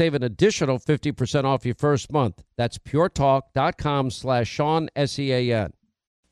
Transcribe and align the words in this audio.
Save 0.00 0.14
an 0.14 0.22
additional 0.22 0.78
50% 0.78 1.44
off 1.44 1.66
your 1.66 1.74
first 1.74 2.10
month. 2.10 2.42
That's 2.56 2.78
puretalk.com 2.78 4.10
slash 4.10 4.48
Sean, 4.48 4.88
S-E-A-N. 4.96 5.74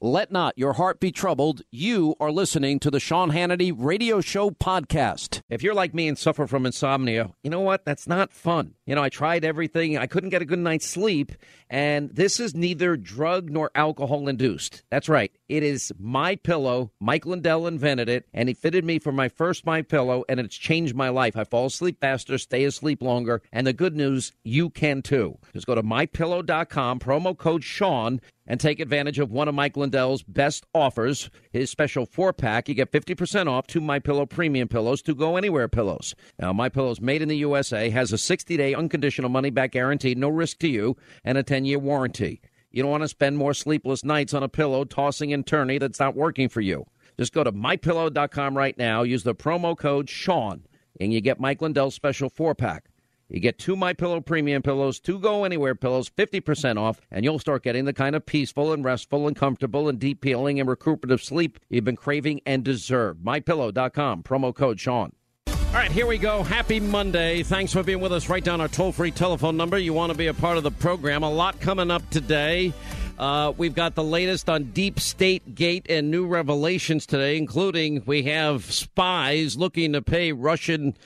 Let 0.01 0.33
not 0.33 0.57
your 0.57 0.73
heart 0.73 1.01
be 1.01 1.13
troubled. 1.13 1.61
You 1.71 2.15
are 2.19 2.31
listening 2.31 2.79
to 2.79 2.91
the 2.91 2.99
Sean 2.99 3.31
Hannity 3.31 3.75
Radio 3.77 4.23
Show 4.23 4.49
podcast. 4.49 5.43
If 5.51 5.63
you're 5.63 5.75
like 5.75 5.93
me 5.93 6.09
and 6.09 6.17
suffer 6.17 6.47
from 6.47 6.65
insomnia, 6.65 7.33
you 7.43 7.51
know 7.51 7.61
what? 7.61 7.85
That's 7.85 8.07
not 8.07 8.33
fun. 8.33 8.73
You 8.87 8.95
know, 8.95 9.03
I 9.03 9.11
tried 9.11 9.45
everything. 9.45 9.99
I 9.99 10.07
couldn't 10.07 10.31
get 10.31 10.41
a 10.41 10.47
good 10.47 10.61
night's 10.61 10.87
sleep, 10.87 11.33
and 11.71 12.11
this 12.11 12.41
is 12.41 12.55
neither 12.55 12.97
drug 12.97 13.51
nor 13.51 13.71
alcohol 13.75 14.29
induced. 14.29 14.83
That's 14.91 15.09
right. 15.09 15.33
It 15.49 15.63
is 15.63 15.93
my 15.99 16.37
pillow. 16.37 16.93
Mike 17.01 17.27
Lindell 17.27 17.67
invented 17.67 18.09
it, 18.09 18.27
and 18.33 18.49
he 18.49 18.55
fitted 18.55 18.85
me 18.85 18.99
for 18.99 19.13
my 19.13 19.29
first 19.29 19.67
my 19.67 19.83
pillow, 19.83 20.25
and 20.29 20.41
it's 20.41 20.57
changed 20.57 20.95
my 20.95 21.09
life. 21.09 21.37
I 21.37 21.45
fall 21.45 21.67
asleep 21.67 22.01
faster, 22.01 22.39
stay 22.39 22.65
asleep 22.65 23.03
longer, 23.03 23.43
and 23.53 23.67
the 23.67 23.73
good 23.73 23.97
news, 23.97 24.33
you 24.45 24.71
can 24.71 25.03
too. 25.03 25.39
Just 25.53 25.67
go 25.67 25.75
to 25.75 25.83
mypillow.com, 25.83 27.01
promo 27.01 27.37
code 27.37 27.65
Sean, 27.65 28.21
and 28.47 28.59
take 28.59 28.81
advantage 28.81 29.19
of 29.19 29.31
one 29.31 29.47
of 29.47 29.55
Mike 29.55 29.77
Lindell's 29.77 30.23
best 30.23 30.65
offers, 30.75 31.31
his 31.59 31.71
special 31.71 32.07
four 32.07 32.33
pack. 32.33 32.69
You 32.69 32.75
get 32.75 32.93
50% 32.93 33.49
off 33.49 33.67
two 33.67 33.81
My 33.81 33.99
Pillow 33.99 34.27
premium 34.27 34.69
pillows 34.69 35.03
to 35.03 35.15
go 35.15 35.37
anywhere 35.37 35.69
pillows. 35.69 36.15
Now, 36.39 36.53
My 36.53 36.69
Pillow's 36.69 37.01
made 37.01 37.23
in 37.23 37.29
the 37.29 37.37
USA, 37.39 37.91
has 37.91 38.13
a 38.13 38.19
60 38.19 38.57
day 38.57 38.75
unconditional 38.75 39.29
money 39.31 39.51
back 39.51 39.73
guarantee, 39.73 40.15
no 40.15 40.29
risk 40.29 40.59
to 40.61 40.69
you, 40.69 40.97
and 41.25 41.37
a 41.39 41.43
10 41.43 41.65
year 41.65 41.79
warranty. 41.79 42.41
You 42.71 42.83
don't 42.83 42.91
want 42.91 43.03
to 43.05 43.09
spend 43.09 43.39
more 43.39 43.55
sleepless 43.55 44.05
nights 44.05 44.35
on 44.35 44.43
a 44.43 44.49
pillow 44.49 44.85
tossing 44.85 45.33
and 45.33 45.47
turning 45.47 45.79
that's 45.79 46.01
not 46.01 46.15
working 46.15 46.49
for 46.49 46.61
you. 46.61 46.87
Just 47.19 47.33
go 47.33 47.43
to 47.43 47.53
mypillow.com 47.53 48.57
right 48.57 48.77
now, 48.79 49.03
use 49.03 49.25
the 49.25 49.35
promo 49.35 49.77
code 49.77 50.09
Sean, 50.09 50.65
and 51.01 51.13
you 51.13 51.21
get 51.21 51.41
Mike 51.41 51.63
Lindell's 51.63 51.95
special 51.95 52.29
four 52.29 52.55
pack. 52.55 52.85
You 53.31 53.41
get 53.41 53.59
two 53.59 53.77
My 53.77 53.93
Pillow 53.93 54.23
premium 54.23 54.63
pillows, 54.63 54.99
two 54.99 55.19
Go 55.19 55.45
Anywhere 55.45 55.75
pillows, 55.75 56.09
50% 56.09 56.79
off, 56.79 57.03
and 57.11 57.25
you'll 57.25 57.39
start 57.39 57.63
getting 57.63 57.85
the 57.85 57.93
kind 57.93 58.17
of 58.17 58.25
peaceful 58.25 58.73
and 58.73 58.83
restful 58.83 59.29
and 59.29 59.37
comfortable 59.37 59.87
and 59.87 59.99
deep 59.99 60.25
healing 60.25 60.59
and 60.59 60.67
recuperative 60.67 61.23
sleep 61.23 61.59
you've 61.69 61.85
been 61.85 61.95
craving 61.95 62.41
and 62.47 62.65
deserve. 62.65 63.19
MyPillow.com, 63.19 64.23
promo 64.23 64.55
code 64.55 64.81
Sean. 64.81 65.13
All 65.47 65.75
right, 65.75 65.93
here 65.93 66.07
we 66.07 66.17
go. 66.17 66.43
Happy 66.43 66.81
Monday. 66.81 67.43
Thanks 67.43 67.75
for 67.75 67.83
being 67.83 68.01
with 68.01 68.15
us. 68.15 68.31
Write 68.31 68.45
down 68.45 68.63
our 68.63 68.69
toll 68.69 68.93
free 68.93 69.11
telephone 69.11 69.59
number. 69.59 69.77
You 69.77 69.93
want 69.93 70.11
to 70.11 70.17
be 70.17 70.29
a 70.29 70.35
part 70.35 70.57
of 70.57 70.63
the 70.63 70.71
program. 70.71 71.23
A 71.23 71.31
lot 71.31 71.61
coming 71.61 71.91
up 71.91 72.09
today. 72.09 72.73
Uh, 73.19 73.53
we've 73.59 73.75
got 73.75 73.95
the 73.95 74.03
latest 74.03 74.49
on 74.49 74.65
Deep 74.71 74.99
State 74.99 75.55
Gate 75.55 75.85
and 75.91 76.11
new 76.11 76.27
revelations 76.27 77.05
today, 77.05 77.37
including 77.37 78.03
we 78.07 78.23
have 78.23 78.65
spies 78.73 79.59
looking 79.59 79.93
to 79.93 80.01
pay 80.01 80.33
Russian 80.33 80.97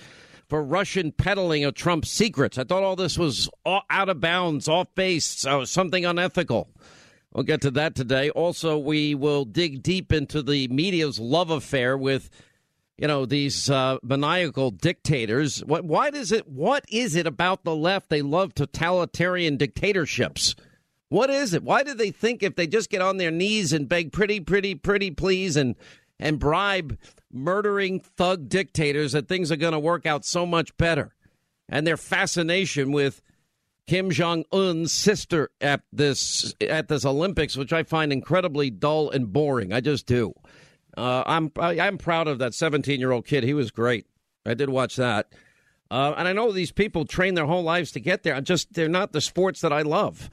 for 0.52 0.62
Russian 0.62 1.12
peddling 1.12 1.64
of 1.64 1.72
Trump's 1.72 2.10
secrets. 2.10 2.58
I 2.58 2.64
thought 2.64 2.82
all 2.82 2.94
this 2.94 3.16
was 3.16 3.48
out 3.64 4.10
of 4.10 4.20
bounds, 4.20 4.68
off 4.68 4.94
base, 4.94 5.24
so 5.24 5.64
something 5.64 6.04
unethical. 6.04 6.68
We'll 7.32 7.44
get 7.44 7.62
to 7.62 7.70
that 7.70 7.94
today. 7.94 8.28
Also, 8.28 8.76
we 8.76 9.14
will 9.14 9.46
dig 9.46 9.82
deep 9.82 10.12
into 10.12 10.42
the 10.42 10.68
media's 10.68 11.18
love 11.18 11.48
affair 11.48 11.96
with, 11.96 12.28
you 12.98 13.08
know, 13.08 13.24
these 13.24 13.70
uh, 13.70 13.96
maniacal 14.02 14.72
dictators. 14.72 15.64
What? 15.64 15.86
Why 15.86 16.10
does 16.10 16.32
it? 16.32 16.46
What 16.46 16.84
is 16.90 17.16
it 17.16 17.26
about 17.26 17.64
the 17.64 17.74
left? 17.74 18.10
They 18.10 18.20
love 18.20 18.54
totalitarian 18.54 19.56
dictatorships. 19.56 20.54
What 21.08 21.30
is 21.30 21.54
it? 21.54 21.62
Why 21.62 21.82
do 21.82 21.94
they 21.94 22.10
think 22.10 22.42
if 22.42 22.56
they 22.56 22.66
just 22.66 22.90
get 22.90 23.00
on 23.00 23.16
their 23.16 23.30
knees 23.30 23.72
and 23.72 23.88
beg 23.88 24.12
pretty, 24.12 24.38
pretty, 24.38 24.74
pretty 24.74 25.12
please 25.12 25.56
and 25.56 25.76
and 26.18 26.38
bribe 26.38 26.98
murdering 27.32 28.00
thug 28.00 28.48
dictators 28.48 29.12
that 29.12 29.28
things 29.28 29.50
are 29.50 29.56
going 29.56 29.72
to 29.72 29.78
work 29.78 30.06
out 30.06 30.24
so 30.24 30.44
much 30.46 30.76
better. 30.76 31.14
And 31.68 31.86
their 31.86 31.96
fascination 31.96 32.92
with 32.92 33.22
Kim 33.86 34.10
Jong 34.10 34.44
Un's 34.52 34.92
sister 34.92 35.50
at 35.60 35.82
this 35.92 36.54
at 36.60 36.88
this 36.88 37.04
Olympics, 37.04 37.56
which 37.56 37.72
I 37.72 37.82
find 37.82 38.12
incredibly 38.12 38.70
dull 38.70 39.10
and 39.10 39.32
boring. 39.32 39.72
I 39.72 39.80
just 39.80 40.06
do. 40.06 40.34
Uh, 40.96 41.22
I'm 41.26 41.50
I, 41.58 41.80
I'm 41.80 41.98
proud 41.98 42.28
of 42.28 42.38
that 42.38 42.54
17 42.54 43.00
year 43.00 43.10
old 43.10 43.26
kid. 43.26 43.44
He 43.44 43.54
was 43.54 43.70
great. 43.70 44.06
I 44.44 44.54
did 44.54 44.68
watch 44.68 44.96
that, 44.96 45.32
uh, 45.90 46.14
and 46.16 46.28
I 46.28 46.32
know 46.32 46.52
these 46.52 46.72
people 46.72 47.04
train 47.04 47.34
their 47.34 47.46
whole 47.46 47.62
lives 47.62 47.92
to 47.92 48.00
get 48.00 48.22
there. 48.22 48.34
I 48.34 48.40
just 48.40 48.72
they're 48.74 48.88
not 48.88 49.12
the 49.12 49.20
sports 49.20 49.60
that 49.62 49.72
I 49.72 49.82
love. 49.82 50.30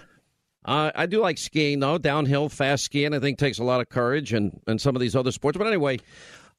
Uh, 0.65 0.91
I 0.93 1.05
do 1.05 1.19
like 1.19 1.37
skiing 1.37 1.79
though, 1.79 1.97
downhill 1.97 2.49
fast 2.49 2.83
skiing. 2.83 3.13
I 3.13 3.19
think 3.19 3.39
takes 3.39 3.59
a 3.59 3.63
lot 3.63 3.81
of 3.81 3.89
courage 3.89 4.33
and 4.33 4.59
and 4.67 4.79
some 4.79 4.95
of 4.95 4.99
these 4.99 5.15
other 5.15 5.31
sports. 5.31 5.57
But 5.57 5.67
anyway, 5.67 5.99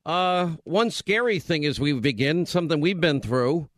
uh, 0.06 0.56
one 0.64 0.90
scary 0.90 1.38
thing 1.38 1.64
as 1.64 1.78
we 1.78 1.92
begin, 1.92 2.46
something 2.46 2.80
we've 2.80 3.00
been 3.00 3.20
through. 3.20 3.68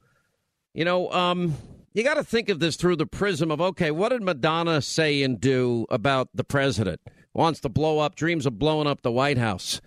You 0.74 0.84
know, 0.84 1.10
um, 1.12 1.56
you 1.92 2.02
got 2.02 2.14
to 2.14 2.24
think 2.24 2.48
of 2.48 2.60
this 2.60 2.76
through 2.76 2.96
the 2.96 3.06
prism 3.06 3.50
of 3.50 3.60
okay, 3.60 3.90
what 3.90 4.10
did 4.10 4.22
Madonna 4.22 4.80
say 4.80 5.22
and 5.22 5.40
do 5.40 5.86
about 5.90 6.28
the 6.34 6.44
president? 6.44 7.00
Wants 7.34 7.60
to 7.60 7.68
blow 7.68 7.98
up, 7.98 8.14
dreams 8.14 8.46
of 8.46 8.58
blowing 8.58 8.86
up 8.86 9.02
the 9.02 9.12
White 9.12 9.38
House. 9.38 9.80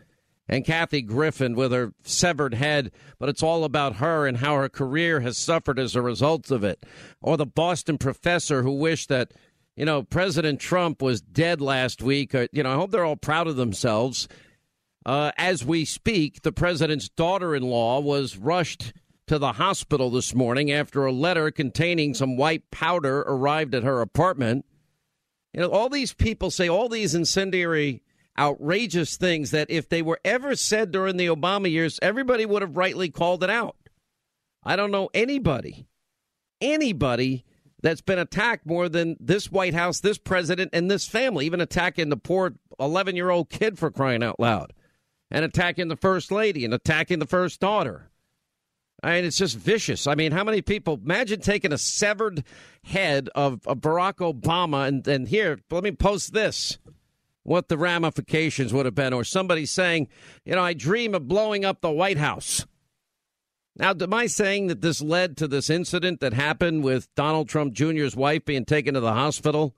And 0.47 0.63
Kathy 0.63 1.01
Griffin 1.01 1.55
with 1.55 1.71
her 1.71 1.93
severed 2.03 2.53
head, 2.53 2.91
but 3.17 3.29
it's 3.29 3.41
all 3.41 3.63
about 3.63 3.95
her 3.95 4.27
and 4.27 4.37
how 4.37 4.55
her 4.55 4.69
career 4.69 5.21
has 5.21 5.39
suffered 5.39 5.79
as 5.79 5.95
a 5.95 6.03
result 6.03 6.51
of 6.51 6.63
it. 6.63 6.85
Or 7.19 7.35
the 7.35 7.47
Boston 7.47 7.97
professor 7.97 8.61
who 8.61 8.73
wished 8.73 9.09
that, 9.09 9.31
you 9.75 9.85
know, 9.85 10.03
President 10.03 10.59
Trump 10.59 11.01
was 11.01 11.19
dead 11.19 11.61
last 11.61 12.03
week. 12.03 12.35
Or, 12.35 12.47
you 12.51 12.61
know, 12.61 12.73
I 12.73 12.75
hope 12.75 12.91
they're 12.91 13.05
all 13.05 13.15
proud 13.15 13.47
of 13.47 13.55
themselves 13.55 14.27
uh, 15.05 15.31
as 15.37 15.63
we 15.63 15.85
speak, 15.85 16.41
the 16.41 16.51
president's 16.51 17.09
daughter 17.09 17.55
in 17.55 17.63
law 17.63 17.99
was 17.99 18.37
rushed 18.37 18.93
to 19.27 19.39
the 19.39 19.53
hospital 19.53 20.09
this 20.09 20.33
morning 20.33 20.71
after 20.71 21.05
a 21.05 21.11
letter 21.11 21.51
containing 21.51 22.13
some 22.13 22.37
white 22.37 22.69
powder 22.71 23.21
arrived 23.21 23.73
at 23.75 23.83
her 23.83 24.01
apartment. 24.01 24.65
You 25.53 25.61
know, 25.61 25.69
all 25.69 25.89
these 25.89 26.13
people 26.13 26.51
say 26.51 26.67
all 26.67 26.89
these 26.89 27.15
incendiary, 27.15 28.03
outrageous 28.37 29.17
things 29.17 29.51
that 29.51 29.69
if 29.69 29.89
they 29.89 30.01
were 30.01 30.19
ever 30.25 30.55
said 30.55 30.91
during 30.91 31.17
the 31.17 31.27
Obama 31.27 31.71
years, 31.71 31.99
everybody 32.01 32.45
would 32.45 32.61
have 32.61 32.77
rightly 32.77 33.09
called 33.09 33.43
it 33.43 33.49
out. 33.49 33.77
I 34.63 34.75
don't 34.75 34.91
know 34.91 35.09
anybody, 35.13 35.87
anybody 36.59 37.45
that's 37.81 38.01
been 38.01 38.19
attacked 38.19 38.65
more 38.65 38.89
than 38.89 39.15
this 39.19 39.51
White 39.51 39.75
House, 39.75 39.99
this 39.99 40.17
president, 40.17 40.71
and 40.73 40.89
this 40.89 41.07
family, 41.07 41.45
even 41.45 41.61
attacking 41.61 42.09
the 42.09 42.17
poor 42.17 42.55
11 42.79 43.15
year 43.15 43.29
old 43.29 43.49
kid 43.49 43.77
for 43.77 43.91
crying 43.91 44.23
out 44.23 44.39
loud, 44.39 44.73
and 45.35 45.43
attacking 45.43 45.89
the 45.89 45.97
first 45.97 46.31
lady 46.31 46.63
and 46.63 46.73
attacking 46.73 47.19
the 47.19 47.25
first 47.25 47.59
daughter. 47.59 48.09
I 49.03 49.15
mean, 49.15 49.25
it's 49.25 49.37
just 49.37 49.57
vicious. 49.57 50.07
I 50.07 50.15
mean, 50.15 50.31
how 50.31 50.45
many 50.45 50.61
people 50.61 50.97
imagine 51.03 51.41
taking 51.41 51.73
a 51.73 51.77
severed 51.77 52.45
head 52.85 53.29
of, 53.35 53.59
of 53.67 53.79
Barack 53.79 54.19
Obama 54.19 54.87
and, 54.87 55.05
and 55.05 55.27
here, 55.27 55.59
let 55.69 55.83
me 55.83 55.91
post 55.91 56.31
this 56.31 56.77
what 57.43 57.67
the 57.67 57.77
ramifications 57.77 58.73
would 58.73 58.85
have 58.85 58.95
been, 58.95 59.11
or 59.11 59.25
somebody 59.25 59.65
saying, 59.65 60.07
you 60.45 60.55
know, 60.55 60.63
I 60.63 60.73
dream 60.73 61.13
of 61.13 61.27
blowing 61.27 61.65
up 61.65 61.81
the 61.81 61.91
White 61.91 62.17
House. 62.17 62.65
Now, 63.75 63.93
am 63.99 64.13
I 64.13 64.27
saying 64.27 64.67
that 64.67 64.79
this 64.79 65.01
led 65.01 65.35
to 65.37 65.49
this 65.49 65.69
incident 65.69 66.21
that 66.21 66.33
happened 66.33 66.85
with 66.85 67.13
Donald 67.13 67.49
Trump 67.49 67.73
Jr.'s 67.73 68.15
wife 68.15 68.45
being 68.45 68.63
taken 68.63 68.93
to 68.93 69.01
the 69.01 69.13
hospital 69.13 69.75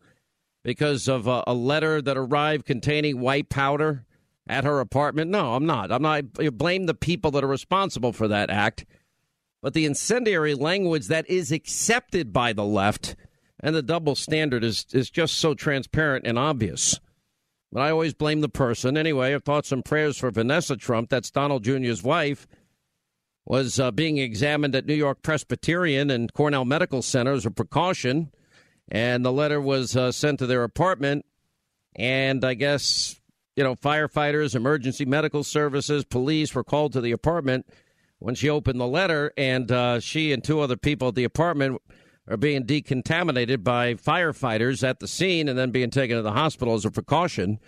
because 0.64 1.08
of 1.08 1.26
a, 1.26 1.44
a 1.48 1.56
letter 1.56 2.00
that 2.00 2.16
arrived 2.16 2.66
containing 2.66 3.20
white 3.20 3.50
powder 3.50 4.06
at 4.50 4.64
her 4.64 4.80
apartment? 4.80 5.32
No, 5.32 5.54
I'm 5.54 5.66
not. 5.66 5.92
I'm 5.92 6.02
not. 6.02 6.26
I 6.40 6.50
blame 6.50 6.86
the 6.86 6.94
people 6.94 7.32
that 7.32 7.44
are 7.44 7.48
responsible 7.48 8.14
for 8.14 8.28
that 8.28 8.50
act. 8.50 8.86
But 9.62 9.74
the 9.74 9.86
incendiary 9.86 10.54
language 10.54 11.08
that 11.08 11.30
is 11.30 11.52
accepted 11.52 12.32
by 12.32 12.54
the 12.54 12.64
left 12.64 13.16
and 13.60 13.76
the 13.76 13.82
double 13.82 14.16
standard 14.16 14.64
is, 14.64 14.86
is 14.92 15.10
just 15.10 15.36
so 15.36 15.54
transparent 15.54 16.28
and 16.28 16.38
obvious. 16.38 17.00
But 17.72 17.82
I 17.82 17.90
always 17.90 18.14
blame 18.14 18.42
the 18.42 18.50
person. 18.50 18.98
Anyway, 18.98 19.34
our 19.34 19.40
thoughts 19.40 19.72
and 19.72 19.84
prayers 19.84 20.18
for 20.18 20.32
Vanessa 20.32 20.78
Trump, 20.78 21.10
that's 21.10 21.32
Donald 21.32 21.64
Jr.'s 21.64 22.04
wife 22.04 22.48
was 23.46 23.80
uh, 23.80 23.92
being 23.92 24.18
examined 24.18 24.76
at 24.76 24.86
New 24.86 24.94
York 24.94 25.22
Presbyterian 25.22 26.12
and 26.12 26.34
Cornell 26.34 26.66
Medical 26.66 27.02
Center 27.02 27.32
as 27.32 27.46
a 27.46 27.52
precaution. 27.52 28.32
And 28.90 29.24
the 29.24 29.32
letter 29.32 29.62
was 29.62 29.96
uh, 29.96 30.12
sent 30.12 30.40
to 30.40 30.48
their 30.48 30.64
apartment. 30.64 31.26
And 31.96 32.44
I 32.44 32.54
guess, 32.54 33.20
you 33.58 33.64
know, 33.64 33.76
firefighters, 33.76 34.56
emergency 34.56 35.04
medical 35.04 35.44
services, 35.44 36.06
police 36.06 36.54
were 36.54 36.64
called 36.64 36.94
to 36.94 37.02
the 37.02 37.12
apartment 37.12 37.66
when 38.20 38.36
she 38.36 38.50
opened 38.50 38.80
the 38.80 38.88
letter. 38.88 39.34
And 39.36 39.70
uh, 39.72 40.00
she 40.00 40.32
and 40.32 40.44
two 40.44 40.60
other 40.62 40.78
people 40.78 41.10
at 41.10 41.16
the 41.16 41.24
apartment 41.24 41.82
are 42.30 42.38
being 42.38 42.66
decontaminated 42.66 43.64
by 43.64 43.96
firefighters 43.96 44.88
at 44.88 45.00
the 45.00 45.08
scene 45.08 45.50
and 45.50 45.58
then 45.58 45.72
being 45.72 45.90
taken 45.90 46.16
to 46.18 46.22
the 46.22 46.34
hospital 46.34 46.76
as 46.76 46.86
a 46.86 46.92
precaution. 46.92 47.60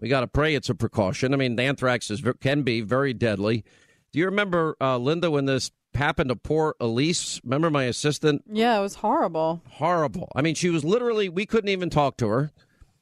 We 0.00 0.08
got 0.08 0.20
to 0.20 0.28
pray 0.28 0.54
it's 0.54 0.70
a 0.70 0.74
precaution. 0.74 1.34
I 1.34 1.36
mean, 1.36 1.60
anthrax 1.60 2.10
is, 2.10 2.22
can 2.40 2.62
be 2.62 2.80
very 2.80 3.12
deadly. 3.12 3.64
Do 4.12 4.18
you 4.18 4.24
remember, 4.24 4.76
uh, 4.80 4.96
Linda, 4.96 5.30
when 5.30 5.44
this 5.44 5.70
happened 5.92 6.30
to 6.30 6.36
poor 6.36 6.74
Elise? 6.80 7.38
Remember 7.44 7.68
my 7.68 7.84
assistant? 7.84 8.44
Yeah, 8.50 8.78
it 8.78 8.82
was 8.82 8.94
horrible. 8.94 9.60
Horrible. 9.68 10.32
I 10.34 10.40
mean, 10.40 10.54
she 10.54 10.70
was 10.70 10.84
literally, 10.84 11.28
we 11.28 11.44
couldn't 11.44 11.68
even 11.68 11.90
talk 11.90 12.16
to 12.18 12.28
her. 12.28 12.52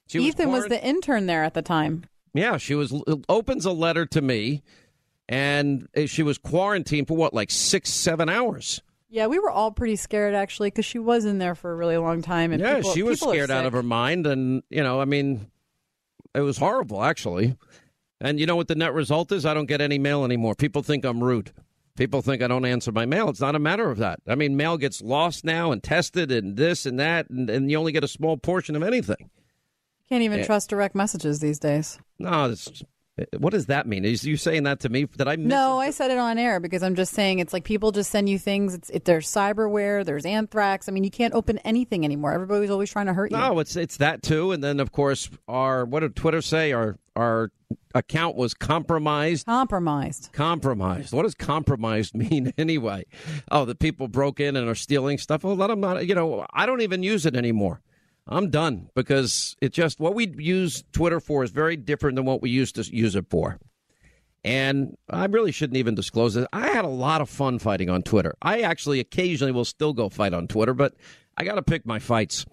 She 0.08 0.20
Ethan 0.20 0.50
was, 0.50 0.62
was 0.62 0.70
the 0.70 0.84
intern 0.84 1.26
there 1.26 1.44
at 1.44 1.55
the 1.55 1.62
time. 1.62 2.05
Yeah, 2.36 2.56
she 2.56 2.74
was, 2.74 2.94
opens 3.28 3.64
a 3.64 3.72
letter 3.72 4.06
to 4.06 4.20
me, 4.20 4.62
and 5.28 5.88
eh, 5.94 6.06
she 6.06 6.22
was 6.22 6.38
quarantined 6.38 7.08
for 7.08 7.16
what, 7.16 7.34
like 7.34 7.50
six, 7.50 7.90
seven 7.90 8.28
hours? 8.28 8.82
Yeah, 9.08 9.28
we 9.28 9.38
were 9.38 9.50
all 9.50 9.70
pretty 9.70 9.96
scared 9.96 10.34
actually 10.34 10.68
because 10.68 10.84
she 10.84 10.98
was 10.98 11.24
in 11.24 11.38
there 11.38 11.54
for 11.54 11.72
a 11.72 11.76
really 11.76 11.96
long 11.96 12.22
time. 12.22 12.52
And 12.52 12.60
yeah, 12.60 12.76
people, 12.76 12.92
she 12.92 13.02
was 13.02 13.20
scared 13.20 13.50
out 13.50 13.64
of 13.64 13.72
her 13.72 13.82
mind, 13.82 14.26
and 14.26 14.62
you 14.68 14.82
know, 14.82 15.00
I 15.00 15.04
mean, 15.04 15.46
it 16.34 16.40
was 16.40 16.58
horrible 16.58 17.02
actually. 17.02 17.56
And 18.20 18.40
you 18.40 18.46
know 18.46 18.56
what 18.56 18.68
the 18.68 18.74
net 18.74 18.94
result 18.94 19.30
is? 19.30 19.44
I 19.44 19.54
don't 19.54 19.66
get 19.66 19.80
any 19.80 19.98
mail 19.98 20.24
anymore. 20.24 20.54
People 20.54 20.82
think 20.82 21.04
I'm 21.04 21.22
rude. 21.22 21.52
People 21.96 22.22
think 22.22 22.42
I 22.42 22.48
don't 22.48 22.64
answer 22.64 22.92
my 22.92 23.06
mail. 23.06 23.28
It's 23.28 23.40
not 23.40 23.54
a 23.54 23.58
matter 23.58 23.90
of 23.90 23.98
that. 23.98 24.20
I 24.26 24.34
mean, 24.34 24.56
mail 24.56 24.76
gets 24.76 25.00
lost 25.00 25.44
now 25.44 25.72
and 25.72 25.82
tested 25.82 26.30
and 26.30 26.56
this 26.56 26.84
and 26.84 26.98
that, 26.98 27.30
and, 27.30 27.48
and 27.48 27.70
you 27.70 27.78
only 27.78 27.92
get 27.92 28.04
a 28.04 28.08
small 28.08 28.36
portion 28.36 28.76
of 28.76 28.82
anything. 28.82 29.30
Can't 30.08 30.22
even 30.22 30.40
yeah. 30.40 30.46
trust 30.46 30.70
direct 30.70 30.94
messages 30.94 31.40
these 31.40 31.58
days. 31.58 31.98
No, 32.18 32.50
it's 32.50 32.82
what 33.38 33.52
does 33.52 33.66
that 33.66 33.86
mean? 33.86 34.04
Is 34.04 34.24
you 34.24 34.36
saying 34.36 34.64
that 34.64 34.80
to 34.80 34.90
me? 34.90 35.04
That 35.16 35.26
I 35.26 35.36
no, 35.36 35.80
it? 35.80 35.84
I 35.84 35.90
said 35.90 36.10
it 36.10 36.18
on 36.18 36.38
air 36.38 36.60
because 36.60 36.82
I'm 36.82 36.94
just 36.94 37.14
saying 37.14 37.38
it's 37.38 37.52
like 37.52 37.64
people 37.64 37.90
just 37.90 38.10
send 38.10 38.28
you 38.28 38.38
things. 38.38 38.74
It's 38.74 38.90
it, 38.90 39.04
there's 39.06 39.26
cyberware, 39.26 40.04
there's 40.04 40.26
anthrax. 40.26 40.88
I 40.88 40.92
mean, 40.92 41.02
you 41.02 41.10
can't 41.10 41.32
open 41.32 41.58
anything 41.58 42.04
anymore. 42.04 42.32
Everybody's 42.32 42.70
always 42.70 42.90
trying 42.90 43.06
to 43.06 43.14
hurt 43.14 43.30
you. 43.30 43.38
No, 43.38 43.58
it's 43.58 43.74
it's 43.74 43.96
that 43.98 44.22
too. 44.22 44.52
And 44.52 44.62
then 44.62 44.80
of 44.80 44.92
course 44.92 45.30
our 45.48 45.86
what 45.86 46.00
did 46.00 46.14
Twitter 46.14 46.42
say? 46.42 46.72
Our 46.72 46.98
our 47.16 47.50
account 47.94 48.36
was 48.36 48.52
compromised. 48.52 49.46
Compromised. 49.46 50.30
Compromised. 50.32 51.14
What 51.14 51.22
does 51.22 51.34
compromised 51.34 52.14
mean 52.30 52.52
anyway? 52.58 53.06
Oh, 53.50 53.64
the 53.64 53.74
people 53.74 54.08
broke 54.08 54.40
in 54.40 54.56
and 54.56 54.68
are 54.68 54.74
stealing 54.74 55.16
stuff. 55.16 55.42
Well, 55.42 55.56
let 55.56 55.68
them 55.68 55.80
not. 55.80 56.06
You 56.06 56.14
know, 56.14 56.46
I 56.52 56.66
don't 56.66 56.82
even 56.82 57.02
use 57.02 57.24
it 57.24 57.34
anymore. 57.34 57.80
I'm 58.26 58.50
done 58.50 58.90
because 58.94 59.56
it 59.61 59.73
just 59.73 60.00
what 60.00 60.14
we 60.14 60.26
use 60.37 60.82
Twitter 60.93 61.20
for 61.20 61.44
is 61.44 61.50
very 61.50 61.76
different 61.76 62.17
than 62.17 62.25
what 62.25 62.43
we 62.43 62.50
used 62.50 62.75
to 62.75 62.82
use 62.82 63.14
it 63.14 63.26
for. 63.31 63.58
And 64.43 64.96
I 65.11 65.26
really 65.26 65.52
shouldn't 65.52 65.76
even 65.76 65.94
disclose 65.94 66.37
it. 66.37 66.46
I 66.52 66.69
had 66.69 66.84
a 66.84 66.88
lot 66.88 67.20
of 67.20 67.28
fun 67.28 67.58
fighting 67.58 67.90
on 67.90 68.02
Twitter. 68.02 68.34
I 68.40 68.61
actually 68.61 69.00
occasionally 69.00 69.52
will 69.52 69.64
still 69.64 69.93
go 69.93 70.08
fight 70.08 70.34
on 70.34 70.46
Twitter, 70.46 70.75
but 70.75 70.94
I 71.37 71.44
got 71.44 71.56
to 71.56 71.62
pick 71.62 71.84
my 71.84 71.99
fights. 71.99 72.46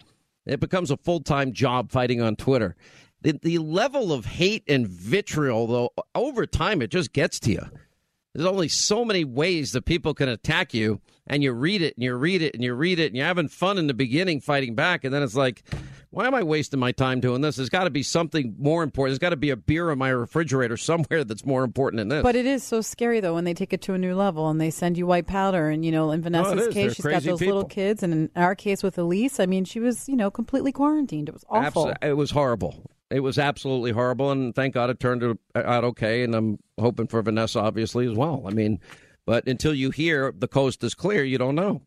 It 0.45 0.59
becomes 0.59 0.91
a 0.91 0.97
full 0.97 1.21
time 1.21 1.53
job 1.53 1.91
fighting 1.91 2.21
on 2.21 2.35
Twitter. 2.35 2.75
The, 3.21 3.39
the 3.41 3.59
level 3.59 4.11
of 4.11 4.25
hate 4.25 4.63
and 4.67 4.87
vitriol, 4.87 5.67
though, 5.67 5.91
over 6.13 6.45
time, 6.45 6.81
it 6.81 6.89
just 6.89 7.13
gets 7.13 7.39
to 7.41 7.51
you. 7.51 7.69
There's 8.33 8.47
only 8.47 8.67
so 8.67 9.05
many 9.05 9.23
ways 9.23 9.71
that 9.71 9.85
people 9.85 10.13
can 10.13 10.27
attack 10.27 10.73
you 10.73 10.99
and 11.27 11.43
you 11.43 11.51
read 11.51 11.81
it 11.81 11.95
and 11.95 12.03
you 12.03 12.15
read 12.15 12.41
it 12.41 12.53
and 12.53 12.63
you 12.63 12.73
read 12.73 12.99
it 12.99 13.07
and 13.07 13.15
you're 13.15 13.25
having 13.25 13.47
fun 13.47 13.77
in 13.77 13.87
the 13.87 13.93
beginning 13.93 14.41
fighting 14.41 14.75
back 14.75 15.03
and 15.03 15.13
then 15.13 15.23
it's 15.23 15.35
like 15.35 15.63
why 16.13 16.27
am 16.27 16.35
i 16.35 16.43
wasting 16.43 16.79
my 16.79 16.91
time 16.91 17.19
doing 17.19 17.41
this? 17.41 17.55
There's 17.55 17.69
got 17.69 17.85
to 17.85 17.89
be 17.89 18.03
something 18.03 18.55
more 18.59 18.83
important. 18.83 19.13
There's 19.13 19.19
got 19.19 19.31
to 19.31 19.35
be 19.35 19.49
a 19.49 19.55
beer 19.55 19.89
in 19.89 19.97
my 19.97 20.09
refrigerator 20.09 20.77
somewhere 20.77 21.23
that's 21.23 21.43
more 21.43 21.63
important 21.63 22.01
than 22.01 22.09
this. 22.09 22.21
But 22.21 22.35
it 22.35 22.45
is 22.45 22.63
so 22.63 22.81
scary 22.81 23.19
though 23.19 23.33
when 23.33 23.45
they 23.45 23.55
take 23.55 23.73
it 23.73 23.81
to 23.83 23.95
a 23.95 23.97
new 23.97 24.15
level 24.15 24.47
and 24.49 24.61
they 24.61 24.69
send 24.69 24.95
you 24.95 25.07
white 25.07 25.25
powder 25.25 25.69
and 25.69 25.83
you 25.83 25.91
know 25.91 26.11
in 26.11 26.19
oh, 26.19 26.23
vanessa's 26.23 26.55
no, 26.55 26.65
case 26.67 26.73
They're 26.73 26.89
she's 26.93 27.05
got 27.05 27.23
those 27.23 27.39
people. 27.39 27.55
little 27.55 27.69
kids 27.69 28.03
and 28.03 28.13
in 28.13 28.29
our 28.35 28.53
case 28.53 28.83
with 28.83 28.97
elise 28.99 29.39
i 29.39 29.47
mean 29.47 29.65
she 29.65 29.79
was 29.79 30.07
you 30.07 30.15
know 30.15 30.29
completely 30.29 30.71
quarantined. 30.71 31.29
It 31.29 31.33
was 31.33 31.45
awful. 31.49 31.87
Absol- 31.87 32.03
it 32.03 32.13
was 32.13 32.29
horrible. 32.29 32.75
It 33.09 33.21
was 33.21 33.39
absolutely 33.39 33.91
horrible 33.91 34.29
and 34.29 34.53
thank 34.53 34.75
god 34.75 34.91
it 34.91 34.99
turned 34.99 35.23
out 35.55 35.83
okay 35.83 36.23
and 36.23 36.35
i'm 36.35 36.59
hoping 36.79 37.07
for 37.07 37.23
vanessa 37.23 37.59
obviously 37.59 38.05
as 38.05 38.15
well. 38.15 38.43
I 38.45 38.51
mean 38.51 38.79
but 39.25 39.47
until 39.47 39.73
you 39.73 39.91
hear 39.91 40.31
the 40.31 40.47
coast 40.47 40.83
is 40.83 40.95
clear, 40.95 41.23
you 41.23 41.37
don't 41.37 41.55
know. 41.55 41.81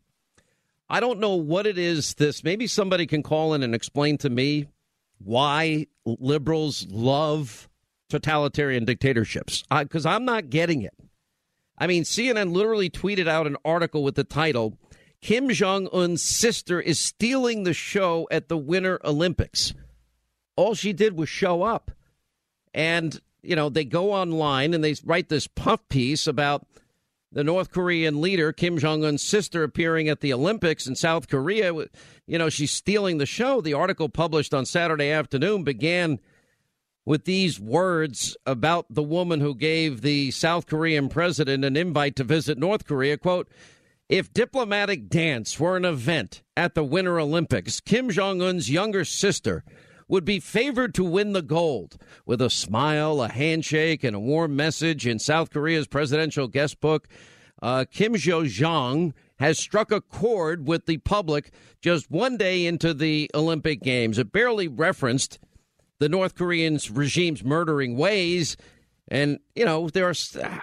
I 0.89 0.99
don't 0.99 1.19
know 1.19 1.35
what 1.35 1.67
it 1.67 1.77
is 1.77 2.13
this. 2.15 2.43
Maybe 2.43 2.65
somebody 2.67 3.05
can 3.05 3.23
call 3.23 3.53
in 3.53 3.63
and 3.63 3.75
explain 3.75 4.17
to 4.19 4.29
me 4.29 4.67
why 5.19 5.87
liberals 6.05 6.87
love 6.89 7.67
totalitarian 8.09 8.85
dictatorships 8.85 9.63
because 9.69 10.05
I'm 10.05 10.23
not 10.23 10.49
getting 10.49 10.81
it. 10.81 10.93
I 11.77 11.87
mean, 11.87 12.03
CNN 12.03 12.53
literally 12.53 12.89
tweeted 12.89 13.27
out 13.27 13.47
an 13.47 13.57
article 13.65 14.03
with 14.03 14.15
the 14.15 14.23
title 14.23 14.77
Kim 15.21 15.49
Jong 15.49 15.89
un's 15.91 16.21
sister 16.21 16.79
is 16.79 16.99
stealing 16.99 17.63
the 17.63 17.73
show 17.73 18.27
at 18.31 18.47
the 18.47 18.57
Winter 18.57 18.99
Olympics. 19.03 19.73
All 20.55 20.73
she 20.75 20.93
did 20.93 21.17
was 21.17 21.27
show 21.27 21.63
up. 21.63 21.91
And, 22.73 23.19
you 23.41 23.55
know, 23.55 23.69
they 23.69 23.83
go 23.83 24.13
online 24.13 24.73
and 24.73 24.83
they 24.83 24.95
write 25.03 25.29
this 25.29 25.47
puff 25.47 25.79
piece 25.89 26.27
about 26.27 26.67
the 27.31 27.43
North 27.43 27.71
Korean 27.71 28.21
leader, 28.21 28.53
Kim 28.53 28.77
Jong 28.77 29.03
un's 29.03 29.21
sister, 29.21 29.63
appearing 29.63 30.09
at 30.09 30.21
the 30.21 30.33
Olympics 30.33 30.87
in 30.87 30.95
South 30.95 31.27
Korea. 31.27 31.73
You 32.25 32.37
know, 32.37 32.49
she's 32.49 32.71
stealing 32.71 33.17
the 33.17 33.25
show. 33.25 33.61
The 33.61 33.73
article 33.73 34.09
published 34.09 34.53
on 34.53 34.65
Saturday 34.65 35.09
afternoon 35.09 35.63
began 35.63 36.19
with 37.05 37.25
these 37.25 37.59
words 37.59 38.35
about 38.45 38.85
the 38.89 39.03
woman 39.03 39.39
who 39.39 39.55
gave 39.55 40.01
the 40.01 40.31
South 40.31 40.67
Korean 40.67 41.09
president 41.09 41.63
an 41.63 41.77
invite 41.77 42.15
to 42.17 42.23
visit 42.23 42.57
North 42.57 42.85
Korea. 42.85 43.17
Quote, 43.17 43.49
if 44.09 44.33
diplomatic 44.33 45.09
dance 45.09 45.59
were 45.59 45.75
an 45.75 45.85
event 45.85 46.43
at 46.55 46.75
the 46.75 46.83
Winter 46.83 47.19
Olympics, 47.19 47.81
Kim 47.81 48.09
Jong 48.09 48.41
un's 48.41 48.69
younger 48.69 49.03
sister 49.03 49.63
would 50.07 50.25
be 50.25 50.39
favored 50.39 50.93
to 50.95 51.03
win 51.03 51.33
the 51.33 51.41
gold 51.41 51.97
with 52.25 52.41
a 52.41 52.49
smile, 52.49 53.21
a 53.21 53.29
handshake, 53.29 54.03
and 54.03 54.15
a 54.15 54.19
warm 54.19 54.55
message 54.55 55.05
in 55.05 55.19
South 55.19 55.49
Korea's 55.49 55.87
presidential 55.87 56.47
guest 56.47 56.79
book. 56.79 57.07
Uh, 57.61 57.85
Kim 57.91 58.15
Jo 58.15 58.45
Jong 58.45 59.13
has 59.39 59.59
struck 59.59 59.91
a 59.91 60.01
chord 60.01 60.67
with 60.67 60.85
the 60.85 60.97
public 60.97 61.51
just 61.81 62.09
one 62.09 62.37
day 62.37 62.65
into 62.65 62.93
the 62.93 63.29
Olympic 63.33 63.81
Games. 63.81 64.17
It 64.17 64.31
barely 64.31 64.67
referenced 64.67 65.39
the 65.99 66.09
North 66.09 66.35
Korean 66.35 66.79
regime's 66.91 67.43
murdering 67.43 67.97
ways. 67.97 68.57
And, 69.07 69.39
you 69.55 69.65
know, 69.65 69.89
there 69.89 70.09
are, 70.09 70.13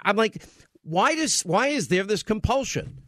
I'm 0.03 0.15
like, 0.15 0.43
why 0.83 1.15
does, 1.15 1.41
why 1.41 1.67
is 1.67 1.89
there 1.89 2.03
this 2.03 2.23
compulsion? 2.23 3.01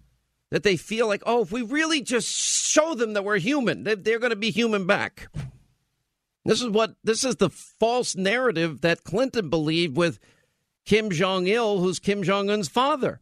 that 0.50 0.64
they 0.64 0.78
feel 0.78 1.08
like, 1.08 1.22
oh, 1.26 1.42
if 1.42 1.52
we 1.52 1.62
really 1.62 2.02
just 2.02 2.30
show 2.30 2.96
them 2.96 3.14
that 3.14 3.24
we're 3.24 3.38
human, 3.38 3.84
they're 3.84 4.20
going 4.20 4.30
to 4.30 4.36
be 4.36 4.52
human 4.52 4.86
back. 4.86 5.28
This 6.48 6.62
is 6.62 6.70
what 6.70 6.96
this 7.04 7.26
is 7.26 7.36
the 7.36 7.50
false 7.50 8.16
narrative 8.16 8.80
that 8.80 9.04
Clinton 9.04 9.50
believed 9.50 9.98
with 9.98 10.18
Kim 10.86 11.10
Jong 11.10 11.46
Il, 11.46 11.80
who's 11.80 12.00
Kim 12.00 12.24
Jong 12.24 12.50
Un's 12.50 12.70
father, 12.70 13.20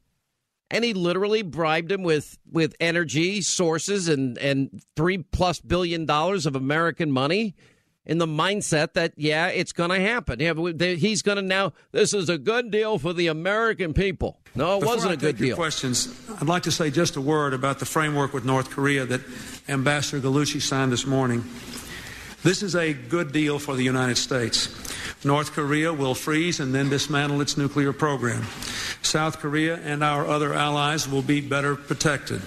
and 0.69 0.85
he 0.85 0.93
literally 0.93 1.41
bribed 1.41 1.91
him 1.91 2.03
with 2.03 2.37
with 2.49 2.75
energy 2.79 3.41
sources 3.41 4.07
and 4.07 4.37
and 4.37 4.83
three 4.95 5.17
plus 5.17 5.59
billion 5.59 6.05
dollars 6.05 6.45
of 6.45 6.55
American 6.55 7.11
money 7.11 7.55
in 8.05 8.19
the 8.19 8.27
mindset 8.27 8.93
that 8.93 9.13
yeah, 9.17 9.47
it's 9.47 9.73
going 9.73 9.89
to 9.89 9.99
happen. 9.99 10.39
Yeah, 10.39 10.53
he's 10.93 11.23
going 11.23 11.37
to 11.37 11.41
now. 11.41 11.73
This 11.91 12.13
is 12.13 12.29
a 12.29 12.37
good 12.37 12.69
deal 12.69 12.99
for 12.99 13.11
the 13.11 13.25
American 13.25 13.95
people. 13.95 14.39
No, 14.53 14.77
it 14.77 14.81
Before 14.81 14.95
wasn't 14.97 15.11
I 15.11 15.13
a 15.15 15.17
good 15.17 15.37
deal. 15.37 15.55
Questions. 15.55 16.15
I'd 16.39 16.47
like 16.47 16.61
to 16.63 16.71
say 16.71 16.91
just 16.91 17.15
a 17.15 17.21
word 17.21 17.55
about 17.55 17.79
the 17.79 17.85
framework 17.85 18.33
with 18.33 18.45
North 18.45 18.69
Korea 18.69 19.03
that 19.07 19.21
Ambassador 19.67 20.21
Gallucci 20.21 20.61
signed 20.61 20.91
this 20.91 21.07
morning. 21.07 21.43
This 22.45 22.61
is 22.61 22.75
a 22.75 22.93
good 22.93 23.31
deal 23.31 23.57
for 23.57 23.73
the 23.75 23.81
United 23.81 24.19
States. 24.19 24.69
North 25.25 25.53
Korea 25.53 25.91
will 25.91 26.13
freeze 26.13 26.59
and 26.59 26.75
then 26.75 26.89
dismantle 26.89 27.41
its 27.41 27.57
nuclear 27.57 27.91
program. 27.91 28.43
South 29.01 29.39
Korea 29.39 29.77
and 29.77 30.03
our 30.03 30.27
other 30.27 30.53
allies 30.53 31.09
will 31.09 31.23
be 31.23 31.41
better 31.41 31.75
protected. 31.75 32.43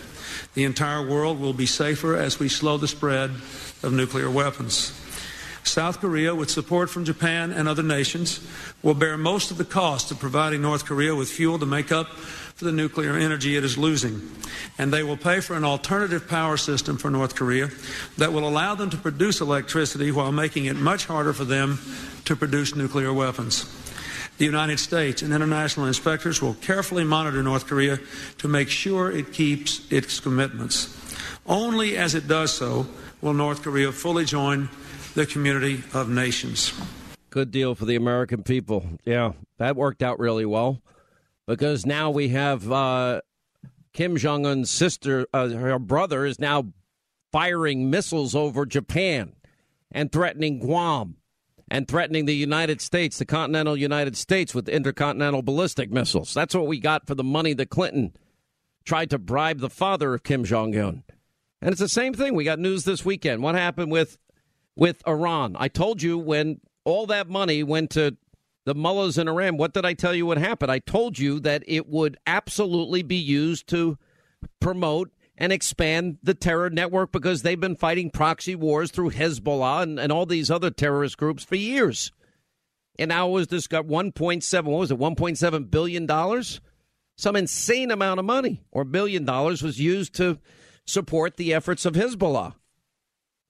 The 0.54 0.62
entire 0.62 1.04
world 1.04 1.40
will 1.40 1.52
be 1.52 1.66
safer 1.66 2.14
as 2.14 2.38
we 2.38 2.48
slow 2.48 2.76
the 2.76 2.86
spread 2.86 3.30
of 3.82 3.92
nuclear 3.92 4.30
weapons. 4.30 4.92
South 5.64 6.00
Korea, 6.00 6.32
with 6.32 6.48
support 6.48 6.90
from 6.90 7.04
Japan 7.04 7.50
and 7.50 7.66
other 7.66 7.82
nations, 7.82 8.38
will 8.84 8.94
bear 8.94 9.16
most 9.16 9.50
of 9.50 9.58
the 9.58 9.64
cost 9.64 10.12
of 10.12 10.20
providing 10.20 10.62
North 10.62 10.84
Korea 10.84 11.16
with 11.16 11.28
fuel 11.28 11.58
to 11.58 11.66
make 11.66 11.90
up 11.90 12.06
for 12.58 12.64
the 12.64 12.72
nuclear 12.72 13.16
energy 13.16 13.56
it 13.56 13.62
is 13.62 13.78
losing. 13.78 14.20
And 14.78 14.92
they 14.92 15.04
will 15.04 15.16
pay 15.16 15.38
for 15.38 15.54
an 15.54 15.62
alternative 15.62 16.26
power 16.26 16.56
system 16.56 16.96
for 16.96 17.08
North 17.08 17.36
Korea 17.36 17.70
that 18.16 18.32
will 18.32 18.48
allow 18.48 18.74
them 18.74 18.90
to 18.90 18.96
produce 18.96 19.40
electricity 19.40 20.10
while 20.10 20.32
making 20.32 20.64
it 20.64 20.74
much 20.74 21.06
harder 21.06 21.32
for 21.32 21.44
them 21.44 21.78
to 22.24 22.34
produce 22.34 22.74
nuclear 22.74 23.12
weapons. 23.12 23.72
The 24.38 24.44
United 24.44 24.80
States 24.80 25.22
and 25.22 25.32
international 25.32 25.86
inspectors 25.86 26.42
will 26.42 26.54
carefully 26.54 27.04
monitor 27.04 27.44
North 27.44 27.68
Korea 27.68 28.00
to 28.38 28.48
make 28.48 28.70
sure 28.70 29.08
it 29.08 29.32
keeps 29.32 29.80
its 29.92 30.18
commitments. 30.18 30.92
Only 31.46 31.96
as 31.96 32.16
it 32.16 32.26
does 32.26 32.52
so 32.52 32.88
will 33.20 33.34
North 33.34 33.62
Korea 33.62 33.92
fully 33.92 34.24
join 34.24 34.68
the 35.14 35.26
community 35.26 35.84
of 35.94 36.08
nations. 36.08 36.72
Good 37.30 37.52
deal 37.52 37.76
for 37.76 37.84
the 37.84 37.94
American 37.94 38.42
people. 38.42 38.84
Yeah, 39.04 39.34
that 39.58 39.76
worked 39.76 40.02
out 40.02 40.18
really 40.18 40.44
well 40.44 40.82
because 41.48 41.86
now 41.86 42.10
we 42.10 42.28
have 42.28 42.70
uh, 42.70 43.22
Kim 43.94 44.18
Jong 44.18 44.44
Un's 44.44 44.70
sister, 44.70 45.26
uh, 45.32 45.48
her 45.48 45.78
brother, 45.78 46.26
is 46.26 46.38
now 46.38 46.66
firing 47.32 47.90
missiles 47.90 48.34
over 48.34 48.66
Japan 48.66 49.32
and 49.90 50.12
threatening 50.12 50.58
Guam 50.58 51.16
and 51.70 51.88
threatening 51.88 52.26
the 52.26 52.36
United 52.36 52.82
States, 52.82 53.18
the 53.18 53.24
continental 53.24 53.76
United 53.76 54.16
States, 54.16 54.54
with 54.54 54.68
intercontinental 54.68 55.42
ballistic 55.42 55.90
missiles. 55.90 56.34
That's 56.34 56.54
what 56.54 56.66
we 56.66 56.78
got 56.78 57.06
for 57.06 57.14
the 57.14 57.24
money 57.24 57.54
that 57.54 57.70
Clinton 57.70 58.14
tried 58.84 59.08
to 59.10 59.18
bribe 59.18 59.60
the 59.60 59.70
father 59.70 60.14
of 60.14 60.22
Kim 60.22 60.44
Jong 60.44 60.76
Un. 60.76 61.02
And 61.62 61.72
it's 61.72 61.80
the 61.80 61.88
same 61.88 62.12
thing. 62.12 62.34
We 62.34 62.44
got 62.44 62.58
news 62.58 62.84
this 62.84 63.06
weekend. 63.06 63.42
What 63.42 63.54
happened 63.54 63.90
with 63.90 64.18
with 64.76 65.02
Iran. 65.08 65.56
I 65.58 65.68
told 65.68 66.02
you 66.02 66.18
when 66.18 66.60
all 66.84 67.06
that 67.06 67.28
money 67.28 67.62
went 67.64 67.90
to 67.90 68.16
the 68.64 68.74
mullahs 68.74 69.18
in 69.18 69.28
Iran, 69.28 69.56
what 69.56 69.72
did 69.72 69.84
I 69.84 69.94
tell 69.94 70.14
you 70.14 70.26
would 70.26 70.38
happen? 70.38 70.68
I 70.68 70.78
told 70.78 71.18
you 71.18 71.40
that 71.40 71.62
it 71.66 71.88
would 71.88 72.18
absolutely 72.26 73.02
be 73.02 73.16
used 73.16 73.66
to 73.68 73.98
promote 74.60 75.10
and 75.38 75.52
expand 75.52 76.18
the 76.22 76.34
terror 76.34 76.68
network 76.68 77.12
because 77.12 77.42
they've 77.42 77.60
been 77.60 77.76
fighting 77.76 78.10
proxy 78.10 78.54
wars 78.54 78.90
through 78.90 79.10
Hezbollah 79.10 79.82
and, 79.82 79.98
and 80.00 80.12
all 80.12 80.26
these 80.26 80.50
other 80.50 80.70
terrorist 80.70 81.16
groups 81.16 81.44
for 81.44 81.56
years. 81.56 82.12
And 82.98 83.10
now 83.10 83.28
was 83.28 83.46
this 83.46 83.68
got 83.68 83.86
1.7, 83.86 84.64
what 84.64 84.78
was 84.78 84.90
it, 84.90 84.98
1.7 84.98 85.70
billion 85.70 86.06
dollars? 86.06 86.60
Some 87.16 87.36
insane 87.36 87.90
amount 87.90 88.20
of 88.20 88.26
money 88.26 88.62
or 88.70 88.84
billion 88.84 89.24
dollars 89.24 89.62
was 89.62 89.80
used 89.80 90.14
to 90.14 90.38
support 90.84 91.36
the 91.36 91.54
efforts 91.54 91.84
of 91.84 91.94
Hezbollah. 91.94 92.54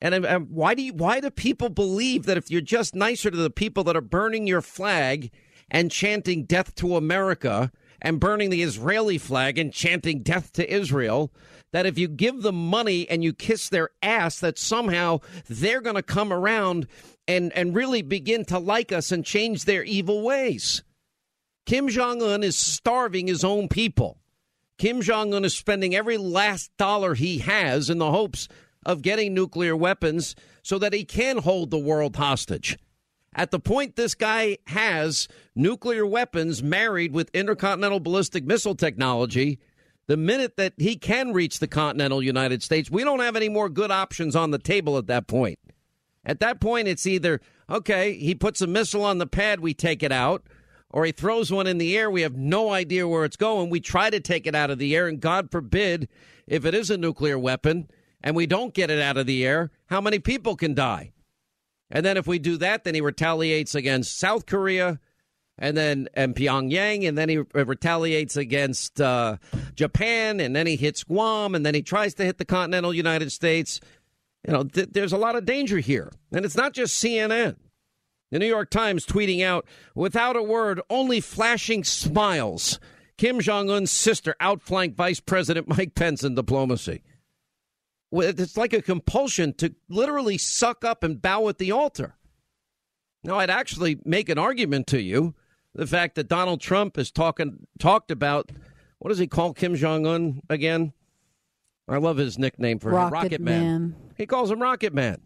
And, 0.01 0.49
why 0.51 0.75
do 0.75 0.83
you, 0.83 0.93
why 0.93 1.21
do 1.21 1.31
people 1.31 1.71
believe 1.71 2.27
that 2.27 2.37
if 2.37 2.51
you're 2.51 2.61
just 2.61 2.95
nicer 2.95 3.31
to 3.31 3.37
the 3.37 3.51
people 3.51 3.83
that 3.85 3.97
are 3.97 4.01
burning 4.01 4.47
your 4.47 4.61
flag 4.61 5.31
and 5.71 5.91
chanting 5.91 6.45
"Death 6.45 6.75
to 6.77 6.97
America" 6.97 7.73
and 8.01 8.21
burning 8.21 8.51
the 8.51 8.63
Israeli 8.63 9.19
flag 9.19 9.59
and 9.59 9.73
chanting 9.73 10.23
"Death 10.23 10.53
to 10.53 10.73
Israel"? 10.73 11.33
That 11.73 11.85
if 11.85 11.99
you 11.99 12.09
give 12.09 12.43
them 12.43 12.69
money 12.71 13.09
and 13.11 13.25
you 13.25 13.33
kiss 13.33 13.69
their 13.69 13.91
ass, 14.03 14.39
that 14.41 14.59
somehow 14.59 15.19
they're 15.49 15.81
going 15.81 15.97
to 15.97 16.03
come 16.03 16.33
around 16.33 16.87
and, 17.27 17.53
and 17.53 17.75
really 17.75 18.03
begin 18.03 18.45
to 18.47 18.59
like 18.59 18.93
us 18.93 19.13
and 19.13 19.25
change 19.25 19.65
their 19.65 19.83
evil 19.83 20.23
ways. 20.23 20.83
Kim 21.67 21.89
Jong 21.89 22.23
un 22.23 22.43
is 22.43 22.57
starving 22.57 23.27
his 23.27 23.45
own 23.45 23.69
people. 23.69 24.19
Kim 24.79 25.03
Jong 25.03 25.35
un 25.35 25.45
is 25.45 25.55
spending 25.55 25.95
every 25.95 26.17
last 26.17 26.71
dollar 26.79 27.15
he 27.15 27.39
has 27.39 27.91
in 27.91 27.99
the 27.99 28.13
hopes 28.13 28.49
of 28.85 29.03
getting 29.03 29.35
nuclear 29.35 29.77
weapons 29.77 30.35
so 30.63 30.79
that 30.79 30.93
he 30.93 31.05
can 31.05 31.39
hold 31.39 31.71
the 31.71 31.79
world 31.79 32.17
hostage. 32.17 32.79
At 33.35 33.51
the 33.51 33.61
point 33.61 33.97
this 33.97 34.15
guy 34.15 34.59
has 34.69 35.29
nuclear 35.55 36.07
weapons 36.07 36.63
married 36.63 37.13
with 37.13 37.31
intercontinental 37.35 38.01
ballistic 38.01 38.45
missile 38.45 38.75
technology, 38.75 39.59
the 40.07 40.17
minute 40.17 40.57
that 40.57 40.73
he 40.79 40.97
can 40.97 41.33
reach 41.33 41.59
the 41.59 41.69
continental 41.69 42.23
United 42.23 42.63
States, 42.63 42.91
we 42.91 43.05
don't 43.05 43.21
have 43.21 43.37
any 43.37 43.49
more 43.49 43.69
good 43.69 43.91
options 43.91 44.35
on 44.35 44.51
the 44.51 44.59
table 44.59 44.97
at 44.97 45.07
that 45.07 45.27
point. 45.27 45.59
At 46.25 46.41
that 46.41 46.61
point, 46.61 46.89
it's 46.89 47.07
either, 47.07 47.41
okay, 47.71 48.15
he 48.15 48.35
puts 48.35 48.61
a 48.61 48.67
missile 48.67 49.05
on 49.05 49.19
the 49.19 49.27
pad, 49.27 49.61
we 49.61 49.75
take 49.75 50.03
it 50.03 50.13
out, 50.13 50.43
or 50.91 51.05
he 51.05 51.13
throws 51.13 51.53
one 51.53 51.67
in 51.67 51.79
the 51.79 51.97
air, 51.97 52.11
we 52.11 52.23
have 52.23 52.37
no 52.37 52.73
idea 52.73 53.07
where 53.07 53.25
it's 53.25 53.37
going, 53.37 53.69
we 53.69 53.81
try 53.81 54.09
to 54.11 54.21
take 54.21 54.47
it 54.47 54.55
out 54.55 54.71
of 54.71 54.79
the 54.79 54.97
air, 54.97 55.07
and 55.07 55.21
God 55.21 55.51
forbid, 55.51 56.09
if 56.47 56.65
it 56.65 56.75
is 56.75 56.91
a 56.91 56.97
nuclear 56.97 57.39
weapon, 57.39 57.89
and 58.23 58.35
we 58.35 58.47
don't 58.47 58.75
get 58.75 58.91
it 58.91 59.01
out 59.01 59.17
of 59.17 59.27
the 59.27 59.47
air, 59.47 59.71
how 59.87 60.01
many 60.01 60.19
people 60.19 60.57
can 60.57 60.75
die? 60.75 61.13
And 61.91 62.05
then 62.05 62.17
if 62.17 62.27
we 62.27 62.39
do 62.39 62.57
that, 62.59 62.85
then 62.85 62.95
he 62.95 63.01
retaliates 63.01 63.75
against 63.75 64.19
South 64.19 64.47
Korea 64.47 65.01
and 65.59 65.77
then 65.77 66.09
and 66.15 66.35
Pyongyang, 66.35 67.09
and 67.09 67.19
then 67.19 67.29
he 67.29 67.39
retaliates 67.39 68.37
against 68.37 69.01
uh, 69.01 69.39
Japan, 69.75 70.39
and 70.39 70.55
then 70.55 70.67
he 70.67 70.77
hits 70.77 71.03
Guam, 71.03 71.55
and 71.55 71.67
then 71.67 71.75
he 71.75 71.83
tries 71.83 72.15
to 72.15 72.25
hit 72.25 72.39
the 72.39 72.45
continental 72.45 72.95
United 72.95 73.33
States. 73.33 73.81
You 74.47 74.53
know, 74.53 74.65
th- 74.65 74.91
there's 74.93 75.13
a 75.13 75.19
lot 75.19 75.35
of 75.35 75.45
danger 75.45 75.79
here, 75.79 76.13
and 76.31 76.45
it's 76.45 76.57
not 76.57 76.75
just 76.75 77.03
CNN. 77.03 77.57
The 78.31 78.39
New 78.39 78.47
York 78.47 78.71
Times 78.71 79.05
tweeting 79.05 79.43
out, 79.43 79.67
without 79.95 80.37
a 80.37 80.43
word, 80.43 80.81
only 80.91 81.21
flashing 81.21 81.83
smiles. 81.83 82.79
Kim 83.17 83.41
Jong 83.41 83.69
Un's 83.69 83.91
sister 83.91 84.37
outflanked 84.39 84.97
Vice 84.97 85.19
President 85.19 85.67
Mike 85.67 85.97
Pence 85.97 86.23
in 86.23 86.37
diplomacy 86.37 87.03
it's 88.13 88.57
like 88.57 88.73
a 88.73 88.83
compulsion 88.83 89.53
to 89.55 89.75
literally 89.89 90.39
suck 90.39 90.85
up 90.85 91.03
and 91.03 91.21
bow 91.21 91.49
at 91.49 91.59
the 91.59 91.73
altar. 91.73 92.17
Now, 93.25 93.39
I'd 93.39 93.51
actually 93.51 93.99
make 94.05 94.29
an 94.29 94.39
argument 94.39 94.87
to 94.89 95.01
you 95.01 95.35
the 95.75 95.87
fact 95.87 96.15
that 96.15 96.29
Donald 96.29 96.61
Trump 96.61 96.97
has 96.97 97.11
talking 97.11 97.67
talked 97.79 98.11
about 98.11 98.51
what 98.99 99.11
does 99.11 99.19
he 99.19 99.27
call 99.27 99.53
Kim 99.53 99.75
Jong 99.77 100.07
Un 100.07 100.41
again? 100.49 100.93
I 101.89 101.99
love 101.99 102.17
his 102.17 102.39
nickname 102.39 102.79
for 102.79 102.91
Rocket, 102.91 103.07
him, 103.07 103.13
Rocket 103.13 103.41
Man. 103.41 103.63
Man. 103.63 103.97
He 104.17 104.27
calls 104.27 104.51
him 104.51 104.61
Rocket 104.61 104.93
Man. 104.93 105.23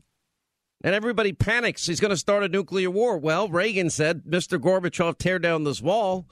And 0.85 0.95
everybody 0.95 1.33
panics. 1.33 1.87
He's 1.87 2.01
going 2.01 2.11
to 2.11 2.17
start 2.17 2.43
a 2.43 2.49
nuclear 2.49 2.91
war. 2.91 3.17
Well, 3.17 3.49
Reagan 3.49 3.89
said, 3.89 4.25
Mr. 4.25 4.59
Gorbachev, 4.59 5.17
tear 5.19 5.39
down 5.39 5.65
this 5.65 5.81
wall. 5.81 6.29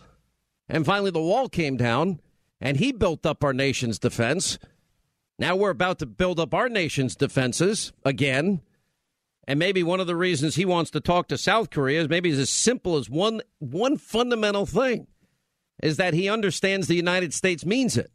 And 0.68 0.84
finally, 0.84 1.10
the 1.10 1.20
wall 1.20 1.48
came 1.48 1.76
down, 1.76 2.20
and 2.60 2.76
he 2.76 2.92
built 2.92 3.24
up 3.24 3.42
our 3.42 3.52
nation's 3.52 3.98
defense. 3.98 4.58
Now 5.40 5.56
we're 5.56 5.70
about 5.70 5.98
to 6.00 6.06
build 6.06 6.38
up 6.38 6.52
our 6.52 6.68
nation's 6.68 7.16
defenses 7.16 7.94
again. 8.04 8.60
And 9.48 9.58
maybe 9.58 9.82
one 9.82 9.98
of 9.98 10.06
the 10.06 10.14
reasons 10.14 10.54
he 10.54 10.66
wants 10.66 10.90
to 10.90 11.00
talk 11.00 11.28
to 11.28 11.38
South 11.38 11.70
Korea 11.70 12.02
is 12.02 12.10
maybe 12.10 12.28
it's 12.28 12.38
as 12.38 12.50
simple 12.50 12.96
as 12.96 13.08
one 13.08 13.40
one 13.58 13.96
fundamental 13.96 14.66
thing 14.66 15.06
is 15.82 15.96
that 15.96 16.12
he 16.12 16.28
understands 16.28 16.86
the 16.86 16.94
United 16.94 17.32
States 17.32 17.64
means 17.64 17.96
it. 17.96 18.12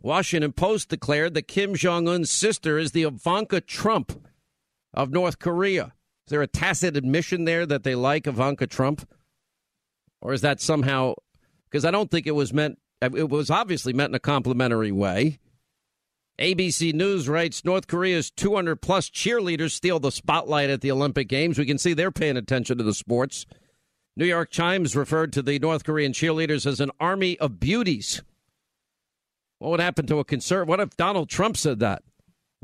Washington 0.00 0.52
Post 0.52 0.88
declared 0.88 1.34
that 1.34 1.48
Kim 1.48 1.74
Jong 1.74 2.06
Un's 2.06 2.30
sister 2.30 2.78
is 2.78 2.92
the 2.92 3.02
Ivanka 3.02 3.60
Trump 3.60 4.24
of 4.94 5.10
North 5.10 5.40
Korea. 5.40 5.86
Is 6.26 6.30
there 6.30 6.42
a 6.42 6.46
tacit 6.46 6.96
admission 6.96 7.46
there 7.46 7.66
that 7.66 7.82
they 7.82 7.96
like 7.96 8.28
Ivanka 8.28 8.68
Trump? 8.68 9.08
Or 10.20 10.32
is 10.32 10.40
that 10.42 10.60
somehow 10.60 11.14
because 11.68 11.84
I 11.84 11.90
don't 11.90 12.12
think 12.12 12.28
it 12.28 12.36
was 12.36 12.52
meant 12.52 12.78
it 13.00 13.28
was 13.28 13.50
obviously 13.50 13.92
meant 13.92 14.12
in 14.12 14.14
a 14.14 14.20
complimentary 14.20 14.92
way. 14.92 15.40
ABC 16.40 16.92
News 16.94 17.28
writes 17.28 17.64
North 17.64 17.86
Korea's 17.86 18.30
200 18.30 18.76
plus 18.76 19.10
cheerleaders 19.10 19.72
steal 19.72 20.00
the 20.00 20.10
spotlight 20.10 20.70
at 20.70 20.80
the 20.80 20.90
Olympic 20.90 21.28
Games. 21.28 21.58
We 21.58 21.66
can 21.66 21.78
see 21.78 21.92
they're 21.92 22.10
paying 22.10 22.36
attention 22.36 22.78
to 22.78 22.84
the 22.84 22.94
sports. 22.94 23.46
New 24.16 24.24
York 24.24 24.50
Times 24.50 24.96
referred 24.96 25.32
to 25.34 25.42
the 25.42 25.58
North 25.58 25.84
Korean 25.84 26.12
cheerleaders 26.12 26.66
as 26.66 26.80
an 26.80 26.90
army 26.98 27.38
of 27.38 27.60
beauties. 27.60 28.22
What 29.58 29.70
would 29.70 29.80
happen 29.80 30.06
to 30.06 30.18
a 30.18 30.24
conservative? 30.24 30.68
What 30.68 30.80
if 30.80 30.96
Donald 30.96 31.28
Trump 31.28 31.56
said 31.56 31.78
that? 31.80 32.02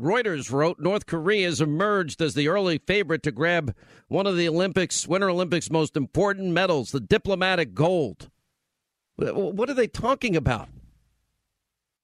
Reuters 0.01 0.51
wrote 0.53 0.79
North 0.79 1.07
Korea 1.07 1.47
has 1.47 1.61
emerged 1.61 2.23
as 2.23 2.35
the 2.35 2.49
early 2.49 2.79
favorite 2.79 3.23
to 3.25 3.33
grab 3.33 3.75
one 4.09 4.27
of 4.27 4.37
the 4.37 4.49
Olympics, 4.49 5.07
Winter 5.09 5.29
Olympics' 5.29 5.71
most 5.71 5.97
important 5.97 6.53
medals, 6.53 6.91
the 6.91 7.01
diplomatic 7.01 7.75
gold. 7.75 8.31
What 9.17 9.69
are 9.69 9.75
they 9.75 9.89
talking 9.89 10.37
about? 10.37 10.69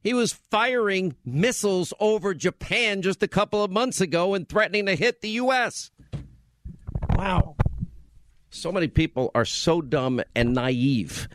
He 0.04 0.12
was 0.12 0.38
firing 0.50 1.16
missiles 1.24 1.94
over 1.98 2.34
Japan 2.34 3.00
just 3.00 3.22
a 3.22 3.28
couple 3.28 3.64
of 3.64 3.70
months 3.70 4.02
ago 4.02 4.34
and 4.34 4.46
threatening 4.46 4.84
to 4.84 4.94
hit 4.94 5.22
the 5.22 5.30
U.S. 5.30 5.90
Wow. 7.16 7.56
So 8.50 8.70
many 8.70 8.86
people 8.86 9.30
are 9.34 9.46
so 9.46 9.80
dumb 9.80 10.20
and 10.36 10.52
naive. 10.52 11.26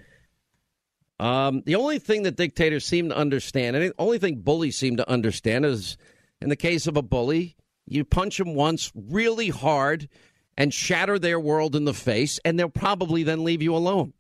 Um, 1.20 1.64
the 1.66 1.76
only 1.76 1.98
thing 1.98 2.24
that 2.24 2.38
dictators 2.38 2.86
seem 2.86 3.10
to 3.10 3.18
understand, 3.18 3.76
and 3.76 3.86
the 3.86 3.96
only 3.98 4.20
thing 4.20 4.36
bullies 4.36 4.78
seem 4.78 4.98
to 4.98 5.10
understand, 5.10 5.66
is 5.66 5.98
in 6.40 6.50
the 6.50 6.56
case 6.56 6.86
of 6.86 6.96
a 6.96 7.02
bully, 7.02 7.58
you 7.88 8.06
punch 8.06 8.38
them 8.38 8.54
once 8.54 8.92
really 8.94 9.50
hard 9.50 10.08
and 10.56 10.72
shatter 10.72 11.18
their 11.18 11.40
world 11.40 11.76
in 11.76 11.86
the 11.86 11.94
face, 11.94 12.40
and 12.46 12.60
they'll 12.60 12.70
probably 12.70 13.24
then 13.24 13.44
leave 13.44 13.64
you 13.64 13.76
alone. 13.76 14.14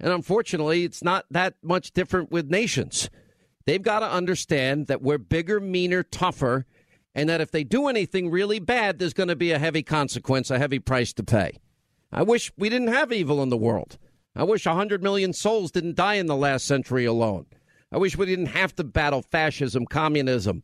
And 0.00 0.12
unfortunately, 0.12 0.82
it's 0.82 1.04
not 1.04 1.24
that 1.30 1.54
much 1.62 1.92
different 1.92 2.32
with 2.32 2.50
nations. 2.50 3.08
They've 3.66 3.82
got 3.82 4.00
to 4.00 4.10
understand 4.10 4.86
that 4.86 5.02
we're 5.02 5.18
bigger, 5.18 5.60
meaner, 5.60 6.02
tougher, 6.02 6.66
and 7.14 7.28
that 7.28 7.40
if 7.40 7.50
they 7.50 7.64
do 7.64 7.88
anything 7.88 8.30
really 8.30 8.60
bad, 8.60 8.98
there's 8.98 9.12
going 9.12 9.28
to 9.28 9.36
be 9.36 9.50
a 9.50 9.58
heavy 9.58 9.82
consequence, 9.82 10.50
a 10.50 10.58
heavy 10.58 10.78
price 10.78 11.12
to 11.14 11.24
pay. 11.24 11.58
I 12.12 12.22
wish 12.22 12.52
we 12.56 12.68
didn't 12.68 12.88
have 12.88 13.12
evil 13.12 13.42
in 13.42 13.48
the 13.48 13.56
world. 13.56 13.98
I 14.36 14.44
wish 14.44 14.66
100 14.66 15.02
million 15.02 15.32
souls 15.32 15.70
didn't 15.70 15.96
die 15.96 16.14
in 16.14 16.26
the 16.26 16.36
last 16.36 16.66
century 16.66 17.04
alone. 17.04 17.46
I 17.90 17.98
wish 17.98 18.16
we 18.16 18.26
didn't 18.26 18.46
have 18.46 18.74
to 18.76 18.84
battle 18.84 19.22
fascism, 19.22 19.86
communism, 19.86 20.62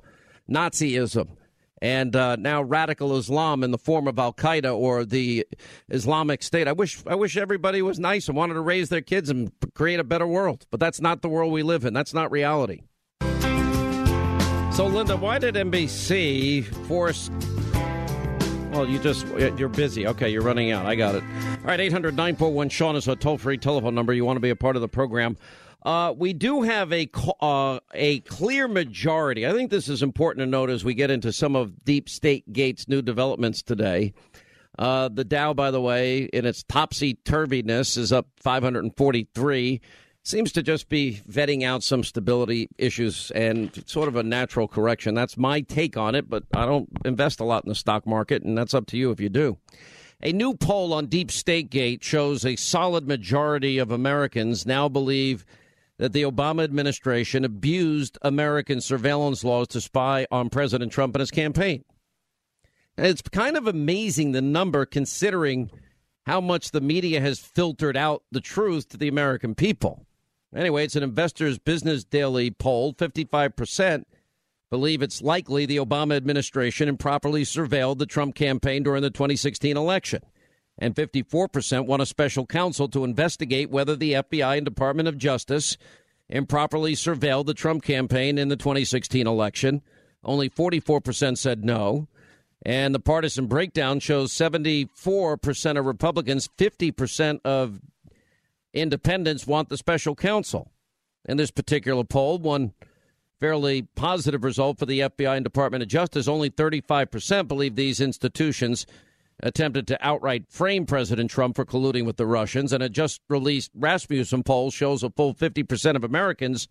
Nazism, 0.50 1.36
and 1.80 2.14
uh, 2.14 2.36
now 2.36 2.62
radical 2.62 3.16
Islam 3.16 3.64
in 3.64 3.70
the 3.70 3.78
form 3.78 4.06
of 4.06 4.18
Al 4.18 4.32
Qaeda 4.32 4.76
or 4.76 5.04
the 5.04 5.46
Islamic 5.88 6.42
State. 6.42 6.68
I 6.68 6.72
wish 6.72 7.02
I 7.06 7.14
wish 7.14 7.36
everybody 7.36 7.80
was 7.82 7.98
nice 7.98 8.28
and 8.28 8.36
wanted 8.36 8.54
to 8.54 8.60
raise 8.60 8.88
their 8.88 9.00
kids 9.00 9.30
and 9.30 9.50
create 9.74 9.98
a 9.98 10.04
better 10.04 10.26
world, 10.26 10.66
but 10.70 10.78
that's 10.78 11.00
not 11.00 11.22
the 11.22 11.28
world 11.28 11.52
we 11.52 11.62
live 11.62 11.84
in. 11.84 11.94
That's 11.94 12.14
not 12.14 12.30
reality. 12.30 12.82
So, 14.74 14.86
Linda, 14.86 15.18
why 15.18 15.38
did 15.38 15.54
NBC 15.54 16.64
force? 16.86 17.30
Well, 18.72 18.88
you 18.88 18.98
just 18.98 19.26
you're 19.58 19.68
busy. 19.68 20.06
Okay, 20.06 20.30
you're 20.30 20.40
running 20.40 20.70
out. 20.70 20.86
I 20.86 20.94
got 20.94 21.14
it. 21.14 21.22
All 21.22 21.64
right, 21.64 21.78
800 21.78 22.16
941 22.16 22.70
Sean 22.70 22.96
is 22.96 23.06
a 23.06 23.14
toll 23.14 23.36
free 23.36 23.58
telephone 23.58 23.94
number. 23.94 24.14
You 24.14 24.24
want 24.24 24.36
to 24.36 24.40
be 24.40 24.48
a 24.48 24.56
part 24.56 24.76
of 24.76 24.82
the 24.82 24.88
program. 24.88 25.36
Uh, 25.82 26.14
we 26.16 26.32
do 26.32 26.62
have 26.62 26.90
a 26.90 27.06
uh, 27.42 27.80
a 27.92 28.20
clear 28.20 28.66
majority. 28.66 29.46
I 29.46 29.52
think 29.52 29.70
this 29.70 29.90
is 29.90 30.02
important 30.02 30.42
to 30.42 30.46
note 30.46 30.70
as 30.70 30.86
we 30.86 30.94
get 30.94 31.10
into 31.10 31.34
some 31.34 31.54
of 31.54 31.84
Deep 31.84 32.08
State 32.08 32.50
Gate's 32.50 32.88
new 32.88 33.02
developments 33.02 33.62
today. 33.62 34.14
Uh, 34.78 35.08
the 35.08 35.24
Dow, 35.24 35.52
by 35.52 35.70
the 35.70 35.82
way, 35.82 36.22
in 36.32 36.46
its 36.46 36.62
topsy 36.62 37.18
turviness, 37.26 37.98
is 37.98 38.10
up 38.10 38.28
543 38.40 39.82
seems 40.24 40.52
to 40.52 40.62
just 40.62 40.88
be 40.88 41.20
vetting 41.28 41.64
out 41.64 41.82
some 41.82 42.04
stability 42.04 42.68
issues 42.78 43.30
and 43.32 43.82
sort 43.86 44.08
of 44.08 44.16
a 44.16 44.22
natural 44.22 44.68
correction. 44.68 45.14
That's 45.14 45.36
my 45.36 45.60
take 45.62 45.96
on 45.96 46.14
it, 46.14 46.30
but 46.30 46.44
I 46.54 46.64
don't 46.64 46.88
invest 47.04 47.40
a 47.40 47.44
lot 47.44 47.64
in 47.64 47.68
the 47.68 47.74
stock 47.74 48.06
market, 48.06 48.42
and 48.42 48.56
that's 48.56 48.74
up 48.74 48.86
to 48.88 48.96
you 48.96 49.10
if 49.10 49.20
you 49.20 49.28
do. 49.28 49.58
A 50.22 50.32
new 50.32 50.54
poll 50.54 50.94
on 50.94 51.06
Deep 51.06 51.32
State 51.32 51.70
Gate 51.70 52.04
shows 52.04 52.44
a 52.44 52.54
solid 52.54 53.08
majority 53.08 53.78
of 53.78 53.90
Americans 53.90 54.64
now 54.64 54.88
believe 54.88 55.44
that 55.98 56.12
the 56.12 56.22
Obama 56.22 56.62
administration 56.62 57.44
abused 57.44 58.18
American 58.22 58.80
surveillance 58.80 59.42
laws 59.42 59.68
to 59.68 59.80
spy 59.80 60.26
on 60.30 60.48
President 60.48 60.92
Trump 60.92 61.16
and 61.16 61.20
his 61.20 61.32
campaign. 61.32 61.84
And 62.96 63.06
it's 63.06 63.22
kind 63.22 63.56
of 63.56 63.66
amazing 63.66 64.32
the 64.32 64.42
number 64.42 64.86
considering 64.86 65.70
how 66.26 66.40
much 66.40 66.70
the 66.70 66.80
media 66.80 67.20
has 67.20 67.40
filtered 67.40 67.96
out 67.96 68.22
the 68.30 68.40
truth 68.40 68.88
to 68.90 68.96
the 68.96 69.08
American 69.08 69.56
people. 69.56 70.06
Anyway, 70.54 70.84
it's 70.84 70.96
an 70.96 71.02
Investors 71.02 71.58
Business 71.58 72.04
Daily 72.04 72.50
poll. 72.50 72.92
55% 72.94 74.04
believe 74.70 75.02
it's 75.02 75.22
likely 75.22 75.66
the 75.66 75.76
Obama 75.76 76.16
administration 76.16 76.88
improperly 76.88 77.42
surveilled 77.42 77.98
the 77.98 78.06
Trump 78.06 78.34
campaign 78.34 78.82
during 78.82 79.02
the 79.02 79.10
2016 79.10 79.76
election. 79.76 80.22
And 80.78 80.94
54% 80.94 81.86
want 81.86 82.02
a 82.02 82.06
special 82.06 82.46
counsel 82.46 82.88
to 82.88 83.04
investigate 83.04 83.70
whether 83.70 83.94
the 83.94 84.14
FBI 84.14 84.56
and 84.56 84.64
Department 84.64 85.08
of 85.08 85.18
Justice 85.18 85.76
improperly 86.28 86.94
surveilled 86.94 87.46
the 87.46 87.54
Trump 87.54 87.82
campaign 87.82 88.38
in 88.38 88.48
the 88.48 88.56
2016 88.56 89.26
election. 89.26 89.82
Only 90.24 90.48
44% 90.48 91.36
said 91.36 91.64
no. 91.64 92.08
And 92.64 92.94
the 92.94 93.00
partisan 93.00 93.46
breakdown 93.46 94.00
shows 94.00 94.32
74% 94.32 95.78
of 95.78 95.84
Republicans, 95.84 96.48
50% 96.56 97.40
of 97.44 97.80
independents 98.72 99.46
want 99.46 99.68
the 99.68 99.76
special 99.76 100.14
counsel. 100.14 100.70
In 101.24 101.36
this 101.36 101.50
particular 101.50 102.04
poll, 102.04 102.38
one 102.38 102.72
fairly 103.38 103.82
positive 103.96 104.44
result 104.44 104.78
for 104.78 104.86
the 104.86 105.00
FBI 105.00 105.36
and 105.36 105.44
Department 105.44 105.82
of 105.82 105.88
Justice. 105.88 106.28
Only 106.28 106.50
35% 106.50 107.48
believe 107.48 107.74
these 107.74 108.00
institutions 108.00 108.86
attempted 109.42 109.86
to 109.88 110.06
outright 110.06 110.44
frame 110.48 110.86
President 110.86 111.30
Trump 111.30 111.56
for 111.56 111.64
colluding 111.64 112.06
with 112.06 112.16
the 112.16 112.26
Russians. 112.26 112.72
And 112.72 112.82
a 112.82 112.88
just 112.88 113.20
released 113.28 113.72
Rasmussen 113.74 114.44
poll 114.44 114.70
shows 114.70 115.02
a 115.02 115.10
full 115.10 115.34
50% 115.34 115.96
of 115.96 116.04
Americans 116.04 116.68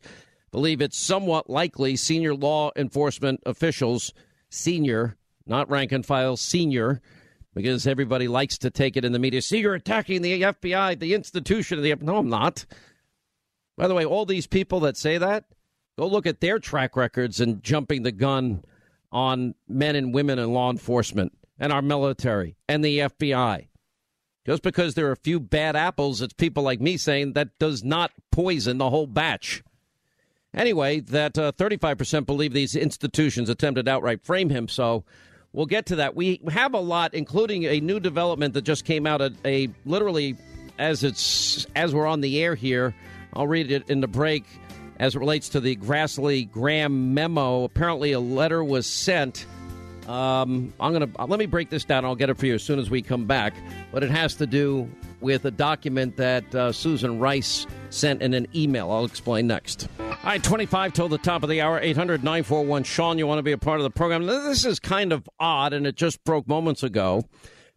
believe 0.52 0.82
it's 0.82 0.98
somewhat 0.98 1.50
likely 1.50 1.96
senior 1.96 2.34
law 2.34 2.72
enforcement 2.76 3.42
officials, 3.46 4.14
senior, 4.50 5.18
not 5.46 5.70
rank 5.70 5.92
and 5.92 6.06
file, 6.06 6.38
senior, 6.38 7.02
because 7.54 7.88
everybody 7.88 8.28
likes 8.28 8.58
to 8.60 8.70
take 8.70 8.98
it 8.98 9.06
in 9.06 9.12
the 9.12 9.20
media. 9.20 9.42
See, 9.42 9.60
you're 9.60 9.76
attacking 9.76 10.22
the 10.22 10.42
FBI, 10.42 11.00
the 11.00 11.14
institution 11.14 11.78
of 11.78 11.84
the. 11.84 11.96
No, 12.02 12.18
I'm 12.18 12.30
not. 12.30 12.66
By 13.78 13.88
the 13.88 13.96
way, 13.96 14.06
all 14.06 14.26
these 14.26 14.48
people 14.48 14.82
that 14.82 14.98
say 14.98 15.18
that, 15.18 15.46
go 15.98 16.08
look 16.08 16.26
at 16.26 16.42
their 16.42 16.60
track 16.60 16.96
records 16.96 17.40
and 17.40 17.64
jumping 17.64 18.04
the 18.04 18.12
gun 18.12 18.64
on 19.12 19.56
men 19.68 19.96
and 19.96 20.14
women 20.14 20.40
in 20.40 20.54
law 20.54 20.70
enforcement 20.70 21.34
and 21.60 21.72
our 21.74 21.82
military 21.82 22.56
and 22.68 22.84
the 22.84 23.00
FBI. 23.00 23.68
Just 24.46 24.64
because 24.64 24.96
there 24.96 25.08
are 25.08 25.12
a 25.12 25.18
few 25.18 25.40
bad 25.40 25.76
apples, 25.76 26.22
it's 26.22 26.34
people 26.34 26.64
like 26.64 26.82
me 26.82 26.98
saying 26.98 27.34
that 27.34 27.60
does 27.60 27.84
not 27.84 28.12
poison 28.32 28.78
the 28.78 28.90
whole 28.90 29.08
batch. 29.08 29.64
Anyway, 30.54 31.00
that 31.00 31.38
uh, 31.38 31.52
35% 31.54 32.26
believe 32.26 32.52
these 32.52 32.76
institutions 32.76 33.50
attempted 33.50 33.88
outright 33.88 34.24
frame 34.24 34.50
him. 34.50 34.68
So 34.68 35.06
We'll 35.54 35.66
get 35.66 35.88
to 35.88 35.98
that. 35.98 36.16
We 36.16 36.40
have 36.50 36.74
a 36.74 36.80
lot, 36.80 37.14
including 37.14 37.66
a 37.66 37.82
new 37.82 38.00
development 38.00 38.54
that 38.54 38.62
just 38.62 38.86
came 38.86 39.06
out. 39.06 39.22
A, 39.22 39.34
a 39.44 39.68
literally, 39.86 40.38
as 40.80 41.04
it's 41.04 41.68
as 41.76 41.94
we're 41.94 42.08
on 42.08 42.22
the 42.22 42.42
air 42.42 42.56
here, 42.56 42.96
I'll 43.34 43.48
read 43.48 43.70
it 43.72 43.90
in 43.90 44.00
the 44.00 44.08
break. 44.08 44.46
As 44.98 45.16
it 45.16 45.20
relates 45.20 45.50
to 45.50 45.60
the 45.60 45.76
Grassley 45.76 46.50
Graham 46.50 47.14
memo, 47.14 47.64
apparently 47.64 48.12
a 48.12 48.20
letter 48.20 48.64
was 48.64 48.86
sent. 48.86 49.46
Um, 50.08 50.74
I'm 50.80 50.94
gonna 50.94 51.10
let 51.26 51.40
me 51.40 51.48
break 51.48 51.70
this 51.70 51.84
down. 51.84 52.06
I'll 52.06 52.16
get 52.16 52.30
it 52.30 52.38
for 52.38 52.46
you 52.46 52.56
as 52.56 52.64
soon 52.64 52.80
as 52.80 52.90
we 52.90 53.02
come 53.02 53.26
back. 53.26 53.54
But 53.92 54.04
it 54.04 54.12
has 54.12 54.36
to 54.36 54.48
do 54.48 54.90
with 55.22 55.46
a 55.46 55.52
document 55.52 56.18
that 56.18 56.54
uh, 56.54 56.72
Susan 56.72 57.20
Rice 57.20 57.68
sent 57.90 58.22
in 58.22 58.34
an 58.34 58.48
email. 58.56 58.92
I'll 58.92 59.06
explain 59.06 59.48
next. 59.48 59.88
All 60.00 60.16
right, 60.24 60.44
25 60.44 60.94
till 60.94 61.08
the 61.08 61.18
top 61.18 61.44
of 61.44 61.50
the 61.50 61.62
hour, 61.62 61.80
800 61.80 62.24
941 62.24 62.84
Sean. 62.84 63.18
You 63.18 63.28
want 63.28 63.40
to 63.40 63.44
be 63.44 63.52
a 63.52 63.58
part 63.58 63.80
of 63.80 63.84
the 63.84 63.90
program? 63.90 64.26
This 64.26 64.66
is 64.66 64.80
kind 64.80 65.12
of 65.12 65.30
odd, 65.40 65.74
and 65.74 65.88
it 65.88 65.96
just 65.96 66.24
broke 66.24 66.48
moments 66.48 66.84
ago. 66.84 67.24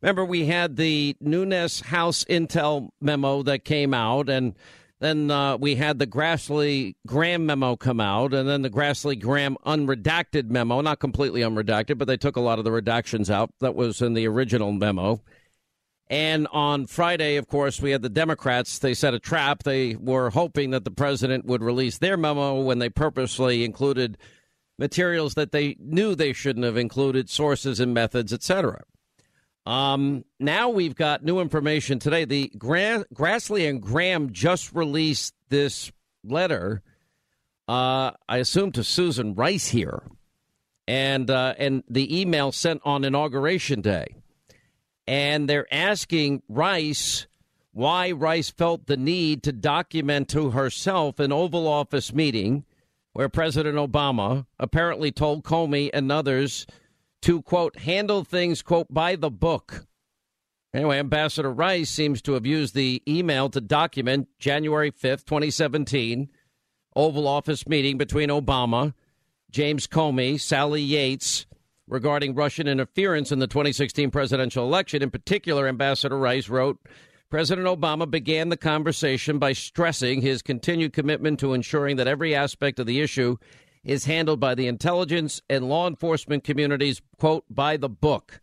Remember, 0.02 0.24
we 0.24 0.44
had 0.44 0.76
the 0.76 1.16
Nunes 1.20 1.80
House 1.80 2.24
Intel 2.24 2.90
memo 3.00 3.42
that 3.44 3.64
came 3.64 3.94
out, 3.94 4.28
and 4.28 4.54
then 5.00 5.30
uh, 5.30 5.56
we 5.56 5.76
had 5.76 5.98
the 5.98 6.06
Grassley 6.06 6.94
Graham 7.06 7.46
memo 7.46 7.76
come 7.76 8.00
out, 8.00 8.34
and 8.34 8.48
then 8.48 8.62
the 8.62 8.70
Grassley 8.70 9.18
Graham 9.18 9.56
unredacted 9.66 10.50
memo, 10.50 10.80
not 10.82 10.98
completely 10.98 11.40
unredacted, 11.40 11.98
but 11.98 12.06
they 12.06 12.16
took 12.16 12.36
a 12.36 12.40
lot 12.40 12.58
of 12.58 12.64
the 12.64 12.70
redactions 12.70 13.30
out 13.30 13.50
that 13.60 13.74
was 13.74 14.02
in 14.02 14.14
the 14.14 14.28
original 14.28 14.72
memo. 14.72 15.22
And 16.10 16.46
on 16.52 16.86
Friday, 16.86 17.36
of 17.36 17.48
course, 17.48 17.80
we 17.80 17.90
had 17.90 18.02
the 18.02 18.10
Democrats. 18.10 18.78
They 18.78 18.94
set 18.94 19.14
a 19.14 19.18
trap. 19.18 19.62
They 19.62 19.96
were 19.96 20.30
hoping 20.30 20.70
that 20.70 20.84
the 20.84 20.90
president 20.90 21.46
would 21.46 21.62
release 21.62 21.98
their 21.98 22.16
memo 22.16 22.60
when 22.60 22.78
they 22.78 22.90
purposely 22.90 23.64
included 23.64 24.18
materials 24.78 25.34
that 25.34 25.52
they 25.52 25.76
knew 25.78 26.14
they 26.14 26.32
shouldn't 26.32 26.64
have 26.64 26.76
included, 26.76 27.30
sources 27.30 27.80
and 27.80 27.94
methods, 27.94 28.32
etc. 28.32 28.82
Um, 29.64 30.24
now 30.38 30.68
we've 30.68 30.94
got 30.94 31.24
new 31.24 31.40
information 31.40 31.98
today. 31.98 32.26
The 32.26 32.52
Gra- 32.58 33.06
Grassley 33.14 33.68
and 33.68 33.80
Graham 33.80 34.32
just 34.32 34.74
released 34.74 35.34
this 35.48 35.90
letter. 36.22 36.82
Uh, 37.66 38.10
I 38.28 38.38
assume 38.38 38.72
to 38.72 38.84
Susan 38.84 39.34
Rice 39.34 39.68
here, 39.68 40.02
and 40.86 41.30
uh, 41.30 41.54
and 41.56 41.82
the 41.88 42.20
email 42.20 42.52
sent 42.52 42.82
on 42.84 43.04
inauguration 43.04 43.80
day 43.80 44.16
and 45.06 45.48
they're 45.48 45.72
asking 45.72 46.42
Rice 46.48 47.26
why 47.72 48.12
Rice 48.12 48.50
felt 48.50 48.86
the 48.86 48.96
need 48.96 49.42
to 49.42 49.52
document 49.52 50.28
to 50.28 50.50
herself 50.50 51.18
an 51.18 51.32
Oval 51.32 51.66
Office 51.66 52.14
meeting 52.14 52.64
where 53.12 53.28
President 53.28 53.76
Obama 53.76 54.46
apparently 54.58 55.10
told 55.10 55.44
Comey 55.44 55.90
and 55.92 56.10
others 56.10 56.66
to, 57.22 57.42
quote, 57.42 57.78
handle 57.78 58.22
things, 58.24 58.62
quote, 58.62 58.92
by 58.92 59.16
the 59.16 59.30
book. 59.30 59.86
Anyway, 60.74 60.98
Ambassador 60.98 61.52
Rice 61.52 61.88
seems 61.88 62.20
to 62.22 62.32
have 62.32 62.44
used 62.44 62.74
the 62.74 63.02
email 63.08 63.48
to 63.48 63.60
document 63.60 64.28
January 64.38 64.90
5th, 64.90 65.24
2017, 65.24 66.28
Oval 66.96 67.28
Office 67.28 67.66
meeting 67.68 67.96
between 67.96 68.28
Obama, 68.28 68.94
James 69.50 69.86
Comey, 69.86 70.40
Sally 70.40 70.82
Yates, 70.82 71.46
regarding 71.88 72.34
Russian 72.34 72.66
interference 72.66 73.30
in 73.30 73.38
the 73.38 73.46
2016 73.46 74.10
presidential 74.10 74.64
election. 74.64 75.02
In 75.02 75.10
particular, 75.10 75.68
Ambassador 75.68 76.18
Rice 76.18 76.48
wrote, 76.48 76.78
President 77.30 77.66
Obama 77.66 78.08
began 78.08 78.48
the 78.48 78.56
conversation 78.56 79.38
by 79.38 79.52
stressing 79.52 80.22
his 80.22 80.42
continued 80.42 80.92
commitment 80.92 81.40
to 81.40 81.52
ensuring 81.52 81.96
that 81.96 82.06
every 82.06 82.34
aspect 82.34 82.78
of 82.78 82.86
the 82.86 83.00
issue 83.00 83.36
is 83.82 84.04
handled 84.04 84.40
by 84.40 84.54
the 84.54 84.66
intelligence 84.66 85.42
and 85.50 85.68
law 85.68 85.86
enforcement 85.88 86.44
communities, 86.44 87.02
quote, 87.18 87.44
by 87.50 87.76
the 87.76 87.88
book. 87.88 88.40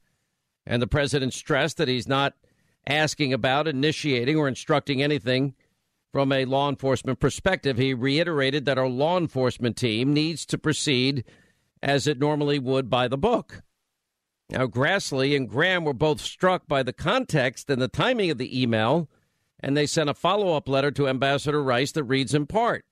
And 0.66 0.82
the 0.82 0.88
president 0.88 1.34
stressed 1.34 1.78
that 1.78 1.88
he's 1.88 2.08
not 2.08 2.34
asking 2.86 3.34
about, 3.34 3.68
initiating, 3.68 4.38
or 4.38 4.48
instructing 4.48 5.02
anything 5.02 5.56
from 6.12 6.32
a 6.32 6.46
law 6.46 6.70
enforcement 6.70 7.20
perspective. 7.20 7.78
He 7.78 7.94
reiterated 7.94 8.66
that 8.66 8.78
our 8.78 8.88
law 8.88 9.18
enforcement 9.18 9.78
team 9.78 10.14
needs 10.14 10.46
to 10.48 10.58
proceed 10.58 11.24
as 11.82 12.08
it 12.08 12.20
normally 12.20 12.60
would 12.60 12.90
by 12.90 13.08
the 13.08 13.18
book. 13.18 13.64
Now, 14.50 14.68
Grassley 14.68 15.36
and 15.36 15.50
Graham 15.50 15.86
were 15.86 15.94
both 15.94 16.20
struck 16.20 16.68
by 16.68 16.84
the 16.84 16.94
context 16.94 17.70
and 17.70 17.82
the 17.82 17.88
timing 17.88 18.32
of 18.32 18.38
the 18.38 18.62
email, 18.62 19.10
and 19.60 19.78
they 19.78 19.86
sent 19.86 20.10
a 20.10 20.14
follow 20.14 20.56
up 20.56 20.68
letter 20.68 20.92
to 20.92 21.08
Ambassador 21.08 21.64
Rice 21.64 21.94
that 21.94 22.04
reads 22.04 22.34
in 22.34 22.48
part 22.48 22.86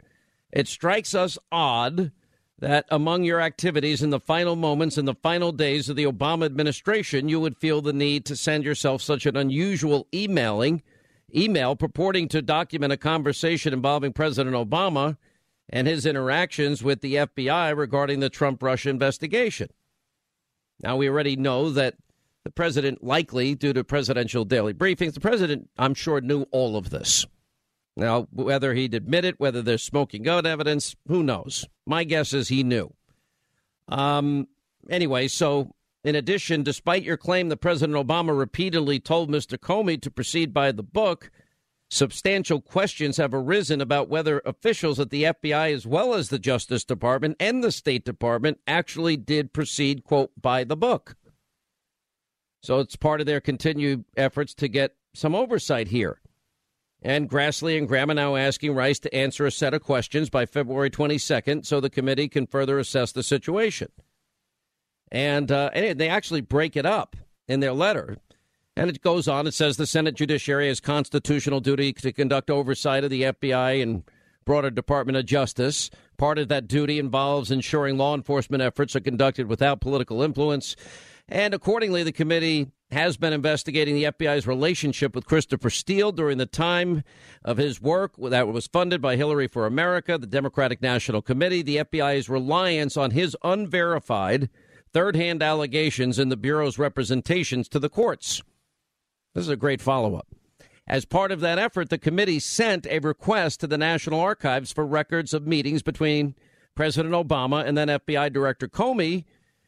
It 0.52 0.68
strikes 0.68 1.14
us 1.14 1.38
odd 1.52 2.12
that 2.60 2.86
among 2.90 3.24
your 3.24 3.42
activities 3.42 4.02
in 4.02 4.10
the 4.10 4.20
final 4.20 4.56
moments 4.56 4.98
and 4.98 5.08
the 5.08 5.16
final 5.16 5.52
days 5.52 5.90
of 5.90 5.96
the 5.96 6.06
Obama 6.06 6.46
administration, 6.46 7.30
you 7.30 7.40
would 7.40 7.58
feel 7.58 7.82
the 7.82 7.94
need 7.94 8.26
to 8.26 8.36
send 8.36 8.64
yourself 8.64 9.02
such 9.02 9.26
an 9.26 9.38
unusual 9.38 10.08
emailing 10.14 10.82
email 11.36 11.76
purporting 11.76 12.28
to 12.28 12.42
document 12.42 12.94
a 12.94 12.98
conversation 12.98 13.74
involving 13.74 14.14
President 14.14 14.56
Obama 14.56 15.18
and 15.70 15.88
his 15.88 16.06
interactions 16.06 16.84
with 16.84 17.02
the 17.02 17.16
FBI 17.16 17.76
regarding 17.76 18.20
the 18.20 18.30
Trump 18.30 18.62
Russia 18.64 18.90
investigation. 18.90 19.70
Now, 20.82 20.96
we 20.98 21.10
already 21.10 21.36
know 21.36 21.70
that 21.72 21.96
the 22.44 22.52
president, 22.52 23.04
likely 23.04 23.54
due 23.54 23.74
to 23.74 23.84
presidential 23.84 24.46
daily 24.46 24.74
briefings, 24.74 25.14
the 25.14 25.20
president, 25.20 25.70
I'm 25.78 25.94
sure, 25.94 26.22
knew 26.22 26.44
all 26.52 26.78
of 26.78 26.90
this. 26.90 27.26
Now, 27.96 28.28
whether 28.32 28.74
he'd 28.74 28.94
admit 28.94 29.26
it, 29.26 29.40
whether 29.40 29.62
there's 29.62 29.84
smoking 29.84 30.24
gun 30.24 30.46
evidence, 30.46 30.96
who 31.08 31.22
knows? 31.22 31.68
My 31.86 32.06
guess 32.06 32.34
is 32.34 32.48
he 32.48 32.64
knew. 32.64 32.94
Um, 33.90 34.48
anyway, 34.90 35.28
so 35.28 35.76
in 36.04 36.16
addition, 36.16 36.64
despite 36.64 37.04
your 37.04 37.18
claim 37.18 37.50
that 37.50 37.58
President 37.58 37.98
Obama 37.98 38.38
repeatedly 38.38 39.00
told 39.00 39.30
Mr. 39.30 39.58
Comey 39.58 40.02
to 40.02 40.10
proceed 40.10 40.54
by 40.54 40.72
the 40.72 40.84
book, 40.84 41.30
substantial 41.90 42.62
questions 42.62 43.18
have 43.18 43.34
arisen 43.34 43.82
about 43.82 44.10
whether 44.10 44.42
officials 44.46 45.00
at 45.00 45.10
the 45.10 45.24
FBI, 45.24 45.74
as 45.74 45.86
well 45.86 46.14
as 46.14 46.30
the 46.30 46.40
Justice 46.40 46.84
Department 46.84 47.36
and 47.40 47.64
the 47.64 47.72
State 47.72 48.06
Department, 48.06 48.60
actually 48.68 49.18
did 49.18 49.54
proceed, 49.54 50.04
quote, 50.04 50.32
by 50.40 50.64
the 50.64 50.78
book. 50.78 51.16
So 52.62 52.80
it's 52.80 52.96
part 52.96 53.22
of 53.22 53.26
their 53.26 53.42
continued 53.42 54.06
efforts 54.16 54.54
to 54.56 54.68
get 54.68 54.96
some 55.14 55.34
oversight 55.34 55.88
here. 55.88 56.20
And 57.02 57.30
Grassley 57.30 57.78
and 57.78 57.88
Graham 57.88 58.12
are 58.12 58.16
now 58.16 58.36
asking 58.36 58.76
Rice 58.76 59.00
to 59.00 59.16
answer 59.16 59.46
a 59.46 59.52
set 59.52 59.74
of 59.74 59.82
questions 59.82 60.30
by 60.30 60.46
February 60.46 60.90
22nd 60.90 61.66
so 61.66 61.80
the 61.80 61.90
committee 61.90 62.28
can 62.28 62.46
further 62.46 62.78
assess 62.78 63.14
the 63.14 63.24
situation. 63.24 63.90
And, 65.12 65.52
uh, 65.52 65.70
and 65.74 65.98
they 65.98 66.10
actually 66.10 66.42
break 66.42 66.76
it 66.76 66.86
up 66.86 67.16
in 67.48 67.62
their 67.62 67.74
letter. 67.74 68.18
And 68.80 68.90
it 68.90 69.02
goes 69.02 69.28
on. 69.28 69.46
It 69.46 69.54
says 69.54 69.76
the 69.76 69.86
Senate 69.86 70.16
Judiciary 70.16 70.70
has 70.70 70.80
constitutional 70.80 71.60
duty 71.60 71.92
to 71.92 72.14
conduct 72.14 72.50
oversight 72.50 73.04
of 73.04 73.10
the 73.10 73.24
FBI 73.24 73.84
and 73.84 74.04
broader 74.46 74.70
Department 74.70 75.18
of 75.18 75.26
Justice. 75.26 75.90
Part 76.16 76.40
of 76.40 76.48
that 76.48 76.66
duty 76.66 76.98
involves 76.98 77.52
ensuring 77.52 77.98
law 77.98 78.16
enforcement 78.16 78.64
efforts 78.64 78.96
are 78.96 79.02
conducted 79.02 79.48
without 79.48 79.82
political 79.82 80.22
influence. 80.22 80.78
And 81.28 81.54
accordingly, 81.54 82.04
the 82.04 82.14
committee 82.14 82.72
has 82.90 83.18
been 83.18 83.34
investigating 83.34 83.96
the 83.96 84.06
FBI's 84.06 84.48
relationship 84.48 85.14
with 85.14 85.26
Christopher 85.26 85.70
Steele 85.70 86.14
during 86.14 86.38
the 86.38 86.46
time 86.46 87.04
of 87.44 87.58
his 87.58 87.82
work 87.82 88.14
that 88.18 88.48
was 88.48 88.68
funded 88.68 89.02
by 89.02 89.18
Hillary 89.18 89.50
for 89.50 89.66
America, 89.66 90.18
the 90.18 90.26
Democratic 90.26 90.82
National 90.82 91.22
Committee, 91.22 91.62
the 91.62 91.84
FBI's 91.84 92.30
reliance 92.30 92.96
on 92.96 93.12
his 93.12 93.36
unverified 93.44 94.50
third 94.94 95.18
hand 95.18 95.44
allegations 95.44 96.18
in 96.18 96.30
the 96.30 96.38
Bureau's 96.38 96.80
representations 96.80 97.68
to 97.68 97.78
the 97.78 97.90
courts. 97.90 98.42
This 99.40 99.46
is 99.46 99.54
a 99.54 99.56
great 99.56 99.80
follow 99.80 100.16
up. 100.16 100.28
As 100.86 101.06
part 101.06 101.32
of 101.32 101.40
that 101.40 101.58
effort, 101.58 101.90
the 101.90 101.98
committee 101.98 102.40
sent 102.40 102.86
a 102.88 103.00
request 103.00 103.62
to 103.62 103.68
the 103.68 103.78
National 103.78 104.20
Archives 104.20 104.74
for 104.74 104.86
records 104.86 105.34
of 105.34 105.48
meetings 105.48 105.82
between 105.82 106.36
President 106.76 107.14
Obama 107.14 107.66
and 107.66 107.78
then 107.78 107.88
FBI 107.88 108.34
Director 108.34 108.68
Comey 108.68 109.24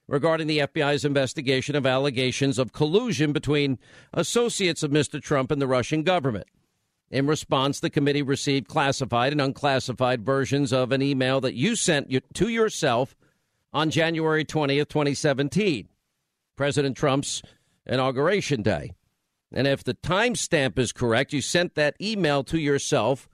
regarding 0.09 0.47
the 0.47 0.57
FBI's 0.57 1.05
investigation 1.05 1.77
of 1.77 1.85
allegations 1.85 2.59
of 2.59 2.73
collusion 2.73 3.31
between 3.31 3.79
associates 4.13 4.83
of 4.83 4.91
Mr. 4.91 5.21
Trump 5.21 5.51
and 5.51 5.61
the 5.61 5.67
Russian 5.67 6.03
government. 6.03 6.47
In 7.09 7.25
response, 7.25 7.79
the 7.79 7.89
committee 7.89 8.23
received 8.23 8.67
classified 8.67 9.31
and 9.31 9.39
unclassified 9.39 10.25
versions 10.25 10.73
of 10.73 10.91
an 10.91 11.01
email 11.01 11.39
that 11.39 11.55
you 11.55 11.77
sent 11.77 12.13
to 12.33 12.49
yourself 12.49 13.15
on 13.71 13.89
January 13.89 14.43
20th, 14.43 14.89
2017, 14.89 15.87
President 16.57 16.97
Trump's 16.97 17.41
inauguration 17.85 18.63
day. 18.63 18.91
And 19.53 19.67
if 19.67 19.83
the 19.83 19.93
timestamp 19.93 20.79
is 20.79 20.93
correct, 20.93 21.33
you 21.33 21.41
sent 21.41 21.75
that 21.75 21.95
email 22.01 22.43
to 22.45 22.57
yourself 22.57 23.27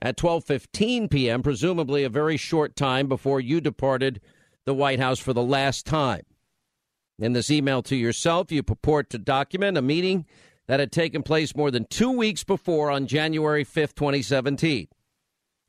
at 0.00 0.16
12:15 0.16 1.10
p.m., 1.10 1.42
presumably 1.42 2.04
a 2.04 2.08
very 2.08 2.36
short 2.36 2.76
time 2.76 3.08
before 3.08 3.40
you 3.40 3.60
departed 3.60 4.20
the 4.64 4.74
White 4.74 5.00
House 5.00 5.18
for 5.18 5.32
the 5.32 5.42
last 5.42 5.84
time. 5.86 6.22
In 7.18 7.32
this 7.32 7.50
email 7.50 7.82
to 7.82 7.96
yourself, 7.96 8.52
you 8.52 8.62
purport 8.62 9.10
to 9.10 9.18
document 9.18 9.76
a 9.76 9.82
meeting 9.82 10.24
that 10.68 10.78
had 10.78 10.92
taken 10.92 11.24
place 11.24 11.56
more 11.56 11.72
than 11.72 11.86
2 11.86 12.12
weeks 12.12 12.44
before 12.44 12.90
on 12.90 13.08
January 13.08 13.64
5th, 13.64 13.94
2017. 13.94 14.86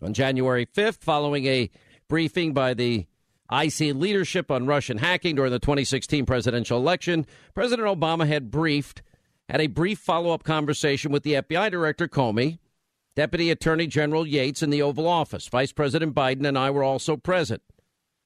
On 0.04 0.14
January 0.14 0.68
5th, 0.68 1.02
following 1.02 1.48
a 1.48 1.72
briefing 2.08 2.54
by 2.54 2.76
the 2.76 3.08
IC 3.52 3.96
leadership 3.96 4.52
on 4.52 4.68
Russian 4.68 5.00
hacking 5.00 5.36
during 5.36 5.52
the 5.52 5.58
2016 5.58 6.28
presidential 6.28 6.78
election, 6.78 7.26
President 7.56 7.88
Obama 7.88 8.28
had 8.28 8.52
briefed 8.52 9.02
had 9.50 9.62
a 9.62 9.68
brief 9.68 9.98
follow-up 9.98 10.44
conversation 10.44 11.12
with 11.12 11.24
the 11.24 11.34
FBI 11.34 11.72
Director 11.72 12.08
Comey, 12.08 12.60
Deputy 13.16 13.50
Attorney 13.50 13.88
General 13.88 14.28
Yates 14.28 14.62
in 14.62 14.70
the 14.70 14.82
Oval 14.82 15.08
Office. 15.08 15.48
Vice 15.48 15.72
President 15.72 16.14
Biden 16.14 16.48
and 16.48 16.58
I 16.58 16.70
were 16.70 16.84
also 16.84 17.18
present. 17.18 17.64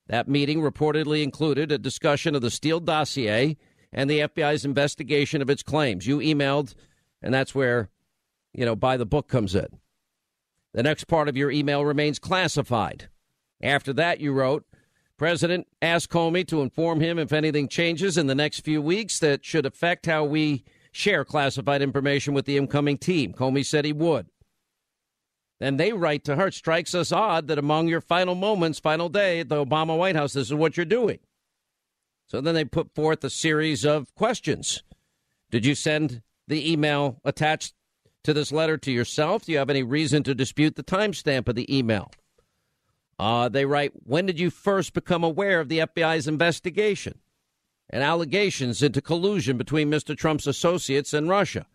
That 0.07 0.27
meeting 0.27 0.59
reportedly 0.59 1.23
included 1.23 1.71
a 1.71 1.77
discussion 1.77 2.35
of 2.35 2.41
the 2.41 2.51
Steele 2.51 2.81
dossier 2.81 3.57
and 3.93 4.09
the 4.09 4.19
FBI's 4.19 4.65
investigation 4.65 5.41
of 5.41 5.49
its 5.49 5.63
claims. 5.63 6.05
You 6.05 6.17
emailed, 6.17 6.75
and 7.21 7.33
that's 7.33 7.55
where, 7.55 7.89
you 8.51 8.65
know, 8.65 8.75
by 8.75 8.97
the 8.97 9.05
book 9.05 9.29
comes 9.29 9.55
in. 9.55 9.67
The 10.73 10.83
next 10.83 11.05
part 11.05 11.29
of 11.29 11.37
your 11.37 11.51
email 11.51 11.85
remains 11.85 12.19
classified. 12.19 13.07
After 13.61 13.93
that, 13.93 14.19
you 14.19 14.33
wrote, 14.33 14.65
President 15.17 15.67
asked 15.81 16.09
Comey 16.09 16.45
to 16.47 16.61
inform 16.61 16.99
him 16.99 17.17
if 17.17 17.31
anything 17.31 17.69
changes 17.69 18.17
in 18.17 18.27
the 18.27 18.35
next 18.35 18.59
few 18.59 18.81
weeks 18.81 19.19
that 19.19 19.45
should 19.45 19.65
affect 19.65 20.05
how 20.05 20.25
we 20.25 20.65
share 20.93 21.25
classified 21.25 21.81
information 21.81 22.33
with 22.33 22.45
the 22.45 22.55
incoming 22.55 22.97
team. 22.97 23.33
Comey 23.33 23.65
said 23.65 23.83
he 23.83 23.91
would. 23.91 24.27
Then 25.59 25.77
they 25.77 25.91
write 25.91 26.23
to 26.25 26.35
her, 26.35 26.47
it 26.47 26.53
strikes 26.53 26.95
us 26.95 27.11
odd 27.11 27.47
that 27.47 27.57
among 27.57 27.87
your 27.87 28.01
final 28.01 28.35
moments, 28.35 28.79
final 28.79 29.09
day 29.09 29.41
at 29.41 29.49
the 29.49 29.65
Obama 29.65 29.97
White 29.97 30.15
House, 30.15 30.33
this 30.33 30.47
is 30.47 30.53
what 30.53 30.77
you're 30.77 30.85
doing. 30.85 31.19
So 32.27 32.41
then 32.41 32.55
they 32.55 32.65
put 32.65 32.93
forth 32.93 33.23
a 33.23 33.29
series 33.29 33.85
of 33.85 34.13
questions. 34.15 34.83
Did 35.51 35.65
you 35.65 35.75
send 35.75 36.21
the 36.47 36.71
email 36.71 37.19
attached 37.23 37.73
to 38.23 38.33
this 38.33 38.51
letter 38.51 38.77
to 38.77 38.91
yourself? 38.91 39.45
Do 39.45 39.51
you 39.51 39.57
have 39.57 39.69
any 39.69 39.83
reason 39.83 40.23
to 40.23 40.35
dispute 40.35 40.75
the 40.75 40.83
timestamp 40.83 41.47
of 41.47 41.55
the 41.55 41.75
email? 41.75 42.11
Uh, 43.17 43.49
they 43.49 43.65
write, 43.65 43.91
When 44.03 44.25
did 44.25 44.39
you 44.39 44.49
first 44.49 44.93
become 44.93 45.23
aware 45.23 45.59
of 45.59 45.69
the 45.69 45.79
FBI's 45.79 46.27
investigation 46.27 47.19
and 47.93 48.01
allegations 48.03 48.81
into 48.81 48.99
collusion 49.03 49.55
between 49.55 49.91
Mr. 49.91 50.17
Trump's 50.17 50.47
associates 50.47 51.13
and 51.13 51.29
Russia? 51.29 51.67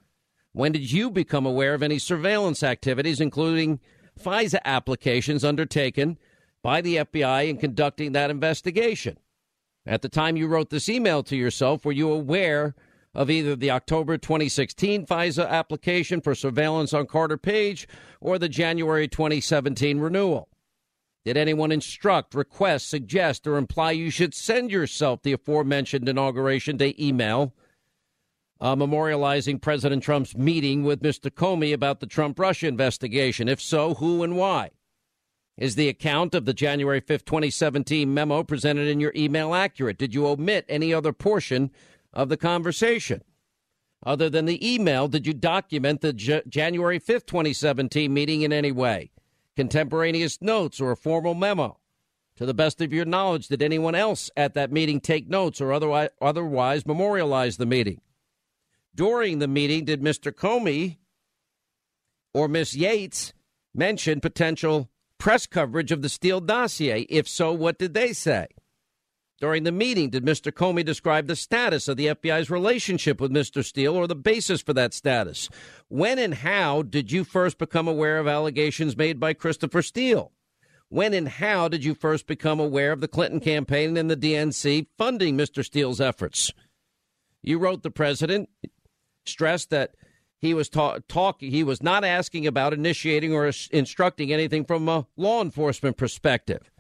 When 0.53 0.73
did 0.73 0.91
you 0.91 1.13
become 1.13 1.47
aware 1.47 1.75
of 1.75 1.83
any 1.83 2.01
surveillance 2.01 2.65
activities, 2.65 3.21
including 3.21 3.79
FISA 4.21 4.59
applications 4.65 5.45
undertaken 5.45 6.19
by 6.61 6.81
the 6.81 6.97
FBI 6.97 7.49
in 7.49 7.57
conducting 7.57 8.13
that 8.13 8.33
investigation? 8.33 9.17
At 9.87 10.03
the 10.03 10.09
time 10.09 10.37
you 10.37 10.49
wrote 10.49 10.71
this 10.71 10.89
email 10.89 11.23
to 11.23 11.37
yourself, 11.37 11.85
were 11.85 11.93
you 11.93 12.11
aware 12.11 12.75
of 13.15 13.31
either 13.31 13.55
the 13.55 13.71
October 13.71 14.19
2016 14.19 15.07
FISA 15.07 15.49
application 15.49 16.21
for 16.21 16.35
surveillance 16.35 16.93
on 16.93 17.07
Carter 17.07 17.39
Page 17.39 17.87
or 18.21 18.41
the 18.41 18.49
January 18.49 19.07
2017 19.07 20.01
renewal? 20.01 20.49
Did 21.25 21.37
anyone 21.37 21.73
instruct, 21.73 22.35
request, 22.35 22.89
suggest, 22.89 23.47
or 23.47 23.57
imply 23.57 23.93
you 23.93 24.11
should 24.11 24.35
send 24.35 24.71
yourself 24.71 25.23
the 25.23 25.33
aforementioned 25.33 26.09
Inauguration 26.09 26.77
Day 26.77 26.95
email 26.99 27.55
uh, 28.61 28.75
memorializing 28.75 29.61
President 29.61 30.03
Trump's 30.03 30.37
meeting 30.37 30.83
with 30.83 31.03
Mr. 31.03 31.31
Comey 31.31 31.73
about 31.73 32.01
the 32.01 32.07
Trump 32.07 32.39
Russia 32.39 32.67
investigation? 32.67 33.49
If 33.49 33.61
so, 33.61 33.95
who 33.95 34.23
and 34.23 34.37
why? 34.37 34.71
Is 35.57 35.75
the 35.75 35.89
account 35.89 36.35
of 36.35 36.45
the 36.45 36.55
January 36.55 37.01
5th, 37.01 37.25
2017 37.25 38.13
memo 38.13 38.45
presented 38.45 38.89
in 38.89 39.01
your 39.01 39.13
email 39.17 39.55
accurate? 39.55 39.99
Did 39.99 40.15
you 40.15 40.27
omit 40.27 40.65
any 40.69 40.95
other 40.95 41.13
portion 41.13 41.71
of 42.13 42.29
the 42.29 42.37
conversation? 42.37 43.23
Other 44.07 44.31
than 44.31 44.45
the 44.45 44.75
email, 44.75 45.09
did 45.09 45.27
you 45.27 45.35
document 45.35 46.01
the 46.01 46.13
J- 46.13 46.43
January 46.49 47.01
5th, 47.01 47.27
2017 47.27 48.15
meeting 48.15 48.43
in 48.43 48.53
any 48.53 48.71
way? 48.71 49.11
Contemporaneous 49.59 50.41
notes 50.41 50.81
or 50.81 50.93
a 50.93 50.97
formal 50.97 51.35
memo? 51.35 51.81
To 52.37 52.47
the 52.47 52.55
best 52.55 52.81
of 52.81 52.93
your 52.93 53.05
knowledge, 53.05 53.49
did 53.49 53.61
anyone 53.61 53.97
else 53.97 54.31
at 54.37 54.55
that 54.55 54.71
meeting 54.71 55.01
take 55.01 55.29
notes 55.29 55.61
or 55.61 55.73
otherwise, 55.73 56.11
otherwise 56.23 56.87
memorialize 56.87 57.57
the 57.57 57.67
meeting? 57.67 58.01
During 58.95 59.41
the 59.41 59.49
meeting, 59.49 59.85
did 59.85 60.01
Mr. 60.01 60.31
Comey 60.31 60.99
or 62.33 62.47
Miss 62.47 62.77
Yates 62.77 63.33
mention 63.75 64.21
potential 64.21 64.91
press 65.19 65.45
coverage 65.45 65.91
of 65.91 66.03
the 66.03 66.09
Steele 66.09 66.41
dossier? 66.41 67.01
If 67.11 67.27
so, 67.27 67.53
what 67.53 67.81
did 67.81 67.95
they 67.95 68.13
say? 68.13 68.47
During 69.41 69.63
the 69.63 69.73
meeting, 69.73 70.11
did 70.11 70.25
Mr. 70.25 70.51
Comey 70.51 70.85
describe 70.85 71.29
the 71.29 71.37
status 71.37 71.87
of 71.87 71.97
the 71.97 72.07
FBI's 72.07 72.51
relationship 72.51 73.21
with 73.21 73.31
Mr. 73.31 73.65
Steele 73.65 73.95
or 73.95 74.09
the 74.09 74.17
basis 74.17 74.61
for 74.61 74.73
that 74.73 74.93
status? 74.93 75.49
When 75.87 76.19
and 76.19 76.35
how 76.35 76.83
did 76.83 77.13
you 77.13 77.23
first 77.23 77.57
become 77.57 77.87
aware 77.87 78.19
of 78.19 78.27
allegations 78.27 78.97
made 78.97 79.21
by 79.21 79.35
Christopher 79.35 79.81
Steele? 79.81 80.33
When 80.89 81.15
and 81.15 81.29
how 81.29 81.69
did 81.69 81.85
you 81.85 81.95
first 81.95 82.27
become 82.27 82.59
aware 82.59 82.91
of 82.91 83.01
the 83.01 83.07
Clinton 83.07 83.39
campaign 83.39 83.97
and 83.97 84.11
the 84.11 84.17
DNC 84.17 84.87
funding 84.97 85.39
Mr. 85.39 85.65
Steele's 85.65 86.01
efforts? 86.01 86.53
You 87.41 87.59
wrote 87.59 87.85
the 87.85 87.91
president, 87.91 88.49
stressed 89.25 89.71
that 89.71 89.95
he 90.41 90.53
was 90.53 90.69
ta- 90.69 90.99
talking. 91.07 91.53
He 91.53 91.63
was 91.63 91.81
not 91.81 92.05
asking 92.05 92.47
about 92.47 92.73
initiating 92.73 93.33
or 93.33 93.53
instructing 93.71 94.33
anything 94.33 94.65
from 94.65 94.89
a 94.89 95.07
law 95.17 95.43
enforcement 95.43 95.97
perspective. 95.97 96.73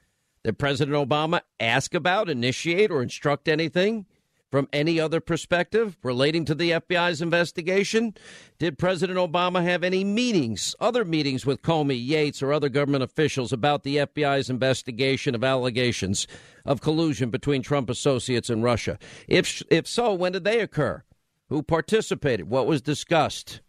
Did 0.45 0.59
President 0.59 0.97
Obama 0.97 1.41
ask 1.61 1.95
about, 1.95 2.31
initiate, 2.31 2.91
or 2.91 3.03
instruct 3.03 3.49
anything 3.49 4.07
from 4.51 4.69
any 4.73 4.99
other 4.99 5.21
perspective 5.21 5.99
relating 6.03 6.45
to 6.47 6.55
the 6.55 6.71
FBI's 6.71 7.21
investigation? 7.21 8.15
Did 8.59 8.79
President 8.79 9.19
Obama 9.19 9.63
have 9.63 9.85
any 9.85 10.05
meetings, 10.05 10.75
other 10.81 11.05
meetings 11.05 11.45
with 11.45 11.63
Comey, 11.63 12.03
Yates, 12.03 12.43
or 12.43 12.53
other 12.53 12.69
government 12.69 13.05
officials 13.05 13.53
about 13.53 13.83
the 13.83 13.97
FBI's 13.97 14.49
investigation 14.49 15.35
of 15.35 15.45
allegations 15.45 16.27
of 16.65 16.81
collusion 16.81 17.31
between 17.31 17.63
Trump 17.63 17.91
associates 17.91 18.49
and 18.49 18.63
Russia? 18.63 18.99
If 19.27 19.63
if 19.71 19.87
so, 19.87 20.15
when 20.15 20.33
did 20.33 20.45
they 20.45 20.61
occur? 20.61 21.03
who 21.49 21.63
participated, 21.63 22.49
what 22.49 22.67
was 22.67 22.83
discussed. 22.83 23.61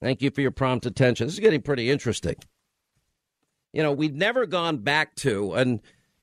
Thank 0.00 0.22
you 0.22 0.30
for 0.30 0.40
your 0.40 0.50
prompt 0.50 0.86
attention. 0.86 1.26
This 1.26 1.34
is 1.34 1.40
getting 1.40 1.62
pretty 1.62 1.90
interesting. 1.90 2.36
You 3.72 3.82
know, 3.82 3.92
we've 3.92 4.14
never 4.14 4.46
gone 4.46 4.78
back 4.78 5.14
to, 5.16 5.54
and, 5.54 5.80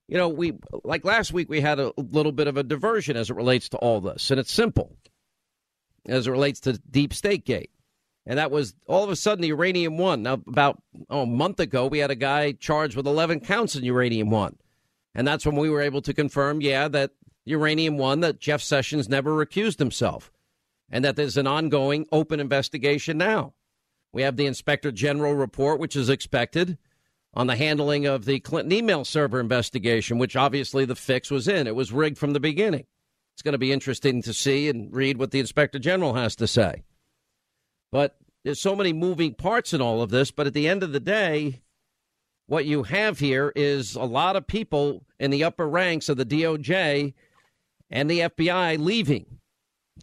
you 0.08 0.18
know, 0.18 0.30
we, 0.30 0.54
like 0.84 1.04
last 1.04 1.34
week, 1.34 1.50
we 1.50 1.62
had 1.62 1.80
a 1.80 1.94
little 1.98 2.32
bit 2.32 2.48
of 2.48 2.58
a 2.58 2.64
diversion 2.64 3.18
as 3.18 3.30
it 3.30 3.36
relates 3.36 3.70
to 3.70 3.78
all 3.78 4.02
this, 4.02 4.30
and 4.32 4.40
it's 4.40 4.52
simple 4.52 4.96
as 6.08 6.28
it 6.28 6.32
relates 6.32 6.60
to 6.62 6.74
Deep 6.74 7.14
State 7.14 7.46
Gate. 7.46 7.72
And 8.26 8.38
that 8.38 8.52
was 8.52 8.76
all 8.88 9.04
of 9.04 9.10
a 9.10 9.16
sudden 9.16 9.42
the 9.42 9.48
uranium 9.48 9.98
one. 9.98 10.22
Now, 10.22 10.34
about 10.34 10.82
oh, 11.10 11.24
a 11.24 11.26
month 11.26 11.60
ago, 11.60 11.88
we 11.88 12.00
had 12.00 12.12
a 12.12 12.16
guy 12.16 12.52
charged 12.52 12.96
with 12.96 13.08
11 13.08 13.40
counts 13.40 13.76
in 13.76 13.84
uranium 13.84 14.30
one. 14.30 14.58
And 15.16 15.28
that's 15.28 15.46
when 15.46 15.56
we 15.56 15.70
were 15.70 15.82
able 15.82 16.02
to 16.04 16.14
confirm, 16.14 16.62
yeah, 16.62 16.88
that 16.90 17.12
uranium 17.46 17.98
one, 17.98 18.20
that 18.20 18.40
Jeff 18.40 18.62
Sessions 18.62 19.10
never 19.10 19.32
recused 19.32 19.80
himself 19.80 20.32
and 20.92 21.04
that 21.06 21.16
there's 21.16 21.38
an 21.38 21.48
ongoing 21.48 22.06
open 22.12 22.40
investigation 22.40 23.18
now. 23.18 23.54
We 24.12 24.24
have 24.24 24.38
the 24.38 24.48
Inspector 24.48 24.92
General 24.92 25.34
report, 25.34 25.80
which 25.80 25.96
is 25.96 26.10
expected 26.10 26.78
on 27.34 27.48
the 27.48 27.56
handling 27.56 28.06
of 28.06 28.26
the 28.26 28.39
Clinton 28.39 28.72
email 28.72 29.06
server 29.06 29.39
investigation, 29.39 30.18
which 30.18 30.36
obviously 30.36 30.86
the 30.86 30.96
fix 30.96 31.30
was 31.30 31.48
in. 31.48 31.68
It 31.68 31.76
was 31.76 31.92
rigged 31.92 32.18
from 32.18 32.34
the 32.34 32.39
beginning. 32.39 32.86
It's 33.34 33.42
going 33.42 33.54
to 33.54 33.60
be 33.60 33.72
interesting 33.72 34.22
to 34.24 34.34
see 34.34 34.68
and 34.68 34.94
read 34.94 35.18
what 35.18 35.32
the 35.32 35.39
Inspector 35.39 35.78
General 35.80 36.13
has 36.15 36.36
to 36.38 36.48
say. 36.48 36.84
But 37.92 38.18
there's 38.44 38.60
so 38.60 38.76
many 38.76 38.94
moving 38.94 39.34
parts 39.34 39.74
in 39.74 39.82
all 39.82 40.02
of 40.02 40.10
this. 40.10 40.32
But 40.32 40.48
at 40.48 40.54
the 40.54 40.68
end 40.68 40.84
of 40.84 40.92
the 40.92 41.00
day, 41.00 41.62
what 42.48 42.65
you 42.65 42.84
have 42.84 43.20
here 43.20 43.54
is 43.56 43.96
a 43.96 44.04
lot 44.04 44.36
of 44.36 44.48
people 44.48 45.06
in 45.20 45.32
the 45.32 45.44
upper 45.44 45.68
ranks 45.68 46.10
of 46.10 46.18
the 46.18 46.26
DOJ 46.26 47.13
and 47.89 48.10
the 48.10 48.22
FBI 48.22 48.78
leaving 48.80 49.39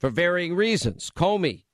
for 0.01 0.11
varying 0.11 0.55
reasons. 0.55 1.11
Comey 1.15 1.65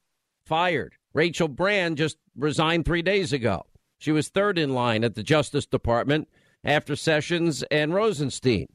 fired. 0.45 0.95
Rachel 1.15 1.49
Brand 1.49 1.99
just 1.99 2.17
resigned 2.37 2.85
three 2.85 3.03
days 3.03 3.33
ago. 3.33 3.67
She 4.03 4.11
was 4.11 4.31
third 4.31 4.59
in 4.59 4.75
line 4.75 5.05
at 5.05 5.15
the 5.15 5.23
Justice 5.23 5.65
Department 5.65 6.29
after 6.65 6.97
Sessions 6.97 7.63
and 7.71 7.95
Rosenstein. 7.95 8.67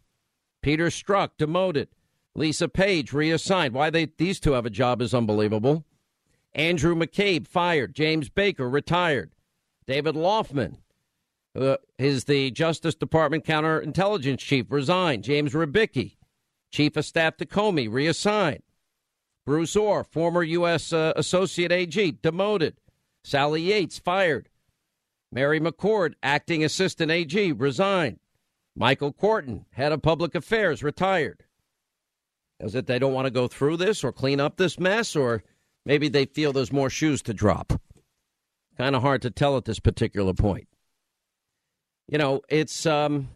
Peter 0.62 0.88
Strzok 0.88 1.32
demoted. 1.38 1.90
Lisa 2.34 2.70
Page 2.70 3.12
reassigned. 3.12 3.74
Why 3.74 3.90
they 3.90 4.06
these 4.06 4.40
two 4.40 4.54
have 4.54 4.66
a 4.66 4.70
job 4.70 5.02
is 5.02 5.14
unbelievable. 5.14 5.84
Andrew 6.54 6.96
McCabe 6.96 7.46
fired. 7.46 7.94
James 7.94 8.30
Baker 8.30 8.70
retired. 8.70 9.34
David 9.86 10.16
Laufman, 10.16 10.78
uh, 11.58 11.76
is 12.00 12.24
the 12.24 12.50
Justice 12.52 12.96
Department 12.96 13.44
counterintelligence 13.44 14.40
chief, 14.40 14.68
resigned. 14.70 15.26
James 15.26 15.52
Rybicki, 15.52 16.16
chief 16.72 16.96
of 16.96 17.04
staff 17.04 17.36
to 17.36 17.46
Comey, 17.46 17.92
reassigned. 17.92 18.64
Bruce 19.46 19.76
Ohr, 19.76 20.06
former 20.06 20.44
U.S. 20.44 20.94
Uh, 20.94 21.12
Associate 21.18 21.72
AG, 21.74 22.12
demoted. 22.22 22.78
Sally 23.26 23.64
Yates, 23.64 24.00
fired. 24.00 24.48
Mary 25.32 25.60
McCord, 25.60 26.14
acting 26.24 26.64
assistant 26.64 27.12
AG, 27.12 27.52
resigned. 27.54 28.20
Michael 28.76 29.14
Kortan, 29.14 29.66
head 29.72 29.92
of 29.92 30.02
public 30.02 30.36
affairs, 30.36 30.84
retired. 30.84 31.44
Is 32.60 32.76
it 32.76 32.88
they 32.88 33.00
don't 33.00 33.14
want 33.14 33.26
to 33.26 33.32
go 33.32 33.48
through 33.48 33.78
this 33.78 34.04
or 34.04 34.12
clean 34.12 34.40
up 34.40 34.58
this 34.58 34.80
mess, 34.80 35.16
or 35.16 35.44
maybe 35.86 36.10
they 36.10 36.26
feel 36.26 36.54
there's 36.54 36.72
more 36.72 36.90
shoes 36.90 37.22
to 37.24 37.34
drop? 37.34 37.74
Kind 38.78 38.96
of 38.96 39.02
hard 39.02 39.22
to 39.24 39.32
tell 39.32 39.58
at 39.58 39.66
this 39.66 39.80
particular 39.80 40.34
point. 40.34 40.68
You 42.08 42.18
know, 42.18 42.42
it's 42.50 42.86
um, 42.86 43.30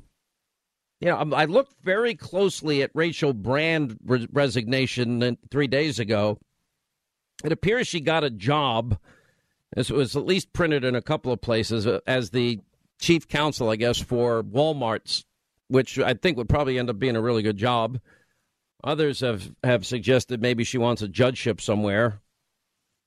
you 1.01 1.07
know, 1.07 1.17
I 1.33 1.45
looked 1.45 1.73
very 1.83 2.13
closely 2.13 2.83
at 2.83 2.91
Rachel 2.93 3.33
Brand 3.33 3.97
re- 4.05 4.27
resignation 4.31 5.37
three 5.49 5.67
days 5.67 5.99
ago. 5.99 6.37
It 7.43 7.51
appears 7.51 7.87
she 7.87 7.99
got 7.99 8.23
a 8.23 8.29
job. 8.29 8.99
This 9.75 9.89
was 9.89 10.15
at 10.15 10.25
least 10.25 10.53
printed 10.53 10.83
in 10.83 10.95
a 10.95 11.01
couple 11.01 11.31
of 11.31 11.41
places 11.41 11.87
uh, 11.87 11.99
as 12.05 12.31
the 12.31 12.59
chief 12.99 13.27
counsel, 13.27 13.69
I 13.69 13.77
guess, 13.77 13.99
for 13.99 14.43
Walmart's, 14.43 15.25
which 15.69 15.97
I 15.97 16.13
think 16.13 16.37
would 16.37 16.49
probably 16.49 16.77
end 16.77 16.89
up 16.89 16.99
being 16.99 17.15
a 17.15 17.21
really 17.21 17.41
good 17.41 17.57
job. 17.57 17.99
Others 18.83 19.21
have, 19.21 19.51
have 19.63 19.85
suggested 19.85 20.41
maybe 20.41 20.63
she 20.63 20.77
wants 20.77 21.01
a 21.01 21.07
judgeship 21.07 21.61
somewhere. 21.61 22.19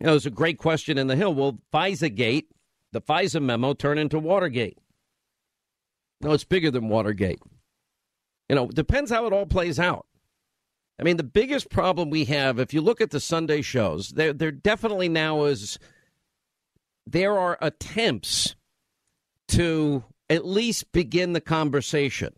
You 0.01 0.07
know, 0.07 0.13
there's 0.13 0.27
a 0.27 0.31
great 0.31 0.59
question 0.59 0.99
in 0.99 1.07
the 1.07 1.17
Hill. 1.17 1.35
Will 1.35 1.59
FISA 1.73 2.15
Gate, 2.15 2.49
the 2.93 3.01
FISA 3.01 3.43
memo, 3.43 3.75
turn 3.75 3.99
into 3.99 4.19
Watergate? 4.19 4.79
No, 6.21 6.33
it's 6.33 6.45
bigger 6.45 6.71
than 6.71 6.89
Watergate. 6.89 7.41
You 8.49 8.57
know, 8.57 8.69
depends 8.69 9.11
how 9.11 9.27
it 9.27 9.33
all 9.33 9.47
plays 9.47 9.79
out. 9.79 10.07
I 10.99 11.03
mean, 11.03 11.17
the 11.17 11.25
biggest 11.25 11.71
problem 11.71 12.09
we 12.09 12.25
have, 12.27 12.59
if 12.59 12.73
you 12.73 12.81
look 12.81 13.01
at 13.01 13.11
the 13.11 13.21
Sunday 13.21 13.63
shows, 13.63 14.11
there, 14.11 14.33
there 14.33 14.53
definitely 14.53 15.09
now 15.09 15.45
is 15.45 15.79
there 17.07 17.39
are 17.39 17.59
attempts 17.61 18.55
to 19.49 20.05
at 20.31 20.47
least 20.47 20.93
begin 20.93 21.33
the 21.33 21.41
conversation, 21.41 22.35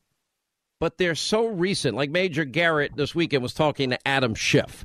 but 0.81 0.99
they're 0.99 1.15
so 1.15 1.47
recent. 1.47 1.97
Like 1.97 2.11
Major 2.11 2.45
Garrett 2.45 2.97
this 2.97 3.15
weekend 3.15 3.43
was 3.43 3.55
talking 3.55 3.91
to 3.91 4.09
Adam 4.09 4.35
Schiff. 4.35 4.85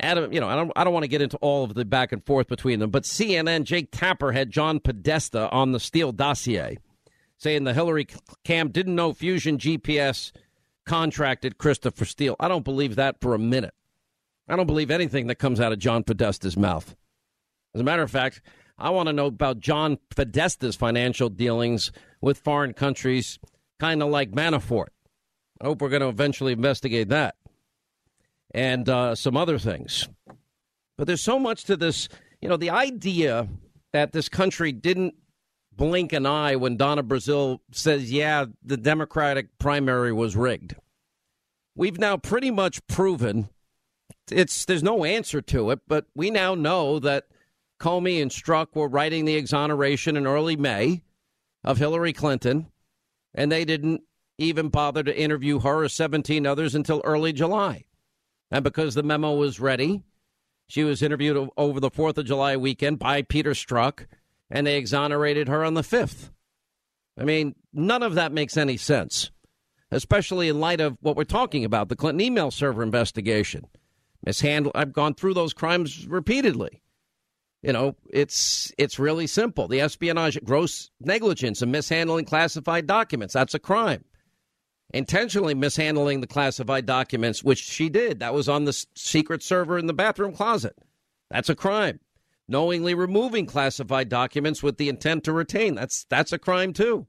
Adam, 0.00 0.32
you 0.32 0.40
know, 0.40 0.48
I 0.48 0.56
don't, 0.56 0.72
I 0.74 0.84
don't 0.84 0.92
want 0.92 1.04
to 1.04 1.08
get 1.08 1.20
into 1.20 1.36
all 1.38 1.64
of 1.64 1.74
the 1.74 1.84
back 1.84 2.12
and 2.12 2.24
forth 2.24 2.48
between 2.48 2.78
them, 2.78 2.90
but 2.90 3.02
CNN, 3.04 3.64
Jake 3.64 3.88
Tapper 3.92 4.32
had 4.32 4.50
John 4.50 4.80
Podesta 4.80 5.50
on 5.50 5.72
the 5.72 5.80
Steele 5.80 6.12
dossier 6.12 6.78
saying 7.42 7.64
the 7.64 7.74
Hillary 7.74 8.06
camp 8.44 8.72
didn't 8.72 8.94
know 8.94 9.12
Fusion 9.12 9.58
GPS 9.58 10.30
contracted 10.86 11.58
Christopher 11.58 12.04
Steele. 12.04 12.36
I 12.38 12.46
don't 12.46 12.64
believe 12.64 12.96
that 12.96 13.20
for 13.20 13.34
a 13.34 13.38
minute. 13.38 13.74
I 14.48 14.54
don't 14.54 14.66
believe 14.66 14.90
anything 14.90 15.26
that 15.26 15.36
comes 15.36 15.60
out 15.60 15.72
of 15.72 15.78
John 15.78 16.04
Podesta's 16.04 16.56
mouth. 16.56 16.94
As 17.74 17.80
a 17.80 17.84
matter 17.84 18.02
of 18.02 18.10
fact, 18.10 18.42
I 18.78 18.90
want 18.90 19.08
to 19.08 19.12
know 19.12 19.26
about 19.26 19.60
John 19.60 19.98
Podesta's 20.14 20.76
financial 20.76 21.28
dealings 21.28 21.92
with 22.20 22.38
foreign 22.38 22.72
countries, 22.72 23.38
kind 23.78 24.02
of 24.02 24.08
like 24.08 24.32
Manafort. 24.32 24.88
I 25.60 25.66
hope 25.66 25.80
we're 25.80 25.88
going 25.88 26.02
to 26.02 26.08
eventually 26.08 26.52
investigate 26.52 27.08
that 27.10 27.36
and 28.52 28.88
uh, 28.88 29.14
some 29.14 29.36
other 29.36 29.58
things. 29.58 30.08
But 30.98 31.06
there's 31.06 31.22
so 31.22 31.38
much 31.38 31.64
to 31.64 31.76
this. 31.76 32.08
You 32.40 32.48
know, 32.48 32.56
the 32.56 32.70
idea 32.70 33.48
that 33.92 34.12
this 34.12 34.28
country 34.28 34.72
didn't 34.72 35.14
blink 35.70 36.12
an 36.12 36.26
eye 36.26 36.56
when 36.56 36.76
Donna 36.76 37.02
Brazile 37.02 37.60
says, 37.70 38.10
yeah, 38.10 38.46
the 38.62 38.76
Democratic 38.76 39.58
primary 39.58 40.12
was 40.12 40.36
rigged. 40.36 40.74
We've 41.74 41.98
now 41.98 42.16
pretty 42.16 42.50
much 42.50 42.86
proven 42.86 43.48
it's 44.30 44.64
there's 44.64 44.82
no 44.82 45.04
answer 45.04 45.40
to 45.40 45.70
it, 45.70 45.80
but 45.88 46.06
we 46.14 46.30
now 46.30 46.54
know 46.54 46.98
that 47.00 47.26
Comey 47.82 48.22
and 48.22 48.30
Strzok 48.30 48.68
were 48.74 48.86
writing 48.86 49.24
the 49.24 49.34
exoneration 49.34 50.16
in 50.16 50.24
early 50.24 50.54
May 50.54 51.02
of 51.64 51.78
Hillary 51.78 52.12
Clinton, 52.12 52.68
and 53.34 53.50
they 53.50 53.64
didn't 53.64 54.02
even 54.38 54.68
bother 54.68 55.02
to 55.02 55.20
interview 55.20 55.58
her 55.58 55.82
or 55.82 55.88
17 55.88 56.46
others 56.46 56.76
until 56.76 57.02
early 57.04 57.32
July. 57.32 57.84
And 58.52 58.62
because 58.62 58.94
the 58.94 59.02
memo 59.02 59.34
was 59.34 59.58
ready, 59.58 60.04
she 60.68 60.84
was 60.84 61.02
interviewed 61.02 61.50
over 61.56 61.80
the 61.80 61.90
4th 61.90 62.18
of 62.18 62.26
July 62.26 62.56
weekend 62.56 63.00
by 63.00 63.22
Peter 63.22 63.50
Strzok, 63.50 64.06
and 64.48 64.64
they 64.64 64.76
exonerated 64.76 65.48
her 65.48 65.64
on 65.64 65.74
the 65.74 65.82
5th. 65.82 66.30
I 67.18 67.24
mean, 67.24 67.56
none 67.72 68.04
of 68.04 68.14
that 68.14 68.30
makes 68.30 68.56
any 68.56 68.76
sense, 68.76 69.32
especially 69.90 70.48
in 70.48 70.60
light 70.60 70.80
of 70.80 70.98
what 71.00 71.16
we're 71.16 71.24
talking 71.24 71.64
about 71.64 71.88
the 71.88 71.96
Clinton 71.96 72.20
email 72.20 72.52
server 72.52 72.84
investigation. 72.84 73.66
Mishandle. 74.24 74.70
I've 74.72 74.92
gone 74.92 75.14
through 75.14 75.34
those 75.34 75.52
crimes 75.52 76.06
repeatedly. 76.06 76.82
You 77.62 77.72
know, 77.72 77.94
it's 78.10 78.72
it's 78.76 78.98
really 78.98 79.28
simple. 79.28 79.68
The 79.68 79.80
espionage, 79.80 80.38
gross 80.42 80.90
negligence, 81.00 81.62
and 81.62 81.70
mishandling 81.70 82.24
classified 82.24 82.86
documents. 82.86 83.34
That's 83.34 83.54
a 83.54 83.60
crime. 83.60 84.04
Intentionally 84.92 85.54
mishandling 85.54 86.20
the 86.20 86.26
classified 86.26 86.86
documents, 86.86 87.42
which 87.42 87.62
she 87.62 87.88
did. 87.88 88.18
That 88.18 88.34
was 88.34 88.48
on 88.48 88.64
the 88.64 88.86
secret 88.94 89.42
server 89.42 89.78
in 89.78 89.86
the 89.86 89.94
bathroom 89.94 90.34
closet. 90.34 90.76
That's 91.30 91.48
a 91.48 91.54
crime. 91.54 92.00
Knowingly 92.48 92.94
removing 92.94 93.46
classified 93.46 94.08
documents 94.08 94.62
with 94.62 94.76
the 94.76 94.88
intent 94.88 95.24
to 95.24 95.32
retain. 95.32 95.76
That's 95.76 96.04
that's 96.10 96.32
a 96.32 96.38
crime 96.38 96.72
too. 96.72 97.06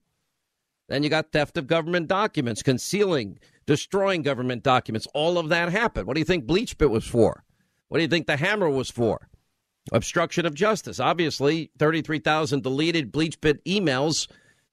Then 0.88 1.02
you 1.02 1.10
got 1.10 1.32
theft 1.32 1.58
of 1.58 1.66
government 1.66 2.08
documents, 2.08 2.62
concealing, 2.62 3.40
destroying 3.66 4.22
government 4.22 4.62
documents. 4.64 5.08
All 5.16 5.40
of 5.40 5.50
that 5.50 5.72
happened. 5.72 6.06
What 6.06 6.14
do 6.14 6.20
you 6.20 6.26
think 6.26 6.46
BleachBit 6.46 6.92
was 6.92 7.06
for? 7.06 7.44
What 7.88 7.98
do 7.98 8.04
you 8.04 8.08
think 8.08 8.28
the 8.28 8.38
hammer 8.38 8.70
was 8.70 8.92
for? 8.92 9.30
Obstruction 9.92 10.46
of 10.46 10.54
justice. 10.54 11.00
Obviously, 11.00 11.72
33,000 11.78 12.64
deleted 12.64 13.12
BleachBit 13.12 13.60
emails. 13.66 14.28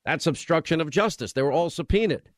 That's 0.04 0.26
obstruction 0.26 0.80
of 0.80 0.90
justice. 0.90 1.32
They 1.32 1.42
were 1.42 1.52
all 1.52 1.70
subpoenaed. 1.70 2.30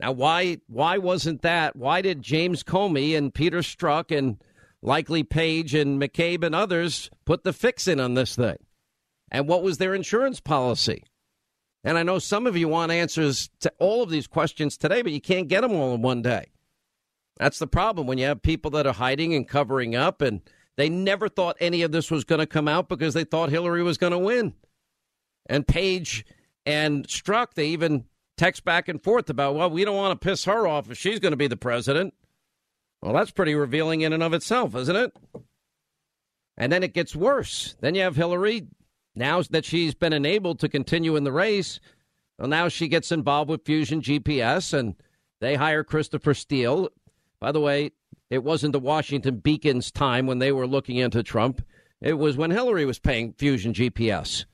Now, 0.00 0.12
why 0.12 0.58
why 0.66 0.98
wasn't 0.98 1.42
that? 1.42 1.76
Why 1.76 2.02
did 2.02 2.22
James 2.22 2.64
Comey 2.64 3.16
and 3.16 3.32
Peter 3.32 3.58
Strzok 3.58 4.16
and 4.16 4.42
likely 4.82 5.22
Page 5.22 5.74
and 5.74 6.00
McCabe 6.00 6.42
and 6.42 6.54
others 6.54 7.10
put 7.24 7.44
the 7.44 7.52
fix 7.52 7.86
in 7.86 8.00
on 8.00 8.14
this 8.14 8.34
thing? 8.34 8.56
And 9.30 9.48
what 9.48 9.62
was 9.62 9.78
their 9.78 9.94
insurance 9.94 10.40
policy? 10.40 11.04
And 11.84 11.98
I 11.98 12.02
know 12.02 12.18
some 12.18 12.46
of 12.46 12.56
you 12.56 12.66
want 12.66 12.90
answers 12.90 13.50
to 13.60 13.72
all 13.78 14.02
of 14.02 14.10
these 14.10 14.26
questions 14.26 14.76
today, 14.76 15.02
but 15.02 15.12
you 15.12 15.20
can't 15.20 15.48
get 15.48 15.60
them 15.60 15.72
all 15.72 15.94
in 15.94 16.02
one 16.02 16.22
day. 16.22 16.46
That's 17.38 17.58
the 17.58 17.66
problem 17.66 18.06
when 18.06 18.18
you 18.18 18.26
have 18.26 18.42
people 18.42 18.70
that 18.72 18.86
are 18.86 18.94
hiding 18.94 19.34
and 19.34 19.46
covering 19.46 19.94
up 19.94 20.22
and 20.22 20.40
they 20.76 20.88
never 20.88 21.28
thought 21.28 21.56
any 21.60 21.82
of 21.82 21.92
this 21.92 22.10
was 22.10 22.24
going 22.24 22.40
to 22.40 22.46
come 22.46 22.68
out 22.68 22.88
because 22.88 23.14
they 23.14 23.24
thought 23.24 23.50
Hillary 23.50 23.82
was 23.82 23.98
going 23.98 24.12
to 24.12 24.18
win. 24.18 24.54
And 25.46 25.66
Page 25.66 26.24
and 26.66 27.06
Strzok, 27.06 27.54
they 27.54 27.66
even 27.66 28.04
text 28.36 28.64
back 28.64 28.88
and 28.88 29.02
forth 29.02 29.30
about, 29.30 29.54
well, 29.54 29.70
we 29.70 29.84
don't 29.84 29.96
want 29.96 30.18
to 30.18 30.24
piss 30.24 30.44
her 30.44 30.66
off 30.66 30.90
if 30.90 30.98
she's 30.98 31.20
going 31.20 31.32
to 31.32 31.36
be 31.36 31.46
the 31.46 31.56
president. 31.56 32.14
Well, 33.02 33.12
that's 33.12 33.30
pretty 33.30 33.54
revealing 33.54 34.00
in 34.00 34.12
and 34.12 34.22
of 34.22 34.32
itself, 34.32 34.74
isn't 34.74 34.96
it? 34.96 35.12
And 36.56 36.72
then 36.72 36.82
it 36.82 36.94
gets 36.94 37.14
worse. 37.14 37.76
Then 37.80 37.94
you 37.94 38.02
have 38.02 38.16
Hillary, 38.16 38.66
now 39.14 39.42
that 39.50 39.64
she's 39.64 39.94
been 39.94 40.12
enabled 40.12 40.58
to 40.60 40.68
continue 40.68 41.16
in 41.16 41.24
the 41.24 41.32
race, 41.32 41.80
well, 42.38 42.48
now 42.48 42.68
she 42.68 42.88
gets 42.88 43.12
involved 43.12 43.50
with 43.50 43.64
Fusion 43.64 44.00
GPS 44.00 44.72
and 44.72 44.96
they 45.40 45.54
hire 45.54 45.84
Christopher 45.84 46.34
Steele. 46.34 46.88
By 47.40 47.52
the 47.52 47.60
way, 47.60 47.92
it 48.30 48.42
wasn't 48.42 48.72
the 48.72 48.80
Washington 48.80 49.38
Beacon's 49.38 49.90
time 49.90 50.26
when 50.26 50.38
they 50.38 50.52
were 50.52 50.66
looking 50.66 50.96
into 50.96 51.22
Trump. 51.22 51.64
It 52.00 52.14
was 52.14 52.36
when 52.36 52.50
Hillary 52.50 52.84
was 52.84 52.98
paying 52.98 53.32
Fusion 53.32 53.72
GPS. 53.72 54.44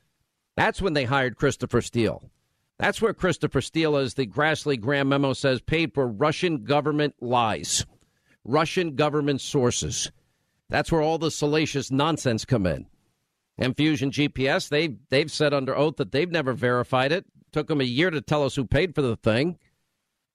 That's 0.55 0.81
when 0.81 0.93
they 0.93 1.05
hired 1.05 1.37
Christopher 1.37 1.81
Steele. 1.81 2.29
That's 2.77 3.01
where 3.01 3.13
Christopher 3.13 3.61
Steele, 3.61 3.95
as 3.95 4.15
the 4.15 4.25
Grassley 4.25 4.79
Graham 4.79 5.09
memo 5.09 5.33
says, 5.33 5.61
paid 5.61 5.93
for 5.93 6.07
Russian 6.07 6.63
government 6.63 7.15
lies, 7.21 7.85
Russian 8.43 8.95
government 8.95 9.39
sources. 9.41 10.11
That's 10.69 10.91
where 10.91 11.01
all 11.01 11.17
the 11.17 11.29
salacious 11.29 11.91
nonsense 11.91 12.43
come 12.45 12.65
in. 12.65 12.87
And 13.57 13.77
Fusion 13.77 14.09
GPS, 14.09 14.69
they 14.69 14.95
they've 15.09 15.31
said 15.31 15.53
under 15.53 15.77
oath 15.77 15.97
that 15.97 16.11
they've 16.11 16.31
never 16.31 16.53
verified 16.53 17.11
it. 17.11 17.25
Took 17.51 17.67
them 17.67 17.81
a 17.81 17.85
year 17.85 18.09
to 18.09 18.21
tell 18.21 18.43
us 18.43 18.55
who 18.55 18.65
paid 18.65 18.95
for 18.95 19.01
the 19.01 19.17
thing. 19.17 19.59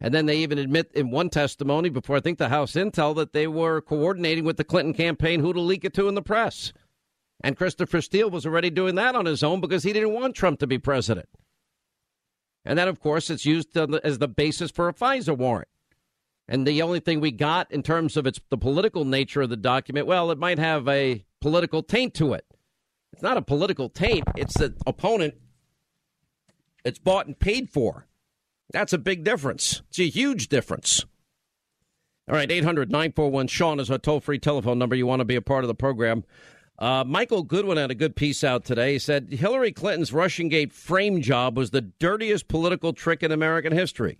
And 0.00 0.12
then 0.12 0.26
they 0.26 0.38
even 0.38 0.58
admit 0.58 0.90
in 0.94 1.10
one 1.10 1.30
testimony 1.30 1.88
before 1.88 2.16
I 2.16 2.20
think 2.20 2.38
the 2.38 2.50
House 2.50 2.72
Intel 2.72 3.16
that 3.16 3.32
they 3.32 3.46
were 3.46 3.80
coordinating 3.80 4.44
with 4.44 4.58
the 4.58 4.64
Clinton 4.64 4.92
campaign 4.92 5.40
who 5.40 5.52
to 5.52 5.60
leak 5.60 5.84
it 5.84 5.94
to 5.94 6.08
in 6.08 6.14
the 6.14 6.22
press. 6.22 6.72
And 7.42 7.56
Christopher 7.56 8.00
Steele 8.00 8.30
was 8.30 8.44
already 8.44 8.70
doing 8.70 8.94
that 8.96 9.14
on 9.14 9.26
his 9.26 9.42
own 9.42 9.60
because 9.60 9.84
he 9.84 9.92
didn't 9.92 10.12
want 10.12 10.34
Trump 10.34 10.58
to 10.60 10.66
be 10.66 10.78
president. 10.78 11.28
And 12.64 12.78
then, 12.78 12.88
of 12.88 13.00
course, 13.00 13.30
it's 13.30 13.46
used 13.46 13.76
as 13.76 14.18
the 14.18 14.28
basis 14.28 14.70
for 14.70 14.88
a 14.88 14.94
FISA 14.94 15.36
warrant. 15.36 15.68
And 16.48 16.66
the 16.66 16.82
only 16.82 17.00
thing 17.00 17.20
we 17.20 17.30
got 17.30 17.70
in 17.72 17.82
terms 17.82 18.16
of 18.16 18.26
its 18.26 18.40
the 18.50 18.58
political 18.58 19.04
nature 19.04 19.42
of 19.42 19.50
the 19.50 19.56
document, 19.56 20.06
well, 20.06 20.30
it 20.30 20.38
might 20.38 20.58
have 20.58 20.86
a 20.88 21.24
political 21.40 21.82
taint 21.82 22.14
to 22.14 22.34
it. 22.34 22.44
It's 23.12 23.22
not 23.22 23.36
a 23.36 23.42
political 23.42 23.88
taint. 23.88 24.24
It's 24.36 24.58
the 24.58 24.74
opponent. 24.86 25.34
It's 26.84 26.98
bought 26.98 27.26
and 27.26 27.38
paid 27.38 27.70
for. 27.70 28.06
That's 28.70 28.92
a 28.92 28.98
big 28.98 29.24
difference. 29.24 29.82
It's 29.88 29.98
a 29.98 30.08
huge 30.08 30.48
difference. 30.48 31.04
All 32.28 32.34
right, 32.34 32.50
800 32.50 32.90
941 32.90 33.46
Sean 33.46 33.78
is 33.78 33.90
our 33.90 33.98
toll 33.98 34.20
free 34.20 34.38
telephone 34.38 34.78
number. 34.78 34.96
You 34.96 35.06
want 35.06 35.20
to 35.20 35.24
be 35.24 35.36
a 35.36 35.42
part 35.42 35.62
of 35.62 35.68
the 35.68 35.74
program. 35.74 36.24
Uh, 36.78 37.04
Michael 37.06 37.42
Goodwin 37.42 37.78
had 37.78 37.90
a 37.90 37.94
good 37.94 38.16
piece 38.16 38.44
out 38.44 38.64
today. 38.64 38.94
He 38.94 38.98
said 38.98 39.32
Hillary 39.32 39.72
Clinton's 39.72 40.10
Russiagate 40.10 40.72
frame 40.72 41.22
job 41.22 41.56
was 41.56 41.70
the 41.70 41.80
dirtiest 41.80 42.48
political 42.48 42.92
trick 42.92 43.22
in 43.22 43.32
American 43.32 43.72
history. 43.72 44.18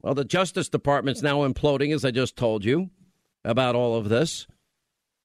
Well, 0.00 0.14
the 0.14 0.24
Justice 0.24 0.68
Department's 0.68 1.22
now 1.22 1.46
imploding, 1.46 1.92
as 1.92 2.04
I 2.04 2.12
just 2.12 2.36
told 2.36 2.64
you 2.64 2.90
about 3.44 3.74
all 3.74 3.96
of 3.96 4.08
this. 4.08 4.46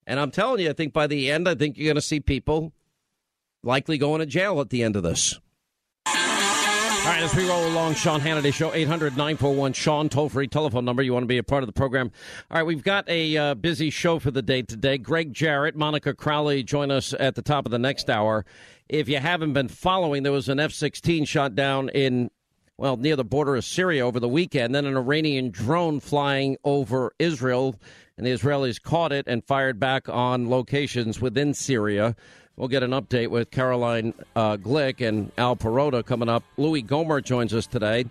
And 0.05 0.19
I'm 0.19 0.31
telling 0.31 0.61
you, 0.61 0.71
I 0.71 0.73
think 0.73 0.91
by 0.91 1.07
the 1.07 1.31
end, 1.31 1.47
I 1.47 1.55
think 1.55 1.77
you're 1.77 1.85
going 1.85 1.95
to 1.95 2.01
see 2.01 2.19
people 2.19 2.73
likely 3.63 3.97
going 3.97 4.19
to 4.19 4.25
jail 4.25 4.59
at 4.59 4.71
the 4.71 4.83
end 4.83 4.95
of 4.95 5.03
this. 5.03 5.39
All 7.03 7.09
right, 7.09 7.21
as 7.21 7.35
we 7.35 7.45
roll 7.49 7.67
along, 7.67 7.95
Sean 7.95 8.21
Hannity 8.21 8.53
Show, 8.53 8.73
800 8.73 9.17
941 9.17 9.73
Sean, 9.73 10.07
toll 10.07 10.29
free 10.29 10.47
telephone 10.47 10.85
number. 10.85 11.03
You 11.03 11.11
want 11.11 11.23
to 11.23 11.27
be 11.27 11.37
a 11.37 11.43
part 11.43 11.61
of 11.61 11.67
the 11.67 11.73
program. 11.73 12.13
All 12.49 12.55
right, 12.55 12.63
we've 12.65 12.81
got 12.81 13.09
a 13.09 13.35
uh, 13.35 13.55
busy 13.55 13.89
show 13.89 14.19
for 14.19 14.31
the 14.31 14.41
day 14.41 14.61
today. 14.61 14.97
Gregg 14.97 15.33
Jarrett, 15.33 15.75
Monica 15.75 16.13
Crowley 16.13 16.63
join 16.63 16.91
us 16.91 17.13
at 17.19 17.35
the 17.35 17.41
top 17.41 17.65
of 17.65 17.71
the 17.73 17.77
next 17.77 18.09
hour. 18.09 18.45
If 18.87 19.09
you 19.09 19.17
haven't 19.17 19.51
been 19.51 19.67
following, 19.67 20.23
there 20.23 20.31
was 20.31 20.47
an 20.47 20.61
F 20.61 20.71
16 20.71 21.25
shot 21.25 21.55
down 21.55 21.89
in, 21.89 22.31
well, 22.77 22.95
near 22.95 23.17
the 23.17 23.25
border 23.25 23.57
of 23.57 23.65
Syria 23.65 24.07
over 24.07 24.21
the 24.21 24.29
weekend, 24.29 24.73
then 24.73 24.85
an 24.85 24.95
Iranian 24.95 25.51
drone 25.51 25.99
flying 25.99 26.55
over 26.63 27.13
Israel, 27.19 27.75
and 28.17 28.25
the 28.25 28.31
Israelis 28.31 28.81
caught 28.81 29.11
it 29.11 29.27
and 29.27 29.43
fired 29.43 29.77
back 29.77 30.07
on 30.07 30.49
locations 30.49 31.19
within 31.19 31.53
Syria. 31.53 32.15
We'll 32.55 32.67
get 32.67 32.83
an 32.83 32.91
update 32.91 33.29
with 33.29 33.49
Caroline 33.49 34.13
uh, 34.35 34.57
Glick 34.57 35.05
and 35.05 35.31
Al 35.39 35.55
Perrotta 35.55 36.05
coming 36.05 36.29
up. 36.29 36.43
Louis 36.57 36.83
Gohmert 36.83 37.23
joins 37.23 37.53
us 37.53 37.65
today. 37.65 38.05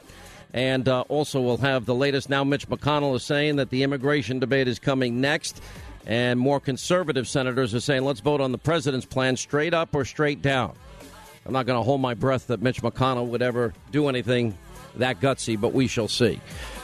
And 0.53 0.89
uh, 0.89 1.03
also, 1.03 1.41
we'll 1.41 1.59
have 1.59 1.87
the 1.87 1.95
latest. 1.95 2.29
Now, 2.29 2.43
Mitch 2.43 2.69
McConnell 2.69 3.15
is 3.15 3.23
saying 3.23 3.57
that 3.57 3.71
the 3.71 3.85
immigration 3.85 4.41
debate 4.41 4.69
is 4.69 4.79
coming 4.79 5.21
next. 5.21 5.63
And 6.07 6.41
more 6.41 6.59
conservative 6.59 7.29
senators 7.29 7.73
are 7.75 7.81
saying, 7.81 8.05
let's 8.05 8.21
vote 8.21 8.41
on 8.41 8.51
the 8.51 8.59
president's 8.59 9.07
plan 9.07 9.37
straight 9.37 9.73
up 9.73 9.95
or 9.95 10.05
straight 10.05 10.43
down. 10.43 10.75
I'm 11.47 11.53
not 11.53 11.67
going 11.67 11.79
to 11.79 11.85
hold 11.85 12.01
my 12.01 12.15
breath 12.15 12.49
that 12.49 12.61
Mitch 12.61 12.83
McConnell 12.83 13.29
would 13.29 13.43
ever 13.43 13.73
do 13.93 14.09
anything 14.09 14.59
that 14.97 15.21
gutsy, 15.21 15.59
but 15.59 15.73
we 15.73 15.87
shall 15.87 16.09
see. 16.09 16.41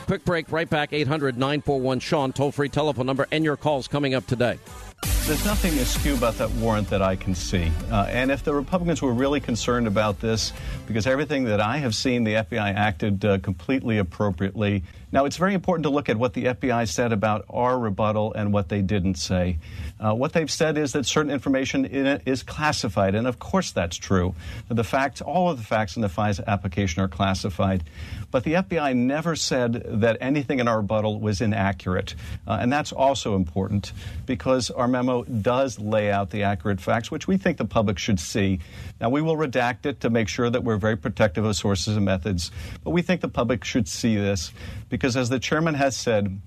Quick 0.07 0.25
break, 0.25 0.51
right 0.51 0.71
back, 0.71 0.93
800 0.93 1.37
941 1.37 2.01
Sean, 2.01 2.33
toll 2.33 2.53
free 2.53 2.69
telephone 2.69 3.05
number, 3.05 3.27
and 3.31 3.45
your 3.45 3.57
calls 3.57 3.89
coming 3.89 4.15
up 4.15 4.27
today. 4.27 4.59
There's 5.03 5.45
nothing 5.45 5.79
askew 5.79 6.15
about 6.15 6.39
that 6.39 6.51
warrant 6.53 6.89
that 6.89 7.03
I 7.03 7.15
can 7.15 7.35
see. 7.35 7.71
Uh, 7.91 8.07
and 8.09 8.31
if 8.31 8.45
the 8.45 8.55
Republicans 8.55 9.03
were 9.03 9.13
really 9.13 9.41
concerned 9.41 9.87
about 9.87 10.21
this, 10.21 10.55
because 10.87 11.07
everything 11.07 11.45
that 11.45 11.61
I 11.61 11.77
have 11.77 11.95
seen, 11.95 12.25
the 12.25 12.33
FBI 12.33 12.75
acted 12.75 13.25
uh, 13.25 13.39
completely 13.39 13.99
appropriately. 13.99 14.85
Now, 15.13 15.27
it's 15.27 15.37
very 15.37 15.53
important 15.53 15.85
to 15.85 15.91
look 15.91 16.09
at 16.09 16.17
what 16.17 16.33
the 16.33 16.47
FBI 16.47 16.89
said 16.89 17.13
about 17.13 17.45
our 17.51 17.79
rebuttal 17.79 18.33
and 18.33 18.55
what 18.55 18.71
they 18.71 18.81
didn't 18.81 19.17
say. 19.17 19.59
Uh, 20.01 20.15
what 20.15 20.33
they've 20.33 20.51
said 20.51 20.79
is 20.79 20.93
that 20.93 21.07
certain 21.07 21.31
information 21.31 21.85
in 21.85 22.07
it 22.07 22.23
is 22.25 22.43
classified, 22.43 23.15
and 23.15 23.27
of 23.27 23.39
course 23.39 23.73
that's 23.73 23.97
true. 23.97 24.35
The 24.69 24.85
facts, 24.85 25.21
all 25.21 25.51
of 25.51 25.59
the 25.59 25.65
facts 25.65 25.97
in 25.97 26.03
the 26.03 26.09
FISA 26.09 26.47
application 26.47 27.03
are 27.03 27.09
classified. 27.09 27.83
But 28.31 28.45
the 28.45 28.55
FBI 28.55 28.95
never 28.95 29.35
said 29.37 29.83
that 30.01 30.19
anything 30.21 30.61
in 30.61 30.69
our 30.69 30.79
rebuttal 30.79 31.19
was 31.19 31.41
inaccurate. 31.41 32.15
Uh, 32.47 32.59
and 32.61 32.73
that's 32.73 32.93
also 32.93 33.37
important 33.37 33.93
because 34.27 34.71
our 34.71 34.87
memo 34.87 35.25
does 35.25 35.79
lay 35.79 36.11
out 36.11 36.31
the 36.31 36.43
accurate 36.43 36.81
facts, 36.81 37.11
which 37.11 37.27
we 37.27 37.39
think 37.39 37.57
the 37.57 37.65
public 37.65 37.99
should 37.99 38.21
see. 38.21 38.61
Now, 39.01 39.09
we 39.09 39.23
will 39.23 39.37
redact 39.37 39.87
it 39.87 40.01
to 40.01 40.11
make 40.11 40.29
sure 40.29 40.51
that 40.51 40.63
we're 40.63 40.77
very 40.77 40.97
protective 40.97 41.45
of 41.45 41.57
sources 41.57 41.97
and 41.97 42.05
methods, 42.05 42.51
but 42.85 42.91
we 42.91 43.03
think 43.03 43.21
the 43.23 43.29
public 43.29 43.65
should 43.65 43.89
see 43.89 44.17
this 44.17 44.53
because, 44.89 45.17
as 45.17 45.29
the 45.29 45.39
chairman 45.39 45.75
has 45.75 45.97
said, 45.97 46.41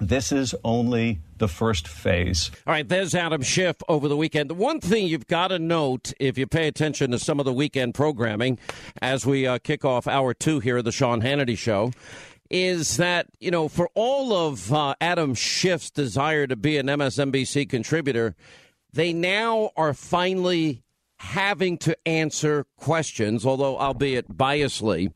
this 0.00 0.32
is 0.32 0.54
only 0.64 1.18
the 1.38 1.48
first 1.48 1.88
phase. 1.88 2.50
All 2.66 2.72
right, 2.72 2.88
there's 2.88 3.14
Adam 3.14 3.42
Schiff 3.42 3.76
over 3.88 4.08
the 4.08 4.16
weekend. 4.16 4.50
The 4.50 4.54
one 4.54 4.80
thing 4.80 5.06
you've 5.06 5.26
got 5.26 5.48
to 5.48 5.58
note 5.58 6.12
if 6.20 6.38
you 6.38 6.46
pay 6.46 6.68
attention 6.68 7.10
to 7.12 7.18
some 7.18 7.38
of 7.38 7.46
the 7.46 7.52
weekend 7.52 7.94
programming 7.94 8.58
as 9.00 9.24
we 9.26 9.46
uh, 9.46 9.58
kick 9.58 9.84
off 9.84 10.06
hour 10.06 10.34
two 10.34 10.60
here 10.60 10.78
of 10.78 10.84
the 10.84 10.92
Sean 10.92 11.22
Hannity 11.22 11.56
Show 11.56 11.92
is 12.50 12.96
that, 12.96 13.26
you 13.40 13.50
know, 13.50 13.68
for 13.68 13.90
all 13.94 14.32
of 14.32 14.72
uh, 14.72 14.94
Adam 15.00 15.34
Schiff's 15.34 15.90
desire 15.90 16.46
to 16.46 16.56
be 16.56 16.78
an 16.78 16.86
MSNBC 16.86 17.68
contributor, 17.68 18.34
they 18.92 19.12
now 19.12 19.70
are 19.76 19.92
finally 19.92 20.82
having 21.18 21.76
to 21.78 21.96
answer 22.06 22.64
questions, 22.76 23.44
although 23.44 23.78
albeit 23.78 24.36
biasly, 24.36 25.12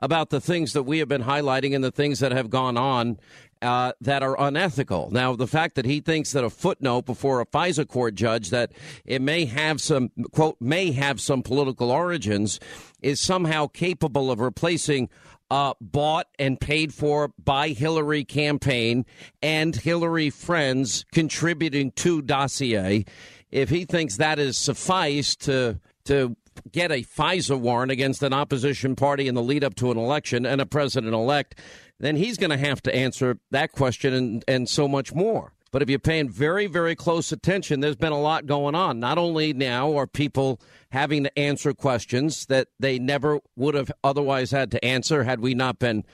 about 0.00 0.30
the 0.30 0.40
things 0.40 0.72
that 0.72 0.82
we 0.82 0.98
have 0.98 1.08
been 1.08 1.24
highlighting 1.24 1.74
and 1.74 1.82
the 1.82 1.90
things 1.90 2.20
that 2.20 2.32
have 2.32 2.50
gone 2.50 2.76
on 2.76 3.18
uh, 3.62 3.92
that 4.00 4.22
are 4.22 4.38
unethical. 4.40 5.10
Now, 5.10 5.34
the 5.36 5.46
fact 5.46 5.74
that 5.76 5.84
he 5.84 6.00
thinks 6.00 6.32
that 6.32 6.44
a 6.44 6.50
footnote 6.50 7.06
before 7.06 7.40
a 7.40 7.46
FISA 7.46 7.88
court 7.88 8.14
judge 8.14 8.50
that 8.50 8.72
it 9.04 9.22
may 9.22 9.44
have 9.46 9.80
some, 9.80 10.10
quote, 10.32 10.56
may 10.60 10.92
have 10.92 11.20
some 11.20 11.42
political 11.42 11.90
origins 11.90 12.60
is 13.02 13.20
somehow 13.20 13.66
capable 13.66 14.30
of 14.30 14.40
replacing 14.40 15.08
uh, 15.50 15.74
bought 15.80 16.26
and 16.38 16.60
paid 16.60 16.92
for 16.92 17.32
by 17.42 17.70
Hillary 17.70 18.24
campaign 18.24 19.06
and 19.42 19.74
Hillary 19.74 20.30
friends 20.30 21.04
contributing 21.12 21.90
to 21.92 22.22
dossier. 22.22 23.04
If 23.50 23.70
he 23.70 23.84
thinks 23.84 24.16
that 24.16 24.38
is 24.38 24.58
suffice 24.58 25.34
to 25.36 25.80
to 26.04 26.36
get 26.72 26.90
a 26.90 27.02
FISA 27.02 27.58
warrant 27.58 27.92
against 27.92 28.22
an 28.22 28.32
opposition 28.32 28.96
party 28.96 29.28
in 29.28 29.34
the 29.34 29.42
lead 29.42 29.62
up 29.64 29.74
to 29.76 29.90
an 29.90 29.98
election 29.98 30.44
and 30.44 30.60
a 30.60 30.66
president 30.66 31.14
elect, 31.14 31.54
then 32.00 32.16
he's 32.16 32.36
going 32.36 32.50
to 32.50 32.56
have 32.56 32.82
to 32.82 32.94
answer 32.94 33.38
that 33.50 33.72
question 33.72 34.14
and, 34.14 34.44
and 34.46 34.68
so 34.68 34.86
much 34.88 35.14
more. 35.14 35.52
But 35.70 35.82
if 35.82 35.90
you're 35.90 35.98
paying 35.98 36.30
very, 36.30 36.66
very 36.66 36.94
close 36.94 37.30
attention, 37.30 37.80
there's 37.80 37.96
been 37.96 38.12
a 38.12 38.20
lot 38.20 38.46
going 38.46 38.74
on. 38.74 39.00
Not 39.00 39.18
only 39.18 39.52
now 39.52 39.96
are 39.96 40.06
people 40.06 40.60
having 40.90 41.24
to 41.24 41.38
answer 41.38 41.74
questions 41.74 42.46
that 42.46 42.68
they 42.80 42.98
never 42.98 43.40
would 43.54 43.74
have 43.74 43.92
otherwise 44.02 44.50
had 44.50 44.70
to 44.70 44.84
answer 44.84 45.24
had 45.24 45.40
we 45.40 45.54
not 45.54 45.78
been 45.78 46.04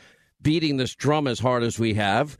beating 0.42 0.76
this 0.76 0.94
drum 0.94 1.28
as 1.28 1.38
hard 1.38 1.62
as 1.62 1.78
we 1.78 1.94
have, 1.94 2.36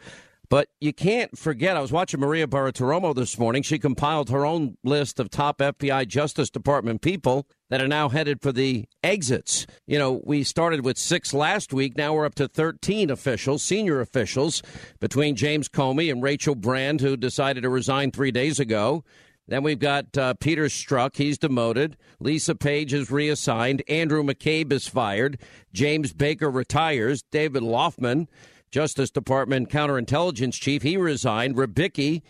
but 0.48 0.68
you 0.80 0.92
can't 0.92 1.38
forget, 1.38 1.76
I 1.76 1.80
was 1.80 1.92
watching 1.92 2.20
Maria 2.20 2.46
Bartiromo 2.46 3.14
this 3.14 3.38
morning. 3.38 3.62
She 3.62 3.78
compiled 3.78 4.30
her 4.30 4.44
own 4.44 4.76
list 4.84 5.18
of 5.18 5.30
top 5.30 5.58
FBI 5.58 6.06
Justice 6.06 6.50
Department 6.50 7.00
people 7.00 7.46
that 7.70 7.80
are 7.80 7.88
now 7.88 8.08
headed 8.08 8.40
for 8.40 8.52
the 8.52 8.84
exits. 9.02 9.66
You 9.86 9.98
know, 9.98 10.20
we 10.24 10.42
started 10.42 10.84
with 10.84 10.98
six 10.98 11.32
last 11.32 11.72
week. 11.72 11.96
Now 11.96 12.14
we're 12.14 12.26
up 12.26 12.34
to 12.36 12.48
13 12.48 13.10
officials, 13.10 13.62
senior 13.62 14.00
officials, 14.00 14.62
between 15.00 15.36
James 15.36 15.68
Comey 15.68 16.10
and 16.10 16.22
Rachel 16.22 16.54
Brand, 16.54 17.00
who 17.00 17.16
decided 17.16 17.62
to 17.62 17.68
resign 17.68 18.10
three 18.10 18.30
days 18.30 18.60
ago. 18.60 19.04
Then 19.46 19.62
we've 19.62 19.78
got 19.78 20.16
uh, 20.16 20.34
Peter 20.34 20.66
Strzok. 20.66 21.16
He's 21.16 21.36
demoted. 21.36 21.96
Lisa 22.18 22.54
Page 22.54 22.94
is 22.94 23.10
reassigned. 23.10 23.82
Andrew 23.88 24.22
McCabe 24.22 24.72
is 24.72 24.88
fired. 24.88 25.38
James 25.72 26.14
Baker 26.14 26.50
retires. 26.50 27.22
David 27.30 27.62
Laufman 27.62 28.26
Justice 28.74 29.12
Department 29.12 29.68
counterintelligence 29.68 30.54
chief, 30.54 30.82
he 30.82 30.96
resigned. 30.96 31.54
Rybicki, 31.54 32.22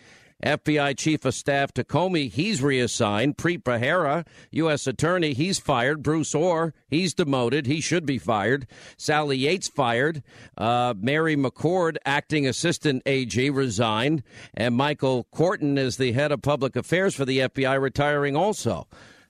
FBI 0.43 0.97
chief 0.97 1.25
of 1.25 1.35
staff 1.35 1.73
to 1.73 1.85
Comey, 1.85 2.31
he's 2.31 2.63
reassigned. 2.63 3.37
Preet 3.37 3.63
Bharara, 3.63 4.27
U.S. 4.51 4.87
attorney, 4.87 5.33
he's 5.33 5.59
fired. 5.59 6.03
Bruce 6.03 6.35
Ohr, 6.35 6.75
he's 6.89 7.15
demoted. 7.15 7.67
He 7.67 7.81
should 7.81 8.05
be 8.05 8.19
fired. 8.19 8.67
Sally 8.97 9.39
Yates 9.39 9.69
fired. 9.69 10.23
Uh, 10.59 10.95
Mary 10.97 11.37
McCord, 11.37 11.97
acting 12.05 12.47
assistant 12.47 13.03
AG, 13.07 13.51
resigned. 13.51 14.23
And 14.55 14.75
Michael 14.75 15.27
Kortan 15.35 15.79
is 15.79 15.97
the 15.97 16.13
head 16.13 16.33
of 16.33 16.43
public 16.43 16.77
affairs 16.77 17.15
for 17.15 17.25
the 17.25 17.39
FBI, 17.41 17.81
retiring 17.81 18.37
also. 18.37 18.87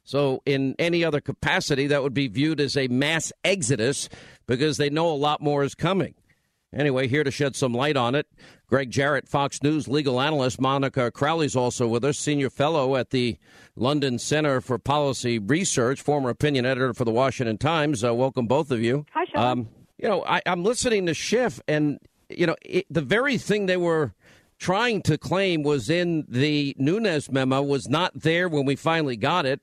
So, 0.07 0.43
in 0.45 0.75
any 0.79 1.03
other 1.03 1.21
capacity, 1.21 1.87
that 1.87 2.03
would 2.03 2.13
be 2.13 2.29
viewed 2.29 2.61
as 2.61 2.77
a 2.77 2.89
mass 2.89 3.33
exodus 3.43 4.11
because 4.47 4.77
they 4.77 4.91
know 4.91 5.11
a 5.11 5.17
lot 5.17 5.41
more 5.41 5.65
is 5.65 5.75
coming. 5.75 6.15
Anyway, 6.75 7.09
here 7.09 7.25
to 7.25 7.31
shed 7.31 7.57
some 7.57 7.73
light 7.73 7.97
on 7.97 8.15
it, 8.15 8.27
Gregg 8.75 8.91
Jarrett, 8.91 9.29
Fox 9.29 9.63
News 9.63 9.87
legal 9.87 10.21
analyst. 10.21 10.61
Monica 10.61 11.09
Crowley 11.13 11.47
is 11.47 11.55
also 11.55 11.87
with 11.87 12.05
us, 12.05 12.19
senior 12.19 12.51
fellow 12.51 12.97
at 12.97 13.11
the 13.11 13.39
London 13.77 14.19
Center 14.19 14.61
for 14.61 14.81
Policy 14.81 15.39
Research, 15.39 16.01
former 16.01 16.29
opinion 16.29 16.67
editor 16.67 16.93
for 16.93 17.05
the 17.05 17.13
Washington 17.13 17.57
Times. 17.57 18.03
Uh, 18.03 18.13
welcome, 18.13 18.49
both 18.49 18.73
of 18.73 18.83
you. 18.83 19.07
Hi, 19.13 19.27
Sean. 19.27 19.45
Um, 19.45 19.69
you 19.97 20.09
know, 20.09 20.25
I, 20.25 20.43
am 20.45 20.65
listening 20.65 21.07
to 21.07 21.15
Schiff, 21.15 21.61
and, 21.69 22.01
you 22.29 22.49
know, 22.49 22.57
it, 22.63 22.87
the 22.91 23.01
very 23.01 23.39
thing 23.39 23.67
they 23.67 23.77
were 23.77 24.13
trying 24.59 25.03
to 25.03 25.19
claim 25.19 25.63
was 25.63 25.89
in 25.89 26.25
the 26.29 26.75
Nunes 26.77 27.31
memo 27.31 27.63
was 27.63 27.89
not 27.89 28.23
there 28.23 28.49
when 28.49 28.65
we 28.65 28.75
finally 28.75 29.17
got 29.17 29.47
it 29.47 29.61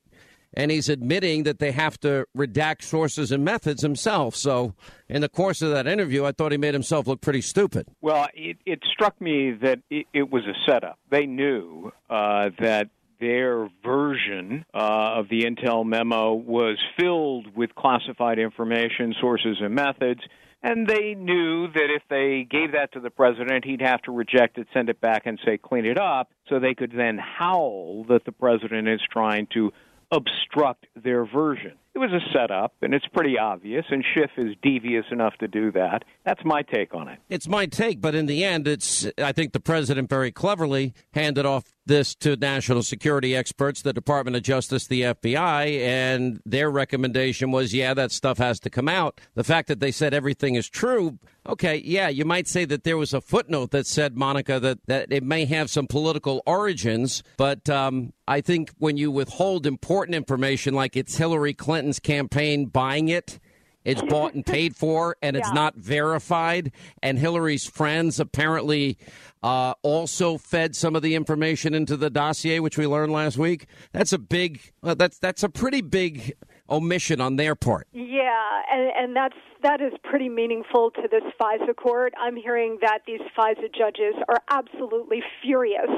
and 0.54 0.70
he's 0.70 0.88
admitting 0.88 1.44
that 1.44 1.58
they 1.58 1.72
have 1.72 1.98
to 2.00 2.26
redact 2.36 2.82
sources 2.82 3.32
and 3.32 3.44
methods 3.44 3.82
himself. 3.82 4.36
So, 4.36 4.74
in 5.08 5.20
the 5.20 5.28
course 5.28 5.62
of 5.62 5.70
that 5.70 5.86
interview, 5.86 6.24
I 6.24 6.32
thought 6.32 6.52
he 6.52 6.58
made 6.58 6.74
himself 6.74 7.06
look 7.06 7.20
pretty 7.20 7.40
stupid. 7.40 7.86
Well, 8.00 8.28
it, 8.34 8.58
it 8.66 8.80
struck 8.92 9.20
me 9.20 9.52
that 9.62 9.80
it, 9.90 10.06
it, 10.12 10.30
was 10.30 10.44
a 10.44 10.54
setup. 10.70 10.98
They 11.10 11.26
knew 11.26 11.92
uh, 12.08 12.50
that 12.60 12.88
their 13.20 13.68
version 13.84 14.64
uh, 14.74 15.14
of 15.16 15.28
the 15.28 15.44
Intel 15.44 15.86
memo 15.86 16.34
was 16.34 16.78
filled 16.98 17.54
with 17.56 17.74
classified 17.74 18.38
information, 18.38 19.14
sources, 19.20 19.58
and 19.60 19.74
methods. 19.74 20.20
And 20.64 20.86
they 20.86 21.14
knew 21.14 21.66
that 21.72 21.88
if 21.90 22.02
they 22.08 22.46
gave 22.48 22.72
that 22.72 22.92
to 22.92 23.00
the 23.00 23.10
president, 23.10 23.64
he'd 23.64 23.80
have 23.80 24.00
to 24.02 24.12
reject 24.12 24.58
it, 24.58 24.68
send 24.72 24.88
it 24.88 25.00
back, 25.00 25.22
and 25.26 25.38
say, 25.44 25.58
clean 25.58 25.84
it 25.84 25.98
up. 25.98 26.30
So 26.48 26.60
they 26.60 26.74
could 26.74 26.92
then 26.96 27.18
howl 27.18 28.04
that 28.08 28.24
the 28.24 28.32
president 28.32 28.88
is 28.88 29.00
trying 29.10 29.48
to 29.54 29.72
obstruct 30.12 30.86
their 31.02 31.24
version. 31.24 31.72
It 31.94 31.98
was 31.98 32.10
a 32.10 32.20
setup, 32.32 32.74
and 32.80 32.94
it's 32.94 33.06
pretty 33.08 33.38
obvious, 33.38 33.84
and 33.90 34.04
Schiff 34.14 34.30
is 34.38 34.54
devious 34.62 35.04
enough 35.10 35.34
to 35.40 35.48
do 35.48 35.72
that. 35.72 36.04
That's 36.24 36.40
my 36.44 36.62
take 36.62 36.94
on 36.94 37.08
it. 37.08 37.18
It's 37.28 37.48
my 37.48 37.66
take, 37.66 38.00
but 38.00 38.14
in 38.14 38.26
the 38.26 38.44
end, 38.44 38.68
it's 38.68 39.06
I 39.18 39.32
think 39.32 39.52
the 39.52 39.60
president 39.60 40.08
very 40.08 40.30
cleverly 40.30 40.94
handed 41.12 41.44
off 41.44 41.64
this 41.86 42.14
to 42.16 42.36
national 42.36 42.82
security 42.82 43.34
experts, 43.34 43.82
the 43.82 43.92
Department 43.92 44.36
of 44.36 44.42
Justice, 44.42 44.86
the 44.86 45.02
FBI, 45.02 45.80
and 45.80 46.40
their 46.46 46.70
recommendation 46.70 47.50
was, 47.50 47.74
yeah, 47.74 47.94
that 47.94 48.12
stuff 48.12 48.38
has 48.38 48.60
to 48.60 48.70
come 48.70 48.88
out. 48.88 49.20
The 49.34 49.44
fact 49.44 49.68
that 49.68 49.80
they 49.80 49.90
said 49.90 50.14
everything 50.14 50.54
is 50.54 50.68
true, 50.68 51.18
okay, 51.46 51.76
yeah, 51.84 52.08
you 52.08 52.24
might 52.24 52.46
say 52.46 52.64
that 52.66 52.84
there 52.84 52.96
was 52.96 53.12
a 53.12 53.20
footnote 53.20 53.70
that 53.72 53.86
said, 53.86 54.16
Monica, 54.16 54.60
that, 54.60 54.78
that 54.86 55.12
it 55.12 55.24
may 55.24 55.44
have 55.46 55.70
some 55.70 55.86
political 55.86 56.42
origins, 56.46 57.22
but 57.36 57.68
um, 57.68 58.12
I 58.28 58.40
think 58.40 58.70
when 58.78 58.96
you 58.96 59.10
withhold 59.10 59.66
important 59.66 60.14
information 60.14 60.74
like 60.74 60.96
it's 60.96 61.16
Hillary 61.16 61.54
Clinton's 61.54 61.98
campaign 61.98 62.66
buying 62.66 63.08
it. 63.08 63.38
It's 63.84 64.02
bought 64.08 64.34
and 64.34 64.44
paid 64.44 64.76
for, 64.76 65.16
and 65.22 65.36
it's 65.36 65.48
yeah. 65.48 65.54
not 65.54 65.74
verified. 65.76 66.72
And 67.02 67.18
Hillary's 67.18 67.66
friends 67.66 68.20
apparently 68.20 68.98
uh, 69.42 69.74
also 69.82 70.38
fed 70.38 70.76
some 70.76 70.94
of 70.94 71.02
the 71.02 71.14
information 71.14 71.74
into 71.74 71.96
the 71.96 72.10
dossier, 72.10 72.60
which 72.60 72.78
we 72.78 72.86
learned 72.86 73.12
last 73.12 73.38
week. 73.38 73.66
That's 73.92 74.12
a 74.12 74.18
big. 74.18 74.60
Uh, 74.82 74.94
that's 74.94 75.18
that's 75.18 75.42
a 75.42 75.48
pretty 75.48 75.80
big 75.80 76.34
omission 76.70 77.20
on 77.20 77.36
their 77.36 77.54
part. 77.54 77.88
Yeah, 77.92 78.62
and, 78.72 78.90
and 78.96 79.16
that's 79.16 79.36
that 79.62 79.80
is 79.80 79.92
pretty 80.02 80.28
meaningful 80.28 80.90
to 80.90 81.02
this 81.10 81.22
FISA 81.40 81.76
court. 81.76 82.12
I'm 82.20 82.36
hearing 82.36 82.78
that 82.82 83.00
these 83.06 83.20
FISA 83.36 83.74
judges 83.76 84.14
are 84.28 84.38
absolutely 84.50 85.22
furious 85.42 85.90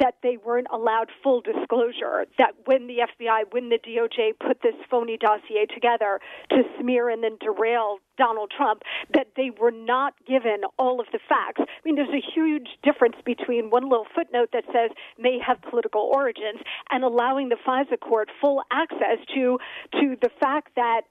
that 0.00 0.14
they 0.22 0.36
weren't 0.36 0.66
allowed 0.72 1.08
full 1.22 1.40
disclosure. 1.40 2.26
That 2.38 2.54
when 2.64 2.86
the 2.86 2.98
FBI, 2.98 3.52
when 3.52 3.68
the 3.68 3.78
DOJ 3.78 4.38
put 4.44 4.62
this 4.62 4.74
phony 4.90 5.16
dossier 5.16 5.66
together 5.72 6.20
to 6.50 6.62
smear 6.80 7.08
and 7.08 7.22
then 7.22 7.36
derail 7.40 7.98
Donald 8.16 8.52
Trump, 8.56 8.82
that 9.12 9.28
they 9.36 9.50
were 9.60 9.70
not 9.70 10.14
given 10.26 10.62
all 10.78 11.00
of 11.00 11.06
the 11.12 11.18
facts. 11.28 11.60
I 11.60 11.80
mean, 11.84 11.96
there's 11.96 12.08
a 12.08 12.22
huge 12.34 12.68
difference 12.82 13.16
between 13.24 13.70
one 13.70 13.88
little 13.88 14.06
footnote 14.14 14.50
that 14.52 14.64
says 14.66 14.90
may 15.18 15.38
have 15.44 15.60
political 15.62 16.10
origins 16.12 16.60
and 16.90 17.04
allowing 17.04 17.48
the 17.48 17.56
FISA 17.66 18.00
court 18.00 18.28
full 18.40 18.62
access 18.70 19.18
to 19.34 19.58
to 20.00 20.16
the 20.20 20.30
fact 20.40 20.70
that 20.76 21.02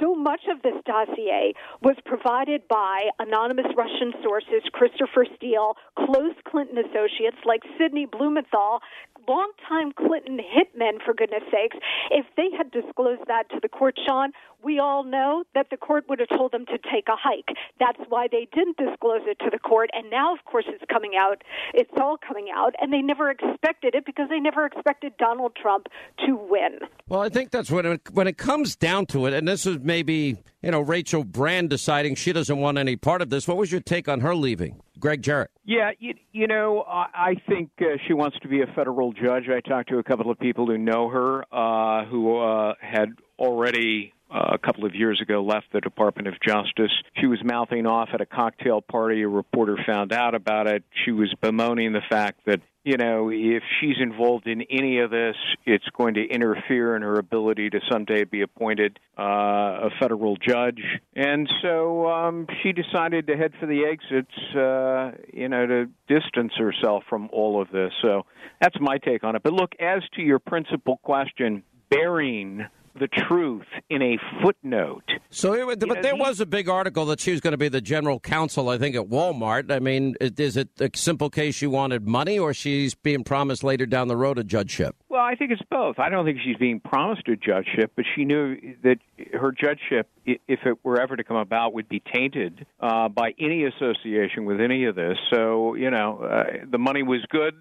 so 0.00 0.14
much 0.14 0.42
of 0.50 0.62
this 0.62 0.74
dossier 0.86 1.54
was 1.82 1.96
provided 2.04 2.66
by 2.68 3.10
anonymous 3.18 3.66
Russian 3.76 4.12
sources, 4.22 4.62
Christopher 4.72 5.26
Steele, 5.36 5.76
close 5.96 6.34
Clinton 6.48 6.78
associates 6.78 7.38
like 7.44 7.62
Sidney 7.78 8.06
Blumenthal, 8.06 8.80
longtime 9.28 9.92
Clinton 9.92 10.38
hitmen, 10.38 11.02
for 11.04 11.14
goodness 11.14 11.42
sakes. 11.50 11.76
If 12.10 12.26
they 12.36 12.50
had 12.56 12.70
disclosed 12.70 13.22
that 13.28 13.50
to 13.50 13.60
the 13.60 13.68
court, 13.68 13.98
Sean, 14.06 14.32
we 14.62 14.78
all 14.78 15.04
know 15.04 15.44
that 15.54 15.68
the 15.70 15.76
court 15.76 16.08
would 16.08 16.20
have 16.20 16.28
told 16.28 16.52
them 16.52 16.64
to 16.66 16.78
take 16.78 17.08
a 17.08 17.16
hike. 17.16 17.56
That's 17.78 18.00
why 18.08 18.28
they 18.30 18.48
didn't 18.52 18.78
disclose 18.78 19.22
it 19.26 19.38
to 19.40 19.50
the 19.50 19.58
court. 19.58 19.90
And 19.92 20.10
now, 20.10 20.32
of 20.32 20.44
course, 20.44 20.64
it's 20.68 20.84
coming 20.90 21.12
out. 21.18 21.42
It's 21.74 21.90
all 22.00 22.16
coming 22.16 22.48
out. 22.54 22.74
And 22.80 22.92
they 22.92 23.02
never 23.02 23.30
expected 23.30 23.94
it 23.94 24.06
because 24.06 24.28
they 24.30 24.40
never 24.40 24.64
expected 24.64 25.16
Donald 25.18 25.54
Trump 25.60 25.88
to 26.26 26.36
win. 26.36 26.78
Well, 27.08 27.20
I 27.20 27.28
think 27.28 27.50
that's 27.50 27.70
when 27.70 27.84
it, 27.86 28.00
when 28.12 28.26
it 28.26 28.38
comes 28.38 28.76
down 28.76 29.06
to 29.06 29.26
it, 29.26 29.34
and 29.34 29.46
this 29.46 29.66
is 29.66 29.78
maybe, 29.80 30.42
you 30.62 30.70
know, 30.70 30.80
Rachel 30.80 31.24
Brand 31.24 31.68
deciding 31.70 32.14
she 32.14 32.32
doesn't 32.32 32.58
want 32.58 32.78
any 32.78 32.96
part 32.96 33.20
of 33.20 33.30
this. 33.30 33.46
What 33.46 33.58
was 33.58 33.70
your 33.70 33.82
take 33.82 34.08
on 34.08 34.20
her 34.20 34.34
leaving? 34.34 34.80
Gregg 35.04 35.20
Jarrett. 35.20 35.50
Yeah, 35.66 35.90
you, 35.98 36.14
you 36.32 36.46
know, 36.46 36.82
I, 36.88 37.06
I 37.14 37.34
think 37.46 37.68
uh, 37.78 37.98
she 38.06 38.14
wants 38.14 38.38
to 38.40 38.48
be 38.48 38.62
a 38.62 38.66
federal 38.74 39.12
judge. 39.12 39.50
I 39.50 39.60
talked 39.60 39.90
to 39.90 39.98
a 39.98 40.02
couple 40.02 40.30
of 40.30 40.38
people 40.38 40.64
who 40.64 40.78
know 40.78 41.10
her, 41.10 41.44
uh, 41.52 42.06
who 42.06 42.38
uh, 42.38 42.72
had 42.80 43.10
already 43.38 44.13
a 44.34 44.58
couple 44.58 44.84
of 44.84 44.94
years 44.94 45.20
ago 45.20 45.42
left 45.42 45.66
the 45.72 45.80
Department 45.80 46.26
of 46.26 46.34
Justice. 46.40 46.92
She 47.20 47.26
was 47.26 47.38
mouthing 47.44 47.86
off 47.86 48.08
at 48.12 48.20
a 48.20 48.26
cocktail 48.26 48.80
party. 48.80 49.22
A 49.22 49.28
reporter 49.28 49.76
found 49.86 50.12
out 50.12 50.34
about 50.34 50.66
it. 50.66 50.82
She 51.04 51.12
was 51.12 51.32
bemoaning 51.40 51.92
the 51.92 52.02
fact 52.10 52.40
that, 52.46 52.60
you 52.82 52.96
know, 52.96 53.30
if 53.30 53.62
she's 53.80 53.96
involved 54.00 54.46
in 54.46 54.62
any 54.62 54.98
of 54.98 55.10
this, 55.10 55.36
it's 55.64 55.86
going 55.96 56.14
to 56.14 56.26
interfere 56.26 56.96
in 56.96 57.02
her 57.02 57.18
ability 57.18 57.70
to 57.70 57.80
someday 57.90 58.24
be 58.24 58.42
appointed 58.42 58.98
uh, 59.18 59.22
a 59.22 59.90
federal 60.00 60.36
judge. 60.36 60.82
And 61.14 61.48
so 61.62 62.08
um, 62.08 62.46
she 62.62 62.72
decided 62.72 63.28
to 63.28 63.36
head 63.36 63.52
for 63.60 63.66
the 63.66 63.84
exits, 63.84 64.34
uh, 64.56 65.12
you 65.32 65.48
know, 65.48 65.64
to 65.66 65.86
distance 66.08 66.52
herself 66.58 67.04
from 67.08 67.30
all 67.32 67.62
of 67.62 67.70
this. 67.70 67.92
So 68.02 68.26
that's 68.60 68.76
my 68.80 68.98
take 68.98 69.22
on 69.22 69.36
it. 69.36 69.42
But 69.42 69.52
look, 69.52 69.72
as 69.80 70.02
to 70.16 70.22
your 70.22 70.40
principal 70.40 70.98
question, 70.98 71.62
burying 71.88 72.66
the 72.98 73.08
truth 73.08 73.66
in 73.90 74.02
a 74.02 74.18
footnote. 74.42 75.04
So, 75.30 75.70
it, 75.70 75.80
but 75.80 75.88
know, 75.88 76.02
there 76.02 76.16
was 76.16 76.40
a 76.40 76.46
big 76.46 76.68
article 76.68 77.06
that 77.06 77.20
she 77.20 77.32
was 77.32 77.40
going 77.40 77.52
to 77.52 77.58
be 77.58 77.68
the 77.68 77.80
general 77.80 78.20
counsel, 78.20 78.68
I 78.68 78.78
think, 78.78 78.94
at 78.94 79.08
Walmart. 79.08 79.70
I 79.70 79.80
mean, 79.80 80.16
is 80.20 80.56
it 80.56 80.68
a 80.80 80.90
simple 80.94 81.30
case 81.30 81.54
she 81.54 81.66
wanted 81.66 82.06
money, 82.06 82.38
or 82.38 82.54
she's 82.54 82.94
being 82.94 83.24
promised 83.24 83.64
later 83.64 83.86
down 83.86 84.08
the 84.08 84.16
road 84.16 84.38
a 84.38 84.44
judgeship? 84.44 84.96
Well, 85.08 85.22
I 85.22 85.34
think 85.34 85.50
it's 85.50 85.62
both. 85.70 85.98
I 85.98 86.08
don't 86.08 86.24
think 86.24 86.38
she's 86.44 86.56
being 86.56 86.80
promised 86.80 87.28
a 87.28 87.36
judgeship, 87.36 87.92
but 87.96 88.04
she 88.14 88.24
knew 88.24 88.56
that 88.82 88.98
her 89.32 89.52
judgeship, 89.52 90.08
if 90.26 90.60
it 90.64 90.78
were 90.84 91.00
ever 91.00 91.16
to 91.16 91.24
come 91.24 91.36
about, 91.36 91.74
would 91.74 91.88
be 91.88 92.00
tainted 92.00 92.66
uh, 92.80 93.08
by 93.08 93.34
any 93.38 93.64
association 93.64 94.44
with 94.44 94.60
any 94.60 94.84
of 94.84 94.94
this. 94.94 95.16
So, 95.32 95.74
you 95.74 95.90
know, 95.90 96.20
uh, 96.20 96.64
the 96.70 96.78
money 96.78 97.02
was 97.02 97.20
good 97.30 97.54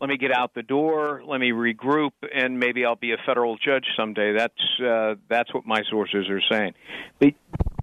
let 0.00 0.08
me 0.08 0.16
get 0.16 0.32
out 0.32 0.54
the 0.54 0.62
door, 0.62 1.22
let 1.26 1.40
me 1.40 1.50
regroup, 1.50 2.12
and 2.34 2.58
maybe 2.58 2.84
I'll 2.84 2.96
be 2.96 3.12
a 3.12 3.18
federal 3.26 3.56
judge 3.56 3.84
someday. 3.96 4.32
That's 4.32 4.80
uh, 4.82 5.14
that's 5.28 5.52
what 5.52 5.66
my 5.66 5.82
sources 5.90 6.28
are 6.30 6.40
saying. 6.50 6.72
But 7.18 7.34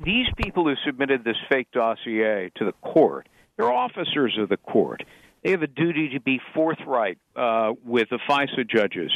these 0.03 0.25
people 0.35 0.65
who 0.65 0.73
submitted 0.85 1.23
this 1.23 1.37
fake 1.49 1.67
dossier 1.71 2.51
to 2.55 2.65
the 2.65 2.73
court, 2.81 3.29
they're 3.55 3.71
officers 3.71 4.37
of 4.39 4.49
the 4.49 4.57
court. 4.57 5.03
They 5.43 5.51
have 5.51 5.61
a 5.61 5.67
duty 5.67 6.09
to 6.09 6.19
be 6.19 6.41
forthright 6.53 7.19
uh, 7.35 7.73
with 7.85 8.09
the 8.09 8.19
FISA 8.27 8.67
judges 8.69 9.11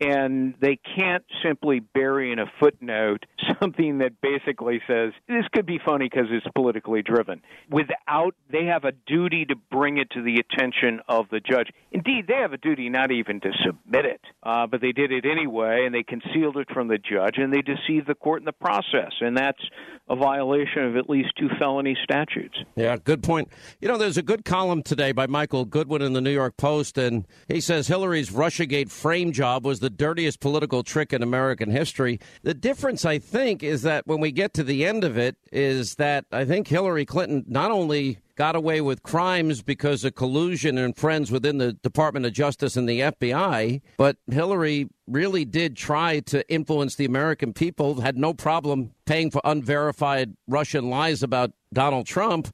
and 0.00 0.54
they 0.60 0.78
can't 0.96 1.24
simply 1.44 1.80
bury 1.80 2.32
in 2.32 2.38
a 2.38 2.46
footnote 2.58 3.26
something 3.60 3.98
that 3.98 4.20
basically 4.20 4.80
says 4.86 5.12
this 5.28 5.44
could 5.52 5.66
be 5.66 5.78
funny 5.84 6.08
because 6.10 6.28
it's 6.30 6.46
politically 6.54 7.02
driven. 7.02 7.42
Without 7.70 8.34
they 8.50 8.64
have 8.66 8.84
a 8.84 8.92
duty 9.06 9.44
to 9.46 9.54
bring 9.70 9.98
it 9.98 10.10
to 10.12 10.22
the 10.22 10.36
attention 10.36 11.00
of 11.08 11.26
the 11.30 11.40
judge. 11.40 11.68
Indeed 11.92 12.26
they 12.26 12.36
have 12.40 12.52
a 12.52 12.58
duty 12.58 12.88
not 12.88 13.10
even 13.10 13.40
to 13.40 13.50
submit 13.64 14.06
it 14.06 14.20
uh, 14.42 14.66
but 14.66 14.80
they 14.80 14.92
did 14.92 15.12
it 15.12 15.24
anyway 15.24 15.84
and 15.84 15.94
they 15.94 16.02
concealed 16.02 16.56
it 16.56 16.68
from 16.72 16.88
the 16.88 16.98
judge 16.98 17.36
and 17.36 17.52
they 17.52 17.62
deceived 17.62 18.06
the 18.06 18.14
court 18.14 18.40
in 18.40 18.46
the 18.46 18.52
process 18.52 19.12
and 19.20 19.36
that's 19.36 19.62
a 20.08 20.16
violation 20.16 20.84
of 20.84 20.96
at 20.96 21.08
least 21.08 21.28
two 21.38 21.48
felony 21.58 21.96
statutes. 22.02 22.56
Yeah 22.74 22.96
good 22.96 23.22
point. 23.22 23.48
You 23.80 23.88
know 23.88 23.98
there's 23.98 24.16
a 24.16 24.22
good 24.22 24.44
column 24.44 24.82
today 24.82 25.12
by 25.12 25.26
michael 25.26 25.64
goodwin 25.64 26.02
in 26.02 26.12
the 26.12 26.20
new 26.20 26.30
york 26.30 26.56
post 26.56 26.96
and 26.96 27.26
he 27.48 27.60
says 27.60 27.86
hillary's 27.86 28.30
russiagate 28.30 28.90
frame 28.90 29.32
job 29.32 29.64
was 29.64 29.80
the 29.80 29.89
the 29.90 29.96
dirtiest 29.96 30.40
political 30.40 30.82
trick 30.82 31.12
in 31.12 31.22
American 31.22 31.70
history. 31.70 32.20
The 32.42 32.54
difference, 32.54 33.04
I 33.04 33.18
think, 33.18 33.62
is 33.62 33.82
that 33.82 34.06
when 34.06 34.20
we 34.20 34.30
get 34.32 34.54
to 34.54 34.64
the 34.64 34.84
end 34.86 35.04
of 35.04 35.18
it, 35.18 35.36
is 35.52 35.96
that 35.96 36.24
I 36.30 36.44
think 36.44 36.68
Hillary 36.68 37.04
Clinton 37.04 37.44
not 37.48 37.70
only 37.70 38.18
got 38.36 38.56
away 38.56 38.80
with 38.80 39.02
crimes 39.02 39.60
because 39.60 40.04
of 40.04 40.14
collusion 40.14 40.78
and 40.78 40.96
friends 40.96 41.30
within 41.30 41.58
the 41.58 41.74
Department 41.74 42.24
of 42.24 42.32
Justice 42.32 42.76
and 42.76 42.88
the 42.88 43.00
FBI, 43.00 43.82
but 43.98 44.16
Hillary 44.30 44.88
really 45.06 45.44
did 45.44 45.76
try 45.76 46.20
to 46.20 46.48
influence 46.50 46.94
the 46.94 47.04
American 47.04 47.52
people, 47.52 48.00
had 48.00 48.16
no 48.16 48.32
problem 48.32 48.92
paying 49.04 49.30
for 49.30 49.42
unverified 49.44 50.34
Russian 50.46 50.88
lies 50.88 51.22
about 51.22 51.50
Donald 51.72 52.06
Trump. 52.06 52.48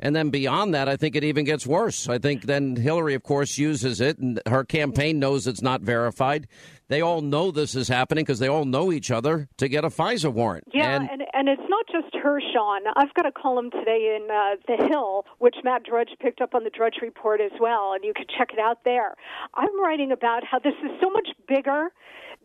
And 0.00 0.16
then 0.16 0.30
beyond 0.30 0.74
that, 0.74 0.88
I 0.88 0.96
think 0.96 1.14
it 1.14 1.24
even 1.24 1.44
gets 1.44 1.66
worse. 1.66 2.08
I 2.08 2.18
think 2.18 2.44
then 2.44 2.74
Hillary, 2.74 3.14
of 3.14 3.22
course, 3.22 3.58
uses 3.58 4.00
it, 4.00 4.18
and 4.18 4.40
her 4.46 4.64
campaign 4.64 5.18
knows 5.18 5.46
it's 5.46 5.62
not 5.62 5.82
verified. 5.82 6.48
They 6.88 7.02
all 7.02 7.20
know 7.20 7.52
this 7.52 7.76
is 7.76 7.86
happening 7.86 8.24
because 8.24 8.40
they 8.40 8.48
all 8.48 8.64
know 8.64 8.90
each 8.90 9.10
other 9.12 9.48
to 9.58 9.68
get 9.68 9.84
a 9.84 9.90
FISA 9.90 10.32
warrant. 10.32 10.64
Yeah, 10.74 10.96
and, 10.96 11.08
and, 11.08 11.22
and 11.34 11.48
it's 11.48 11.62
not 11.68 11.86
just 11.86 12.12
her, 12.20 12.40
Sean. 12.52 12.80
I've 12.96 13.14
got 13.14 13.26
a 13.26 13.32
column 13.32 13.70
today 13.70 14.18
in 14.18 14.28
uh, 14.28 14.56
The 14.66 14.88
Hill, 14.88 15.24
which 15.38 15.56
Matt 15.62 15.84
Drudge 15.84 16.10
picked 16.18 16.40
up 16.40 16.54
on 16.54 16.64
the 16.64 16.70
Drudge 16.70 16.96
Report 17.00 17.40
as 17.40 17.52
well, 17.60 17.92
and 17.94 18.02
you 18.02 18.12
can 18.12 18.24
check 18.36 18.52
it 18.52 18.58
out 18.58 18.78
there. 18.84 19.14
I'm 19.54 19.80
writing 19.80 20.10
about 20.10 20.42
how 20.44 20.58
this 20.58 20.74
is 20.82 20.90
so 21.00 21.10
much 21.10 21.28
bigger 21.46 21.90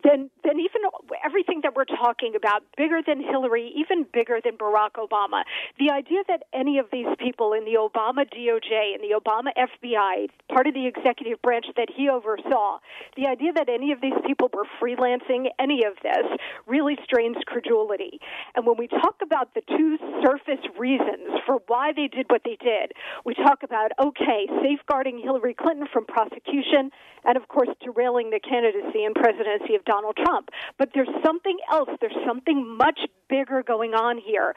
than 0.05 0.29
than 0.45 0.59
even 0.59 0.85
everything 1.25 1.61
that 1.63 1.75
we're 1.75 1.89
talking 1.89 2.35
about, 2.35 2.61
bigger 2.77 3.01
than 3.05 3.19
Hillary, 3.19 3.73
even 3.75 4.05
bigger 4.13 4.39
than 4.43 4.57
Barack 4.57 5.01
Obama. 5.01 5.41
The 5.79 5.89
idea 5.91 6.21
that 6.27 6.43
any 6.53 6.77
of 6.77 6.85
these 6.91 7.09
people 7.17 7.53
in 7.53 7.65
the 7.65 7.81
Obama 7.81 8.29
DOJ 8.29 8.93
and 8.93 9.01
the 9.01 9.17
Obama 9.17 9.49
FBI, 9.57 10.29
part 10.53 10.67
of 10.67 10.73
the 10.73 10.85
executive 10.85 11.41
branch 11.41 11.65
that 11.75 11.89
he 11.89 12.09
oversaw, 12.09 12.77
the 13.17 13.25
idea 13.25 13.53
that 13.53 13.67
any 13.69 13.91
of 13.91 14.01
these 14.01 14.17
people 14.25 14.49
were 14.53 14.69
freelancing 14.79 15.49
any 15.59 15.81
of 15.83 15.97
this 16.03 16.27
really 16.67 16.97
strains 17.03 17.37
credulity. 17.47 18.19
And 18.55 18.65
when 18.65 18.77
we 18.77 18.87
talk 18.87 19.17
about 19.23 19.53
the 19.55 19.61
two 19.67 19.97
surface 20.23 20.63
reasons 20.77 21.41
for 21.45 21.57
why 21.67 21.91
they 21.95 22.07
did 22.07 22.27
what 22.29 22.41
they 22.45 22.57
did, 22.61 22.93
we 23.25 23.33
talk 23.33 23.63
about 23.63 23.91
okay, 23.99 24.45
safeguarding 24.61 25.17
Hillary 25.17 25.55
Clinton 25.55 25.87
from 25.91 26.05
prosecution, 26.05 26.91
and 27.23 27.37
of 27.37 27.47
course 27.47 27.69
derailing 27.81 28.29
the 28.29 28.39
candidacy 28.39 29.03
and 29.03 29.15
presidency 29.15 29.73
of 29.73 29.83
Donald 29.85 29.94
Trump. 30.23 30.49
But 30.77 30.89
there's 30.93 31.09
something 31.23 31.57
else. 31.71 31.89
There's 32.01 32.17
something 32.25 32.77
much 32.77 32.99
bigger 33.29 33.63
going 33.63 33.93
on 33.93 34.17
here. 34.17 34.53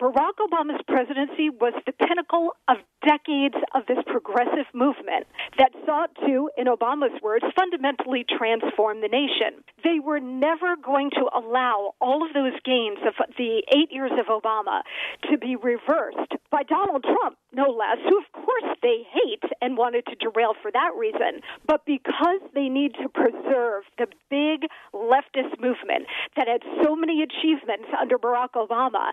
Barack 0.00 0.38
Obama's 0.40 0.82
presidency 0.86 1.50
was 1.50 1.74
the 1.86 1.92
pinnacle 1.92 2.50
of 2.68 2.76
decades 3.06 3.56
of 3.74 3.82
this 3.86 3.98
progressive 4.06 4.66
movement 4.72 5.26
that 5.58 5.72
sought 5.84 6.10
to, 6.26 6.50
in 6.56 6.66
Obama's 6.66 7.20
words, 7.22 7.44
fundamentally 7.56 8.24
transform 8.24 9.00
the 9.00 9.08
nation. 9.08 9.62
They 9.82 9.98
were 9.98 10.20
never 10.20 10.76
going 10.76 11.10
to 11.18 11.28
allow 11.34 11.94
all 12.00 12.24
of 12.24 12.32
those 12.32 12.54
gains 12.64 12.98
of 13.06 13.14
the 13.36 13.62
eight 13.74 13.90
years 13.90 14.12
of 14.18 14.26
Obama 14.26 14.82
to 15.30 15.38
be 15.38 15.56
reversed 15.56 16.32
by 16.50 16.62
Donald 16.62 17.02
Trump, 17.04 17.36
no 17.54 17.70
less, 17.70 17.98
who, 18.08 18.18
of 18.18 18.32
course, 18.32 18.76
they 18.82 19.06
hate 19.12 19.50
and 19.60 19.76
wanted 19.76 20.06
to 20.06 20.14
derail 20.16 20.54
for 20.60 20.70
that 20.72 20.90
reason. 20.98 21.40
But 21.66 21.84
because 21.86 22.40
they 22.54 22.68
need 22.68 22.94
to 23.02 23.08
preserve 23.08 23.84
the 23.98 24.06
big 24.30 24.68
leftist 24.92 25.60
movement 25.60 26.06
that 26.36 26.48
had 26.48 26.62
so 26.82 26.96
many 26.96 27.22
achievements 27.22 27.88
under 27.98 28.18
Barack 28.18 28.52
Obama, 28.56 29.12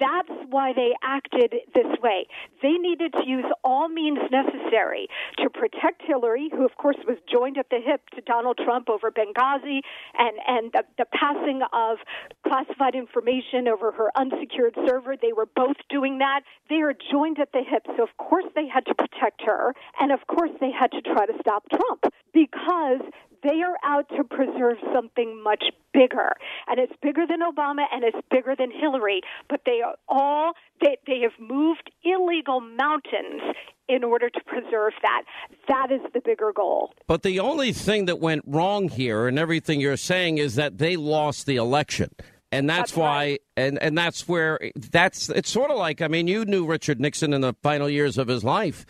that's 0.00 0.32
why 0.48 0.72
they 0.72 0.92
acted 1.02 1.54
this 1.74 1.98
way. 2.02 2.26
They 2.62 2.72
needed 2.72 3.12
to 3.14 3.26
use 3.26 3.46
all 3.64 3.88
means 3.88 4.18
necessary 4.30 5.08
to 5.38 5.50
protect 5.50 6.02
Hillary, 6.06 6.50
who, 6.52 6.64
of 6.64 6.76
course, 6.76 6.98
was 7.06 7.18
joined 7.30 7.58
at 7.58 7.68
the 7.70 7.80
hip 7.84 8.02
to 8.14 8.20
Donald 8.22 8.58
Trump 8.64 8.88
over 8.88 9.10
Benghazi 9.10 9.80
and, 10.18 10.36
and 10.46 10.72
the, 10.72 10.84
the 10.98 11.06
passing 11.12 11.62
of 11.72 11.98
classified 12.46 12.94
information 12.94 13.68
over 13.68 13.92
her 13.92 14.10
unsecured 14.16 14.74
server. 14.86 15.16
They 15.20 15.32
were 15.32 15.48
both 15.54 15.76
doing 15.88 16.18
that. 16.18 16.42
They 16.68 16.80
are 16.82 16.94
joined 17.10 17.38
at 17.38 17.52
the 17.52 17.62
hip. 17.66 17.71
So, 17.96 18.02
of 18.02 18.16
course, 18.18 18.44
they 18.54 18.66
had 18.66 18.86
to 18.86 18.94
protect 18.94 19.42
her. 19.44 19.74
And, 20.00 20.12
of 20.12 20.26
course, 20.26 20.50
they 20.60 20.70
had 20.70 20.90
to 20.92 21.00
try 21.00 21.26
to 21.26 21.32
stop 21.40 21.64
Trump 21.70 22.12
because 22.32 23.00
they 23.42 23.60
are 23.62 23.76
out 23.84 24.08
to 24.16 24.24
preserve 24.24 24.76
something 24.94 25.42
much 25.42 25.64
bigger. 25.92 26.32
And 26.68 26.78
it's 26.78 26.92
bigger 27.02 27.26
than 27.26 27.40
Obama 27.40 27.84
and 27.92 28.04
it's 28.04 28.18
bigger 28.30 28.54
than 28.56 28.70
Hillary. 28.70 29.20
But 29.48 29.62
they 29.66 29.80
are 29.84 29.96
all, 30.08 30.52
they, 30.80 30.96
they 31.06 31.20
have 31.20 31.32
moved 31.40 31.90
illegal 32.04 32.60
mountains 32.60 33.42
in 33.88 34.04
order 34.04 34.30
to 34.30 34.40
preserve 34.46 34.92
that. 35.02 35.22
That 35.68 35.88
is 35.90 36.00
the 36.14 36.20
bigger 36.20 36.52
goal. 36.54 36.94
But 37.06 37.22
the 37.22 37.40
only 37.40 37.72
thing 37.72 38.06
that 38.06 38.20
went 38.20 38.44
wrong 38.46 38.88
here 38.88 39.26
and 39.26 39.38
everything 39.38 39.80
you're 39.80 39.96
saying 39.96 40.38
is 40.38 40.54
that 40.54 40.78
they 40.78 40.96
lost 40.96 41.46
the 41.46 41.56
election. 41.56 42.10
And 42.52 42.68
that's, 42.68 42.92
that's 42.92 42.96
why 42.96 43.24
right. 43.24 43.42
and 43.56 43.78
and 43.82 43.96
that's 43.96 44.28
where 44.28 44.60
that's 44.76 45.28
it's 45.30 45.50
sort 45.50 45.70
of 45.70 45.78
like 45.78 46.02
I 46.02 46.08
mean 46.08 46.28
you 46.28 46.44
knew 46.44 46.66
Richard 46.66 47.00
Nixon 47.00 47.32
in 47.32 47.40
the 47.40 47.54
final 47.62 47.88
years 47.88 48.18
of 48.18 48.28
his 48.28 48.44
life 48.44 48.86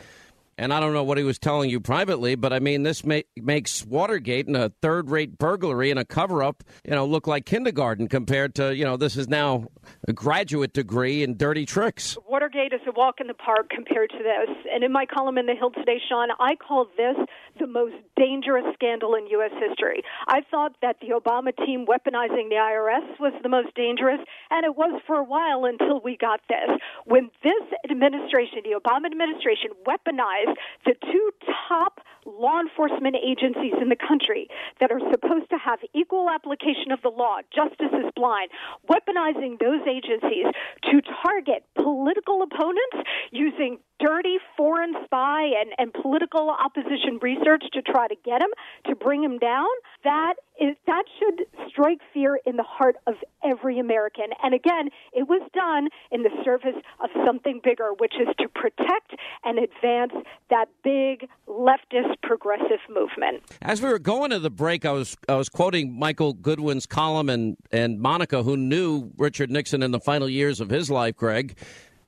and 0.62 0.72
I 0.72 0.78
don't 0.78 0.92
know 0.92 1.02
what 1.02 1.18
he 1.18 1.24
was 1.24 1.40
telling 1.40 1.70
you 1.70 1.80
privately, 1.80 2.36
but 2.36 2.52
I 2.52 2.60
mean, 2.60 2.84
this 2.84 3.04
ma- 3.04 3.26
makes 3.36 3.84
Watergate 3.84 4.46
and 4.46 4.56
a 4.56 4.70
third 4.80 5.10
rate 5.10 5.36
burglary 5.36 5.90
and 5.90 5.98
a 5.98 6.04
cover 6.04 6.40
up, 6.40 6.62
you 6.84 6.92
know, 6.92 7.04
look 7.04 7.26
like 7.26 7.46
kindergarten 7.46 8.06
compared 8.06 8.54
to, 8.54 8.72
you 8.72 8.84
know, 8.84 8.96
this 8.96 9.16
is 9.16 9.26
now 9.26 9.66
a 10.06 10.12
graduate 10.12 10.72
degree 10.72 11.24
in 11.24 11.36
dirty 11.36 11.66
tricks. 11.66 12.16
Watergate 12.28 12.72
is 12.72 12.80
a 12.86 12.92
walk 12.92 13.16
in 13.20 13.26
the 13.26 13.34
park 13.34 13.70
compared 13.70 14.10
to 14.10 14.18
this. 14.18 14.56
And 14.72 14.84
in 14.84 14.92
my 14.92 15.04
column 15.04 15.36
in 15.36 15.46
The 15.46 15.54
Hill 15.54 15.72
today, 15.72 16.00
Sean, 16.08 16.28
I 16.38 16.54
call 16.54 16.86
this 16.96 17.16
the 17.58 17.66
most 17.66 17.96
dangerous 18.16 18.64
scandal 18.74 19.16
in 19.16 19.26
U.S. 19.42 19.50
history. 19.58 20.02
I 20.28 20.42
thought 20.48 20.76
that 20.80 20.96
the 21.00 21.08
Obama 21.08 21.50
team 21.66 21.86
weaponizing 21.86 22.48
the 22.48 22.62
IRS 22.62 23.18
was 23.18 23.32
the 23.42 23.48
most 23.48 23.74
dangerous, 23.74 24.20
and 24.50 24.64
it 24.64 24.76
was 24.76 25.02
for 25.08 25.16
a 25.16 25.24
while 25.24 25.64
until 25.64 26.00
we 26.00 26.16
got 26.16 26.40
this. 26.48 26.70
When 27.04 27.30
this 27.42 27.66
administration, 27.90 28.62
the 28.62 28.78
Obama 28.78 29.06
administration, 29.06 29.70
weaponized 29.84 30.51
the 30.84 30.94
two 30.94 31.30
top 31.68 32.00
law 32.26 32.60
enforcement 32.60 33.16
agencies 33.16 33.74
in 33.80 33.88
the 33.88 33.96
country 33.96 34.48
that 34.80 34.90
are 34.90 35.00
supposed 35.10 35.50
to 35.50 35.58
have 35.58 35.80
equal 35.94 36.30
application 36.30 36.92
of 36.92 37.02
the 37.02 37.08
law, 37.08 37.38
justice 37.54 37.92
is 37.92 38.10
blind, 38.14 38.50
weaponizing 38.88 39.58
those 39.58 39.82
agencies 39.86 40.46
to 40.90 41.00
target 41.22 41.64
political 41.74 42.42
opponents 42.42 43.08
using 43.30 43.78
dirty 43.98 44.38
foreign 44.56 44.94
spy 45.04 45.44
and, 45.44 45.70
and 45.78 45.92
political 45.92 46.50
opposition 46.50 47.18
research 47.20 47.62
to 47.72 47.82
try 47.82 48.08
to 48.08 48.16
get 48.24 48.42
him, 48.42 48.50
to 48.86 48.96
bring 48.96 49.22
him 49.22 49.38
down, 49.38 49.68
that 50.04 50.34
is 50.60 50.76
that 50.86 51.04
should 51.18 51.46
strike 51.68 51.98
fear 52.12 52.38
in 52.44 52.56
the 52.56 52.62
heart 52.62 52.96
of 53.06 53.14
every 53.44 53.78
American. 53.78 54.26
And 54.42 54.54
again, 54.54 54.90
it 55.12 55.28
was 55.28 55.42
done 55.54 55.88
in 56.10 56.22
the 56.22 56.30
service 56.44 56.76
of 57.02 57.10
something 57.24 57.60
bigger, 57.64 57.90
which 57.98 58.14
is 58.20 58.28
to 58.38 58.48
protect 58.48 59.14
and 59.44 59.58
advance 59.58 60.12
that 60.50 60.66
big 60.84 61.28
leftist 61.48 62.11
progressive 62.22 62.80
movement. 62.88 63.42
As 63.62 63.82
we 63.82 63.88
were 63.88 63.98
going 63.98 64.30
to 64.30 64.38
the 64.38 64.50
break, 64.50 64.84
I 64.84 64.92
was 64.92 65.16
I 65.28 65.36
was 65.36 65.48
quoting 65.48 65.98
Michael 65.98 66.32
Goodwin's 66.32 66.86
column 66.86 67.28
and 67.28 67.56
and 67.70 68.00
Monica, 68.00 68.42
who 68.42 68.56
knew 68.56 69.10
Richard 69.16 69.50
Nixon 69.50 69.82
in 69.82 69.90
the 69.90 70.00
final 70.00 70.28
years 70.28 70.60
of 70.60 70.70
his 70.70 70.90
life. 70.90 71.16
Greg, 71.16 71.56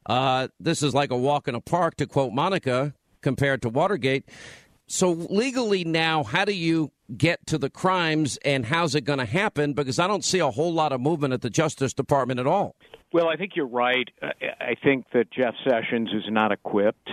uh, 0.06 0.48
this 0.60 0.82
is 0.82 0.94
like 0.94 1.10
a 1.10 1.16
walk 1.16 1.48
in 1.48 1.54
a 1.54 1.60
park, 1.60 1.96
to 1.96 2.06
quote 2.06 2.32
Monica, 2.32 2.94
compared 3.22 3.62
to 3.62 3.68
Watergate. 3.68 4.28
So 4.86 5.12
legally 5.12 5.84
now, 5.84 6.22
how 6.22 6.44
do 6.44 6.52
you 6.52 6.92
get 7.16 7.46
to 7.46 7.58
the 7.58 7.70
crimes 7.70 8.38
and 8.44 8.66
how's 8.66 8.94
it 8.94 9.02
going 9.02 9.18
to 9.18 9.24
happen? 9.24 9.72
Because 9.72 9.98
I 9.98 10.06
don't 10.06 10.24
see 10.24 10.40
a 10.40 10.50
whole 10.50 10.72
lot 10.72 10.92
of 10.92 11.00
movement 11.00 11.32
at 11.32 11.40
the 11.40 11.50
Justice 11.50 11.94
Department 11.94 12.38
at 12.38 12.46
all. 12.46 12.76
Well, 13.12 13.28
I 13.28 13.36
think 13.36 13.52
you're 13.54 13.66
right. 13.66 14.08
I 14.22 14.74
think 14.82 15.06
that 15.14 15.30
Jeff 15.30 15.54
Sessions 15.66 16.10
is 16.12 16.24
not 16.28 16.52
equipped 16.52 17.08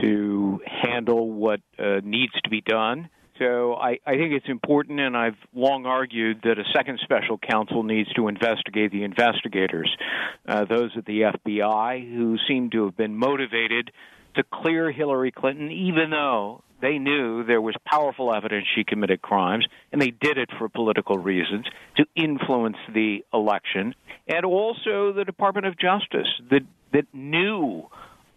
to 0.00 0.60
handle 0.66 1.30
what 1.30 1.60
uh, 1.78 2.00
needs 2.02 2.32
to 2.44 2.50
be 2.50 2.60
done. 2.60 3.08
So 3.38 3.74
I, 3.74 3.98
I 4.06 4.16
think 4.16 4.34
it's 4.34 4.48
important, 4.48 5.00
and 5.00 5.16
I've 5.16 5.36
long 5.54 5.86
argued 5.86 6.40
that 6.44 6.58
a 6.58 6.64
second 6.74 7.00
special 7.02 7.38
counsel 7.38 7.82
needs 7.82 8.12
to 8.12 8.28
investigate 8.28 8.92
the 8.92 9.02
investigators, 9.02 9.90
uh, 10.46 10.66
those 10.66 10.90
at 10.96 11.06
the 11.06 11.22
FBI 11.22 12.14
who 12.14 12.36
seem 12.46 12.68
to 12.70 12.84
have 12.84 12.96
been 12.98 13.16
motivated 13.16 13.92
to 14.36 14.42
clear 14.42 14.92
Hillary 14.92 15.32
Clinton, 15.32 15.70
even 15.70 16.10
though 16.10 16.62
they 16.82 16.98
knew 16.98 17.44
there 17.44 17.62
was 17.62 17.74
powerful 17.86 18.34
evidence 18.34 18.66
she 18.74 18.84
committed 18.84 19.22
crimes, 19.22 19.66
and 19.90 20.00
they 20.00 20.10
did 20.10 20.36
it 20.36 20.50
for 20.58 20.68
political 20.68 21.18
reasons 21.18 21.66
to 21.96 22.04
influence 22.14 22.76
the 22.92 23.24
election, 23.32 23.94
and 24.28 24.44
also 24.44 25.12
the 25.12 25.24
Department 25.24 25.66
of 25.66 25.78
Justice 25.78 26.28
that 26.50 26.62
that 26.92 27.06
knew 27.14 27.86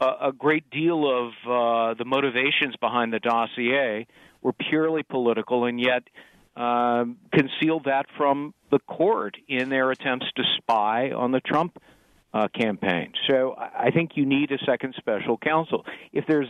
a, 0.04 0.32
great 0.32 0.70
deal 0.70 1.06
of 1.08 1.32
uh, 1.46 1.94
the 1.96 2.06
motivations 2.06 2.76
behind 2.80 3.14
the 3.14 3.20
dossier 3.20 4.08
were 4.42 4.54
purely 4.54 5.04
political, 5.04 5.66
and 5.66 5.80
yet 5.80 6.04
um, 6.56 7.18
concealed 7.34 7.86
that 7.86 8.06
from 8.18 8.54
the 8.72 8.80
court 8.80 9.38
in 9.48 9.70
their 9.70 9.92
attempts 9.92 10.26
to 10.36 10.44
spy 10.58 11.12
on 11.12 11.32
the 11.32 11.40
Trump 11.40 11.78
uh, 12.34 12.48
campaign. 12.48 13.14
So 13.30 13.56
I 13.58 13.92
think 13.92 14.12
you 14.16 14.26
need 14.26 14.52
a 14.52 14.58
second 14.66 14.96
special 14.98 15.38
counsel. 15.38 15.86
If 16.12 16.26
there's 16.28 16.48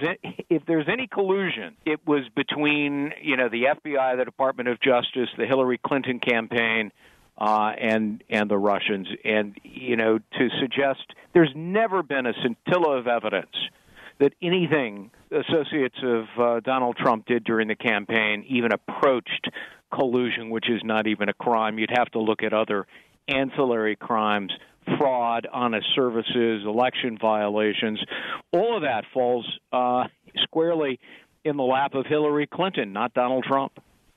if 0.49 0.66
there's 0.66 0.88
any 0.89 1.08
collusion, 1.08 1.76
it 1.86 1.99
was 2.08 2.22
between 2.36 3.12
you 3.22 3.36
know 3.36 3.49
the 3.49 3.66
FBI, 3.66 4.18
the 4.18 4.26
Department 4.26 4.70
of 4.70 4.80
Justice, 4.80 5.30
the 5.38 5.45
Hillary 5.45 5.80
Clinton 5.86 6.20
campaign, 6.20 6.91
uh, 7.38 7.72
and 7.80 8.24
and 8.30 8.50
the 8.50 8.58
Russians. 8.58 9.08
And 9.24 9.58
you 9.64 9.96
know 9.96 10.20
to 10.20 10.50
suggest 10.60 11.02
there's 11.34 11.52
never 11.56 12.04
been 12.04 12.26
a 12.26 12.34
scintilla 12.42 12.98
of 12.98 13.08
evidence 13.08 13.56
that 14.20 14.34
anything 14.42 15.12
associates 15.32 15.98
of 16.04 16.26
uh, 16.40 16.60
Donald 16.60 16.98
Trump 16.98 17.26
did 17.26 17.44
during 17.44 17.68
the 17.68 17.76
campaign 17.76 18.46
even 18.48 18.72
approached 18.72 19.50
collusion, 19.92 20.50
which 20.50 20.70
is 20.70 20.82
not 20.84 21.08
even 21.08 21.30
a 21.30 21.34
crime. 21.34 21.80
You'd 21.80 21.96
have 21.96 22.10
to 22.12 22.20
look 22.20 22.44
at 22.44 22.54
other 22.54 22.86
ancillary 23.28 23.96
crimes 23.96 24.52
fraud, 24.98 25.48
honest 25.52 25.88
services, 25.96 26.64
election 26.66 27.18
violations, 27.20 28.04
all 28.52 28.76
of 28.78 28.84
that 28.84 29.06
falls 29.14 29.48
uh, 29.72 30.04
squarely 30.44 31.00
in 31.44 31.58
the 31.58 31.64
lap 31.64 31.94
of 31.94 32.06
Hillary 32.06 32.48
Clinton, 32.48 32.94
not 32.94 33.14
Donald 33.14 33.44
Trump. 33.44 33.74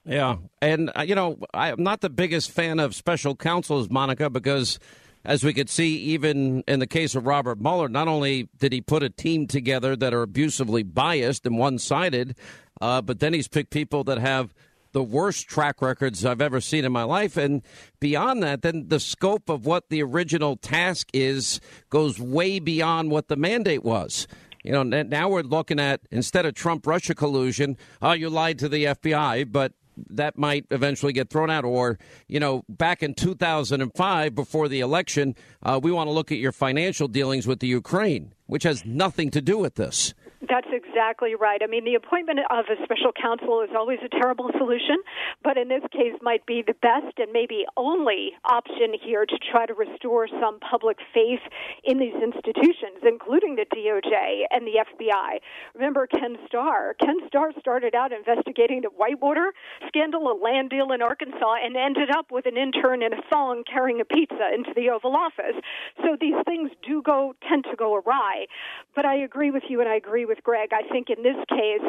Yeah, 0.06 0.36
and 0.62 0.92
uh, 0.96 1.02
you 1.02 1.16
know, 1.16 1.38
I'm 1.52 1.82
not 1.82 2.00
the 2.00 2.10
biggest 2.10 2.52
fan 2.52 2.78
of 2.78 2.94
special 2.94 3.34
counsels, 3.34 3.90
Monica, 3.90 4.30
because 4.30 4.78
as 5.24 5.42
we 5.42 5.52
could 5.52 5.68
see, 5.68 5.96
even 5.96 6.62
in 6.68 6.78
the 6.78 6.86
case 6.86 7.16
of 7.16 7.26
Robert 7.26 7.60
Mueller, 7.60 7.88
not 7.88 8.06
only 8.06 8.48
did 8.58 8.72
he 8.72 8.80
put 8.80 9.02
a 9.02 9.10
team 9.10 9.48
together 9.48 9.96
that 9.96 10.14
are 10.14 10.22
abusively 10.22 10.84
biased 10.84 11.44
and 11.44 11.58
one-sided, 11.58 12.36
uh, 12.80 13.02
but 13.02 13.18
then 13.18 13.32
he's 13.32 13.48
picked 13.48 13.70
people 13.70 14.04
that 14.04 14.18
have 14.18 14.54
the 14.92 15.02
worst 15.02 15.48
track 15.48 15.82
records 15.82 16.24
I've 16.24 16.40
ever 16.40 16.60
seen 16.60 16.84
in 16.84 16.92
my 16.92 17.02
life. 17.02 17.36
And 17.36 17.62
beyond 17.98 18.42
that, 18.44 18.62
then 18.62 18.88
the 18.88 19.00
scope 19.00 19.48
of 19.48 19.66
what 19.66 19.90
the 19.90 20.02
original 20.02 20.56
task 20.56 21.08
is 21.12 21.60
goes 21.90 22.20
way 22.20 22.60
beyond 22.60 23.10
what 23.10 23.26
the 23.26 23.36
mandate 23.36 23.82
was. 23.82 24.28
You 24.62 24.72
know, 24.72 24.82
now 24.84 25.28
we're 25.28 25.42
looking 25.42 25.80
at 25.80 26.02
instead 26.10 26.46
of 26.46 26.54
Trump 26.54 26.86
Russia 26.86 27.14
collusion, 27.14 27.76
oh, 28.00 28.12
you 28.12 28.30
lied 28.30 28.58
to 28.60 28.68
the 28.68 28.84
FBI, 28.84 29.50
but 29.50 29.72
that 30.10 30.36
might 30.38 30.66
eventually 30.70 31.12
get 31.12 31.30
thrown 31.30 31.50
out. 31.50 31.64
Or, 31.64 31.98
you 32.28 32.40
know, 32.40 32.64
back 32.68 33.02
in 33.02 33.14
2005, 33.14 34.34
before 34.34 34.68
the 34.68 34.80
election, 34.80 35.34
uh, 35.62 35.80
we 35.82 35.90
want 35.92 36.08
to 36.08 36.12
look 36.12 36.32
at 36.32 36.38
your 36.38 36.52
financial 36.52 37.08
dealings 37.08 37.46
with 37.46 37.60
the 37.60 37.66
Ukraine, 37.66 38.32
which 38.46 38.64
has 38.64 38.84
nothing 38.84 39.30
to 39.30 39.40
do 39.40 39.58
with 39.58 39.76
this. 39.76 40.14
That's 40.48 40.68
exactly 40.70 41.34
right. 41.34 41.60
I 41.62 41.66
mean, 41.66 41.84
the 41.84 41.94
appointment 41.94 42.40
of 42.50 42.66
a 42.70 42.76
special 42.84 43.10
counsel 43.10 43.62
is 43.62 43.70
always 43.76 43.98
a 44.04 44.08
terrible 44.08 44.50
solution, 44.56 44.96
but 45.42 45.56
in 45.56 45.68
this 45.68 45.82
case 45.90 46.14
might 46.22 46.46
be 46.46 46.62
the 46.64 46.74
best 46.74 47.18
and 47.18 47.32
maybe 47.32 47.64
only 47.76 48.32
option 48.44 48.94
here 49.02 49.26
to 49.26 49.38
try 49.50 49.66
to 49.66 49.74
restore 49.74 50.28
some 50.28 50.60
public 50.60 50.98
faith 51.12 51.42
in 51.82 51.98
these 51.98 52.14
institutions, 52.14 53.02
including 53.02 53.56
the 53.56 53.66
DOJ 53.74 54.46
and 54.50 54.66
the 54.66 54.84
FBI. 54.86 55.40
Remember 55.74 56.06
Ken 56.06 56.36
Starr? 56.46 56.94
Ken 57.00 57.16
Starr 57.26 57.52
started 57.58 57.94
out 57.94 58.12
investigating 58.12 58.82
the 58.82 58.90
Whitewater 58.90 59.52
scandal, 59.88 60.30
a 60.30 60.36
land 60.38 60.70
deal 60.70 60.92
in 60.92 61.02
Arkansas, 61.02 61.56
and 61.64 61.76
ended 61.76 62.10
up 62.10 62.30
with 62.30 62.46
an 62.46 62.56
intern 62.56 63.02
in 63.02 63.12
a 63.12 63.22
thong 63.30 63.64
carrying 63.64 64.00
a 64.00 64.04
pizza 64.04 64.54
into 64.54 64.70
the 64.76 64.90
Oval 64.90 65.16
Office. 65.16 65.56
So 66.04 66.16
these 66.20 66.38
things 66.44 66.70
do 66.86 67.02
go 67.02 67.34
tend 67.48 67.64
to 67.64 67.76
go 67.76 67.96
awry. 67.96 68.46
But 68.94 69.04
I 69.06 69.16
agree 69.16 69.50
with 69.50 69.64
you, 69.68 69.80
and 69.80 69.88
I 69.88 69.96
agree 69.96 70.24
with 70.24 70.35
Greg. 70.42 70.70
I 70.72 70.82
think 70.88 71.08
in 71.10 71.22
this 71.22 71.38
case, 71.48 71.84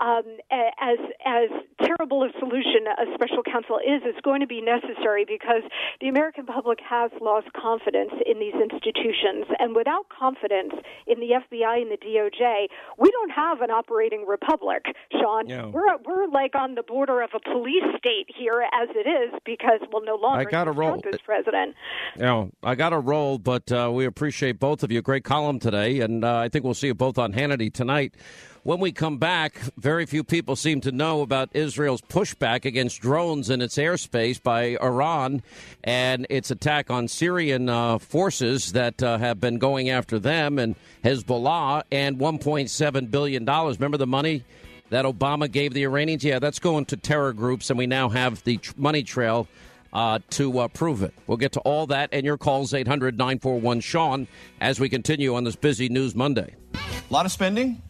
um, 0.00 0.24
as 0.50 0.98
as 1.24 1.48
terrible 1.84 2.22
a 2.24 2.30
solution 2.38 2.86
a 2.86 3.06
special 3.14 3.42
counsel 3.42 3.78
is, 3.78 4.02
it's 4.04 4.20
going 4.20 4.40
to 4.40 4.46
be 4.46 4.60
necessary 4.60 5.24
because 5.24 5.62
the 6.00 6.08
American 6.08 6.46
public 6.46 6.78
has 6.88 7.10
lost 7.20 7.52
confidence 7.52 8.12
in 8.26 8.38
these 8.38 8.54
institutions, 8.54 9.46
and 9.58 9.74
without 9.74 10.08
confidence 10.08 10.74
in 11.06 11.20
the 11.20 11.38
FBI 11.38 11.82
and 11.82 11.90
the 11.90 11.98
DOJ, 11.98 12.68
we 12.98 13.10
don't 13.10 13.30
have 13.30 13.60
an 13.60 13.70
operating 13.70 14.24
republic. 14.26 14.86
Sean, 15.12 15.48
we're 15.72 15.96
we're 16.04 16.28
like 16.28 16.54
on 16.54 16.74
the 16.74 16.82
border 16.82 17.22
of 17.22 17.30
a 17.34 17.40
police 17.40 17.84
state 17.98 18.26
here 18.28 18.64
as 18.72 18.88
it 18.94 19.08
is 19.08 19.38
because 19.44 19.80
well, 19.92 20.02
no 20.04 20.16
longer 20.16 20.40
I 20.40 20.50
got 20.50 20.64
to 20.64 20.72
roll. 20.72 21.00
Trump 21.00 21.14
is 21.14 21.20
president. 21.24 21.74
Yeah, 22.16 22.20
you 22.20 22.26
know, 22.26 22.50
I 22.62 22.74
got 22.74 22.90
to 22.90 22.98
roll, 22.98 23.38
but 23.38 23.70
uh, 23.72 23.90
we 23.92 24.04
appreciate 24.04 24.58
both 24.58 24.82
of 24.82 24.90
you. 24.90 25.02
Great 25.02 25.24
column 25.24 25.58
today, 25.58 26.00
and 26.00 26.24
uh, 26.24 26.36
I 26.38 26.48
think 26.48 26.64
we'll 26.64 26.74
see 26.74 26.88
you 26.88 26.94
both 26.94 27.18
on 27.18 27.32
Hannity 27.32 27.72
tonight. 27.92 28.14
When 28.62 28.78
we 28.78 28.92
come 28.92 29.18
back, 29.18 29.60
very 29.76 30.06
few 30.06 30.24
people 30.24 30.56
seem 30.56 30.80
to 30.82 30.92
know 30.92 31.20
about 31.20 31.50
Israel's 31.52 32.00
pushback 32.00 32.64
against 32.64 33.02
drones 33.02 33.50
in 33.50 33.60
its 33.60 33.76
airspace 33.76 34.40
by 34.40 34.78
Iran 34.80 35.42
and 35.84 36.26
its 36.30 36.50
attack 36.50 36.90
on 36.90 37.08
Syrian 37.08 37.68
uh, 37.68 37.98
forces 37.98 38.72
that 38.72 39.02
uh, 39.02 39.18
have 39.18 39.40
been 39.40 39.58
going 39.58 39.90
after 39.90 40.18
them 40.18 40.58
and 40.58 40.74
Hezbollah 41.04 41.82
and 41.90 42.18
$1.7 42.18 43.10
billion. 43.10 43.44
Remember 43.44 43.98
the 43.98 44.06
money 44.06 44.44
that 44.90 45.04
Obama 45.04 45.50
gave 45.50 45.74
the 45.74 45.82
Iranians? 45.82 46.24
Yeah, 46.24 46.38
that's 46.38 46.60
going 46.60 46.86
to 46.86 46.96
terror 46.96 47.34
groups, 47.34 47.68
and 47.68 47.78
we 47.78 47.86
now 47.86 48.08
have 48.08 48.42
the 48.44 48.56
tr- 48.58 48.72
money 48.76 49.02
trail 49.02 49.48
uh, 49.92 50.18
to 50.30 50.60
uh, 50.60 50.68
prove 50.68 51.02
it. 51.02 51.14
We'll 51.26 51.38
get 51.38 51.52
to 51.52 51.60
all 51.60 51.86
that 51.88 52.10
and 52.12 52.24
your 52.24 52.38
calls 52.38 52.74
800 52.74 53.18
941 53.18 53.80
Sean 53.80 54.26
as 54.60 54.80
we 54.80 54.88
continue 54.88 55.34
on 55.34 55.44
this 55.44 55.56
busy 55.56 55.88
News 55.88 56.14
Monday. 56.14 56.54
A 56.74 57.12
lot 57.12 57.26
of 57.26 57.32
spending 57.32 57.82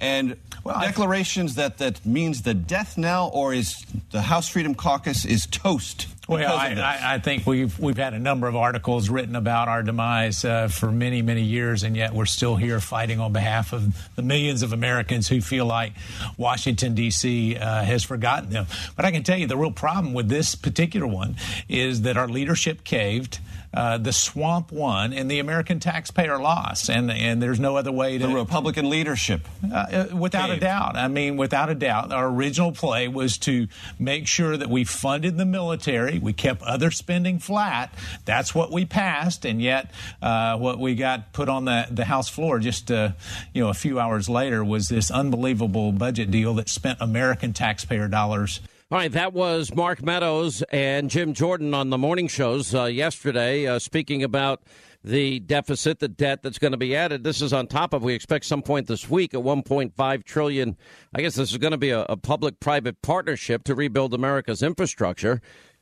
and 0.00 0.36
well, 0.64 0.80
declarations 0.80 1.54
that 1.56 1.78
that 1.78 2.04
means 2.04 2.42
the 2.42 2.54
death 2.54 2.98
knell 2.98 3.30
or 3.32 3.54
is 3.54 3.84
the 4.10 4.22
House 4.22 4.48
Freedom 4.48 4.74
Caucus 4.74 5.24
is 5.24 5.46
toast. 5.46 6.08
Well, 6.26 6.56
I, 6.56 6.68
I, 6.72 7.14
I, 7.14 7.18
think 7.18 7.46
we've 7.46 7.78
we've 7.78 7.98
had 7.98 8.14
a 8.14 8.18
number 8.18 8.46
of 8.46 8.56
articles 8.56 9.10
written 9.10 9.36
about 9.36 9.68
our 9.68 9.82
demise 9.82 10.44
uh, 10.44 10.68
for 10.68 10.90
many 10.90 11.20
many 11.20 11.42
years, 11.42 11.82
and 11.82 11.94
yet 11.94 12.14
we're 12.14 12.24
still 12.24 12.56
here 12.56 12.80
fighting 12.80 13.20
on 13.20 13.32
behalf 13.32 13.74
of 13.74 13.94
the 14.16 14.22
millions 14.22 14.62
of 14.62 14.72
Americans 14.72 15.28
who 15.28 15.42
feel 15.42 15.66
like 15.66 15.92
Washington 16.38 16.94
D.C. 16.94 17.56
Uh, 17.56 17.82
has 17.82 18.04
forgotten 18.04 18.50
them. 18.50 18.66
But 18.96 19.04
I 19.04 19.10
can 19.10 19.22
tell 19.22 19.36
you 19.36 19.46
the 19.46 19.56
real 19.56 19.70
problem 19.70 20.14
with 20.14 20.28
this 20.30 20.54
particular 20.54 21.06
one 21.06 21.36
is 21.68 22.02
that 22.02 22.16
our 22.16 22.28
leadership 22.28 22.84
caved. 22.84 23.40
Uh, 23.74 23.98
the 23.98 24.12
swamp 24.12 24.70
won 24.70 25.12
and 25.12 25.28
the 25.28 25.40
American 25.40 25.80
taxpayer 25.80 26.38
lost, 26.38 26.88
and 26.88 27.10
and 27.10 27.42
there's 27.42 27.58
no 27.58 27.76
other 27.76 27.90
way 27.90 28.18
to 28.18 28.26
the 28.26 28.32
Republican 28.32 28.88
leadership, 28.88 29.48
uh, 29.72 29.74
uh 29.74 30.16
without 30.16 30.48
caved. 30.48 30.62
a 30.62 30.66
doubt. 30.66 30.96
I 30.96 31.08
mean, 31.08 31.36
without 31.36 31.70
a 31.70 31.74
doubt, 31.74 32.12
our 32.12 32.28
original 32.28 32.70
play 32.70 33.08
was 33.08 33.36
to 33.38 33.66
make 33.98 34.28
sure 34.28 34.56
that 34.56 34.68
we 34.68 34.84
funded 34.84 35.36
the 35.36 35.44
military, 35.44 36.18
we 36.20 36.32
kept 36.32 36.62
other 36.62 36.92
spending 36.92 37.40
flat. 37.40 37.92
That's 38.24 38.54
what 38.54 38.70
we 38.70 38.84
passed, 38.84 39.44
and 39.44 39.60
yet 39.60 39.90
uh, 40.22 40.56
what 40.56 40.78
we 40.78 40.94
got 40.94 41.32
put 41.32 41.48
on 41.48 41.64
the 41.64 41.88
the 41.90 42.04
House 42.04 42.28
floor 42.28 42.60
just 42.60 42.92
uh, 42.92 43.10
you 43.52 43.62
know 43.62 43.70
a 43.70 43.74
few 43.74 43.98
hours 43.98 44.28
later 44.28 44.64
was 44.64 44.88
this 44.88 45.10
unbelievable 45.10 45.90
budget 45.90 46.30
deal 46.30 46.54
that 46.54 46.68
spent 46.68 46.98
American 47.00 47.52
taxpayer 47.52 48.06
dollars 48.06 48.60
right, 49.00 49.10
that 49.10 49.32
was 49.32 49.74
Mark 49.74 50.04
Meadows 50.04 50.62
and 50.70 51.10
Jim 51.10 51.34
Jordan 51.34 51.74
on 51.74 51.90
the 51.90 51.98
morning 51.98 52.28
shows 52.28 52.72
uh, 52.72 52.84
yesterday, 52.84 53.66
uh, 53.66 53.80
speaking 53.80 54.22
about 54.22 54.62
the 55.02 55.40
deficit, 55.40 55.98
the 55.98 56.06
debt 56.06 56.44
that's 56.44 56.60
going 56.60 56.70
to 56.70 56.78
be 56.78 56.94
added. 56.94 57.24
This 57.24 57.42
is 57.42 57.52
on 57.52 57.66
top 57.66 57.92
of 57.92 58.04
we 58.04 58.14
expect 58.14 58.44
some 58.44 58.62
point 58.62 58.86
this 58.86 59.10
week 59.10 59.34
at 59.34 59.40
1.5 59.40 60.24
trillion. 60.24 60.76
I 61.12 61.22
guess 61.22 61.34
this 61.34 61.50
is 61.50 61.58
going 61.58 61.72
to 61.72 61.76
be 61.76 61.90
a, 61.90 62.02
a 62.02 62.16
public-private 62.16 63.02
partnership 63.02 63.64
to 63.64 63.74
rebuild 63.74 64.14
America's 64.14 64.62
infrastructure. 64.62 65.40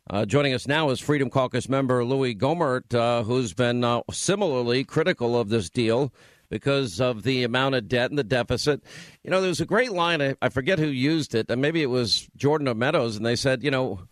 Uh, 0.08 0.24
joining 0.24 0.54
us 0.54 0.66
now 0.66 0.88
is 0.88 0.98
Freedom 0.98 1.28
Caucus 1.28 1.68
member 1.68 2.06
Louis 2.06 2.34
Gohmert, 2.34 2.94
uh, 2.94 3.24
who's 3.24 3.52
been 3.52 3.84
uh, 3.84 4.00
similarly 4.10 4.84
critical 4.84 5.38
of 5.38 5.50
this 5.50 5.68
deal 5.68 6.14
because 6.52 7.00
of 7.00 7.22
the 7.22 7.44
amount 7.44 7.74
of 7.74 7.88
debt 7.88 8.10
and 8.10 8.18
the 8.18 8.22
deficit. 8.22 8.84
You 9.24 9.30
know, 9.30 9.40
there 9.40 9.48
was 9.48 9.62
a 9.62 9.66
great 9.66 9.90
line, 9.90 10.20
I, 10.20 10.36
I 10.42 10.50
forget 10.50 10.78
who 10.78 10.86
used 10.86 11.34
it, 11.34 11.50
and 11.50 11.62
maybe 11.62 11.82
it 11.82 11.86
was 11.86 12.28
Jordan 12.36 12.68
or 12.68 12.74
Meadows, 12.74 13.16
and 13.16 13.24
they 13.24 13.36
said, 13.36 13.64
you 13.64 13.70
know, 13.70 14.02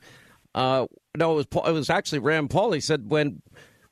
uh, 0.55 0.87
no, 1.15 1.33
it 1.33 1.37
was 1.37 1.47
Paul, 1.47 1.67
it 1.67 1.73
was 1.73 1.91
actually 1.91 2.21
Rand 2.21 2.49
Paul. 2.49 2.73
He 2.73 2.81
said 2.81 3.11
when 3.11 3.43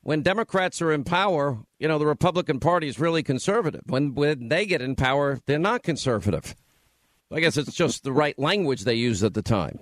when 0.01 0.23
Democrats 0.23 0.81
are 0.81 0.91
in 0.91 1.03
power, 1.03 1.59
you 1.77 1.87
know, 1.87 1.99
the 1.99 2.07
Republican 2.07 2.59
Party 2.59 2.87
is 2.87 2.99
really 2.99 3.21
conservative. 3.21 3.83
When 3.85 4.15
when 4.15 4.49
they 4.49 4.65
get 4.65 4.81
in 4.81 4.95
power, 4.95 5.39
they're 5.45 5.59
not 5.59 5.83
conservative. 5.83 6.55
I 7.31 7.41
guess 7.41 7.55
it's 7.55 7.75
just 7.75 8.03
the 8.03 8.11
right 8.11 8.37
language 8.39 8.83
they 8.83 8.95
used 8.95 9.23
at 9.23 9.35
the 9.35 9.43
time. 9.43 9.79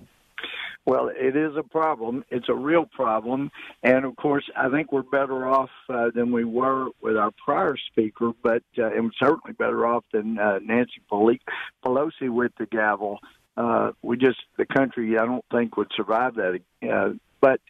Well, 0.88 1.10
it 1.14 1.36
is 1.36 1.54
a 1.54 1.62
problem. 1.62 2.24
It's 2.30 2.48
a 2.48 2.54
real 2.54 2.86
problem. 2.86 3.50
And 3.82 4.06
of 4.06 4.16
course, 4.16 4.48
I 4.56 4.70
think 4.70 4.90
we're 4.90 5.02
better 5.02 5.46
off 5.46 5.68
uh, 5.90 6.08
than 6.14 6.32
we 6.32 6.46
were 6.46 6.86
with 7.02 7.14
our 7.14 7.30
prior 7.44 7.76
speaker, 7.90 8.32
but 8.42 8.62
uh, 8.78 8.86
and 8.86 9.12
certainly 9.22 9.52
better 9.52 9.86
off 9.86 10.04
than 10.14 10.38
uh, 10.38 10.60
Nancy 10.64 11.02
Pelosi 11.12 12.30
with 12.30 12.52
the 12.58 12.64
gavel. 12.64 13.18
Uh, 13.54 13.90
we 14.00 14.16
just, 14.16 14.38
the 14.56 14.64
country, 14.64 15.18
I 15.18 15.26
don't 15.26 15.44
think 15.52 15.76
would 15.76 15.92
survive 15.94 16.36
that. 16.36 16.60
Uh, 16.82 17.10
but 17.42 17.60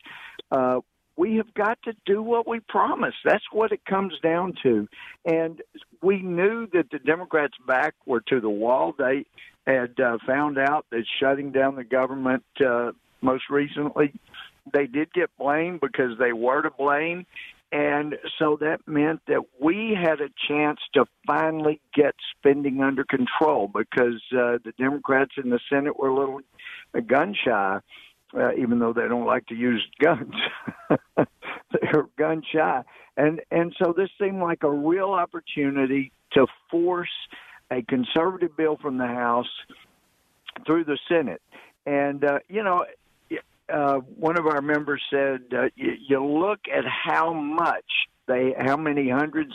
uh, 0.53 0.79
we 1.16 1.39
have 1.39 1.53
got 1.55 1.83
to 1.87 1.95
do 2.07 2.23
what 2.23 2.47
we 2.47 2.61
promised. 2.61 3.16
That's 3.25 3.47
what 3.51 3.73
it 3.73 3.85
comes 3.85 4.14
down 4.23 4.55
to. 4.62 4.87
And 5.25 5.61
we 6.01 6.23
knew 6.23 6.69
that 6.73 6.93
the 6.93 7.01
Democrats' 7.01 7.55
back 7.66 7.95
were 8.07 8.21
to 8.29 8.41
the 8.41 8.49
wall. 8.49 8.95
They 8.97 9.27
had 9.66 9.99
uh, 9.99 10.19
found 10.25 10.57
out 10.57 10.87
that 10.93 11.03
shutting 11.19 11.51
down 11.51 11.75
the 11.75 11.83
government 11.83 12.45
uh, 12.64 12.93
most 13.21 13.45
recently. 13.51 14.12
They 14.73 14.87
did 14.87 15.12
get 15.12 15.31
blamed 15.39 15.81
because 15.81 16.19
they 16.19 16.33
were 16.33 16.62
to 16.62 16.71
blame. 16.71 17.27
And 17.71 18.16
so 18.39 18.57
that 18.61 18.81
meant 18.87 19.21
that 19.29 19.43
we 19.61 19.95
had 19.95 20.21
a 20.21 20.31
chance 20.49 20.81
to 20.95 21.05
finally 21.27 21.81
get 21.95 22.14
spending 22.37 22.83
under 22.83 23.05
control 23.05 23.69
because 23.69 24.23
uh, 24.33 24.57
the 24.64 24.73
Democrats 24.79 25.33
in 25.43 25.51
the 25.51 25.61
Senate 25.69 25.99
were 25.99 26.09
a 26.09 26.19
little 26.19 26.41
gun 27.07 27.35
shy, 27.45 27.81
uh, 28.35 28.55
even 28.55 28.79
though 28.79 28.95
they 28.95 29.07
don't 29.07 29.27
like 29.27 29.47
to 29.49 29.55
use 29.55 29.87
guns. 30.03 30.35
They're 31.19 32.07
gun 32.16 32.43
shy. 32.51 32.83
And, 33.19 33.43
and 33.51 33.75
so 33.83 33.93
this 33.95 34.09
seemed 34.19 34.41
like 34.41 34.62
a 34.62 34.71
real 34.71 35.11
opportunity 35.11 36.12
to 36.33 36.47
force 36.71 37.11
a 37.71 37.83
conservative 37.83 38.57
bill 38.57 38.79
from 38.81 38.97
the 38.97 39.07
House 39.07 39.51
through 40.64 40.85
the 40.85 40.99
Senate. 41.09 41.43
And, 41.85 42.25
uh, 42.25 42.39
you 42.49 42.62
know, 42.62 42.87
uh, 43.73 43.97
one 43.97 44.39
of 44.39 44.47
our 44.47 44.62
members 44.62 45.03
said, 45.11 45.43
uh, 45.53 45.64
you, 45.77 45.93
you 46.09 46.25
look 46.25 46.61
at 46.75 46.85
how 46.85 47.33
much 47.33 47.85
they, 48.27 48.55
how 48.59 48.77
many 48.77 49.09
hundreds 49.09 49.55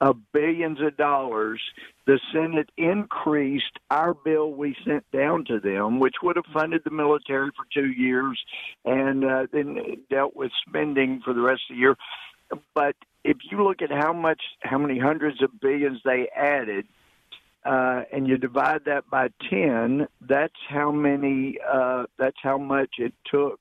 of 0.00 0.16
billions 0.32 0.80
of 0.80 0.96
dollars 0.96 1.60
the 2.06 2.18
Senate 2.32 2.70
increased 2.76 3.78
our 3.90 4.14
bill 4.14 4.52
we 4.52 4.76
sent 4.84 5.04
down 5.12 5.44
to 5.46 5.60
them, 5.60 6.00
which 6.00 6.16
would 6.22 6.36
have 6.36 6.44
funded 6.52 6.82
the 6.84 6.90
military 6.90 7.50
for 7.56 7.64
two 7.72 7.90
years 7.90 8.40
and 8.84 9.24
uh, 9.24 9.46
then 9.52 9.78
dealt 10.10 10.34
with 10.34 10.50
spending 10.66 11.20
for 11.24 11.34
the 11.34 11.40
rest 11.40 11.62
of 11.70 11.76
the 11.76 11.80
year. 11.80 11.96
But 12.74 12.96
if 13.24 13.36
you 13.50 13.62
look 13.62 13.82
at 13.82 13.90
how 13.90 14.12
much, 14.12 14.42
how 14.60 14.78
many 14.78 14.98
hundreds 14.98 15.42
of 15.42 15.60
billions 15.60 16.00
they 16.04 16.28
added, 16.36 16.86
uh, 17.64 18.02
and 18.12 18.26
you 18.26 18.36
divide 18.36 18.84
that 18.86 19.08
by 19.10 19.28
10, 19.48 20.06
that's 20.20 20.52
how 20.68 20.90
many, 20.90 21.58
uh, 21.70 22.04
that's 22.18 22.36
how 22.42 22.58
much 22.58 22.90
it 22.98 23.14
took 23.30 23.60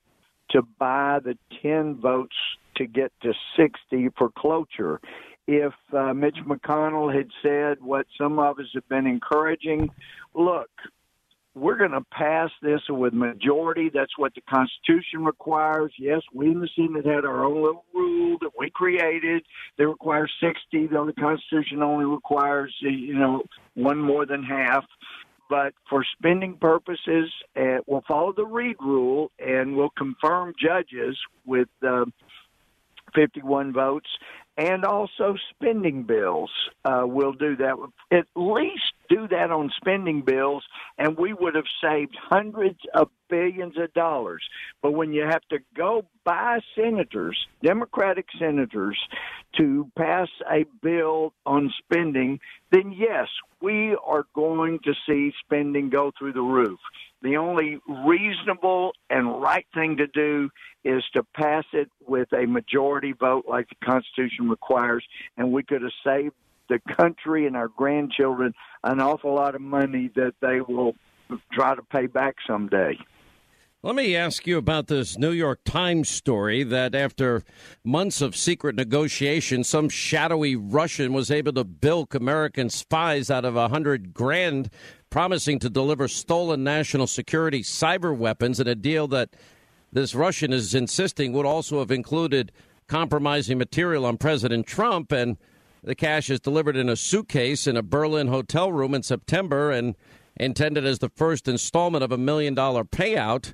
to 0.49 0.62
buy 0.80 1.20
the 1.24 1.38
10 1.62 1.99
votes 2.02 2.36
to 2.76 2.86
get 2.86 3.12
to 3.22 3.34
60 3.58 4.10
for 4.18 4.30
cloture. 4.30 4.99
If 5.47 5.74
uh, 5.93 6.14
Mitch 6.14 6.38
McConnell 6.45 7.16
had 7.16 7.30
said 7.41 7.82
what 7.82 8.06
some 8.18 8.39
of 8.39 8.60
us 8.60 8.66
have 8.74 8.88
been 8.89 9.08
encouraging, 9.08 9.89
look, 10.34 10.70
we're 11.54 11.78
going 11.78 11.91
to 11.91 12.06
pass 12.12 12.49
this 12.62 12.80
with 12.89 13.14
majority. 13.14 13.91
That's 13.93 14.18
what 14.18 14.34
the 14.36 14.41
Constitution 14.41 15.26
requires. 15.26 15.91
Yes, 15.99 16.22
we 16.34 16.47
in 16.47 16.60
the 16.60 16.70
Senate 16.76 17.06
had 17.06 17.26
our 17.26 17.43
own 17.43 17.62
little 17.62 17.86
rule 17.93 18.38
that 18.41 18.52
we 18.58 18.70
created. 18.70 19.43
They 19.78 19.86
require 19.86 20.28
60, 20.41 20.88
though 20.88 21.06
the 21.06 21.14
Constitution 21.14 21.84
only 21.84 22.06
requires, 22.06 22.74
you 22.80 23.16
know, 23.16 23.43
one 23.74 23.99
more 23.99 24.26
than 24.26 24.43
half. 24.43 24.86
But 25.49 25.74
for 25.89 26.06
spending 26.18 26.56
purposes, 26.56 27.30
uh, 27.58 27.80
we'll 27.86 28.06
follow 28.08 28.32
the 28.32 28.45
Reid 28.45 28.78
rule 28.80 29.32
and 29.38 29.76
we'll 29.76 29.91
confirm 29.97 30.54
judges 30.58 31.18
with 31.45 31.68
uh, 31.86 32.06
51 33.14 33.74
votes 33.74 34.08
and 34.58 34.86
also 34.86 35.36
spending 35.49 36.04
bills. 36.04 36.52
Uh, 36.84 37.04
we'll 37.06 37.34
do 37.34 37.56
that. 37.58 37.76
At 38.12 38.26
least 38.36 38.93
do 39.10 39.28
that 39.30 39.52
on 39.52 39.72
spending 39.78 40.22
bills, 40.22 40.64
and 40.97 41.18
we 41.18 41.34
would 41.34 41.56
have 41.56 41.66
saved 41.84 42.16
hundreds 42.30 42.80
of 42.93 43.10
billions 43.30 43.78
of 43.78 43.93
dollars. 43.93 44.43
But 44.82 44.91
when 44.91 45.14
you 45.14 45.24
have 45.24 45.41
to 45.49 45.60
go 45.76 46.06
by 46.24 46.60
senators, 46.76 47.38
Democratic 47.64 48.26
senators, 48.38 48.97
to 49.58 49.89
pass 49.97 50.30
a 50.49 50.66
bill 50.82 51.34
on 51.45 51.74
spending, 51.84 52.39
then 52.72 52.93
yes, 52.97 53.28
we 53.62 53.97
are 54.06 54.26
going 54.34 54.80
to 54.84 54.93
see 55.08 55.32
spending 55.43 55.89
go 55.89 56.12
through 56.18 56.34
the 56.34 56.41
roof. 56.41 56.80
The 57.22 57.38
only 57.38 57.80
reasonable 57.88 58.93
and 59.09 59.41
right 59.41 59.65
thing 59.74 59.97
to 59.97 60.07
do 60.07 60.49
is 60.84 61.03
to 61.13 61.24
pass 61.36 61.65
it 61.72 61.89
with 62.07 62.28
a 62.34 62.47
majority 62.47 63.13
vote 63.13 63.45
like 63.47 63.67
the 63.69 63.86
Constitution 63.86 64.49
requires, 64.49 65.05
and 65.38 65.51
we 65.51 65.63
could 65.63 65.84
have 65.84 65.91
saved 66.03 66.34
the 66.67 66.80
country 66.97 67.45
and 67.45 67.55
our 67.55 67.67
grandchildren 67.67 68.53
an 68.84 68.99
awful 68.99 69.36
lot 69.36 69.53
of 69.55 69.61
money 69.61 70.09
that 70.15 70.34
they 70.41 70.61
will 70.61 70.95
try 71.53 71.76
to 71.76 71.84
pay 71.84 72.07
back 72.07 72.36
someday. 72.47 72.97
Let 73.84 73.95
me 73.95 74.15
ask 74.15 74.45
you 74.45 74.59
about 74.59 74.88
this 74.88 75.17
New 75.17 75.32
York 75.32 75.61
Times 75.65 76.07
story 76.07 76.63
that 76.63 76.93
after 76.93 77.41
months 77.84 78.22
of 78.22 78.36
secret 78.36 78.76
negotiation, 78.76 79.63
some 79.63 79.89
shadowy 79.89 80.55
Russian 80.55 81.13
was 81.13 81.32
able 81.32 81.53
to 81.53 81.63
bilk 81.63 82.13
American 82.13 82.69
spies 82.69 83.32
out 83.32 83.43
of 83.43 83.55
a 83.55 83.69
hundred 83.69 84.13
grand, 84.13 84.69
promising 85.12 85.59
to 85.59 85.70
deliver 85.70 86.07
stolen 86.07 86.64
national 86.64 87.05
security 87.05 87.62
cyber 87.62 88.18
weapons 88.18 88.59
in 88.59 88.68
a 88.68 88.74
deal 88.74 89.07
that 89.09 89.30
this 89.91 90.16
Russian 90.16 90.51
is 90.51 90.74
insisting 90.74 91.34
would 91.34 91.45
also 91.45 91.80
have 91.80 91.91
included 91.91 92.51
compromising 92.88 93.57
material 93.59 94.05
on 94.05 94.18
President 94.18 94.66
Trump. 94.66 95.12
And 95.12 95.38
the 95.84 95.95
cash 95.95 96.30
is 96.30 96.39
delivered 96.39 96.78
in 96.78 96.89
a 96.89 96.95
suitcase 96.95 97.68
in 97.68 97.78
a 97.78 97.84
Berlin 97.84 98.30
hotel 98.30 98.72
room 98.72 98.95
in 98.95 99.03
September 99.03 99.70
and 99.70 99.95
intended 100.38 100.86
as 100.86 100.99
the 100.99 101.09
first 101.09 101.47
installment 101.47 102.03
of 102.03 102.12
a 102.12 102.18
million 102.18 102.55
dollar 102.55 102.86
payout 102.86 103.53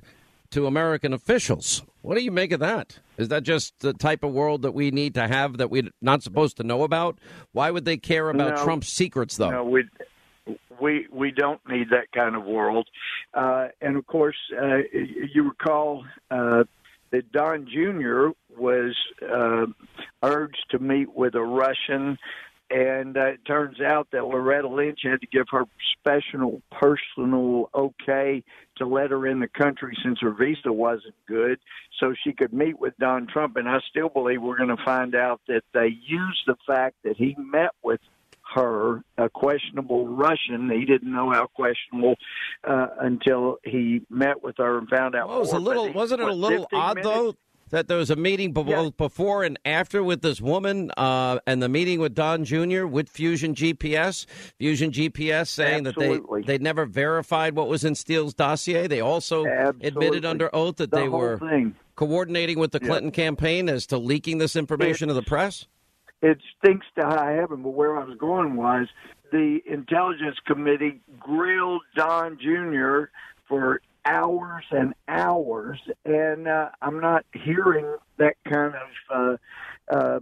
to 0.50 0.66
American 0.66 1.12
officials. 1.12 1.82
What 2.02 2.16
do 2.16 2.22
you 2.22 2.30
make 2.30 2.52
of 2.52 2.60
that? 2.60 3.00
Is 3.18 3.28
that 3.28 3.42
just 3.42 3.80
the 3.80 3.92
type 3.92 4.22
of 4.22 4.32
world 4.32 4.62
that 4.62 4.72
we 4.72 4.92
need 4.92 5.12
to 5.14 5.26
have 5.26 5.58
that 5.58 5.70
we're 5.70 5.90
not 6.00 6.22
supposed 6.22 6.56
to 6.58 6.62
know 6.62 6.84
about? 6.84 7.18
Why 7.52 7.72
would 7.72 7.84
they 7.84 7.96
care 7.96 8.30
about 8.30 8.56
No. 8.56 8.64
Trump's 8.64 8.88
secrets, 8.88 9.36
though? 9.36 9.50
No, 9.50 9.64
we 9.64 9.84
we 10.80 11.06
we 11.12 11.30
don't 11.30 11.60
need 11.68 11.90
that 11.90 12.10
kind 12.12 12.36
of 12.36 12.44
world. 12.44 12.88
Uh, 13.34 13.68
and 13.80 13.96
of 13.96 14.06
course, 14.06 14.36
uh, 14.60 14.78
you 14.92 15.44
recall 15.44 16.04
uh, 16.30 16.64
that 17.10 17.32
Don 17.32 17.66
Jr. 17.66 18.28
was 18.56 18.96
uh, 19.22 19.66
urged 20.22 20.64
to 20.70 20.78
meet 20.78 21.12
with 21.14 21.34
a 21.34 21.42
Russian. 21.42 22.18
And 22.70 23.16
uh, 23.16 23.28
it 23.28 23.46
turns 23.46 23.80
out 23.80 24.08
that 24.12 24.26
Loretta 24.26 24.68
Lynch 24.68 25.00
had 25.02 25.22
to 25.22 25.26
give 25.26 25.46
her 25.50 25.64
special 25.98 26.60
personal 26.70 27.70
okay 27.74 28.44
to 28.76 28.86
let 28.86 29.10
her 29.10 29.26
in 29.26 29.40
the 29.40 29.48
country 29.48 29.96
since 30.02 30.20
her 30.20 30.32
visa 30.32 30.70
wasn't 30.70 31.14
good, 31.26 31.58
so 31.98 32.14
she 32.22 32.34
could 32.34 32.52
meet 32.52 32.78
with 32.78 32.92
Don 32.98 33.26
Trump. 33.26 33.56
And 33.56 33.66
I 33.68 33.78
still 33.88 34.10
believe 34.10 34.42
we're 34.42 34.58
going 34.58 34.76
to 34.76 34.84
find 34.84 35.14
out 35.14 35.40
that 35.48 35.62
they 35.72 35.96
used 36.06 36.42
the 36.46 36.56
fact 36.66 36.96
that 37.04 37.16
he 37.16 37.34
met 37.38 37.70
with 37.82 38.00
her, 38.54 39.02
a 39.16 39.28
questionable 39.28 40.06
Russian. 40.08 40.70
He 40.70 40.84
didn't 40.84 41.12
know 41.12 41.30
how 41.30 41.46
questionable 41.46 42.14
uh, 42.68 42.86
until 43.00 43.58
he 43.64 44.02
met 44.10 44.42
with 44.42 44.56
her 44.58 44.78
and 44.78 44.88
found 44.88 45.14
out. 45.14 45.28
Well, 45.28 45.38
it 45.38 45.40
was 45.40 45.52
a 45.52 45.60
more. 45.60 45.62
Little, 45.74 45.92
wasn't 45.92 46.20
it 46.22 46.28
a 46.28 46.32
little 46.32 46.68
odd 46.72 46.96
minutes? 46.96 47.08
though 47.14 47.34
that 47.70 47.86
there 47.86 47.98
was 47.98 48.08
a 48.10 48.16
meeting 48.16 48.52
both 48.52 48.96
before 48.96 49.44
and 49.44 49.58
after 49.64 50.02
with 50.02 50.22
this 50.22 50.40
woman, 50.40 50.90
uh, 50.96 51.38
and 51.46 51.62
the 51.62 51.68
meeting 51.68 52.00
with 52.00 52.14
Don 52.14 52.44
Jr. 52.44 52.86
with 52.86 53.10
Fusion 53.10 53.54
GPS, 53.54 54.24
Fusion 54.58 54.90
GPS 54.90 55.48
saying 55.48 55.86
Absolutely. 55.86 56.40
that 56.40 56.46
they 56.46 56.56
they 56.56 56.62
never 56.64 56.86
verified 56.86 57.54
what 57.54 57.68
was 57.68 57.84
in 57.84 57.94
Steele's 57.94 58.32
dossier. 58.32 58.86
They 58.86 59.00
also 59.02 59.44
admitted 59.82 60.24
under 60.24 60.48
oath 60.54 60.76
that 60.76 60.90
The 60.90 60.96
they 60.96 61.08
were 61.08 61.38
thing. 61.38 61.74
coordinating 61.94 62.58
with 62.58 62.72
the 62.72 62.78
Yeah. 62.80 62.88
Clinton 62.88 63.10
campaign 63.10 63.68
as 63.68 63.86
to 63.88 63.98
leaking 63.98 64.38
this 64.38 64.56
information 64.56 65.08
to 65.08 65.14
the 65.14 65.22
press. 65.22 65.66
It 66.22 66.38
stinks 66.58 66.86
to 66.98 67.06
high 67.06 67.32
heaven. 67.32 67.62
But 67.62 67.70
where 67.70 67.98
I 67.98 68.04
was 68.04 68.16
going 68.18 68.56
was 68.56 68.88
the 69.30 69.60
Intelligence 69.66 70.36
Committee 70.46 71.00
grilled 71.18 71.82
Don 71.94 72.38
Jr. 72.38 73.10
for 73.46 73.80
hours 74.04 74.64
and 74.70 74.94
hours, 75.06 75.78
and 76.04 76.48
uh, 76.48 76.70
I'm 76.80 77.00
not 77.00 77.26
hearing 77.32 77.96
that 78.18 78.36
kind 78.44 78.74
of 78.74 79.38
uh, 79.92 79.94
uh, 79.94 80.20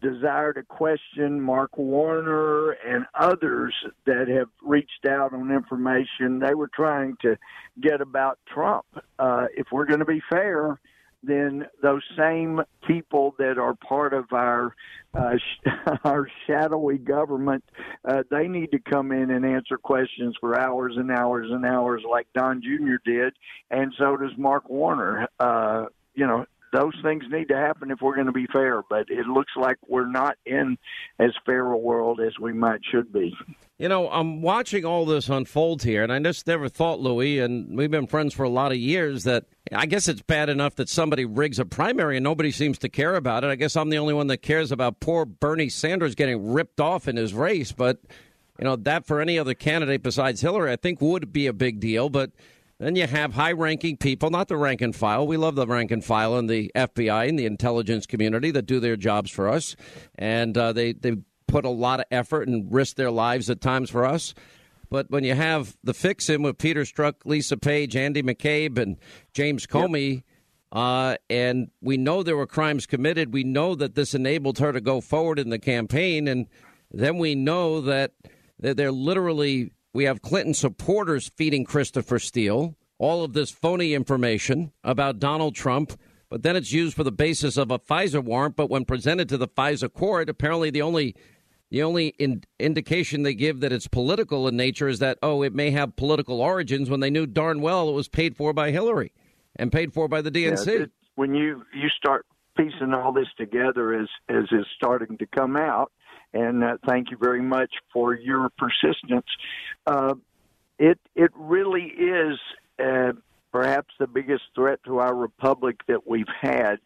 desire 0.00 0.52
to 0.52 0.62
question 0.62 1.40
Mark 1.40 1.76
Warner 1.76 2.70
and 2.70 3.06
others 3.14 3.74
that 4.06 4.28
have 4.28 4.48
reached 4.62 5.06
out 5.08 5.32
on 5.32 5.50
information. 5.50 6.38
They 6.38 6.54
were 6.54 6.70
trying 6.72 7.16
to 7.22 7.36
get 7.80 8.00
about 8.00 8.38
Trump. 8.46 8.86
Uh, 9.18 9.46
if 9.56 9.66
we're 9.72 9.86
going 9.86 10.00
to 10.00 10.04
be 10.04 10.22
fair, 10.30 10.78
then 11.22 11.66
those 11.82 12.02
same 12.16 12.60
people 12.86 13.34
that 13.38 13.58
are 13.58 13.74
part 13.74 14.14
of 14.14 14.26
our 14.32 14.74
uh, 15.14 15.36
sh- 15.36 15.70
our 16.04 16.28
shadowy 16.46 16.98
government, 16.98 17.64
uh, 18.04 18.22
they 18.30 18.46
need 18.46 18.70
to 18.72 18.78
come 18.78 19.10
in 19.12 19.30
and 19.30 19.44
answer 19.44 19.76
questions 19.76 20.36
for 20.40 20.58
hours 20.58 20.94
and 20.96 21.10
hours 21.10 21.48
and 21.50 21.64
hours, 21.64 22.02
like 22.08 22.26
Don 22.34 22.62
Jr. 22.62 22.96
did, 23.04 23.34
and 23.70 23.92
so 23.98 24.16
does 24.16 24.32
Mark 24.36 24.68
Warner. 24.68 25.28
Uh, 25.40 25.86
you 26.14 26.26
know, 26.26 26.46
those 26.72 26.94
things 27.02 27.24
need 27.30 27.48
to 27.48 27.56
happen 27.56 27.90
if 27.90 28.00
we're 28.00 28.14
going 28.14 28.26
to 28.26 28.32
be 28.32 28.46
fair. 28.52 28.82
But 28.88 29.06
it 29.08 29.26
looks 29.26 29.52
like 29.56 29.76
we're 29.86 30.10
not 30.10 30.36
in 30.46 30.78
as 31.18 31.30
fair 31.46 31.66
a 31.70 31.76
world 31.76 32.20
as 32.20 32.38
we 32.40 32.52
might 32.52 32.80
should 32.90 33.12
be. 33.12 33.36
You 33.78 33.88
know, 33.88 34.10
I'm 34.10 34.42
watching 34.42 34.84
all 34.84 35.06
this 35.06 35.28
unfold 35.28 35.84
here, 35.84 36.02
and 36.02 36.12
I 36.12 36.18
just 36.18 36.48
never 36.48 36.68
thought, 36.68 36.98
Louis, 36.98 37.38
and 37.38 37.78
we've 37.78 37.90
been 37.90 38.08
friends 38.08 38.34
for 38.34 38.42
a 38.42 38.48
lot 38.48 38.72
of 38.72 38.78
years, 38.78 39.22
that 39.22 39.44
I 39.72 39.86
guess 39.86 40.08
it's 40.08 40.20
bad 40.20 40.48
enough 40.48 40.74
that 40.76 40.88
somebody 40.88 41.24
rigs 41.24 41.60
a 41.60 41.64
primary 41.64 42.16
and 42.16 42.24
nobody 42.24 42.50
seems 42.50 42.78
to 42.78 42.88
care 42.88 43.14
about 43.14 43.44
it. 43.44 43.48
I 43.48 43.54
guess 43.54 43.76
I'm 43.76 43.88
the 43.88 43.98
only 43.98 44.14
one 44.14 44.26
that 44.28 44.38
cares 44.38 44.72
about 44.72 44.98
poor 44.98 45.24
Bernie 45.24 45.68
Sanders 45.68 46.16
getting 46.16 46.52
ripped 46.52 46.80
off 46.80 47.06
in 47.06 47.16
his 47.16 47.34
race, 47.34 47.70
but, 47.70 48.00
you 48.58 48.64
know, 48.64 48.74
that 48.74 49.06
for 49.06 49.20
any 49.20 49.38
other 49.38 49.54
candidate 49.54 50.02
besides 50.02 50.40
Hillary, 50.40 50.72
I 50.72 50.76
think 50.76 51.00
would 51.00 51.32
be 51.32 51.46
a 51.46 51.52
big 51.52 51.78
deal. 51.78 52.08
But 52.08 52.32
then 52.78 52.94
you 52.94 53.06
have 53.06 53.34
high 53.34 53.52
ranking 53.52 53.96
people, 53.96 54.30
not 54.30 54.48
the 54.48 54.56
rank 54.56 54.80
and 54.80 54.94
file. 54.94 55.26
We 55.26 55.36
love 55.36 55.56
the 55.56 55.66
rank 55.66 55.90
and 55.90 56.04
file 56.04 56.38
in 56.38 56.46
the 56.46 56.70
FBI 56.74 57.28
and 57.28 57.38
the 57.38 57.46
intelligence 57.46 58.06
community 58.06 58.50
that 58.52 58.66
do 58.66 58.78
their 58.78 58.96
jobs 58.96 59.30
for 59.30 59.48
us. 59.48 59.74
And 60.16 60.56
uh, 60.56 60.72
they, 60.72 60.92
they 60.92 61.16
put 61.48 61.64
a 61.64 61.70
lot 61.70 61.98
of 61.98 62.06
effort 62.10 62.46
and 62.46 62.72
risk 62.72 62.96
their 62.96 63.10
lives 63.10 63.50
at 63.50 63.60
times 63.60 63.90
for 63.90 64.04
us. 64.04 64.32
But 64.90 65.10
when 65.10 65.24
you 65.24 65.34
have 65.34 65.76
the 65.82 65.92
fix 65.92 66.30
in 66.30 66.42
with 66.42 66.58
Peter 66.58 66.82
Strzok, 66.82 67.14
Lisa 67.24 67.56
Page, 67.56 67.96
Andy 67.96 68.22
McCabe, 68.22 68.78
and 68.78 68.96
James 69.34 69.66
Comey, 69.66 70.22
uh, 70.70 71.16
and 71.28 71.70
we 71.80 71.96
know 71.96 72.22
there 72.22 72.36
were 72.36 72.46
crimes 72.46 72.86
committed, 72.86 73.32
we 73.32 73.44
know 73.44 73.74
that 73.74 73.94
this 73.94 74.14
enabled 74.14 74.58
her 74.58 74.72
to 74.72 74.80
go 74.80 75.00
forward 75.00 75.38
in 75.38 75.50
the 75.50 75.58
campaign, 75.58 76.28
and 76.28 76.46
then 76.90 77.18
we 77.18 77.34
know 77.34 77.80
that 77.80 78.12
that 78.60 78.76
they're 78.76 78.92
literally 78.92 79.72
we 79.92 80.04
have 80.04 80.22
Clinton 80.22 80.54
supporters 80.54 81.30
feeding 81.36 81.64
Christopher 81.64 82.18
Steele 82.18 82.76
all 82.98 83.24
of 83.24 83.32
this 83.32 83.50
phony 83.50 83.94
information 83.94 84.72
about 84.82 85.18
Donald 85.18 85.54
Trump, 85.54 85.98
but 86.28 86.42
then 86.42 86.56
it's 86.56 86.72
used 86.72 86.94
for 86.94 87.04
the 87.04 87.12
basis 87.12 87.56
of 87.56 87.70
a 87.70 87.78
FISA 87.78 88.22
warrant. 88.22 88.56
But 88.56 88.68
when 88.68 88.84
presented 88.84 89.28
to 89.30 89.36
the 89.38 89.48
FISA 89.48 89.92
court, 89.92 90.28
apparently 90.28 90.70
the 90.70 90.82
only 90.82 91.14
the 91.70 91.82
only 91.82 92.08
in, 92.18 92.42
indication 92.58 93.22
they 93.22 93.34
give 93.34 93.60
that 93.60 93.72
it's 93.72 93.88
political 93.88 94.48
in 94.48 94.56
nature 94.56 94.88
is 94.88 94.98
that 94.98 95.18
oh, 95.22 95.42
it 95.42 95.54
may 95.54 95.70
have 95.70 95.96
political 95.96 96.40
origins 96.40 96.90
when 96.90 97.00
they 97.00 97.10
knew 97.10 97.26
darn 97.26 97.60
well 97.60 97.88
it 97.88 97.92
was 97.92 98.08
paid 98.08 98.36
for 98.36 98.52
by 98.52 98.70
Hillary 98.70 99.12
and 99.56 99.70
paid 99.70 99.92
for 99.92 100.08
by 100.08 100.20
the 100.20 100.30
DNC. 100.30 100.80
Yeah, 100.80 100.86
when 101.14 101.34
you 101.34 101.62
you 101.74 101.88
start 101.96 102.26
piecing 102.56 102.92
all 102.92 103.12
this 103.12 103.28
together 103.36 103.94
as 103.94 104.08
as 104.28 104.44
is 104.50 104.66
starting 104.76 105.16
to 105.18 105.26
come 105.26 105.56
out, 105.56 105.92
and 106.32 106.62
uh, 106.62 106.76
thank 106.86 107.10
you 107.10 107.16
very 107.16 107.42
much 107.42 107.70
for 107.92 108.14
your 108.14 108.50
persistence. 108.58 109.26
Uh, 109.86 110.14
it 110.78 110.98
it 111.14 111.30
really 111.34 111.84
is 111.84 112.38
uh, 112.78 113.12
perhaps 113.52 113.94
the 113.98 114.06
biggest 114.06 114.44
threat 114.54 114.80
to 114.84 114.98
our 114.98 115.14
republic 115.14 115.80
that 115.88 116.06
we've 116.06 116.26
had. 116.40 116.76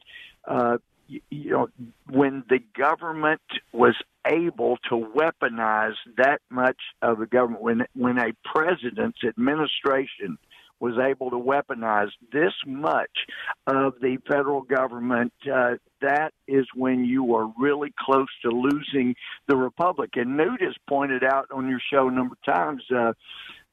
Uh, 0.46 0.78
you, 1.08 1.20
you 1.30 1.50
know, 1.50 1.68
when 2.08 2.44
the 2.48 2.60
government 2.78 3.42
was 3.72 3.94
able 4.26 4.78
to 4.88 5.06
weaponize 5.14 5.96
that 6.16 6.40
much 6.48 6.78
of 7.02 7.18
the 7.18 7.26
government, 7.26 7.62
when 7.62 7.86
when 7.94 8.18
a 8.18 8.32
president's 8.44 9.18
administration 9.24 10.38
was 10.82 10.98
able 10.98 11.30
to 11.30 11.36
weaponize 11.36 12.10
this 12.32 12.52
much 12.66 13.08
of 13.68 13.94
the 14.00 14.18
federal 14.28 14.62
government, 14.62 15.32
uh, 15.50 15.74
that 16.00 16.32
is 16.48 16.66
when 16.74 17.04
you 17.04 17.36
are 17.36 17.52
really 17.56 17.94
close 17.96 18.26
to 18.42 18.50
losing 18.50 19.14
the 19.46 19.54
republic. 19.54 20.10
And 20.16 20.36
Newt 20.36 20.60
has 20.60 20.74
pointed 20.88 21.22
out 21.22 21.46
on 21.52 21.68
your 21.68 21.78
show 21.92 22.08
a 22.08 22.10
number 22.10 22.34
of 22.34 22.54
times. 22.54 22.82
Uh, 22.94 23.12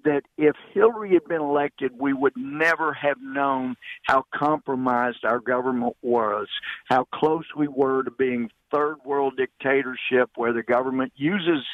that 0.06 0.22
if 0.38 0.56
Hillary 0.74 1.14
had 1.14 1.26
been 1.26 1.42
elected, 1.42 1.92
we 2.00 2.14
would 2.14 2.32
never 2.38 2.94
have 2.94 3.18
known 3.22 3.76
how 4.04 4.24
compromised 4.34 5.26
our 5.26 5.40
government 5.40 5.98
was, 6.02 6.48
how 6.86 7.06
close 7.14 7.44
we 7.58 7.68
were 7.68 8.04
to 8.04 8.12
being 8.12 8.50
third 8.72 8.96
world 9.04 9.36
dictatorship, 9.36 10.30
where 10.36 10.54
the 10.54 10.64
government 10.64 11.12
uses, 11.18 11.66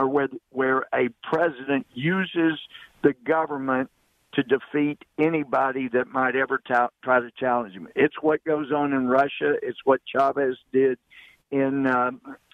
or 0.00 0.08
where 0.08 0.28
where 0.48 0.86
a 0.94 1.10
president 1.22 1.86
uses 1.92 2.58
the 3.02 3.14
government 3.26 3.90
to 4.34 4.42
defeat 4.42 4.98
anybody 5.18 5.88
that 5.92 6.08
might 6.08 6.36
ever 6.36 6.60
ta- 6.66 6.88
try 7.02 7.20
to 7.20 7.30
challenge 7.38 7.74
him. 7.74 7.88
It's 7.94 8.14
what 8.20 8.44
goes 8.44 8.72
on 8.72 8.92
in 8.92 9.06
Russia. 9.08 9.54
It's 9.62 9.78
what 9.84 10.00
Chavez 10.06 10.56
did 10.72 10.98
in 11.50 11.86
uh, 11.86 12.10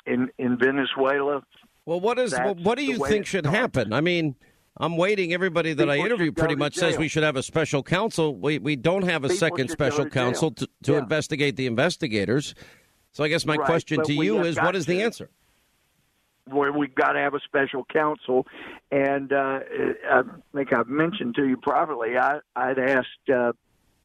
in 0.06 0.30
in 0.38 0.58
Venezuela. 0.58 1.42
Well, 1.86 2.00
what 2.00 2.18
is 2.18 2.32
That's 2.32 2.60
what 2.60 2.78
do 2.78 2.84
you 2.84 2.98
think 3.06 3.26
should 3.26 3.44
starts. 3.44 3.56
happen? 3.58 3.92
I 3.92 4.00
mean, 4.00 4.36
I'm 4.76 4.96
waiting. 4.96 5.32
Everybody 5.32 5.72
that 5.74 5.90
I 5.90 5.96
interview 5.96 6.30
pretty 6.32 6.54
much 6.56 6.74
says 6.74 6.96
we 6.98 7.08
should 7.08 7.22
have 7.22 7.36
a 7.36 7.42
special 7.42 7.82
counsel. 7.82 8.36
We 8.36 8.58
we 8.58 8.76
don't 8.76 9.02
have 9.02 9.24
a 9.24 9.28
People 9.28 9.38
second 9.38 9.68
special 9.70 10.04
to 10.04 10.10
counsel 10.10 10.50
to, 10.52 10.68
to 10.84 10.92
Yeah. 10.92 10.98
investigate 10.98 11.56
the 11.56 11.66
investigators. 11.66 12.54
So 13.12 13.24
I 13.24 13.28
guess 13.28 13.44
my 13.44 13.56
Right, 13.56 13.66
question 13.66 14.04
to 14.04 14.12
you 14.12 14.44
is, 14.44 14.56
what 14.56 14.76
is 14.76 14.86
the 14.86 15.02
answer? 15.02 15.30
Where 16.52 16.72
we've 16.72 16.94
got 16.94 17.12
to 17.12 17.20
have 17.20 17.34
a 17.34 17.40
special 17.40 17.84
counsel. 17.84 18.46
And 18.90 19.32
uh, 19.32 19.60
I 20.10 20.22
think 20.54 20.72
I've 20.72 20.88
mentioned 20.88 21.34
to 21.36 21.46
you 21.46 21.56
privately, 21.56 22.16
I, 22.18 22.40
I'd 22.56 22.78
asked 22.78 23.30
uh, 23.32 23.52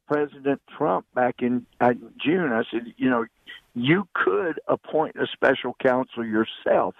President 0.06 0.60
Trump 0.76 1.06
back 1.14 1.36
in 1.40 1.66
uh, 1.80 1.92
June, 2.24 2.52
I 2.52 2.62
said, 2.70 2.94
you 2.96 3.10
know, 3.10 3.26
you 3.74 4.08
could 4.14 4.58
appoint 4.68 5.16
a 5.16 5.26
special 5.32 5.76
counsel 5.82 6.24
yourself. 6.24 6.94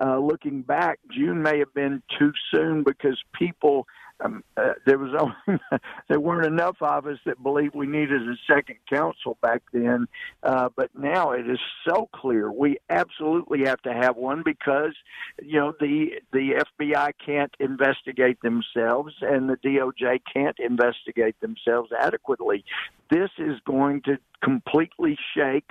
Uh, 0.00 0.18
looking 0.18 0.62
back, 0.62 0.98
June 1.10 1.42
may 1.42 1.58
have 1.58 1.74
been 1.74 2.02
too 2.18 2.32
soon 2.50 2.84
because 2.84 3.22
people 3.34 3.86
um, 4.24 4.44
uh, 4.56 4.72
there 4.86 4.98
was 4.98 5.10
only 5.18 5.60
there 6.08 6.20
weren't 6.20 6.46
enough 6.46 6.76
of 6.80 7.06
us 7.06 7.18
that 7.26 7.42
believed 7.42 7.74
we 7.74 7.86
needed 7.86 8.22
a 8.22 8.34
second 8.46 8.76
counsel 8.88 9.38
back 9.42 9.62
then, 9.72 10.06
uh, 10.42 10.68
but 10.76 10.90
now 10.96 11.32
it 11.32 11.48
is 11.48 11.58
so 11.86 12.08
clear 12.14 12.50
we 12.50 12.78
absolutely 12.90 13.64
have 13.64 13.80
to 13.82 13.92
have 13.92 14.16
one 14.16 14.42
because 14.44 14.94
you 15.42 15.58
know 15.58 15.74
the 15.80 16.20
the 16.32 16.64
FBI 16.80 17.12
can't 17.24 17.54
investigate 17.60 18.40
themselves 18.42 19.14
and 19.20 19.48
the 19.48 19.56
DOJ 19.56 20.20
can't 20.32 20.58
investigate 20.58 21.38
themselves 21.40 21.90
adequately. 21.98 22.64
This 23.10 23.30
is 23.38 23.58
going 23.66 24.02
to 24.02 24.18
completely 24.42 25.18
shake 25.36 25.70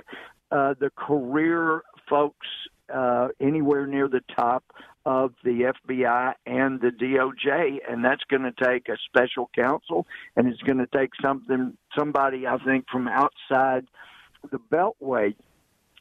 uh, 0.52 0.76
the 0.80 0.92
career 0.96 1.82
folks 2.10 2.48
uh, 2.94 3.30
anywhere 3.40 3.88
near 3.88 4.08
the 4.08 4.22
top 4.36 4.64
of 5.06 5.34
the 5.44 5.74
FBI 5.88 6.34
and 6.46 6.80
the 6.80 6.90
DOJ, 6.90 7.80
and 7.90 8.04
that's 8.04 8.24
going 8.30 8.44
to 8.44 8.54
take 8.64 8.88
a 8.90 8.98
special 9.06 9.50
counsel, 9.56 10.06
and 10.36 10.48
it's 10.48 10.62
going 10.62 10.78
to 10.78 10.88
take 10.88 11.12
something, 11.22 11.78
somebody 11.98 12.46
I 12.46 12.58
think 12.64 12.86
from 12.90 13.08
outside 13.08 13.86
the 14.50 14.60
Beltway. 14.72 15.36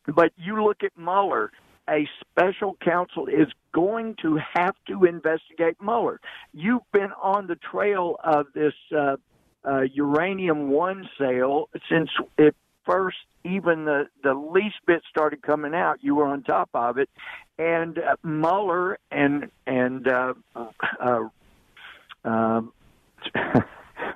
But 0.07 0.33
you 0.37 0.63
look 0.63 0.83
at 0.83 0.93
Mueller. 0.97 1.51
A 1.89 2.09
special 2.21 2.77
counsel 2.85 3.27
is 3.27 3.49
going 3.73 4.15
to 4.23 4.39
have 4.55 4.77
to 4.87 5.05
investigate 5.05 5.77
Mueller. 5.83 6.21
You've 6.53 6.89
been 6.93 7.11
on 7.21 7.49
the 7.49 7.57
trail 7.57 8.17
of 8.23 8.47
this 8.55 8.75
uh, 8.97 9.17
uh, 9.65 9.81
uranium 9.93 10.71
one 10.71 11.09
sale 11.19 11.69
since 11.91 12.11
it 12.39 12.55
first 12.85 13.17
even 13.45 13.85
the 13.85 14.05
the 14.23 14.35
least 14.35 14.77
bit 14.87 15.03
started 15.09 15.43
coming 15.43 15.75
out, 15.75 15.99
you 16.03 16.15
were 16.15 16.27
on 16.27 16.43
top 16.43 16.71
of 16.75 16.99
it. 16.99 17.09
And 17.59 17.99
uh, 17.99 18.17
Mueller 18.23 18.99
and 19.11 19.51
and 19.67 20.07
uh, 20.09 20.35
uh, 20.55 21.29
uh, 22.25 22.63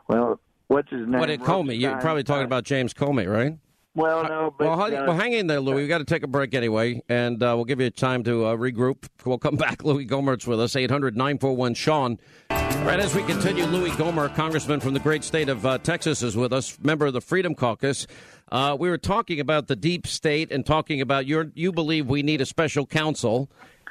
well, 0.09 0.41
what's 0.69 0.91
his 0.91 1.07
name? 1.07 1.21
What 1.21 1.27
did 1.27 1.41
Comey? 1.41 1.79
You're 1.79 2.01
probably 2.01 2.25
talking 2.25 2.47
about 2.47 2.65
James 2.65 2.95
Comey, 2.95 3.31
right? 3.31 3.59
Well, 3.97 4.25
no, 4.25 4.55
but 4.59 4.67
well, 4.67 4.83
uh, 4.83 5.07
well, 5.07 5.17
hang 5.17 5.35
in 5.35 5.47
there, 5.47 5.61
Louis. 5.61 5.77
We've 5.77 5.89
got 5.89 5.99
to 5.99 6.05
take 6.05 6.25
a 6.25 6.27
break 6.27 6.53
anyway, 6.53 7.01
and 7.09 7.41
uh, 7.41 7.53
we'll 7.55 7.65
give 7.65 7.81
you 7.81 7.91
time 7.91 8.25
to 8.25 8.47
uh, 8.47 8.57
regroup. 8.57 9.09
We'll 9.25 9.39
come 9.39 9.55
back. 9.57 9.85
Louis 9.85 10.05
Gohmert's 10.05 10.49
with 10.49 10.61
us. 10.61 10.75
800-941 10.75 11.77
Sean. 11.77 12.19
Right 12.51 12.99
as 12.99 13.15
we 13.15 13.23
continue, 13.23 13.65
Louis 13.67 13.91
Gohmert, 13.93 14.35
congressman 14.35 14.81
from 14.81 14.95
the 14.95 15.01
great 15.01 15.23
state 15.23 15.49
of 15.49 15.65
uh, 15.65 15.79
Texas, 15.79 16.25
is 16.25 16.37
with 16.37 16.53
us, 16.53 16.77
member 16.83 17.07
of 17.07 17.13
the 17.13 17.21
Freedom 17.21 17.55
Caucus. 17.55 18.09
Uh, 18.55 18.77
we 18.79 18.89
were 18.89 18.99
talking 18.99 19.41
about 19.41 19.67
the 19.67 19.75
deep 19.75 20.07
state 20.07 20.53
and 20.53 20.65
talking 20.65 21.01
about 21.01 21.27
your. 21.27 21.51
You 21.55 21.73
believe 21.73 22.07
we 22.07 22.23
need 22.23 22.41
a 22.41 22.47
special 22.47 22.87
counsel. 22.87 23.51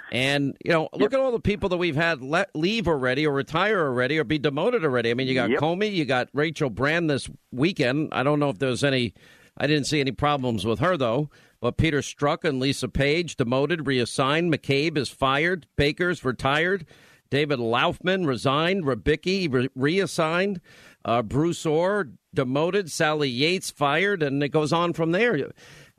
And 0.10 0.56
you 0.64 0.72
know, 0.72 0.90
look 0.94 1.12
yep. 1.12 1.16
at 1.16 1.20
all 1.20 1.34
the 1.34 1.40
people 1.42 1.68
that 1.70 1.78
we've 1.78 1.98
had 1.98 2.22
let 2.22 2.56
leave 2.56 2.88
already, 2.88 3.28
or 3.28 3.34
retire 3.34 3.86
already, 3.86 4.18
or 4.18 4.24
be 4.24 4.38
demoted 4.38 4.86
already. 4.86 5.12
I 5.12 5.16
mean, 5.16 5.28
you 5.28 5.34
got 5.34 5.50
yep. 5.50 5.60
Comey, 5.60 5.92
you 5.92 6.06
got 6.06 6.30
Rachel 6.34 6.70
Brand 6.70 7.10
this 7.10 7.30
weekend. 7.52 8.10
I 8.14 8.24
don't 8.24 8.40
know 8.40 8.50
if 8.50 8.60
there's 8.60 8.86
any 8.86 9.14
I 9.58 9.68
didn't 9.68 9.86
see 9.86 10.00
any 10.00 10.12
problems 10.12 10.66
with 10.66 10.80
her, 10.80 10.96
though. 10.96 11.30
But 11.60 11.78
Peter 11.78 12.00
Strzok 12.00 12.44
and 12.44 12.60
Lisa 12.60 12.88
Page 12.88 13.36
demoted, 13.36 13.86
reassigned. 13.86 14.54
McCabe 14.54 14.98
is 14.98 15.10
fired. 15.10 15.68
Baker's 15.76 16.24
retired. 16.24 16.86
David 17.30 17.60
Laufman 17.60 18.26
resigned. 18.26 18.84
Rybicki 18.84 19.52
re- 19.52 19.70
reassigned. 19.76 20.62
Uh, 21.06 21.22
Bruce 21.22 21.66
Ohr 21.66 22.10
demoted. 22.34 22.92
Sally 22.92 23.30
Yates 23.30 23.72
fired. 23.72 24.24
And 24.24 24.42
it 24.44 24.50
goes 24.50 24.74
on 24.74 24.94
from 24.94 25.12
there. 25.12 25.52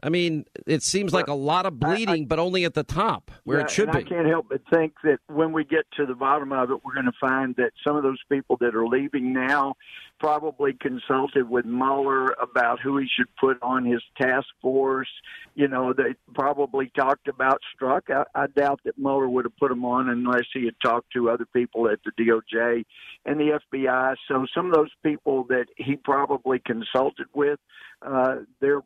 I 0.04 0.10
mean, 0.10 0.44
it 0.66 0.82
seems 0.82 1.14
like 1.14 1.28
a 1.28 1.34
lot 1.34 1.64
of 1.64 1.80
bleeding, 1.80 2.08
I, 2.08 2.12
I, 2.12 2.24
but 2.26 2.38
only 2.38 2.66
at 2.66 2.74
the 2.74 2.82
top 2.82 3.30
where 3.44 3.56
yeah, 3.58 3.64
it 3.64 3.70
should 3.70 3.90
be. 3.90 4.00
I 4.00 4.02
can't 4.02 4.26
help 4.26 4.50
but 4.50 4.60
think 4.70 4.92
that 5.02 5.18
when 5.28 5.52
we 5.52 5.64
get 5.64 5.86
to 5.96 6.04
the 6.04 6.14
bottom 6.14 6.52
of 6.52 6.70
it, 6.70 6.84
we're 6.84 6.92
going 6.92 7.06
to 7.06 7.12
find 7.18 7.56
that 7.56 7.70
some 7.82 7.96
of 7.96 8.02
those 8.02 8.20
people 8.30 8.58
that 8.60 8.74
are 8.74 8.86
leaving 8.86 9.32
now 9.32 9.76
probably 10.20 10.74
consulted 10.74 11.48
with 11.48 11.64
Mueller 11.64 12.26
about 12.32 12.80
who 12.80 12.98
he 12.98 13.06
should 13.16 13.34
put 13.40 13.56
on 13.62 13.86
his 13.86 14.02
task 14.20 14.46
force. 14.60 15.08
You 15.54 15.68
know, 15.68 15.94
they 15.94 16.14
probably 16.34 16.92
talked 16.94 17.26
about 17.26 17.60
Strzok. 17.74 18.02
I, 18.10 18.24
I 18.34 18.46
doubt 18.48 18.80
that 18.84 18.98
Mueller 18.98 19.28
would 19.28 19.46
have 19.46 19.56
put 19.56 19.72
him 19.72 19.86
on 19.86 20.10
unless 20.10 20.44
he 20.52 20.66
had 20.66 20.74
talked 20.84 21.14
to 21.14 21.30
other 21.30 21.46
people 21.54 21.88
at 21.88 22.00
the 22.04 22.12
DOJ 22.22 22.84
and 23.24 23.40
the 23.40 23.58
FBI. 23.72 24.16
So 24.28 24.44
some 24.54 24.66
of 24.66 24.74
those 24.74 24.92
people 25.02 25.44
that 25.44 25.66
he 25.78 25.96
probably 25.96 26.58
consulted 26.58 27.28
with, 27.34 27.58
uh, 28.02 28.36
they're 28.60 28.82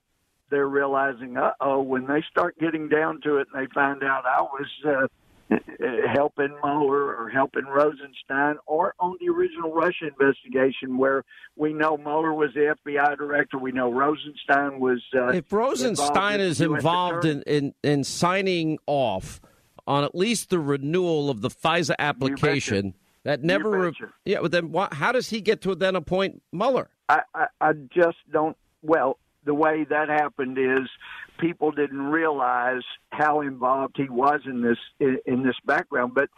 they're 0.51 0.68
realizing, 0.68 1.36
uh 1.36 1.53
oh, 1.61 1.82
when 1.82 2.07
they 2.07 2.22
start 2.30 2.59
getting 2.59 2.88
down 2.88 3.20
to 3.22 3.36
it 3.36 3.49
and 3.53 3.62
they 3.62 3.72
find 3.72 4.03
out 4.03 4.24
I 4.26 4.42
was 4.42 4.66
uh, 4.86 5.57
helping 6.14 6.55
Mueller 6.62 7.16
or 7.16 7.30
helping 7.30 7.64
Rosenstein 7.64 8.57
or 8.66 8.94
on 8.99 9.16
the 9.20 9.28
original 9.28 9.72
Russia 9.72 10.09
investigation 10.09 10.99
where 10.99 11.24
we 11.57 11.72
know 11.72 11.96
Mueller 11.96 12.34
was 12.34 12.51
the 12.55 12.74
FBI 12.86 13.16
director, 13.16 13.59
we 13.59 13.72
know 13.72 13.92
Rosenstein 13.92 14.80
was. 14.80 15.03
Uh, 15.14 15.28
if 15.28 15.53
Rosenstein 15.53 16.40
is 16.40 16.61
involved 16.61 17.24
in, 17.24 17.42
in, 17.42 17.74
in 17.82 18.05
signing 18.05 18.78
off 18.86 19.40
on 19.88 20.05
at 20.05 20.14
least 20.14 20.51
the 20.51 20.59
renewal 20.59 21.30
of 21.30 21.40
the 21.40 21.49
FISA 21.49 21.94
application. 21.99 22.94
That 23.24 23.42
never, 23.42 23.70
re- 23.70 23.92
yeah. 24.24 24.38
But 24.40 24.53
then, 24.53 24.70
why, 24.70 24.88
how 24.92 25.12
does 25.12 25.28
he 25.28 25.40
get 25.40 25.62
to 25.62 25.74
then 25.74 25.96
appoint 25.96 26.42
Mueller? 26.53 26.88
I, 27.09 27.22
I, 27.34 27.46
I 27.61 27.72
just 27.72 28.18
don't. 28.30 28.57
Well, 28.82 29.18
the 29.49 29.55
way 29.55 29.84
that 29.88 30.11
happened 30.11 30.59
is 30.59 30.90
people 31.38 31.70
didn't 31.70 32.03
realize 32.03 32.82
how 33.09 33.40
involved 33.40 33.96
he 33.96 34.07
was 34.11 34.40
in 34.44 34.61
this 34.61 34.76
in, 35.01 35.18
in 35.24 35.42
this 35.42 35.57
background. 35.64 36.12
But 36.14 36.28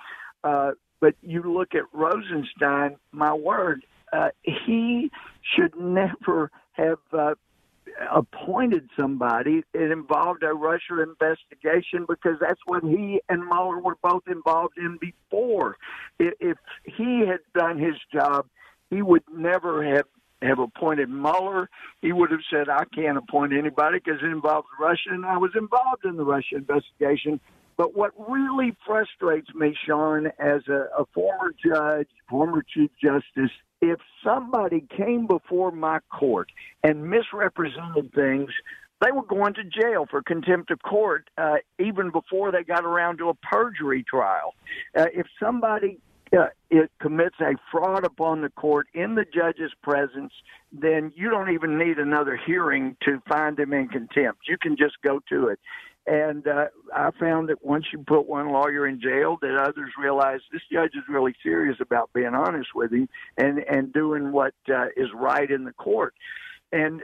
uh, 0.45 0.73
but 1.01 1.17
you 1.21 1.43
look 1.43 1.75
at 1.75 1.83
Rosenstein, 1.93 2.97
my 3.11 3.35
word, 3.35 3.85
uh, 4.13 4.29
he 4.43 5.11
should 5.43 5.75
never 5.77 6.51
have. 6.73 6.99
Uh, 7.13 7.35
appointed 8.13 8.89
somebody 8.99 9.65
it 9.75 9.91
involved 9.91 10.45
a 10.45 10.55
Russia 10.55 11.03
investigation 11.03 12.07
because 12.09 12.37
that's 12.41 12.61
what 12.67 12.85
he 12.85 13.21
and 13.29 13.45
Mueller 13.45 13.81
were 13.81 13.97
both 14.01 14.23
involved 14.29 14.79
in 14.79 14.97
before. 15.01 15.77
If 16.19 16.57
he 16.85 17.27
had 17.27 17.41
done 17.53 17.79
his 17.79 17.97
job, 18.15 18.47
he 18.91 19.03
would 19.03 19.25
never 19.31 19.85
have 19.85 20.07
have 20.43 20.59
appointed 20.59 21.09
Mueller, 21.09 21.69
he 22.01 22.13
would 22.13 22.31
have 22.31 22.41
said, 22.51 22.69
I 22.69 22.85
can't 22.95 23.19
appoint 23.19 23.53
anybody 23.53 23.99
because 24.03 24.21
it 24.23 24.27
involves 24.27 24.67
Russia, 24.79 25.11
and 25.11 25.27
I 25.27 25.37
was 25.37 25.51
involved 25.57 26.05
in 26.05 26.17
the 26.17 26.25
Russia 26.25 26.57
investigation. 26.57 27.41
But 27.77 27.97
what 27.97 28.13
really 28.29 28.77
frustrates 28.87 29.55
me, 29.55 29.75
Sean, 29.87 30.27
as 30.39 30.63
a, 30.69 30.89
a 30.99 31.07
former 31.15 31.55
judge, 31.65 32.09
former 32.29 32.63
Chief 32.63 32.91
Justice, 33.03 33.51
if 33.81 33.99
somebody 34.23 34.85
came 34.95 35.27
before 35.27 35.71
my 35.71 36.01
court 36.11 36.51
and 36.83 37.09
misrepresented 37.09 38.13
things, 38.15 38.51
they 39.01 39.13
were 39.13 39.25
going 39.25 39.55
to 39.55 39.65
jail 39.65 40.07
for 40.11 40.23
contempt 40.23 40.71
of 40.71 40.83
court 40.83 41.31
uh, 41.39 41.57
even 41.79 42.11
before 42.11 42.53
they 42.53 42.63
got 42.63 42.85
around 42.85 43.17
to 43.19 43.31
a 43.31 43.35
perjury 43.35 44.05
trial. 44.05 44.55
Uh, 44.95 45.07
if 45.15 45.27
somebody 45.43 45.99
it 46.33 46.91
commits 47.01 47.37
a 47.41 47.55
fraud 47.71 48.05
upon 48.05 48.43
the 48.43 48.51
court 48.51 48.87
in 48.95 49.15
the 49.17 49.25
judge's 49.25 49.73
presence, 49.83 50.33
then 50.73 51.13
you 51.17 51.29
don't 51.29 51.51
even 51.51 51.79
need 51.79 51.99
another 51.99 52.37
hearing 52.47 52.97
to 53.05 53.21
find 53.29 53.59
him 53.59 53.73
in 53.73 53.89
contempt. 53.89 54.43
You 54.49 54.57
can 54.57 54.77
just 54.77 54.97
go 55.03 55.21
to 55.29 55.49
it. 55.49 55.59
And 56.07 56.47
uh, 56.47 56.67
I 56.95 57.11
found 57.21 57.51
that 57.51 57.65
once 57.65 57.87
you 57.93 57.99
put 57.99 58.27
one 58.27 58.51
lawyer 58.51 58.87
in 58.87 59.01
jail, 59.01 59.37
that 59.43 59.57
others 59.57 59.91
realize 60.01 60.41
this 60.51 60.63
judge 60.73 60.93
is 60.95 61.05
really 61.09 61.35
serious 61.43 61.77
about 61.81 62.11
being 62.15 62.35
honest 62.35 62.71
with 62.75 62.93
him 62.93 63.09
and 63.37 63.59
and 63.59 63.93
doing 63.93 64.33
what 64.33 64.55
uh, 64.73 64.87
is 64.97 65.09
right 65.15 65.51
in 65.51 65.65
the 65.65 65.73
court. 65.73 66.15
And 66.73 67.03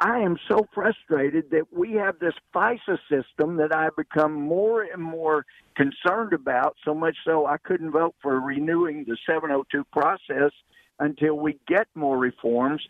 I 0.00 0.18
am 0.18 0.36
so 0.48 0.66
frustrated 0.74 1.50
that 1.50 1.72
we 1.72 1.92
have 1.94 2.18
this 2.18 2.34
FISA 2.54 2.98
system 3.10 3.56
that 3.56 3.74
I've 3.74 3.96
become 3.96 4.32
more 4.32 4.82
and 4.82 5.02
more 5.02 5.44
concerned 5.76 6.32
about, 6.32 6.76
so 6.84 6.94
much 6.94 7.16
so 7.24 7.46
I 7.46 7.56
couldn't 7.58 7.90
vote 7.90 8.14
for 8.22 8.40
renewing 8.40 9.04
the 9.06 9.16
702 9.26 9.84
process 9.92 10.52
until 10.98 11.34
we 11.34 11.58
get 11.66 11.88
more 11.94 12.16
reforms. 12.16 12.82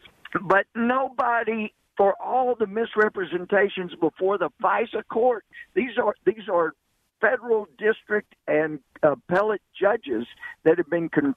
But 0.42 0.66
nobody 0.74 1.72
for 1.96 2.14
all 2.22 2.54
the 2.54 2.66
misrepresentations 2.66 3.92
before 4.00 4.38
the 4.38 4.50
FISA 4.62 5.02
court, 5.10 5.44
these 5.74 5.96
are 6.02 6.14
these 6.24 6.48
are 6.52 6.74
federal 7.20 7.66
district 7.78 8.34
and 8.46 8.78
appellate 9.02 9.62
judges 9.80 10.26
that 10.64 10.76
have 10.76 10.90
been 10.90 11.08
con- 11.08 11.34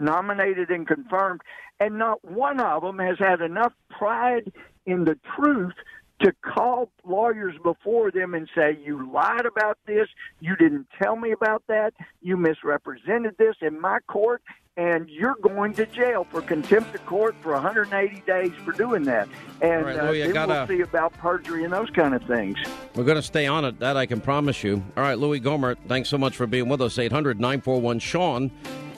nominated 0.00 0.70
and 0.70 0.86
confirmed, 0.86 1.40
and 1.78 1.98
not 1.98 2.24
one 2.24 2.60
of 2.60 2.82
them 2.82 2.98
has 2.98 3.18
had 3.18 3.40
enough 3.40 3.72
pride 3.90 4.52
in 4.86 5.04
the 5.04 5.18
truth 5.36 5.74
to 6.22 6.32
call 6.42 6.90
lawyers 7.04 7.54
before 7.62 8.10
them 8.10 8.34
and 8.34 8.48
say, 8.54 8.78
You 8.84 9.10
lied 9.10 9.46
about 9.46 9.78
this, 9.86 10.08
you 10.40 10.54
didn't 10.56 10.86
tell 11.02 11.16
me 11.16 11.32
about 11.32 11.62
that, 11.68 11.94
you 12.20 12.36
misrepresented 12.36 13.36
this 13.38 13.56
in 13.62 13.80
my 13.80 14.00
court, 14.06 14.42
and 14.76 15.08
you're 15.08 15.36
going 15.42 15.74
to 15.74 15.86
jail 15.86 16.26
for 16.30 16.40
contempt 16.42 16.94
of 16.94 17.04
court 17.04 17.34
for 17.40 17.52
180 17.52 18.22
days 18.26 18.52
for 18.64 18.72
doing 18.72 19.02
that. 19.04 19.28
And 19.60 19.84
right, 19.84 19.96
uh, 19.96 20.12
then 20.12 20.32
gotta... 20.32 20.52
we'll 20.52 20.78
see 20.78 20.82
about 20.82 21.12
perjury 21.14 21.64
and 21.64 21.72
those 21.72 21.90
kind 21.90 22.14
of 22.14 22.22
things. 22.24 22.56
We're 22.94 23.04
going 23.04 23.16
to 23.16 23.22
stay 23.22 23.46
on 23.46 23.64
it, 23.64 23.78
that 23.80 23.96
I 23.96 24.06
can 24.06 24.20
promise 24.20 24.62
you. 24.62 24.82
All 24.96 25.02
right, 25.02 25.18
Louis 25.18 25.40
Gohmert, 25.40 25.76
thanks 25.86 26.08
so 26.08 26.18
much 26.18 26.36
for 26.36 26.46
being 26.46 26.68
with 26.68 26.80
us. 26.80 26.98
800 26.98 27.40
941 27.40 27.98
Sean. 27.98 28.50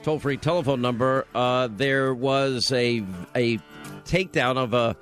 Toll 0.02 0.18
free 0.18 0.36
telephone 0.36 0.80
number. 0.80 1.26
Uh, 1.34 1.68
there 1.70 2.14
was 2.14 2.72
a 2.72 3.04
a 3.34 3.58
takedown 4.04 4.56
of 4.56 4.74
a 4.74 4.96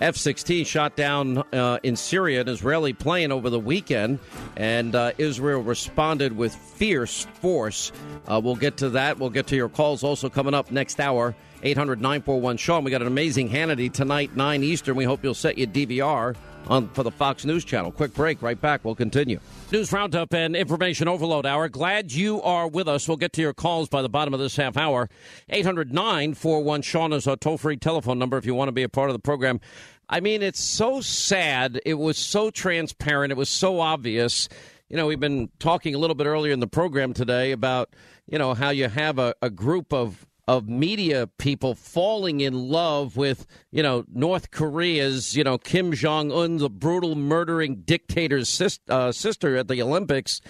F 0.00 0.16
16 0.16 0.64
shot 0.64 0.96
down 0.96 1.38
uh, 1.52 1.78
in 1.82 1.94
Syria, 1.94 2.40
an 2.40 2.48
Israeli 2.48 2.92
plane 2.92 3.30
over 3.30 3.50
the 3.50 3.60
weekend, 3.60 4.18
and 4.56 4.94
uh, 4.94 5.12
Israel 5.18 5.60
responded 5.60 6.36
with 6.36 6.54
fierce 6.54 7.26
force. 7.34 7.92
Uh, 8.26 8.40
we'll 8.42 8.56
get 8.56 8.78
to 8.78 8.90
that. 8.90 9.18
We'll 9.18 9.30
get 9.30 9.46
to 9.48 9.56
your 9.56 9.68
calls 9.68 10.02
also 10.02 10.30
coming 10.30 10.54
up 10.54 10.70
next 10.70 11.00
hour. 11.00 11.34
800 11.62 12.00
941 12.00 12.56
Sean. 12.56 12.84
We 12.84 12.90
got 12.90 13.02
an 13.02 13.06
amazing 13.06 13.50
Hannity 13.50 13.92
tonight, 13.92 14.34
9 14.34 14.62
Eastern. 14.62 14.96
We 14.96 15.04
hope 15.04 15.22
you'll 15.22 15.34
set 15.34 15.58
your 15.58 15.66
DVR 15.66 16.34
on 16.68 16.88
for 16.90 17.02
the 17.02 17.10
Fox 17.10 17.44
News 17.44 17.64
Channel. 17.64 17.92
Quick 17.92 18.14
break, 18.14 18.40
right 18.40 18.58
back. 18.58 18.84
We'll 18.84 18.94
continue. 18.94 19.40
News 19.70 19.92
Roundup 19.92 20.32
and 20.32 20.56
Information 20.56 21.08
Overload 21.08 21.44
Hour. 21.44 21.68
Glad 21.68 22.12
you 22.12 22.40
are 22.42 22.68
with 22.68 22.88
us. 22.88 23.06
We'll 23.06 23.16
get 23.16 23.32
to 23.34 23.42
your 23.42 23.52
calls 23.52 23.88
by 23.88 24.02
the 24.02 24.08
bottom 24.08 24.32
of 24.32 24.40
this 24.40 24.56
half 24.56 24.76
hour. 24.76 25.10
800 25.48 25.92
941 25.92 26.82
Sean 26.82 27.12
is 27.12 27.26
our 27.26 27.36
toll 27.36 27.58
free 27.58 27.76
telephone 27.76 28.18
number 28.18 28.38
if 28.38 28.46
you 28.46 28.54
want 28.54 28.68
to 28.68 28.72
be 28.72 28.82
a 28.82 28.88
part 28.88 29.10
of 29.10 29.14
the 29.14 29.20
program. 29.20 29.60
I 30.08 30.20
mean, 30.20 30.42
it's 30.42 30.60
so 30.60 31.00
sad. 31.00 31.80
It 31.84 31.94
was 31.94 32.18
so 32.18 32.50
transparent. 32.50 33.32
It 33.32 33.36
was 33.36 33.48
so 33.48 33.80
obvious. 33.80 34.48
You 34.88 34.96
know, 34.96 35.06
we've 35.06 35.20
been 35.20 35.50
talking 35.60 35.94
a 35.94 35.98
little 35.98 36.16
bit 36.16 36.26
earlier 36.26 36.52
in 36.52 36.58
the 36.58 36.66
program 36.66 37.12
today 37.12 37.52
about, 37.52 37.90
you 38.26 38.38
know, 38.38 38.54
how 38.54 38.70
you 38.70 38.88
have 38.88 39.20
a, 39.20 39.34
a 39.40 39.50
group 39.50 39.92
of 39.92 40.26
of 40.50 40.68
media 40.68 41.28
people 41.38 41.76
falling 41.76 42.40
in 42.40 42.52
love 42.52 43.16
with, 43.16 43.46
you 43.70 43.84
know, 43.84 44.04
North 44.12 44.50
Korea's, 44.50 45.36
you 45.36 45.44
know, 45.44 45.58
Kim 45.58 45.92
Jong 45.92 46.32
Un, 46.32 46.56
the 46.56 46.68
brutal 46.68 47.14
murdering 47.14 47.82
dictator's 47.82 48.48
sis- 48.48 48.80
uh, 48.88 49.12
sister 49.12 49.56
at 49.56 49.68
the 49.68 49.80
Olympics. 49.80 50.40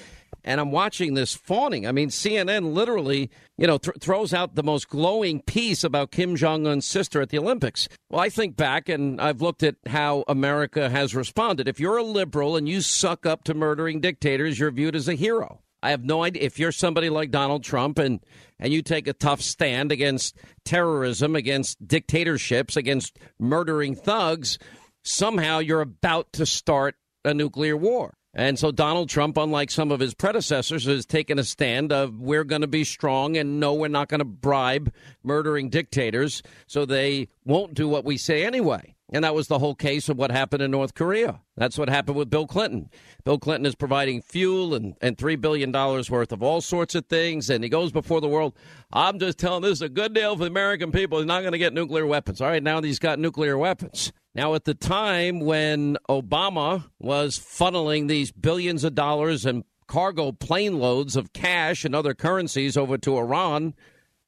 And 0.42 0.59
I'm 0.59 0.70
watching 0.72 1.12
this 1.12 1.34
fawning. 1.34 1.86
I 1.86 1.92
mean, 1.92 2.09
CNN 2.09 2.72
literally, 2.72 3.30
you 3.59 3.66
know, 3.66 3.76
th- 3.76 3.98
throws 4.01 4.32
out 4.32 4.55
the 4.55 4.62
most 4.62 4.88
glowing 4.88 5.42
piece 5.42 5.84
about 5.84 6.12
Kim 6.12 6.34
Jong 6.34 6.66
Un's 6.66 6.86
sister 6.86 7.20
at 7.20 7.28
the 7.28 7.38
Olympics. 7.38 7.86
Well, 8.09 8.22
I 8.22 8.30
think 8.30 8.57
back 8.57 8.88
and 8.88 9.20
I've 9.20 9.42
looked 9.42 9.62
at 9.62 9.74
how 9.84 10.24
America 10.28 10.88
has 10.88 11.14
responded. 11.14 11.68
If 11.68 11.78
you're 11.78 11.98
a 11.98 12.03
liberal 12.03 12.57
and 12.57 12.66
you 12.66 12.80
suck 12.80 13.26
up 13.26 13.44
to 13.44 13.53
murdering 13.53 14.01
dictators, 14.01 14.59
you're 14.59 14.70
viewed 14.70 14.96
as 14.96 15.09
a 15.09 15.14
hero. 15.14 15.61
I 15.83 15.91
have 15.91 16.05
no 16.05 16.22
idea 16.22 16.43
if 16.43 16.59
you're 16.59 16.72
somebody 16.72 17.11
like 17.11 17.31
Donald 17.31 17.64
Trump 17.64 17.99
and 17.99 18.20
and 18.59 18.72
you 18.72 18.83
take 18.83 19.07
a 19.07 19.14
tough 19.14 19.41
stand 19.41 19.91
against 19.91 20.37
terrorism, 20.64 21.35
against 21.35 21.87
dictatorships, 21.87 22.76
against 22.76 23.18
murdering 23.39 23.95
thugs, 23.95 24.59
somehow 25.03 25.59
you're 25.59 25.81
about 25.81 26.33
to 26.35 26.45
start 26.45 26.97
a 27.24 27.33
nuclear 27.33 27.76
war. 27.76 28.14
And 28.33 28.59
so 28.59 28.70
Donald 28.70 29.09
Trump, 29.09 29.37
unlike 29.39 29.70
some 29.70 29.91
of 29.91 29.99
his 29.99 30.14
predecessors, 30.14 30.85
has 30.85 31.05
taken 31.05 31.39
a 31.39 31.45
stand 31.45 31.93
of 31.93 32.20
we're 32.20 32.45
going 32.45 32.61
to 32.61 32.68
be 32.68 32.85
strong 32.85 33.37
and 33.37 33.59
no, 33.59 33.74
we're 33.74 33.89
not 33.89 34.09
going 34.09 34.20
to 34.20 34.24
bribe 34.24 34.93
murdering 35.24 35.68
dictators, 35.68 36.43
so 36.66 36.85
they 36.85 37.28
won't 37.45 37.74
do 37.74 37.89
what 37.89 38.05
we 38.05 38.16
say 38.16 38.45
anyway. 38.45 38.95
And 39.12 39.24
that 39.24 39.34
was 39.34 39.48
the 39.48 39.58
whole 39.58 39.74
case 39.74 40.08
of 40.08 40.16
what 40.16 40.30
happened 40.30 40.62
in 40.62 40.70
North 40.70 40.94
Korea. 40.94 41.40
That's 41.56 41.76
what 41.76 41.88
happened 41.88 42.16
with 42.16 42.30
Bill 42.30 42.46
Clinton. 42.46 42.90
Bill 43.24 43.38
Clinton 43.38 43.66
is 43.66 43.74
providing 43.74 44.22
fuel 44.22 44.72
and, 44.72 44.94
and 45.00 45.16
$3 45.16 45.40
billion 45.40 45.72
worth 45.72 46.32
of 46.32 46.42
all 46.42 46.61
sorts 46.61 46.94
of 46.94 47.06
things. 47.06 47.50
And 47.50 47.64
he 47.64 47.70
goes 47.70 47.90
before 47.90 48.20
the 48.20 48.28
world. 48.28 48.54
I'm 48.92 49.18
just 49.18 49.38
telling 49.38 49.62
this 49.62 49.72
is 49.72 49.82
a 49.82 49.88
good 49.88 50.14
deal 50.14 50.36
for 50.36 50.44
the 50.44 50.50
American 50.50 50.92
people. 50.92 51.18
He's 51.18 51.26
not 51.26 51.40
going 51.40 51.52
to 51.52 51.58
get 51.58 51.74
nuclear 51.74 52.06
weapons. 52.06 52.40
All 52.40 52.48
right, 52.48 52.62
now 52.62 52.80
he's 52.80 53.00
got 53.00 53.18
nuclear 53.18 53.58
weapons. 53.58 54.12
Now, 54.32 54.54
at 54.54 54.64
the 54.64 54.74
time 54.74 55.40
when 55.40 55.96
Obama 56.08 56.84
was 57.00 57.36
funneling 57.36 58.06
these 58.06 58.30
billions 58.30 58.84
of 58.84 58.94
dollars 58.94 59.44
and 59.44 59.64
cargo 59.88 60.30
plane 60.30 60.78
loads 60.78 61.16
of 61.16 61.32
cash 61.32 61.84
and 61.84 61.96
other 61.96 62.14
currencies 62.14 62.76
over 62.76 62.96
to 62.98 63.16
Iran, 63.16 63.74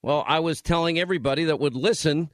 well, 0.02 0.24
I 0.26 0.40
was 0.40 0.60
telling 0.60 0.98
everybody 0.98 1.44
that 1.44 1.60
would 1.60 1.76
listen 1.76 2.30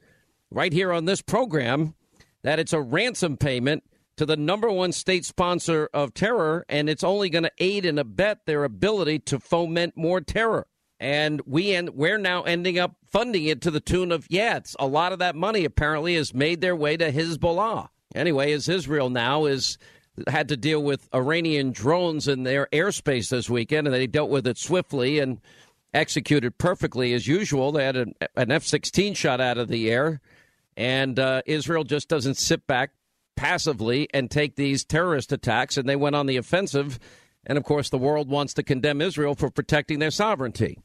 right 0.51 0.73
here 0.73 0.91
on 0.93 1.05
this 1.05 1.21
program 1.21 1.95
that 2.43 2.59
it's 2.59 2.73
a 2.73 2.81
ransom 2.81 3.37
payment 3.37 3.85
to 4.17 4.27
the 4.27 4.37
number 4.37 4.71
one 4.71 4.93
state 4.93 5.25
sponsor 5.25 5.89
of 5.95 6.13
terror, 6.13 6.65
and 6.69 6.91
it's 6.91 7.05
only 7.05 7.31
going 7.31 7.45
to 7.45 7.53
aid 7.59 7.85
and 7.85 7.99
abet 7.99 8.47
their 8.47 8.65
ability 8.65 9.21
to 9.21 9.39
foment 9.39 9.97
more 9.97 10.21
terror. 10.21 10.67
And 11.01 11.41
we 11.47 11.73
end, 11.73 11.91
we're 11.91 12.19
now 12.19 12.43
ending 12.43 12.79
up 12.79 12.97
funding 13.07 13.45
it 13.45 13.61
to 13.63 13.71
the 13.71 13.81
tune 13.81 14.11
of 14.11 14.27
yeah, 14.29 14.57
it's 14.57 14.75
a 14.81 14.87
lot 14.87 15.13
of 15.13 15.21
that 15.21 15.37
money 15.37 15.65
apparently 15.65 16.17
has 16.17 16.35
made 16.35 16.61
their 16.61 16.75
way 16.75 16.97
to 16.97 17.13
Hezbollah. 17.13 17.89
Anyway, 18.15 18.53
as 18.53 18.69
Israel 18.69 19.09
now 19.09 19.45
is 19.45 19.79
had 20.27 20.49
to 20.49 20.57
deal 20.57 20.83
with 20.83 21.09
Iranian 21.15 21.71
drones 21.71 22.27
in 22.27 22.43
their 22.43 22.67
airspace 22.73 23.29
this 23.29 23.49
weekend, 23.49 23.87
and 23.87 23.95
they 23.95 24.09
dealt 24.09 24.31
with 24.31 24.49
it 24.49 24.59
swiftly 24.59 25.21
and 25.21 25.41
executed 25.95 26.59
perfectly 26.59 27.13
as 27.15 27.29
usual. 27.29 27.71
They 27.71 27.85
had 27.85 27.97
an, 27.97 28.15
an 28.37 28.51
F 28.51 28.65
16 28.65 29.15
shot 29.15 29.41
out 29.41 29.59
of 29.59 29.69
the 29.69 29.91
air 29.91 30.21
and 30.79 31.19
uh, 31.19 31.43
Israel 31.45 31.83
just 31.83 32.09
doesn't 32.09 32.37
sit 32.37 32.65
back 32.69 32.93
passively 33.35 34.09
and 34.15 34.31
take 34.31 34.55
these 34.55 34.85
terrorist 34.85 35.33
attacks, 35.33 35.77
and 35.77 35.89
they 35.89 35.97
went 35.97 36.15
on 36.15 36.27
the 36.27 36.37
offensive. 36.37 37.01
And 37.45 37.59
of 37.59 37.65
course, 37.65 37.91
the 37.91 37.99
world 37.99 38.31
wants 38.31 38.55
to 38.55 38.63
condemn 38.63 39.01
Israel 39.01 39.35
for 39.35 39.51
protecting 39.51 39.99
their 39.99 40.13
sovereignty. 40.13 40.79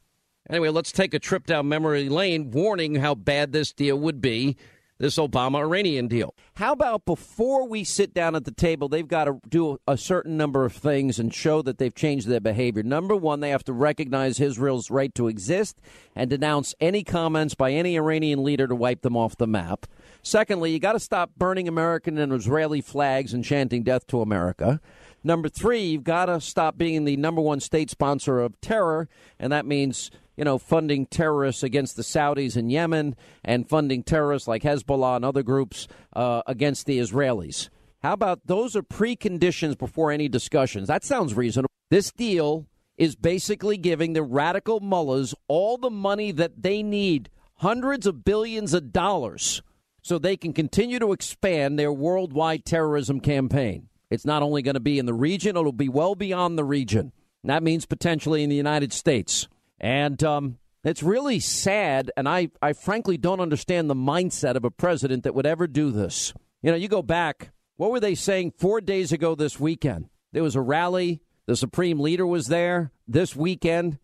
Anyway, 0.50 0.68
let's 0.70 0.90
take 0.90 1.14
a 1.14 1.20
trip 1.20 1.46
down 1.46 1.68
memory 1.68 2.08
lane, 2.08 2.50
warning 2.50 2.96
how 2.96 3.14
bad 3.14 3.52
this 3.52 3.72
deal 3.72 3.96
would 3.96 4.20
be 4.20 4.56
this 5.04 5.18
Obama 5.18 5.58
Iranian 5.58 6.08
deal. 6.08 6.34
How 6.54 6.72
about 6.72 7.04
before 7.04 7.68
we 7.68 7.84
sit 7.84 8.14
down 8.14 8.34
at 8.34 8.46
the 8.46 8.50
table, 8.50 8.88
they've 8.88 9.06
got 9.06 9.24
to 9.24 9.38
do 9.46 9.78
a 9.86 9.98
certain 9.98 10.38
number 10.38 10.64
of 10.64 10.72
things 10.72 11.18
and 11.18 11.32
show 11.32 11.60
that 11.60 11.76
they've 11.76 11.94
changed 11.94 12.26
their 12.26 12.40
behavior. 12.40 12.82
Number 12.82 13.14
one, 13.14 13.40
they 13.40 13.50
have 13.50 13.64
to 13.64 13.74
recognize 13.74 14.40
Israel's 14.40 14.90
right 14.90 15.14
to 15.14 15.28
exist 15.28 15.78
and 16.16 16.30
denounce 16.30 16.74
any 16.80 17.04
comments 17.04 17.54
by 17.54 17.72
any 17.72 17.96
Iranian 17.96 18.42
leader 18.42 18.66
to 18.66 18.74
wipe 18.74 19.02
them 19.02 19.14
off 19.14 19.36
the 19.36 19.46
map. 19.46 19.86
Secondly, 20.22 20.72
you 20.72 20.78
got 20.78 20.92
to 20.92 21.00
stop 21.00 21.32
burning 21.36 21.68
American 21.68 22.16
and 22.16 22.32
Israeli 22.32 22.80
flags 22.80 23.34
and 23.34 23.44
chanting 23.44 23.82
death 23.82 24.06
to 24.06 24.22
America. 24.22 24.80
Number 25.22 25.50
three, 25.50 25.82
you've 25.82 26.04
got 26.04 26.26
to 26.26 26.40
stop 26.40 26.78
being 26.78 27.04
the 27.04 27.18
number 27.18 27.42
one 27.42 27.60
state 27.60 27.90
sponsor 27.90 28.40
of 28.40 28.58
terror, 28.62 29.10
and 29.38 29.52
that 29.52 29.66
means 29.66 30.10
you 30.36 30.44
know, 30.44 30.58
funding 30.58 31.06
terrorists 31.06 31.62
against 31.62 31.96
the 31.96 32.02
Saudis 32.02 32.56
in 32.56 32.70
Yemen 32.70 33.16
and 33.44 33.68
funding 33.68 34.02
terrorists 34.02 34.48
like 34.48 34.62
Hezbollah 34.62 35.16
and 35.16 35.24
other 35.24 35.42
groups 35.42 35.86
uh, 36.14 36.42
against 36.46 36.86
the 36.86 36.98
Israelis. 36.98 37.68
How 38.02 38.12
about 38.12 38.46
those 38.46 38.76
are 38.76 38.82
preconditions 38.82 39.78
before 39.78 40.10
any 40.10 40.28
discussions? 40.28 40.88
That 40.88 41.04
sounds 41.04 41.34
reasonable. 41.34 41.70
This 41.90 42.10
deal 42.12 42.66
is 42.96 43.16
basically 43.16 43.76
giving 43.76 44.12
the 44.12 44.22
radical 44.22 44.80
mullahs 44.80 45.34
all 45.48 45.78
the 45.78 45.90
money 45.90 46.30
that 46.32 46.62
they 46.62 46.82
need, 46.82 47.30
hundreds 47.56 48.06
of 48.06 48.24
billions 48.24 48.74
of 48.74 48.92
dollars, 48.92 49.62
so 50.02 50.18
they 50.18 50.36
can 50.36 50.52
continue 50.52 50.98
to 50.98 51.12
expand 51.12 51.78
their 51.78 51.92
worldwide 51.92 52.64
terrorism 52.64 53.20
campaign. 53.20 53.88
It's 54.10 54.26
not 54.26 54.42
only 54.42 54.62
going 54.62 54.74
to 54.74 54.80
be 54.80 54.98
in 54.98 55.06
the 55.06 55.14
region, 55.14 55.56
it'll 55.56 55.72
be 55.72 55.88
well 55.88 56.14
beyond 56.14 56.58
the 56.58 56.64
region. 56.64 57.12
And 57.42 57.50
that 57.50 57.62
means 57.62 57.86
potentially 57.86 58.42
in 58.42 58.50
the 58.50 58.56
United 58.56 58.92
States. 58.92 59.48
And 59.80 60.22
um, 60.22 60.58
it's 60.84 61.02
really 61.02 61.40
sad, 61.40 62.10
and 62.16 62.28
I, 62.28 62.50
I 62.62 62.72
frankly 62.72 63.16
don't 63.16 63.40
understand 63.40 63.88
the 63.88 63.94
mindset 63.94 64.54
of 64.54 64.64
a 64.64 64.70
president 64.70 65.24
that 65.24 65.34
would 65.34 65.46
ever 65.46 65.66
do 65.66 65.90
this. 65.90 66.32
You 66.62 66.70
know, 66.70 66.76
you 66.76 66.88
go 66.88 67.02
back, 67.02 67.52
what 67.76 67.90
were 67.90 68.00
they 68.00 68.14
saying 68.14 68.52
four 68.58 68.80
days 68.80 69.12
ago 69.12 69.34
this 69.34 69.58
weekend? 69.58 70.08
There 70.32 70.42
was 70.42 70.56
a 70.56 70.60
rally, 70.60 71.20
the 71.46 71.56
supreme 71.56 72.00
leader 72.00 72.26
was 72.26 72.46
there 72.46 72.92
this 73.06 73.36
weekend, 73.36 73.98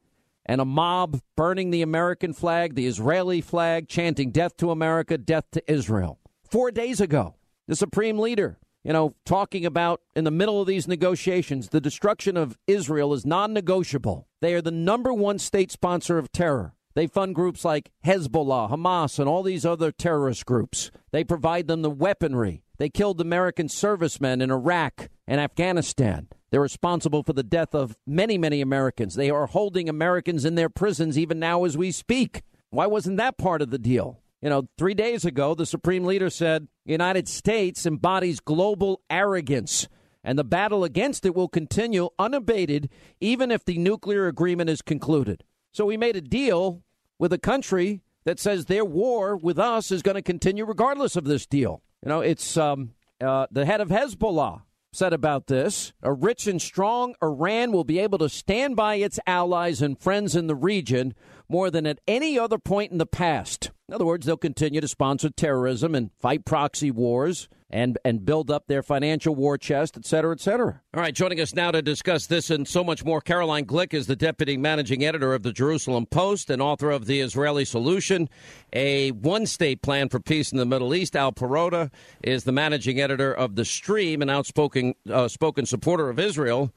and 0.47 0.61
a 0.61 0.65
mob 0.65 1.21
burning 1.37 1.71
the 1.71 1.83
American 1.83 2.33
flag, 2.33 2.75
the 2.75 2.87
Israeli 2.87 3.41
flag, 3.41 3.89
chanting 3.89 4.31
death 4.31 4.57
to 4.59 4.71
America, 4.71 5.17
death 5.17 5.45
to 5.53 5.73
Israel. 5.73 6.19
Four 6.51 6.71
days 6.71 7.01
ago, 7.01 7.37
the 7.69 7.77
supreme 7.77 8.19
leader 8.19 8.59
you 8.85 8.93
know, 8.93 9.15
talking 9.27 9.67
about 9.67 10.01
in 10.17 10.25
the 10.25 10.31
middle 10.31 10.61
of 10.61 10.67
these 10.67 10.89
negotiations, 10.89 11.69
the 11.69 11.81
destruction 11.81 12.37
of 12.37 12.59
Israel 12.67 13.13
is 13.13 13.27
non 13.27 13.53
negotiable. 13.53 14.27
They 14.41 14.55
are 14.55 14.63
the 14.63 14.71
number 14.71 15.13
one 15.13 15.39
state 15.39 15.71
sponsor 15.71 16.19
of 16.19 16.33
terror. 16.33 16.75
They 16.95 17.07
fund 17.07 17.35
groups 17.35 17.65
like 17.65 17.91
Hezbollah, 18.05 18.71
Hamas, 18.71 19.19
and 19.19 19.29
all 19.29 19.43
these 19.43 19.65
other 19.65 19.93
terrorist 19.93 20.45
groups. 20.45 20.91
They 21.13 21.25
provide 21.25 21.69
them 21.69 21.83
the 21.83 21.91
weaponry. 21.91 22.63
They 22.79 22.89
killed 22.89 23.21
American 23.21 23.69
servicemen 23.69 24.41
in 24.41 24.51
Iraq 24.51 25.09
and 25.27 25.41
Afghanistan. 25.41 26.29
They're 26.51 26.61
responsible 26.61 27.23
for 27.23 27.33
the 27.33 27.45
death 27.45 27.75
of 27.75 27.97
many, 28.07 28.39
many 28.39 28.61
Americans. 28.61 29.15
They 29.15 29.31
are 29.31 29.47
holding 29.47 29.89
Americans 29.89 30.45
in 30.45 30.57
their 30.57 30.69
prisons 30.69 31.17
even 31.17 31.39
now 31.39 31.65
as 31.65 31.77
we 31.77 31.93
speak. 31.93 32.43
Why 32.71 32.87
wasn't 32.87 33.19
that 33.19 33.39
part 33.39 33.63
of 33.63 33.71
the 33.71 33.79
deal? 33.79 34.21
You 34.43 34.49
know, 34.49 34.69
three 34.79 34.95
days 34.95 35.25
ago, 35.25 35.55
the 35.55 35.67
Supreme 35.67 36.05
Leader 36.05 36.31
said 36.31 36.67
United 36.85 37.29
States 37.29 37.85
embodies 37.87 38.41
global 38.41 39.03
arrogance, 39.11 39.87
and 40.23 40.39
the 40.39 40.45
battle 40.45 40.85
against 40.85 41.25
it 41.25 41.35
will 41.35 41.49
continue 41.49 42.11
unabated 42.19 42.89
even 43.21 43.51
if 43.51 43.65
the 43.65 43.79
nuclear 43.79 44.27
agreement 44.27 44.71
is 44.71 44.83
concluded. 44.83 45.45
So 45.73 45.87
we 45.87 45.97
made 45.97 46.17
a 46.17 46.21
deal 46.21 46.83
with 47.19 47.33
a 47.33 47.39
country 47.39 48.03
that 48.25 48.39
says 48.39 48.67
their 48.67 48.85
war 48.85 49.37
with 49.37 49.59
us 49.59 49.91
is 49.91 50.03
going 50.03 50.17
to 50.17 50.23
continue 50.23 50.65
regardless 50.65 51.17
of 51.17 51.25
this 51.25 51.47
deal. 51.47 51.83
You 52.05 52.09
know, 52.09 52.21
it's 52.21 52.57
um, 52.57 52.93
uh, 53.21 53.47
the 53.51 53.67
head 53.67 53.81
of 53.81 53.89
Hezbollah 53.89 54.63
said 54.93 55.13
about 55.13 55.47
this 55.47 55.93
a 56.03 56.13
rich 56.13 56.47
and 56.47 56.61
strong 56.61 57.15
Iran 57.23 57.73
will 57.73 57.85
be 57.85 57.99
able 57.99 58.19
to 58.19 58.29
stand 58.29 58.77
by 58.77 58.97
its 58.97 59.21
allies 59.27 59.83
and 59.83 59.99
friends 59.99 60.35
in 60.35 60.47
the 60.47 60.55
region 60.55 61.15
more 61.49 61.71
than 61.71 61.87
at 61.87 62.01
any 62.09 62.39
other 62.39 62.59
point 62.59 62.93
in 62.93 62.99
the 62.99 63.07
past. 63.07 63.71
In 63.91 63.95
other 63.95 64.07
words, 64.07 64.25
they'll 64.25 64.37
continue 64.37 64.81
to 64.81 64.87
sponsor 64.87 65.31
terrorism 65.31 65.97
and 65.97 66.13
fight 66.21 66.45
proxy 66.45 66.93
wars 66.93 67.49
and 67.69 67.99
and 68.05 68.25
build 68.25 68.49
up 68.49 68.69
their 68.69 68.85
financial 68.85 69.35
war 69.35 69.59
chest, 69.59 69.97
et 69.97 70.07
cetera, 70.07 70.31
et 70.31 70.39
cetera. 70.39 70.81
All 70.95 71.01
right, 71.01 71.13
joining 71.13 71.41
us 71.41 71.57
now 71.57 71.73
to 71.73 71.83
discuss 71.83 72.29
this 72.29 72.51
and 72.51 72.69
so 72.69 72.85
much 72.85 73.05
more, 73.05 73.21
Caroline 73.21 73.65
Glick 73.67 73.93
is 73.93 74.07
the 74.07 74.15
deputy 74.15 74.57
managing 74.57 75.05
editor 75.05 75.35
of 75.35 75.43
the 75.43 75.53
Jerusalem 75.53 76.07
Post 76.07 76.51
and 76.51 76.63
author 76.63 76.93
of 76.93 77.07
The 77.07 77.19
Israeli 77.19 77.65
Solution, 77.65 78.29
a 78.73 79.11
one-state 79.11 79.83
plan 79.83 80.09
for 80.09 80.21
peace 80.21 80.53
in 80.53 80.59
the 80.59 80.65
Middle 80.65 80.95
East. 80.95 81.17
Al 81.17 81.33
Perrotta 81.33 81.91
is 82.23 82.45
the 82.45 82.53
managing 82.53 83.01
editor 83.01 83.35
of 83.35 83.57
The 83.57 83.65
Stream, 83.65 84.23
an 84.23 84.31
outspoken 84.31 84.95
uh, 85.11 85.27
spoken 85.27 85.67
supporter 85.67 86.09
of 86.09 86.21
Israel. 86.21 86.73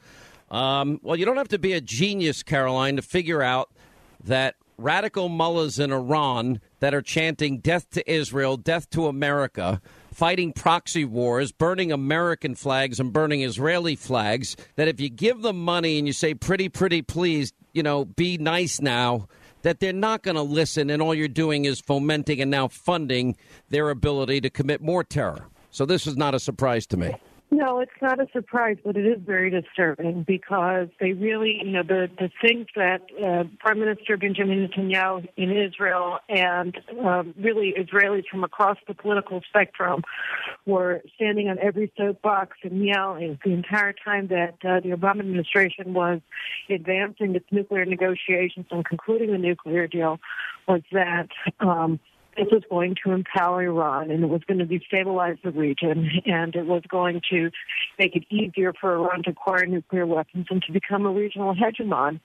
Um, 0.49 0.99
well, 1.03 1.15
you 1.15 1.26
don't 1.26 1.38
have 1.38 1.49
to 1.49 1.60
be 1.60 1.73
a 1.73 1.81
genius, 1.81 2.41
Caroline, 2.41 2.95
to 2.95 3.03
figure 3.03 3.44
out 3.44 3.69
that 4.23 4.56
radical 4.80 5.30
mullahs 5.30 5.77
in 5.77 5.91
Iran 5.91 6.60
that 6.84 6.94
are 6.94 7.02
chanting 7.02 7.60
death 7.60 7.90
to 7.92 8.12
Israel, 8.12 8.58
death 8.58 8.90
to 8.90 9.08
America, 9.08 9.80
fighting 10.14 10.52
proxy 10.52 11.06
wars, 11.06 11.54
burning 11.54 11.94
American 11.94 12.56
flags 12.56 13.00
and 13.00 13.14
burning 13.14 13.42
Israeli 13.42 13.96
flags, 13.96 14.58
that 14.76 14.90
if 14.90 15.00
you 15.00 15.08
give 15.08 15.44
them 15.44 15.64
money 15.64 15.98
and 15.98 16.06
you 16.06 16.12
say, 16.12 16.34
pretty, 16.34 16.68
pretty, 16.68 17.02
please, 17.02 17.54
you 17.72 17.82
know, 17.82 18.04
be 18.04 18.38
nice 18.38 18.82
now, 18.82 19.30
that 19.62 19.80
they're 19.80 19.94
not 19.94 20.24
going 20.24 20.36
to 20.36 20.42
listen 20.42 20.90
and 20.90 21.02
all 21.02 21.16
you're 21.16 21.30
doing 21.30 21.64
is 21.64 21.80
fomenting 21.80 22.42
and 22.42 22.52
now 22.52 22.68
funding 22.68 23.38
their 23.70 23.90
ability 23.90 24.42
to 24.42 24.50
commit 24.50 24.82
more 24.82 25.06
terror. 25.06 25.48
So 25.72 25.86
this 25.86 26.06
is 26.06 26.18
not 26.18 26.36
a 26.36 26.40
surprise 26.40 26.86
to 26.88 26.98
me. 26.98 27.16
No, 27.52 27.80
it's 27.80 27.91
not 28.02 28.20
a 28.20 28.28
surprise, 28.34 28.78
but 28.84 28.98
it 28.98 29.06
is 29.06 29.20
very 29.24 29.52
disturbing 29.52 30.24
because 30.24 30.88
they 30.99 31.14
really, 31.14 31.61
you 31.64 31.72
know, 31.72 31.84
the 31.84 32.10
the 32.18 32.32
things 32.41 32.65
that 32.76 33.02
uh, 33.24 33.44
Prime 33.60 33.80
Minister 33.80 34.18
Benjamin 34.18 34.68
Netanyahu 34.68 35.28
in 35.38 35.52
Israel 35.52 36.18
and 36.30 36.76
um, 37.06 37.36
really 37.40 37.76
Israelis 37.78 38.24
from 38.26 38.44
across 38.44 38.78
the 38.88 38.95
political 38.95 39.41
spectrum 39.48 40.02
were 40.65 41.03
standing 41.15 41.48
on 41.48 41.60
every 41.60 41.91
soapbox 41.95 42.57
and 42.64 42.84
yelling 42.84 43.38
the 43.45 43.52
entire 43.52 43.94
time 43.94 44.30
that 44.30 44.56
uh, 44.65 44.80
the 44.80 44.90
Obama 44.90 45.20
administration 45.20 45.94
was 45.94 46.22
advancing 46.72 47.36
its 47.36 47.45
nuclear 47.52 47.86
negotiations 47.86 48.65
and 48.72 48.84
concluding 48.84 49.32
the 49.32 49.38
nuclear 49.38 49.86
deal 49.86 50.20
was 50.68 50.82
that. 50.91 51.28
Um, 51.60 51.99
this 52.38 52.48
was 52.52 52.64
going 52.70 52.96
to 53.04 53.12
empower 53.12 53.64
Iran 53.64 54.12
and 54.12 54.24
it 54.24 54.28
was 54.28 54.42
going 54.48 54.60
to 54.60 54.66
destabilize 54.66 55.42
the 55.44 55.52
region 55.52 56.10
and 56.26 56.56
it 56.56 56.66
was 56.66 56.82
going 56.88 57.22
to 57.32 57.52
make 58.00 58.16
it 58.16 58.24
easier 58.30 58.74
for 58.74 58.96
Iran 58.96 59.24
to 59.24 59.32
acquire 59.32 59.66
nuclear 59.66 60.06
weapons 60.06 60.48
and 60.50 60.62
to 60.64 60.72
become 60.72 61.06
a 61.06 61.12
regional 61.12 61.56
hegemon. 61.56 62.20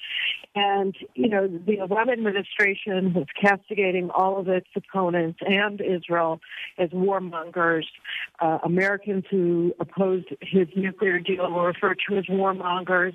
And, 0.55 0.97
you 1.15 1.29
know, 1.29 1.47
the 1.47 1.77
Obama 1.79 2.13
administration 2.13 3.13
was 3.15 3.27
castigating 3.41 4.11
all 4.11 4.39
of 4.39 4.49
its 4.49 4.69
opponents 4.75 5.41
and 5.47 5.81
Israel 5.81 6.41
as 6.79 6.91
warmongers. 6.91 7.85
Uh, 8.41 8.59
Americans 8.65 9.25
who 9.31 9.75
opposed 9.81 10.27
his 10.41 10.69
nuclear 10.77 11.19
deal 11.19 11.51
were 11.51 11.67
referred 11.67 11.99
to 12.09 12.17
as 12.17 12.25
warmongers. 12.27 13.15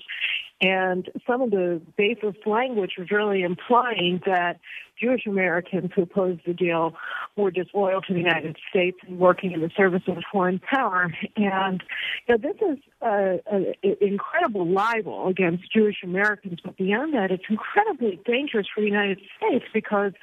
And 0.64 1.10
some 1.28 1.42
of 1.42 1.52
the 1.52 1.82
basest 1.98 2.48
language 2.48 2.94
was 2.98 3.12
really 3.12 3.42
implying 3.42 4.22
that 4.26 4.62
Jewish 5.00 5.26
Americans 5.28 5.92
who 5.94 6.04
opposed 6.04 6.42
the 6.46 6.54
deal 6.54 6.94
were 7.36 7.52
disloyal 7.52 8.02
to 8.02 8.14
the 8.14 8.20
United 8.20 8.56
States 8.70 8.98
and 9.06 9.20
working 9.20 9.52
in 9.52 9.60
the 9.60 9.70
service 9.76 10.04
of 10.08 10.18
a 10.18 10.22
foreign 10.32 10.60
power. 10.60 11.14
And 11.36 11.84
you 12.28 12.36
know, 12.36 12.38
this 12.38 12.56
is 12.62 12.78
an 13.04 13.74
incredible 14.02 14.68
libel 14.68 15.28
against 15.28 15.72
Jewish 15.72 15.98
Americans, 16.04 16.60
but 16.64 16.78
beyond 16.78 17.14
that, 17.14 17.32
it's 17.32 17.44
incredibly 17.50 18.20
dangerous 18.26 18.68
for 18.74 18.82
the 18.82 18.88
United 18.88 19.20
States 19.38 19.66
because 19.74 20.14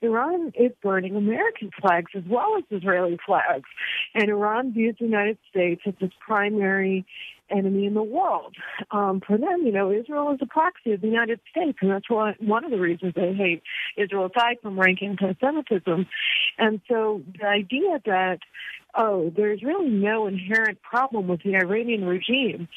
Iran 0.00 0.52
is 0.58 0.72
burning 0.82 1.16
American 1.16 1.70
flags 1.80 2.12
as 2.16 2.24
well 2.28 2.56
as 2.58 2.64
Israeli 2.70 3.18
flags. 3.24 3.68
And 4.14 4.28
Iran 4.28 4.72
views 4.72 4.96
the 4.98 5.04
United 5.04 5.38
States 5.50 5.82
as 5.86 5.94
its 6.00 6.14
primary 6.20 7.06
enemy 7.50 7.86
in 7.86 7.94
the 7.94 8.02
world. 8.02 8.56
Um, 8.90 9.20
for 9.24 9.36
them, 9.36 9.62
you 9.64 9.72
know, 9.72 9.92
Israel 9.92 10.32
is 10.32 10.38
a 10.40 10.46
proxy 10.46 10.92
of 10.92 11.00
the 11.02 11.06
United 11.06 11.40
States, 11.50 11.78
and 11.82 11.90
that's 11.90 12.08
why 12.08 12.34
one 12.40 12.64
of 12.64 12.70
the 12.70 12.80
reasons 12.80 13.12
they 13.14 13.34
hate 13.34 13.62
Israel, 13.96 14.30
aside 14.34 14.56
from 14.62 14.80
rank 14.80 15.00
anti-Semitism. 15.02 16.06
And 16.58 16.80
so 16.88 17.22
the 17.38 17.46
idea 17.46 18.00
that 18.06 18.38
oh, 18.94 19.32
there's 19.36 19.62
really 19.62 19.88
no 19.88 20.26
inherent 20.26 20.80
problem 20.82 21.28
with 21.28 21.42
the 21.42 21.56
Iranian 21.56 22.04
regime, 22.04 22.68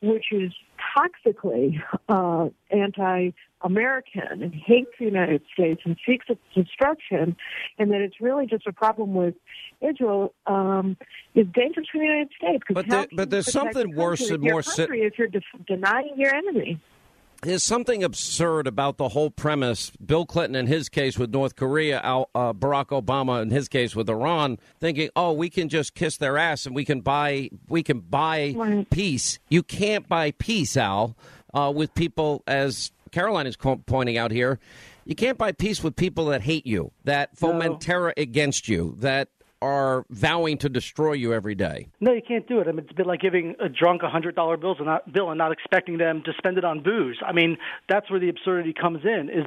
which 0.00 0.26
is 0.32 0.52
toxically 0.96 1.82
uh, 2.08 2.48
anti-American 2.70 4.42
and 4.42 4.54
hates 4.54 4.90
the 4.98 5.04
United 5.06 5.42
States 5.52 5.80
and 5.84 5.96
seeks 6.06 6.26
its 6.28 6.40
destruction, 6.54 7.36
and 7.78 7.90
that 7.90 8.00
it's 8.00 8.20
really 8.20 8.46
just 8.46 8.66
a 8.66 8.72
problem 8.72 9.14
with 9.14 9.34
Israel 9.80 10.34
um, 10.46 10.96
is 11.34 11.46
dangerous 11.54 11.86
for 11.90 11.98
the 11.98 12.04
United 12.04 12.30
States. 12.36 12.64
But, 12.70 12.88
the, 12.88 13.08
but 13.12 13.30
there's 13.30 13.50
something 13.50 13.94
worse 13.94 14.30
and 14.30 14.42
more. 14.42 14.62
Si- 14.62 14.82
if 14.82 15.18
you're 15.18 15.28
de- 15.28 15.40
denying 15.66 16.14
your 16.16 16.34
enemy 16.34 16.80
there's 17.44 17.62
something 17.62 18.02
absurd 18.02 18.66
about 18.66 18.96
the 18.96 19.10
whole 19.10 19.30
premise. 19.30 19.90
Bill 20.04 20.26
Clinton, 20.26 20.56
in 20.56 20.66
his 20.66 20.88
case 20.88 21.18
with 21.18 21.32
North 21.32 21.56
Korea, 21.56 22.00
uh, 22.00 22.52
Barack 22.52 22.86
Obama, 22.88 23.42
in 23.42 23.50
his 23.50 23.68
case 23.68 23.94
with 23.94 24.08
Iran, 24.08 24.58
thinking, 24.80 25.10
"Oh, 25.14 25.32
we 25.32 25.50
can 25.50 25.68
just 25.68 25.94
kiss 25.94 26.16
their 26.16 26.38
ass 26.38 26.66
and 26.66 26.74
we 26.74 26.84
can 26.84 27.00
buy 27.00 27.50
we 27.68 27.82
can 27.82 28.00
buy 28.00 28.54
right. 28.56 28.88
peace." 28.90 29.38
You 29.48 29.62
can't 29.62 30.08
buy 30.08 30.32
peace, 30.32 30.76
Al, 30.76 31.16
uh, 31.52 31.72
with 31.74 31.94
people 31.94 32.42
as 32.46 32.92
Caroline 33.12 33.46
is 33.46 33.56
pointing 33.56 34.18
out 34.18 34.30
here. 34.30 34.58
You 35.04 35.14
can't 35.14 35.36
buy 35.36 35.52
peace 35.52 35.82
with 35.82 35.96
people 35.96 36.26
that 36.26 36.42
hate 36.42 36.66
you, 36.66 36.92
that 37.04 37.36
foment 37.36 37.72
no. 37.72 37.78
terror 37.78 38.14
against 38.16 38.68
you, 38.68 38.96
that 39.00 39.28
are 39.64 40.04
vowing 40.10 40.58
to 40.58 40.68
destroy 40.68 41.14
you 41.14 41.32
every 41.32 41.54
day. 41.54 41.88
No, 42.00 42.12
you 42.12 42.22
can't 42.26 42.46
do 42.46 42.60
it. 42.60 42.68
I 42.68 42.72
mean, 42.72 42.80
it's 42.80 42.90
a 42.90 42.94
bit 42.94 43.06
like 43.06 43.20
giving 43.20 43.56
a 43.60 43.68
drunk 43.68 44.02
a 44.02 44.10
hundred 44.10 44.36
dollar 44.36 44.58
bills 44.58 44.76
and 44.78 44.86
not 44.86 45.10
bill 45.10 45.30
and 45.30 45.38
not 45.38 45.52
expecting 45.52 45.96
them 45.96 46.22
to 46.26 46.32
spend 46.36 46.58
it 46.58 46.64
on 46.64 46.82
booze. 46.82 47.18
I 47.26 47.32
mean, 47.32 47.56
that's 47.88 48.10
where 48.10 48.20
the 48.20 48.28
absurdity 48.28 48.74
comes 48.78 49.00
in. 49.04 49.30
Is 49.30 49.46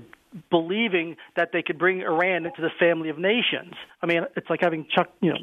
believing 0.50 1.16
that 1.36 1.50
they 1.54 1.62
could 1.62 1.80
bring 1.80 2.02
Iran 2.02 2.46
into 2.46 2.62
the 2.62 2.70
family 2.80 3.10
of 3.10 3.18
nations. 3.18 3.74
I 4.02 4.08
mean, 4.08 4.24
it's 4.36 4.50
like 4.50 4.60
having 4.62 4.86
Chuck, 4.94 5.10
you 5.22 5.30
know, 5.32 5.40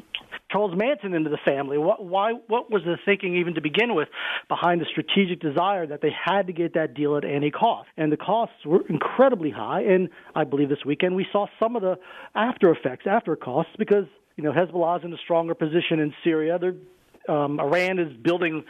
Charles 0.51 0.73
Manson 0.75 1.13
into 1.13 1.29
the 1.29 1.39
family. 1.43 1.77
What, 1.77 2.05
why? 2.05 2.33
What 2.47 2.71
was 2.71 2.83
the 2.83 2.97
thinking 3.03 3.37
even 3.37 3.55
to 3.55 3.61
begin 3.61 3.95
with 3.95 4.07
behind 4.47 4.79
the 4.79 4.85
strategic 4.85 5.39
desire 5.39 5.87
that 5.87 6.01
they 6.01 6.11
had 6.11 6.47
to 6.47 6.53
get 6.53 6.75
that 6.75 6.93
deal 6.93 7.17
at 7.17 7.25
any 7.25 7.49
cost? 7.49 7.89
And 7.97 8.11
the 8.11 8.17
costs 8.17 8.65
were 8.65 8.85
incredibly 8.87 9.49
high. 9.51 9.81
And 9.81 10.09
I 10.35 10.43
believe 10.43 10.69
this 10.69 10.85
weekend 10.85 11.15
we 11.15 11.25
saw 11.31 11.47
some 11.59 11.75
of 11.75 11.81
the 11.81 11.97
after 12.35 12.71
effects, 12.71 13.05
after 13.09 13.35
costs, 13.35 13.73
because 13.77 14.05
you 14.35 14.43
know, 14.43 14.51
Hezbollah 14.51 14.99
is 14.99 15.05
in 15.05 15.13
a 15.13 15.17
stronger 15.23 15.55
position 15.55 15.99
in 15.99 16.13
Syria. 16.23 16.59
They're 16.59 16.75
um, 17.27 17.59
Iran 17.59 17.99
is 17.99 18.15
building 18.17 18.63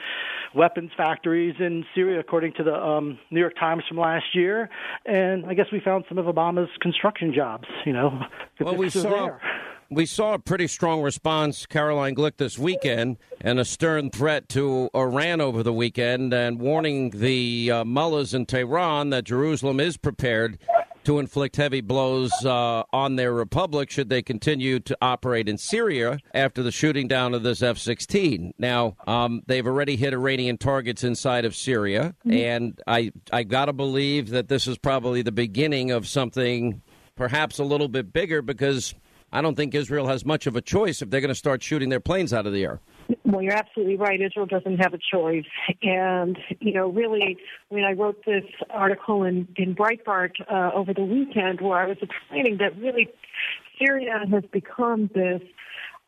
weapons 0.54 0.92
factories 0.96 1.56
in 1.60 1.86
Syria, 1.94 2.20
according 2.20 2.54
to 2.54 2.64
the 2.64 2.74
um, 2.74 3.20
New 3.30 3.40
York 3.40 3.56
Times 3.60 3.84
from 3.88 3.98
last 3.98 4.34
year. 4.34 4.70
And 5.06 5.46
I 5.46 5.54
guess 5.54 5.66
we 5.72 5.82
found 5.82 6.06
some 6.08 6.18
of 6.18 6.26
Obama's 6.26 6.70
construction 6.80 7.34
jobs. 7.34 7.68
You 7.86 7.94
know, 7.94 8.22
well, 8.60 8.76
we 8.76 8.90
saw. 8.90 9.10
There. 9.10 9.42
We 9.92 10.08
saw 10.08 10.34
a 10.34 10.40
pretty 10.40 10.66
strong 10.66 11.04
response, 11.04 11.68
Caroline 11.68 12.16
Glick, 12.16 12.38
this 12.38 12.58
weekend, 12.58 13.18
and 13.40 13.60
a 13.60 13.66
stern 13.66 14.10
threat 14.10 14.50
to 14.50 14.90
Iran 14.96 15.42
over 15.42 15.62
the 15.62 15.72
weekend, 15.72 16.34
and 16.34 16.60
warning 16.60 17.12
the 17.12 17.70
uh, 17.70 17.86
mullahs 17.86 18.34
in 18.34 18.48
Tehran 18.48 19.12
that 19.12 19.26
Jerusalem 19.26 19.80
is 19.80 19.96
prepared 19.96 20.58
to 21.06 21.19
inflict 21.19 21.56
heavy 21.56 21.82
blows 21.82 22.32
uh, 22.45 22.84
on 22.91 23.15
their 23.15 23.34
republic 23.34 23.90
should 23.90 24.10
they 24.10 24.22
continue 24.22 24.80
to 24.82 24.98
operate 25.02 25.48
in 25.48 25.57
Syria 25.57 26.19
after 26.34 26.61
the 26.61 26.72
shooting 26.72 27.07
down 27.07 27.34
of 27.34 27.44
this 27.44 27.61
F 27.61 27.77
16. 27.77 28.53
Now, 28.57 28.95
um, 29.07 29.41
they've 29.48 29.65
already 29.65 29.95
hit 29.95 30.14
Iranian 30.14 30.57
targets 30.57 31.03
inside 31.03 31.45
of 31.45 31.56
Syria, 31.56 32.15
mm-hmm. 32.26 32.34
and 32.34 32.82
I, 32.88 33.11
I 33.32 33.44
got 33.44 33.65
to 33.65 33.73
believe 33.73 34.30
that 34.30 34.48
this 34.48 34.68
is 34.68 34.77
probably 34.77 35.22
the 35.22 35.32
beginning 35.32 35.91
of 35.91 36.07
something 36.07 36.82
perhaps 37.15 37.60
a 37.60 37.64
little 37.64 37.88
bit 37.88 38.11
bigger 38.11 38.41
because 38.41 38.94
I 39.32 39.41
don't 39.41 39.56
think 39.56 39.73
Israel 39.73 40.07
has 40.07 40.26
much 40.26 40.48
of 40.48 40.56
a 40.56 40.61
choice 40.61 41.02
if 41.02 41.10
they're 41.10 41.22
going 41.22 41.30
to 41.30 41.36
start 41.36 41.64
shooting 41.64 41.90
their 41.90 41.99
planes 41.99 42.34
out 42.34 42.45
of 42.45 42.53
the 42.53 42.64
air. 42.64 42.80
Well, 43.23 43.41
you're 43.41 43.53
absolutely 43.53 43.98
right. 43.98 44.19
Israel 44.19 44.45
doesn't 44.45 44.77
have 44.77 44.94
a 44.94 44.99
choice. 44.99 45.45
And, 45.84 46.38
you 46.60 46.73
know, 46.73 46.90
really, 46.90 47.38
when 47.69 47.84
I 47.84 47.94
wrote 47.94 48.23
this 48.26 48.44
article 48.69 49.23
in, 49.23 49.48
in 49.56 49.76
Breitbart 49.76 50.32
uh, 50.52 50.72
over 50.73 50.94
the 50.94 51.03
weekend 51.03 51.61
where 51.61 51.77
I 51.77 51.88
was 51.88 51.98
explaining 52.02 52.57
that 52.57 52.77
really 52.77 53.10
Syria 53.80 54.23
has 54.32 54.44
become 54.52 55.10
this 55.14 55.41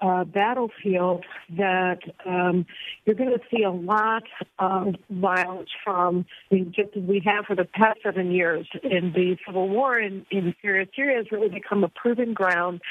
uh, 0.01 0.23
battlefield 0.23 1.25
that 1.57 1.99
um, 2.25 2.65
you're 3.05 3.15
going 3.15 3.31
to 3.31 3.39
see 3.49 3.63
a 3.63 3.71
lot 3.71 4.23
of 4.59 4.95
violence 5.09 5.69
from, 5.83 6.25
I 6.51 6.55
mean, 6.55 6.73
just 6.75 6.95
as 6.95 7.03
we 7.03 7.21
have 7.25 7.45
for 7.45 7.55
the 7.55 7.65
past 7.65 7.99
seven 8.03 8.31
years 8.31 8.67
in 8.83 9.11
the 9.13 9.37
civil 9.45 9.69
war 9.69 9.99
in, 9.99 10.25
in 10.29 10.53
Syria. 10.61 10.85
Syria 10.95 11.17
has 11.17 11.31
really 11.31 11.49
become 11.49 11.83
a 11.83 11.89
proven 11.89 12.33
ground 12.33 12.81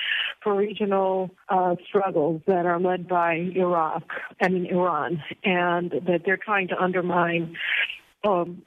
for 0.42 0.56
regional 0.56 1.30
uh, 1.48 1.76
struggles 1.88 2.42
that 2.46 2.66
are 2.66 2.80
led 2.80 3.08
by 3.08 3.34
Iraq, 3.34 4.02
I 4.40 4.48
mean 4.48 4.66
Iran, 4.66 5.22
and 5.44 5.90
that 5.90 6.22
they're 6.24 6.36
trying 6.36 6.68
to 6.68 6.82
undermine 6.82 7.56
um, 8.24 8.62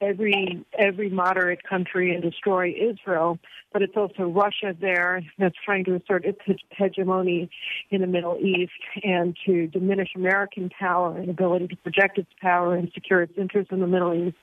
every 0.00 0.64
every 0.78 1.10
moderate 1.10 1.62
country 1.62 2.14
and 2.14 2.22
destroy 2.22 2.72
Israel, 2.72 3.38
but 3.72 3.82
it's 3.82 3.96
also 3.96 4.24
Russia 4.24 4.74
there 4.80 5.22
that's 5.38 5.56
trying 5.64 5.84
to 5.84 5.94
assert 5.94 6.24
its 6.24 6.38
hegemony 6.70 7.50
in 7.90 8.00
the 8.00 8.06
Middle 8.06 8.38
East 8.38 8.72
and 9.02 9.36
to 9.46 9.66
diminish 9.68 10.10
American 10.14 10.70
power 10.70 11.16
and 11.16 11.28
ability 11.28 11.68
to 11.68 11.76
project 11.76 12.18
its 12.18 12.30
power 12.40 12.74
and 12.74 12.90
secure 12.94 13.22
its 13.22 13.32
interests 13.36 13.72
in 13.72 13.80
the 13.80 13.86
Middle 13.86 14.14
East. 14.14 14.36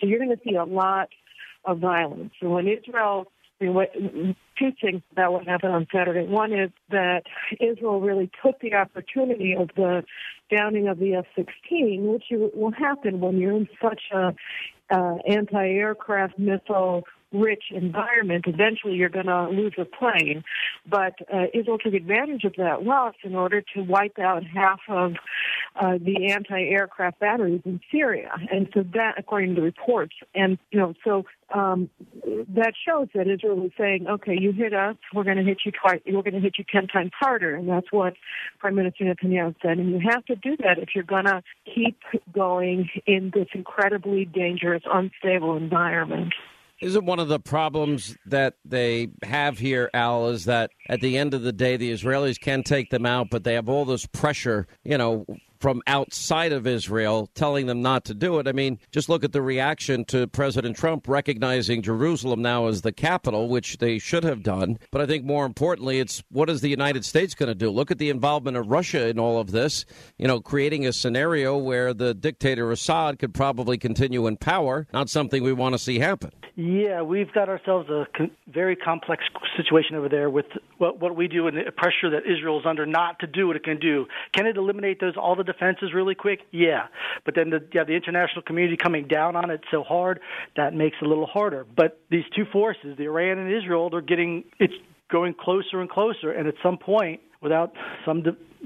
So 0.00 0.06
you're 0.06 0.18
going 0.18 0.36
to 0.36 0.42
see 0.44 0.56
a 0.56 0.64
lot 0.64 1.08
of 1.64 1.78
violence. 1.78 2.32
And 2.40 2.50
when 2.50 2.66
Israel 2.66 3.26
two 3.62 4.72
things 4.80 5.02
about 5.12 5.32
what 5.32 5.46
happened 5.46 5.72
on 5.72 5.86
Saturday. 5.94 6.26
One 6.26 6.52
is 6.52 6.70
that 6.90 7.22
Israel 7.60 8.00
really 8.00 8.30
took 8.44 8.60
the 8.60 8.74
opportunity 8.74 9.54
of 9.54 9.70
the 9.76 10.04
downing 10.50 10.88
of 10.88 10.98
the 10.98 11.14
F-16, 11.14 12.00
which 12.02 12.24
will 12.30 12.72
happen 12.72 13.20
when 13.20 13.38
you're 13.38 13.56
in 13.56 13.68
such 13.80 14.02
a 14.12 14.34
uh, 14.90 15.14
anti-aircraft 15.26 16.38
missile 16.38 17.04
rich 17.32 17.64
environment, 17.70 18.44
eventually 18.46 18.94
you're 18.94 19.08
going 19.08 19.26
to 19.26 19.48
lose 19.48 19.74
a 19.78 19.84
plane. 19.84 20.44
But 20.88 21.14
uh, 21.32 21.46
Israel 21.54 21.78
took 21.78 21.94
advantage 21.94 22.44
of 22.44 22.54
that 22.56 22.82
loss 22.84 23.14
in 23.22 23.34
order 23.34 23.62
to 23.74 23.82
wipe 23.82 24.18
out 24.18 24.42
half 24.44 24.80
of 24.88 25.12
uh, 25.80 25.98
the 25.98 26.32
anti-aircraft 26.32 27.18
batteries 27.18 27.62
in 27.64 27.80
Syria, 27.90 28.30
and 28.50 28.68
so 28.74 28.84
that, 28.92 29.14
according 29.16 29.54
to 29.54 29.60
the 29.60 29.62
reports, 29.62 30.14
and 30.34 30.58
you 30.70 30.78
know, 30.78 30.92
so 31.02 31.24
um, 31.54 31.88
that 32.24 32.74
shows 32.86 33.08
that 33.14 33.26
Israel 33.28 33.64
is 33.64 33.72
saying, 33.78 34.06
okay, 34.06 34.36
you 34.38 34.52
hit 34.52 34.74
us, 34.74 34.96
we're 35.14 35.24
going 35.24 35.38
to 35.38 35.42
hit 35.42 35.58
you 35.64 35.72
twice, 35.72 36.00
we're 36.06 36.22
going 36.22 36.34
to 36.34 36.40
hit 36.40 36.54
you 36.58 36.64
ten 36.70 36.88
times 36.88 37.12
harder, 37.18 37.54
and 37.54 37.68
that's 37.68 37.90
what 37.90 38.14
Prime 38.58 38.74
Minister 38.74 39.04
Netanyahu 39.04 39.54
said. 39.62 39.78
And 39.78 39.90
you 39.90 40.00
have 40.10 40.24
to 40.26 40.36
do 40.36 40.56
that 40.58 40.78
if 40.78 40.90
you're 40.94 41.04
going 41.04 41.24
to 41.24 41.42
keep 41.74 41.98
going 42.32 42.90
in 43.06 43.30
this 43.34 43.48
incredibly 43.54 44.26
dangerous, 44.26 44.82
unstable 44.92 45.56
environment. 45.56 46.34
Isn't 46.82 47.06
one 47.06 47.20
of 47.20 47.28
the 47.28 47.38
problems 47.38 48.16
that 48.26 48.54
they 48.64 49.10
have 49.22 49.56
here, 49.58 49.88
Al, 49.94 50.30
is 50.30 50.46
that 50.46 50.72
at 50.88 51.00
the 51.00 51.16
end 51.16 51.32
of 51.32 51.42
the 51.42 51.52
day, 51.52 51.76
the 51.76 51.92
Israelis 51.92 52.40
can 52.40 52.64
take 52.64 52.90
them 52.90 53.06
out, 53.06 53.28
but 53.30 53.44
they 53.44 53.54
have 53.54 53.68
all 53.68 53.84
this 53.84 54.04
pressure, 54.04 54.66
you 54.82 54.98
know, 54.98 55.24
from 55.62 55.80
outside 55.86 56.52
of 56.52 56.66
Israel 56.66 57.30
telling 57.34 57.66
them 57.66 57.80
not 57.80 58.04
to 58.04 58.14
do 58.14 58.40
it. 58.40 58.48
I 58.48 58.52
mean, 58.52 58.80
just 58.90 59.08
look 59.08 59.22
at 59.22 59.30
the 59.30 59.40
reaction 59.40 60.04
to 60.06 60.26
President 60.26 60.76
Trump 60.76 61.06
recognizing 61.06 61.82
Jerusalem 61.82 62.42
now 62.42 62.66
as 62.66 62.82
the 62.82 62.90
capital, 62.90 63.48
which 63.48 63.78
they 63.78 64.00
should 64.00 64.24
have 64.24 64.42
done. 64.42 64.80
But 64.90 65.02
I 65.02 65.06
think 65.06 65.24
more 65.24 65.46
importantly, 65.46 66.00
it's 66.00 66.24
what 66.30 66.50
is 66.50 66.62
the 66.62 66.68
United 66.68 67.04
States 67.04 67.36
going 67.36 67.46
to 67.46 67.54
do? 67.54 67.70
Look 67.70 67.92
at 67.92 67.98
the 67.98 68.10
involvement 68.10 68.56
of 68.56 68.66
Russia 68.66 69.06
in 69.06 69.20
all 69.20 69.38
of 69.38 69.52
this, 69.52 69.84
you 70.18 70.26
know, 70.26 70.40
creating 70.40 70.84
a 70.84 70.92
scenario 70.92 71.56
where 71.56 71.94
the 71.94 72.12
dictator 72.12 72.72
Assad 72.72 73.20
could 73.20 73.32
probably 73.32 73.78
continue 73.78 74.26
in 74.26 74.36
power, 74.38 74.88
not 74.92 75.10
something 75.10 75.44
we 75.44 75.52
want 75.52 75.74
to 75.74 75.78
see 75.78 76.00
happen. 76.00 76.32
Yeah, 76.54 77.00
we've 77.00 77.32
got 77.32 77.48
ourselves 77.48 77.88
a 77.88 78.06
con- 78.14 78.30
very 78.52 78.76
complex 78.76 79.24
situation 79.56 79.96
over 79.96 80.08
there 80.08 80.28
with 80.28 80.44
what, 80.76 81.00
what 81.00 81.16
we 81.16 81.26
do 81.26 81.46
and 81.46 81.56
the 81.56 81.72
pressure 81.72 82.10
that 82.10 82.30
Israel 82.30 82.60
is 82.60 82.66
under 82.66 82.84
not 82.84 83.18
to 83.20 83.26
do 83.26 83.46
what 83.46 83.56
it 83.56 83.64
can 83.64 83.78
do. 83.78 84.06
Can 84.34 84.46
it 84.46 84.58
eliminate 84.58 85.00
those 85.00 85.14
all 85.16 85.34
the 85.34 85.44
defenses 85.52 85.92
really 85.94 86.14
quick? 86.14 86.40
Yeah, 86.50 86.86
but 87.24 87.34
then 87.34 87.50
the, 87.50 87.60
yeah, 87.72 87.84
the 87.84 87.94
international 87.94 88.42
community 88.42 88.76
coming 88.76 89.06
down 89.06 89.36
on 89.36 89.50
it 89.50 89.60
so 89.70 89.82
hard 89.82 90.20
that 90.56 90.74
makes 90.74 90.96
it 91.00 91.04
a 91.04 91.08
little 91.08 91.26
harder. 91.26 91.66
But 91.76 92.00
these 92.10 92.24
two 92.34 92.44
forces, 92.52 92.96
the 92.96 93.04
Iran 93.04 93.38
and 93.38 93.52
Israel, 93.52 93.90
they're 93.90 94.00
getting 94.00 94.44
it's 94.58 94.74
going 95.10 95.34
closer 95.34 95.80
and 95.80 95.90
closer, 95.90 96.32
and 96.32 96.48
at 96.48 96.54
some 96.62 96.78
point, 96.78 97.20
without 97.40 97.72
some 98.04 98.22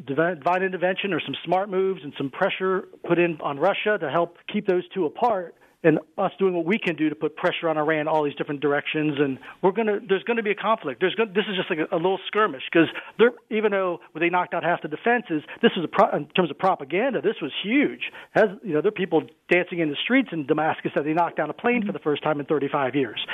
divine 0.06 0.62
intervention 0.62 1.12
or 1.12 1.20
some 1.20 1.34
smart 1.44 1.68
moves 1.68 2.00
and 2.04 2.12
some 2.18 2.30
pressure 2.30 2.88
put 3.06 3.18
in 3.18 3.38
on 3.40 3.58
Russia 3.58 3.98
to 3.98 4.10
help 4.10 4.36
keep 4.52 4.66
those 4.66 4.86
two 4.94 5.06
apart 5.06 5.54
and 5.86 6.00
us 6.18 6.32
doing 6.38 6.52
what 6.52 6.66
we 6.66 6.78
can 6.78 6.96
do 6.96 7.08
to 7.08 7.14
put 7.14 7.36
pressure 7.36 7.68
on 7.68 7.78
Iran 7.78 8.08
all 8.08 8.24
these 8.24 8.34
different 8.34 8.60
directions. 8.60 9.14
And 9.18 9.38
we're 9.62 9.70
gonna 9.70 10.00
there's 10.06 10.24
going 10.24 10.36
to 10.36 10.42
be 10.42 10.50
a 10.50 10.56
conflict. 10.56 11.00
There's 11.00 11.14
going, 11.14 11.32
this 11.32 11.44
is 11.48 11.56
just 11.56 11.70
like 11.70 11.78
a, 11.78 11.94
a 11.94 11.96
little 11.96 12.18
skirmish 12.26 12.64
because 12.70 12.88
they're 13.18 13.32
even 13.50 13.70
though 13.70 14.00
they 14.18 14.28
knocked 14.28 14.52
out 14.52 14.64
half 14.64 14.82
the 14.82 14.88
defenses, 14.88 15.42
this 15.62 15.70
was 15.76 15.84
a 15.84 15.88
pro, 15.88 16.10
in 16.16 16.26
terms 16.34 16.50
of 16.50 16.58
propaganda. 16.58 17.22
This 17.22 17.36
was 17.40 17.52
huge. 17.62 18.10
Has 18.32 18.46
you 18.64 18.74
know 18.74 18.82
there 18.82 18.88
are 18.88 18.98
people 18.98 19.22
dancing 19.50 19.78
in 19.78 19.88
the 19.88 19.96
streets 20.02 20.30
in 20.32 20.46
Damascus 20.46 20.90
that 20.96 21.04
they 21.04 21.12
knocked 21.12 21.36
down 21.36 21.50
a 21.50 21.54
plane 21.54 21.86
for 21.86 21.92
the 21.92 22.00
first 22.00 22.22
time 22.22 22.40
in 22.40 22.46
35 22.46 22.96
years. 22.96 23.24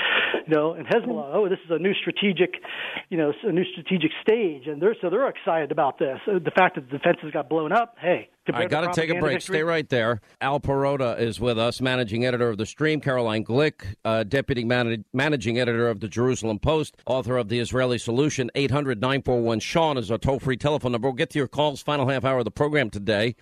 You 0.47 0.55
know, 0.55 0.75
and 0.75 0.87
Hezbollah, 0.87 1.31
oh, 1.35 1.49
this 1.49 1.59
is 1.65 1.71
a 1.71 1.79
new 1.79 1.95
strategic, 1.95 2.55
you 3.09 3.17
know, 3.17 3.33
a 3.43 3.53
new 3.53 3.65
strategic 3.73 4.11
stage, 4.21 4.67
and 4.67 4.81
they're 4.81 4.97
so 5.01 5.09
they're 5.09 5.29
excited 5.29 5.73
about 5.73 5.99
this. 5.99 6.19
The 6.27 6.53
fact 6.55 6.75
that 6.75 6.91
the 6.91 6.99
defenses 6.99 7.31
got 7.33 7.49
blown 7.49 7.73
up, 7.73 7.97
hey, 8.01 8.29
I 8.53 8.67
got 8.67 8.93
to 8.93 9.01
take 9.01 9.11
a 9.11 9.21
break. 9.21 9.35
Victory. 9.39 9.57
Stay 9.57 9.63
right 9.63 9.89
there. 9.89 10.21
Al 10.41 10.59
Perrotta 10.61 11.19
is 11.21 11.39
with 11.41 11.59
us, 11.59 11.81
managing 11.81 12.25
editor 12.25 12.49
of 12.49 12.59
The 12.59 12.67
Stream. 12.67 13.01
Caroline 13.01 13.45
Glick, 13.45 13.95
uh, 14.05 14.25
deputy 14.25 14.65
man- 14.65 15.05
managing 15.13 15.59
editor 15.59 15.89
of 15.89 16.01
the 16.01 16.09
Jerusalem 16.09 16.59
Post, 16.59 16.97
author 17.07 17.37
of 17.37 17.49
The 17.49 17.59
Israeli 17.61 17.99
Solution. 17.99 18.51
800 18.55 19.01
941 19.01 19.61
Sean 19.61 19.97
is 19.97 20.11
our 20.11 20.19
toll 20.19 20.41
free 20.41 20.57
telephone 20.57 20.93
number. 20.93 21.09
We'll 21.09 21.15
get 21.17 21.31
to 21.31 21.39
your 21.39 21.49
calls, 21.49 21.83
final 21.83 22.09
half 22.09 22.25
hour 22.25 22.39
of 22.39 22.45
the 22.45 22.51
program 22.51 22.91
today. 22.91 23.37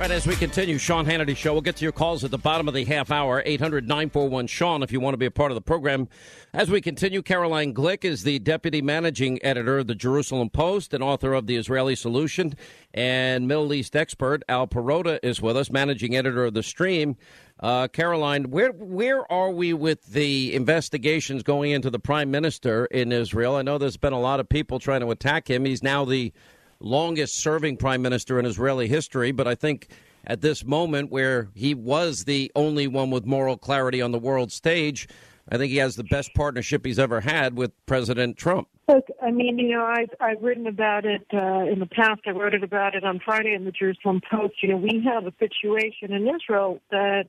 Right, 0.00 0.10
as 0.12 0.26
we 0.26 0.34
continue, 0.34 0.78
Sean 0.78 1.04
Hannity 1.04 1.36
Show. 1.36 1.52
We'll 1.52 1.60
get 1.60 1.76
to 1.76 1.82
your 1.84 1.92
calls 1.92 2.24
at 2.24 2.30
the 2.30 2.38
bottom 2.38 2.66
of 2.68 2.72
the 2.72 2.84
half 2.84 3.10
hour, 3.10 3.42
800 3.44 3.86
941 3.86 4.46
Sean, 4.46 4.82
if 4.82 4.92
you 4.92 4.98
want 4.98 5.12
to 5.12 5.18
be 5.18 5.26
a 5.26 5.30
part 5.30 5.50
of 5.50 5.56
the 5.56 5.60
program. 5.60 6.08
As 6.54 6.70
we 6.70 6.80
continue, 6.80 7.20
Caroline 7.20 7.74
Glick 7.74 8.02
is 8.02 8.22
the 8.22 8.38
deputy 8.38 8.80
managing 8.80 9.44
editor 9.44 9.80
of 9.80 9.88
the 9.88 9.94
Jerusalem 9.94 10.48
Post 10.48 10.94
and 10.94 11.04
author 11.04 11.34
of 11.34 11.46
The 11.46 11.56
Israeli 11.56 11.94
Solution. 11.96 12.54
And 12.94 13.46
Middle 13.46 13.74
East 13.74 13.94
expert 13.94 14.42
Al 14.48 14.66
Perrotta 14.66 15.18
is 15.22 15.42
with 15.42 15.58
us, 15.58 15.70
managing 15.70 16.16
editor 16.16 16.46
of 16.46 16.54
The 16.54 16.62
Stream. 16.62 17.18
Uh, 17.62 17.86
Caroline, 17.88 18.44
where 18.44 18.70
where 18.70 19.30
are 19.30 19.50
we 19.50 19.74
with 19.74 20.06
the 20.06 20.54
investigations 20.54 21.42
going 21.42 21.72
into 21.72 21.90
the 21.90 21.98
prime 21.98 22.30
minister 22.30 22.86
in 22.86 23.12
Israel? 23.12 23.56
I 23.56 23.60
know 23.60 23.76
there's 23.76 23.98
been 23.98 24.14
a 24.14 24.18
lot 24.20 24.40
of 24.40 24.48
people 24.48 24.78
trying 24.78 25.02
to 25.02 25.10
attack 25.10 25.50
him. 25.50 25.66
He's 25.66 25.82
now 25.82 26.06
the 26.06 26.32
longest 26.80 27.38
serving 27.38 27.76
prime 27.76 28.02
minister 28.02 28.38
in 28.38 28.46
Israeli 28.46 28.88
history, 28.88 29.32
but 29.32 29.46
I 29.46 29.54
think 29.54 29.88
at 30.26 30.40
this 30.40 30.64
moment 30.64 31.10
where 31.10 31.48
he 31.54 31.74
was 31.74 32.24
the 32.24 32.50
only 32.54 32.86
one 32.86 33.10
with 33.10 33.26
moral 33.26 33.56
clarity 33.56 34.02
on 34.02 34.12
the 34.12 34.18
world 34.18 34.52
stage, 34.52 35.08
I 35.48 35.56
think 35.56 35.70
he 35.70 35.78
has 35.78 35.96
the 35.96 36.04
best 36.04 36.32
partnership 36.34 36.84
he's 36.84 36.98
ever 36.98 37.20
had 37.20 37.56
with 37.56 37.72
President 37.86 38.36
Trump. 38.36 38.68
Look, 38.88 39.06
I 39.22 39.30
mean, 39.30 39.58
you 39.58 39.76
know, 39.76 39.84
I've 39.84 40.10
I've 40.20 40.42
written 40.42 40.66
about 40.66 41.04
it 41.04 41.26
uh, 41.32 41.70
in 41.70 41.78
the 41.78 41.86
past. 41.86 42.22
I 42.26 42.30
wrote 42.30 42.54
it 42.54 42.64
about 42.64 42.94
it 42.94 43.04
on 43.04 43.20
Friday 43.24 43.54
in 43.54 43.64
the 43.64 43.72
Jerusalem 43.72 44.20
Post. 44.30 44.54
You 44.62 44.70
know, 44.70 44.76
we 44.76 45.04
have 45.04 45.26
a 45.26 45.32
situation 45.38 46.12
in 46.12 46.28
Israel 46.28 46.80
that 46.90 47.28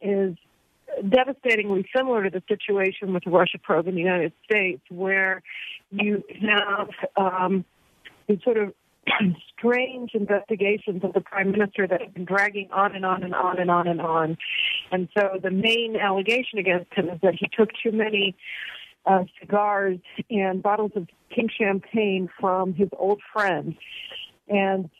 is 0.00 0.36
devastatingly 1.08 1.88
similar 1.94 2.24
to 2.24 2.30
the 2.30 2.42
situation 2.48 3.14
with 3.14 3.22
Russia 3.26 3.58
probe 3.62 3.88
in 3.88 3.94
the 3.94 4.00
United 4.00 4.32
States, 4.44 4.82
where 4.90 5.42
you 5.90 6.22
have 6.42 6.88
um, 7.16 7.64
sort 8.44 8.58
of 8.58 8.74
strange 9.56 10.12
investigations 10.14 11.02
of 11.04 11.12
the 11.12 11.20
prime 11.20 11.50
minister 11.50 11.86
that 11.86 12.00
have 12.00 12.14
been 12.14 12.24
dragging 12.24 12.68
on 12.72 12.94
and 12.94 13.04
on 13.04 13.22
and 13.22 13.34
on 13.34 13.58
and 13.58 13.70
on 13.70 13.86
and 13.88 14.00
on. 14.00 14.36
And 14.90 15.08
so 15.16 15.38
the 15.42 15.50
main 15.50 15.96
allegation 15.96 16.58
against 16.58 16.92
him 16.94 17.08
is 17.08 17.20
that 17.22 17.34
he 17.38 17.48
took 17.56 17.70
too 17.82 17.92
many 17.92 18.36
uh, 19.06 19.24
cigars 19.40 19.98
and 20.30 20.62
bottles 20.62 20.92
of 20.94 21.08
pink 21.30 21.50
champagne 21.58 22.28
from 22.40 22.74
his 22.74 22.88
old 22.98 23.20
friend. 23.32 23.76
And 24.48 24.90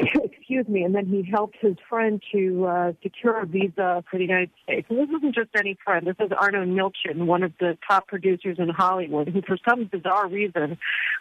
excuse 0.24 0.66
me, 0.68 0.82
and 0.82 0.94
then 0.94 1.06
he 1.06 1.22
helped 1.22 1.56
his 1.60 1.76
friend 1.88 2.22
to 2.32 2.66
uh, 2.66 2.92
secure 3.02 3.40
a 3.40 3.46
visa 3.46 4.04
for 4.10 4.18
the 4.18 4.24
United 4.24 4.50
States. 4.62 4.86
And 4.90 4.98
this 4.98 5.08
isn't 5.16 5.34
just 5.34 5.50
any 5.56 5.76
friend. 5.84 6.06
This 6.06 6.16
is 6.20 6.32
Arnon 6.38 6.74
Milchan, 6.74 7.26
one 7.26 7.42
of 7.42 7.52
the 7.60 7.76
top 7.88 8.08
producers 8.08 8.56
in 8.58 8.68
Hollywood, 8.68 9.28
who 9.28 9.42
for 9.42 9.56
some 9.68 9.84
bizarre 9.84 10.28
reason 10.28 10.78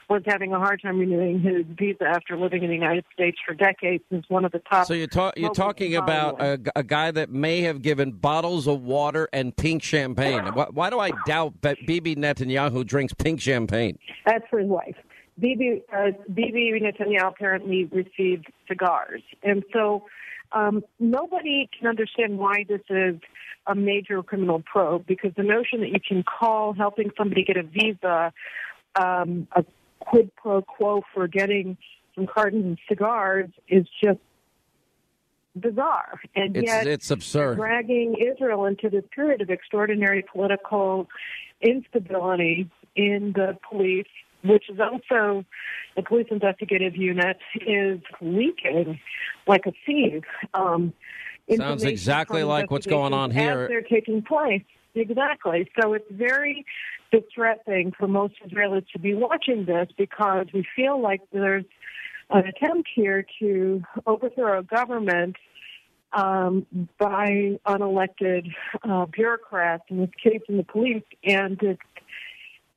was 0.10 0.24
having 0.26 0.54
a 0.54 0.60
hard 0.60 0.82
time 0.82 1.00
renewing 1.00 1.40
his 1.42 1.66
visa 1.78 2.06
after 2.06 2.38
living 2.38 2.64
in 2.64 2.70
the 2.70 2.76
United 2.76 3.06
States 3.14 3.38
for 3.46 3.54
decades. 3.54 4.04
Is 4.12 4.24
one 4.28 4.46
of 4.46 4.52
the 4.52 4.60
top. 4.60 4.88
So 4.88 4.94
you're, 4.94 5.08
ta- 5.08 5.34
you're 5.36 5.54
talking 5.54 5.96
about 5.96 6.42
a, 6.42 6.60
a, 6.76 6.84
guy 6.84 7.12
that 7.12 7.30
may 7.30 7.62
have 7.62 7.82
given 7.82 8.12
bottles 8.12 8.68
of 8.68 8.82
water 8.82 9.30
and 9.32 9.56
pink 9.56 9.84
champagne. 9.84 10.46
Why, 10.54 10.68
why 10.72 10.90
do 10.90 11.00
I 11.00 11.12
doubt 11.26 11.62
that 11.62 11.78
Bibi 11.86 12.16
Netanyahu 12.16 12.86
drinks 12.86 13.14
pink 13.14 13.40
champagne? 13.42 14.00
That's 14.26 14.46
for 14.50 14.60
his 14.60 14.68
wife. 14.68 14.96
Bibi, 15.40 15.84
uh, 15.96 16.12
Bibi 16.28 16.80
Netanyahu 16.82 17.30
apparently 17.30 17.86
received 17.86 18.48
cigars. 18.68 19.22
And 19.44 19.64
so 19.74 20.06
um, 20.52 20.84
nobody 21.00 21.70
can 21.78 21.88
understand 21.88 22.38
why 22.38 22.66
this 22.68 22.82
is 22.90 23.16
a 23.68 23.76
major 23.76 24.24
criminal 24.24 24.62
probe 24.62 25.06
because 25.06 25.32
the 25.38 25.44
notion 25.44 25.82
that 25.82 25.90
you 25.90 26.00
can 26.06 26.24
call 26.24 26.74
helping 26.74 27.12
somebody 27.18 27.44
get 27.44 27.58
a 27.58 27.64
visa 27.64 28.34
um, 28.96 29.48
a 29.56 29.64
quid 30.00 30.32
pro 30.36 30.62
quo 30.62 31.04
for 31.14 31.28
getting 31.28 31.78
some 32.16 32.26
cartons 32.26 32.74
of 32.74 32.78
cigars 32.88 33.50
is 33.68 33.86
just 34.04 34.20
bizarre. 35.56 36.20
And 36.36 36.56
it's, 36.58 36.68
yet, 36.68 36.88
it's 36.88 37.12
absurd. 37.12 37.58
Dragging 37.58 38.16
Israel 38.16 38.66
into 38.66 38.90
this 38.90 39.04
period 39.14 39.42
of 39.42 39.50
extraordinary 39.50 40.24
political 40.32 41.08
instability 41.62 42.70
in 42.96 43.34
the 43.36 43.58
police, 43.70 44.08
which 44.44 44.70
is 44.70 44.80
also 44.80 45.46
the 45.96 46.04
police 46.04 46.28
investigative 46.32 46.96
unit, 46.96 47.38
is 47.56 48.00
leaking 48.22 49.00
like 49.48 49.66
a 49.66 49.74
sieve. 49.86 50.24
Um, 50.54 50.94
Sounds 51.56 51.84
exactly 51.84 52.44
like 52.44 52.70
what's 52.70 52.86
going 52.86 53.14
on 53.14 53.32
here. 53.32 53.64
As 53.64 53.70
they're 53.70 53.82
taking 53.82 54.22
place. 54.22 54.64
Exactly. 54.96 55.70
So 55.80 55.94
it's 55.94 56.06
very 56.12 56.66
distressing 57.12 57.92
for 57.98 58.08
most 58.08 58.36
Israelis 58.46 58.86
to 58.94 59.00
be 59.00 59.14
watching 59.14 59.66
this 59.66 59.88
because 59.98 60.48
we 60.54 60.66
feel 60.76 61.02
like 61.02 61.22
there's 61.32 61.66
an 62.30 62.46
attempt 62.46 62.88
here 62.94 63.26
to 63.40 63.82
overthrow 64.06 64.60
a 64.60 64.64
government 64.64 65.36
um, 66.14 66.66
by 66.98 67.60
unelected 67.66 68.52
uh, 68.84 69.06
bureaucrats, 69.06 69.84
in 69.90 70.00
this 70.00 70.10
case, 70.22 70.42
in 70.48 70.58
the 70.58 70.64
police, 70.64 71.04
and 71.24 71.60
it's 71.62 71.82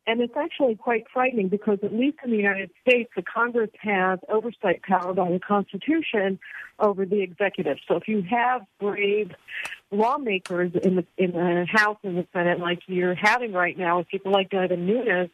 and 0.06 0.20
it's 0.20 0.34
actually 0.36 0.74
quite 0.74 1.04
frightening 1.12 1.48
because 1.48 1.78
at 1.82 1.92
least 1.92 2.18
in 2.24 2.30
the 2.30 2.36
United 2.36 2.70
States, 2.80 3.10
the 3.14 3.22
Congress 3.22 3.70
has 3.80 4.18
oversight 4.28 4.82
power 4.82 5.12
by 5.14 5.30
the 5.30 5.38
Constitution 5.38 6.38
over 6.80 7.06
the 7.06 7.22
executive. 7.22 7.78
So 7.86 7.96
if 7.96 8.08
you 8.08 8.22
have 8.28 8.62
brave 8.80 9.30
lawmakers 9.92 10.72
in 10.82 10.96
the 10.96 11.06
in 11.16 11.32
the 11.32 11.66
House 11.70 11.98
and 12.02 12.16
the 12.16 12.26
Senate, 12.32 12.58
like 12.58 12.80
you're 12.86 13.14
having 13.14 13.52
right 13.52 13.78
now 13.78 13.98
with 13.98 14.08
people 14.08 14.32
like 14.32 14.50
Devin 14.50 14.86
Nunes, 14.86 15.30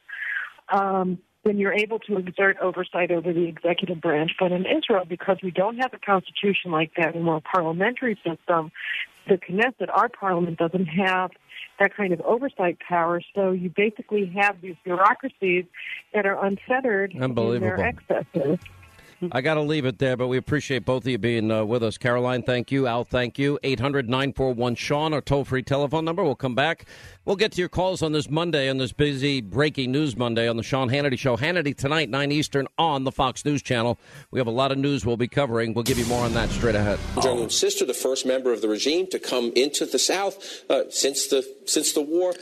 um, 0.69 1.19
then 1.45 1.57
you're 1.57 1.73
able 1.73 1.99
to 2.01 2.19
exert 2.19 2.59
oversight 2.61 3.11
over 3.11 3.33
the 3.33 3.47
executive 3.47 4.01
branch. 4.01 4.33
But 4.39 4.53
in 4.53 4.67
Israel, 4.67 5.05
because 5.09 5.39
we 5.43 5.51
don't 5.51 5.79
have 5.79 5.95
a 5.95 5.99
constitution 5.99 6.71
like 6.71 6.93
that 6.99 7.15
and 7.15 7.27
we're 7.27 7.37
a 7.37 7.41
parliamentary 7.41 8.17
system, 8.17 8.71
the 9.29 9.39
Knesset, 9.39 9.89
our 9.93 10.09
parliament, 10.09 10.59
doesn't 10.59 10.87
have 10.87 11.31
that 11.79 11.97
kind 11.97 12.13
of 12.13 12.21
oversight 12.23 12.79
power. 12.81 13.21
So 13.35 13.53
you 13.53 13.71
basically 13.71 14.27
have 14.37 14.61
these 14.61 14.77
bureaucracies 14.85 15.65
that 16.13 16.27
are 16.27 16.45
unfettered 16.45 17.13
in 17.13 17.35
their 17.35 17.81
excesses. 17.81 18.59
I 19.33 19.41
got 19.41 19.55
to 19.55 19.63
leave 19.63 19.85
it 19.85 19.99
there, 19.99 20.17
but 20.17 20.29
we 20.29 20.37
appreciate 20.37 20.85
both 20.85 21.03
of 21.03 21.09
you 21.09 21.19
being 21.19 21.51
uh, 21.51 21.65
with 21.65 21.83
us. 21.83 21.99
Caroline, 21.99 22.43
thank 22.43 22.71
you. 22.71 22.87
Al, 22.87 23.05
thank 23.05 23.39
you. 23.39 23.59
800 23.63 24.09
941 24.09 24.77
Sean, 24.77 25.13
our 25.13 25.21
toll 25.21 25.45
free 25.45 25.63
telephone 25.63 26.05
number. 26.05 26.23
We'll 26.23 26.35
come 26.35 26.55
back. 26.55 26.87
We'll 27.25 27.37
get 27.37 27.53
to 27.53 27.61
your 27.61 27.69
calls 27.69 28.01
on 28.03 28.13
this 28.13 28.31
Monday, 28.31 28.71
on 28.71 28.79
this 28.79 28.93
busy 28.93 29.41
breaking 29.41 29.91
news 29.93 30.17
Monday 30.17 30.49
on 30.49 30.57
the 30.57 30.63
Sean 30.63 30.89
Hannity 30.89 31.19
Show. 31.19 31.37
Hannity 31.37 31.77
tonight, 31.77 32.09
9 32.09 32.33
Eastern 32.33 32.69
on 32.79 33.05
the 33.05 33.13
Fox 33.13 33.45
News 33.45 33.61
Channel. 33.61 33.99
We 34.31 34.39
have 34.39 34.47
a 34.47 34.53
lot 34.53 34.73
of 34.73 34.79
news 34.79 35.05
we'll 35.05 35.17
be 35.17 35.29
covering. 35.29 35.75
We'll 35.75 35.85
give 35.85 35.99
you 35.99 36.07
more 36.07 36.25
on 36.25 36.33
that 36.35 36.49
straight 36.51 36.77
ahead. 36.77 36.99
Sister, 37.51 37.85
the 37.85 37.95
first 37.95 38.25
member 38.25 38.53
of 38.53 38.63
the 38.63 38.69
regime 38.69 39.09
to 39.09 39.19
come 39.19 39.53
into 39.57 39.85
the 39.85 39.99
South 39.99 40.65
uh, 40.71 40.85
since 40.91 41.27
the 41.27 41.45
since 41.67 41.93
the 41.93 42.01
war, 42.01 42.35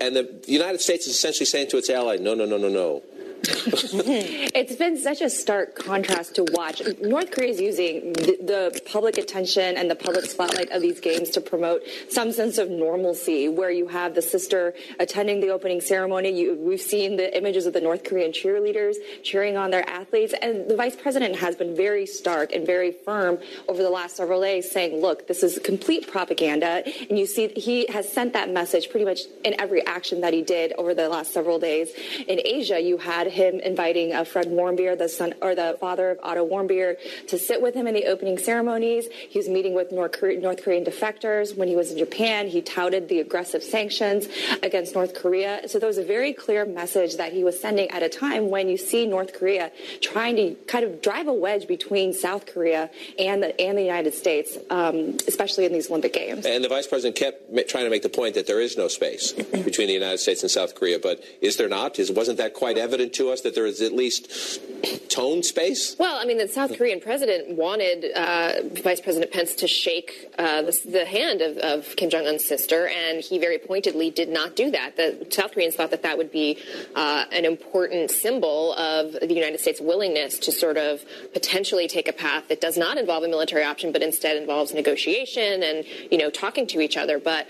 and 0.00 0.16
the 0.16 0.42
United 0.48 0.80
States 0.80 1.06
is 1.06 1.14
essentially 1.14 1.46
saying 1.46 1.68
to 1.68 1.76
its 1.76 1.88
ally, 1.90 2.16
no, 2.16 2.34
no, 2.34 2.44
no, 2.44 2.56
no, 2.56 2.68
no. 2.68 3.02
it's 4.54 4.76
been 4.76 4.96
such 4.96 5.20
a 5.20 5.28
stark 5.28 5.74
contrast 5.74 6.34
to 6.36 6.44
watch. 6.52 6.80
North 7.02 7.30
Korea 7.30 7.50
is 7.50 7.60
using 7.60 8.12
the, 8.14 8.38
the, 8.40 8.80
public 8.86 9.18
attention 9.18 9.76
and 9.76 9.90
the 9.90 9.94
public 9.94 10.24
spotlight 10.24 10.70
of 10.70 10.80
these 10.80 11.00
games 11.00 11.30
to 11.30 11.40
promote 11.40 11.82
some 12.08 12.32
sense 12.32 12.58
of 12.58 12.70
normalcy, 12.70 13.48
where 13.48 13.70
you 13.70 13.88
have 13.88 14.14
the 14.14 14.22
sister 14.22 14.74
attending 14.98 15.40
the 15.40 15.50
opening 15.50 15.80
ceremony. 15.80 16.30
You, 16.30 16.54
we've 16.54 16.80
seen 16.80 17.16
the 17.16 17.36
images 17.36 17.66
of 17.66 17.72
the 17.72 17.80
North 17.80 18.04
Korean 18.04 18.32
cheerleaders 18.32 18.94
cheering 19.22 19.56
on 19.56 19.70
their 19.70 19.86
athletes, 19.88 20.34
and 20.40 20.68
the 20.68 20.76
vice 20.76 20.96
president 20.96 21.36
has 21.36 21.54
been 21.54 21.76
very 21.76 22.06
stark 22.06 22.52
and 22.52 22.64
very 22.64 22.92
firm 22.92 23.38
over 23.68 23.82
the 23.82 23.90
last 23.90 24.16
several 24.16 24.40
days, 24.40 24.70
saying, 24.70 25.00
"Look, 25.00 25.26
this 25.26 25.42
is 25.42 25.58
complete 25.58 26.10
propaganda." 26.10 26.82
And 27.10 27.18
you 27.18 27.26
see, 27.26 27.48
he 27.48 27.86
has 27.90 28.10
sent 28.10 28.32
that 28.32 28.48
message 28.48 28.90
pretty 28.90 29.04
much 29.04 29.20
in 29.44 29.60
every 29.60 29.84
action 29.84 30.22
that 30.22 30.32
he 30.32 30.42
did 30.42 30.72
over 30.78 30.94
the 30.94 31.08
last 31.08 31.32
several 31.32 31.58
days. 31.58 31.90
In 32.26 32.40
Asia, 32.44 32.80
you 32.80 32.98
had 32.98 33.33
him 33.34 33.60
inviting 33.60 34.12
uh, 34.12 34.24
Fred 34.24 34.46
Warmbier, 34.46 34.96
the 34.96 35.08
son 35.08 35.34
or 35.42 35.54
the 35.54 35.76
father 35.80 36.10
of 36.10 36.18
Otto 36.22 36.48
Warmbier, 36.48 36.96
to 37.28 37.38
sit 37.38 37.60
with 37.60 37.74
him 37.74 37.86
in 37.86 37.94
the 37.94 38.06
opening 38.06 38.38
ceremonies. 38.38 39.08
He 39.28 39.38
was 39.38 39.48
meeting 39.48 39.74
with 39.74 39.92
North, 39.92 40.12
Korean, 40.12 40.40
North 40.40 40.62
Korean 40.62 40.84
defectors. 40.84 41.56
When 41.56 41.68
he 41.68 41.76
was 41.76 41.90
in 41.90 41.98
Japan, 41.98 42.48
he 42.48 42.62
touted 42.62 43.08
the 43.08 43.20
aggressive 43.20 43.62
sanctions 43.62 44.28
against 44.62 44.94
North 44.94 45.14
Korea. 45.14 45.68
So 45.68 45.78
there 45.78 45.88
was 45.88 45.98
a 45.98 46.04
very 46.04 46.32
clear 46.32 46.64
message 46.64 47.16
that 47.16 47.32
he 47.32 47.44
was 47.44 47.58
sending 47.58 47.90
at 47.90 48.02
a 48.02 48.08
time 48.08 48.50
when 48.50 48.68
you 48.68 48.76
see 48.76 49.06
North 49.06 49.32
Korea 49.32 49.70
trying 50.00 50.36
to 50.36 50.54
kind 50.66 50.84
of 50.84 51.02
drive 51.02 51.28
a 51.28 51.32
wedge 51.32 51.66
between 51.66 52.12
South 52.12 52.46
Korea 52.46 52.90
and 53.18 53.42
the, 53.42 53.60
and 53.60 53.76
the 53.76 53.82
United 53.82 54.14
States, 54.14 54.56
um, 54.70 55.16
especially 55.26 55.64
in 55.64 55.72
these 55.72 55.90
Olympic 55.90 56.12
Games. 56.12 56.46
And 56.46 56.62
the 56.62 56.68
vice 56.68 56.86
president 56.86 57.16
kept 57.16 57.68
trying 57.68 57.84
to 57.84 57.90
make 57.90 58.02
the 58.02 58.08
point 58.08 58.34
that 58.34 58.46
there 58.46 58.60
is 58.60 58.76
no 58.76 58.88
space 58.88 59.32
between 59.32 59.88
the 59.88 59.94
United 59.94 60.18
States 60.18 60.42
and 60.42 60.50
South 60.50 60.74
Korea. 60.74 60.98
But 60.98 61.22
is 61.40 61.56
there 61.56 61.68
not? 61.68 61.98
Is, 61.98 62.10
wasn't 62.10 62.38
that 62.38 62.54
quite 62.54 62.78
evident 62.78 63.12
to 63.14 63.23
us 63.30 63.42
that 63.42 63.54
there 63.54 63.66
is 63.66 63.80
at 63.80 63.92
least 63.92 64.60
tone 65.08 65.42
space? 65.42 65.96
Well, 65.98 66.16
I 66.16 66.24
mean, 66.24 66.38
the 66.38 66.48
South 66.48 66.76
Korean 66.76 67.00
president 67.00 67.56
wanted 67.56 68.12
uh, 68.14 68.62
Vice 68.82 69.00
President 69.00 69.32
Pence 69.32 69.54
to 69.56 69.68
shake 69.68 70.32
uh, 70.38 70.62
the, 70.62 70.78
the, 70.90 71.04
hand 71.04 71.40
of, 71.40 71.56
of 71.58 71.96
Kim 71.96 72.10
Jong 72.10 72.26
Un's 72.26 72.44
sister, 72.44 72.88
and 72.88 73.20
he 73.20 73.38
very 73.38 73.58
pointedly 73.58 74.10
did 74.10 74.28
not 74.28 74.56
do 74.56 74.70
that. 74.70 74.96
The 74.96 75.26
South 75.30 75.52
Koreans 75.52 75.76
thought 75.76 75.90
that 75.90 76.02
that 76.02 76.18
would 76.18 76.32
be 76.32 76.58
uh, 76.94 77.24
an 77.30 77.44
important 77.44 78.10
symbol 78.10 78.72
of 78.74 79.12
the 79.12 79.34
United 79.34 79.60
States' 79.60 79.80
willingness 79.80 80.38
to 80.40 80.52
sort 80.52 80.76
of 80.76 81.04
potentially 81.32 81.86
take 81.86 82.08
a 82.08 82.12
path 82.12 82.48
that 82.48 82.60
does 82.60 82.76
not 82.76 82.98
involve 82.98 83.22
a 83.22 83.28
military 83.28 83.64
option, 83.64 83.92
but 83.92 84.02
instead 84.02 84.36
involves 84.36 84.74
negotiation 84.74 85.62
and 85.62 85.84
you 86.10 86.18
know 86.18 86.30
talking 86.30 86.66
to 86.66 86.80
each 86.80 86.96
other. 86.96 87.18
But 87.18 87.46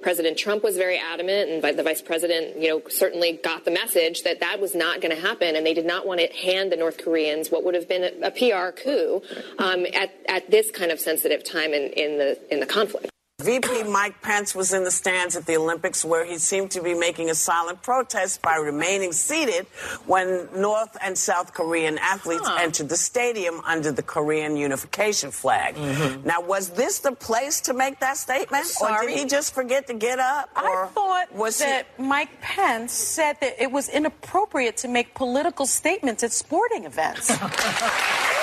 President 0.00 0.38
Trump 0.38 0.62
was 0.62 0.76
very 0.76 0.98
adamant, 0.98 1.50
and 1.50 1.78
the 1.78 1.82
vice 1.82 2.02
president, 2.02 2.60
you 2.60 2.68
know, 2.68 2.82
certainly 2.88 3.40
got 3.42 3.64
the 3.64 3.70
message 3.70 4.22
that 4.22 4.40
that 4.40 4.60
was 4.60 4.74
not 4.74 5.00
going 5.00 5.14
to 5.14 5.20
happen, 5.20 5.56
and 5.56 5.66
they 5.66 5.74
did 5.74 5.86
not 5.86 6.06
want 6.06 6.20
to 6.20 6.26
hand 6.32 6.72
the 6.72 6.76
North 6.76 6.98
Koreans 6.98 7.50
what 7.50 7.64
would 7.64 7.74
have 7.74 7.88
been 7.88 8.04
a, 8.04 8.28
a 8.28 8.30
PR 8.30 8.72
coup 8.72 9.22
um, 9.58 9.86
at 9.94 10.12
at 10.28 10.50
this 10.50 10.70
kind 10.70 10.90
of 10.90 11.00
sensitive 11.00 11.44
time 11.44 11.72
in, 11.72 11.92
in 11.92 12.18
the 12.18 12.38
in 12.52 12.60
the 12.60 12.66
conflict. 12.66 13.10
VP 13.40 13.84
Mike 13.84 14.20
Pence 14.20 14.52
was 14.52 14.72
in 14.72 14.82
the 14.82 14.90
stands 14.90 15.36
at 15.36 15.46
the 15.46 15.56
Olympics 15.56 16.04
where 16.04 16.24
he 16.24 16.38
seemed 16.38 16.72
to 16.72 16.82
be 16.82 16.92
making 16.92 17.30
a 17.30 17.36
silent 17.36 17.80
protest 17.82 18.42
by 18.42 18.56
remaining 18.56 19.12
seated 19.12 19.64
when 20.06 20.48
North 20.56 20.96
and 21.00 21.16
South 21.16 21.54
Korean 21.54 21.98
athletes 21.98 22.48
huh. 22.48 22.58
entered 22.60 22.88
the 22.88 22.96
stadium 22.96 23.60
under 23.64 23.92
the 23.92 24.02
Korean 24.02 24.56
unification 24.56 25.30
flag. 25.30 25.76
Mm-hmm. 25.76 26.26
Now, 26.26 26.40
was 26.40 26.70
this 26.70 26.98
the 26.98 27.12
place 27.12 27.60
to 27.60 27.74
make 27.74 28.00
that 28.00 28.16
statement? 28.16 28.66
Or 28.80 29.06
did 29.06 29.16
he 29.16 29.24
just 29.24 29.54
forget 29.54 29.86
to 29.86 29.94
get 29.94 30.18
up? 30.18 30.50
I 30.56 30.88
thought 30.92 31.32
was 31.32 31.60
that 31.60 31.86
he... 31.96 32.02
Mike 32.02 32.40
Pence 32.40 32.92
said 32.92 33.36
that 33.40 33.62
it 33.62 33.70
was 33.70 33.88
inappropriate 33.88 34.78
to 34.78 34.88
make 34.88 35.14
political 35.14 35.64
statements 35.64 36.24
at 36.24 36.32
sporting 36.32 36.86
events. 36.86 37.30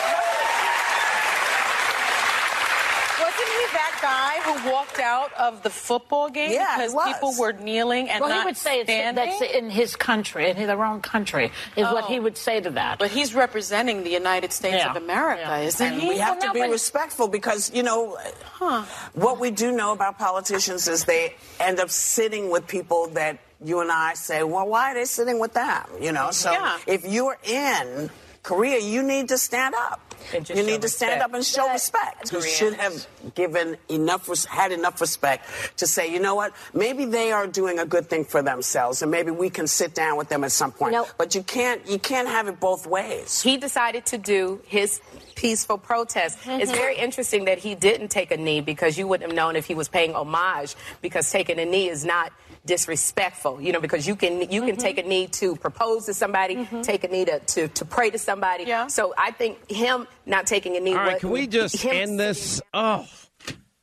guy 4.05 4.39
who 4.43 4.71
walked 4.71 4.99
out 4.99 5.33
of 5.33 5.63
the 5.63 5.69
football 5.69 6.29
game 6.29 6.51
yeah, 6.51 6.77
because 6.77 6.95
people 7.05 7.33
were 7.39 7.53
kneeling 7.53 8.09
and 8.09 8.21
well, 8.21 8.29
not 8.29 8.41
he 8.41 8.45
would 8.45 8.57
say 8.57 8.83
standing? 8.83 9.15
that's 9.15 9.41
in 9.41 9.69
his 9.69 9.95
country, 9.95 10.49
in 10.49 10.57
their 10.67 10.83
own 10.85 11.01
country, 11.01 11.51
is 11.75 11.87
oh. 11.87 11.93
what 11.93 12.05
he 12.05 12.19
oh. 12.19 12.23
would 12.23 12.37
say 12.37 12.61
to 12.61 12.69
that. 12.71 12.99
But 12.99 13.11
he's 13.11 13.33
representing 13.33 14.03
the 14.03 14.11
United 14.11 14.51
States 14.53 14.77
yeah. 14.77 14.91
of 14.91 14.95
America, 14.95 15.41
yeah. 15.41 15.59
isn't 15.59 15.93
and 15.93 16.01
he? 16.01 16.09
We 16.09 16.17
have 16.19 16.37
well, 16.39 16.53
to 16.53 16.59
no, 16.59 16.65
be 16.65 16.71
respectful 16.71 17.27
because 17.27 17.73
you 17.73 17.83
know 17.83 18.17
huh. 18.43 18.83
what 19.13 19.39
we 19.39 19.51
do 19.51 19.71
know 19.71 19.91
about 19.91 20.19
politicians 20.19 20.87
is 20.87 21.05
they 21.05 21.35
end 21.59 21.79
up 21.79 21.89
sitting 21.89 22.49
with 22.49 22.67
people 22.67 23.07
that 23.07 23.39
you 23.63 23.79
and 23.79 23.91
I 23.91 24.13
say, 24.13 24.43
well, 24.43 24.67
why 24.67 24.91
are 24.91 24.95
they 24.95 25.05
sitting 25.05 25.39
with 25.39 25.53
them? 25.53 25.85
You 25.99 26.11
know, 26.11 26.29
so 26.31 26.51
yeah. 26.51 26.77
if 26.85 27.05
you're 27.05 27.37
in 27.43 28.11
Korea, 28.45 28.79
you 28.79 29.01
need 29.01 29.29
to 29.29 29.39
stand 29.39 29.73
up. 29.73 29.99
You 30.31 30.63
need 30.63 30.83
to 30.83 30.89
stand 30.89 31.21
up 31.21 31.33
and 31.33 31.43
show 31.43 31.67
respect. 31.71 32.31
You 32.31 32.43
should 32.43 32.75
have 32.75 33.07
given 33.33 33.77
enough, 33.89 34.45
had 34.45 34.71
enough 34.71 35.01
respect 35.01 35.77
to 35.77 35.87
say, 35.87 36.11
you 36.13 36.19
know 36.19 36.35
what, 36.35 36.53
maybe 36.73 37.05
they 37.05 37.31
are 37.31 37.47
doing 37.47 37.79
a 37.79 37.85
good 37.85 38.07
thing 38.07 38.23
for 38.23 38.43
themselves, 38.43 39.01
and 39.01 39.09
maybe 39.09 39.31
we 39.31 39.49
can 39.49 39.65
sit 39.65 39.95
down 39.95 40.15
with 40.17 40.29
them 40.29 40.43
at 40.43 40.51
some 40.51 40.71
point. 40.71 40.95
but 41.17 41.33
you 41.33 41.41
can't, 41.41 41.87
you 41.89 41.97
can't 41.97 42.27
have 42.27 42.47
it 42.47 42.59
both 42.59 42.85
ways. 42.85 43.41
He 43.41 43.57
decided 43.57 44.05
to 44.07 44.19
do 44.19 44.61
his 44.65 45.01
peaceful 45.35 45.79
protest. 45.79 46.37
Mm-hmm. 46.39 46.61
It's 46.61 46.71
very 46.71 46.97
interesting 46.97 47.45
that 47.45 47.57
he 47.57 47.73
didn't 47.73 48.09
take 48.09 48.31
a 48.31 48.37
knee 48.37 48.61
because 48.61 48.97
you 48.97 49.07
wouldn't 49.07 49.29
have 49.29 49.35
known 49.35 49.55
if 49.55 49.65
he 49.65 49.73
was 49.73 49.87
paying 49.87 50.13
homage 50.13 50.75
because 51.01 51.31
taking 51.31 51.59
a 51.59 51.65
knee 51.65 51.89
is 51.89 52.05
not 52.05 52.31
disrespectful, 52.65 53.61
you 53.61 53.71
know, 53.71 53.79
because 53.79 54.07
you 54.07 54.15
can 54.15 54.41
you 54.41 54.61
can 54.61 54.71
mm-hmm. 54.71 54.77
take 54.77 54.97
a 54.97 55.03
knee 55.03 55.27
to 55.27 55.55
propose 55.55 56.05
to 56.05 56.13
somebody, 56.13 56.55
mm-hmm. 56.55 56.81
take 56.81 57.03
a 57.03 57.07
knee 57.07 57.25
to, 57.25 57.39
to, 57.39 57.67
to, 57.69 57.85
pray 57.85 58.09
to 58.09 58.17
somebody. 58.17 58.65
Yeah. 58.65 58.87
So 58.87 59.13
I 59.17 59.31
think 59.31 59.69
him 59.69 60.07
not 60.25 60.47
taking 60.47 60.75
a 60.75 60.79
knee. 60.79 60.95
All 60.95 60.97
right, 60.97 61.19
can 61.19 61.29
we 61.29 61.47
just 61.47 61.83
end 61.85 62.19
this? 62.19 62.61
Oh, 62.73 63.07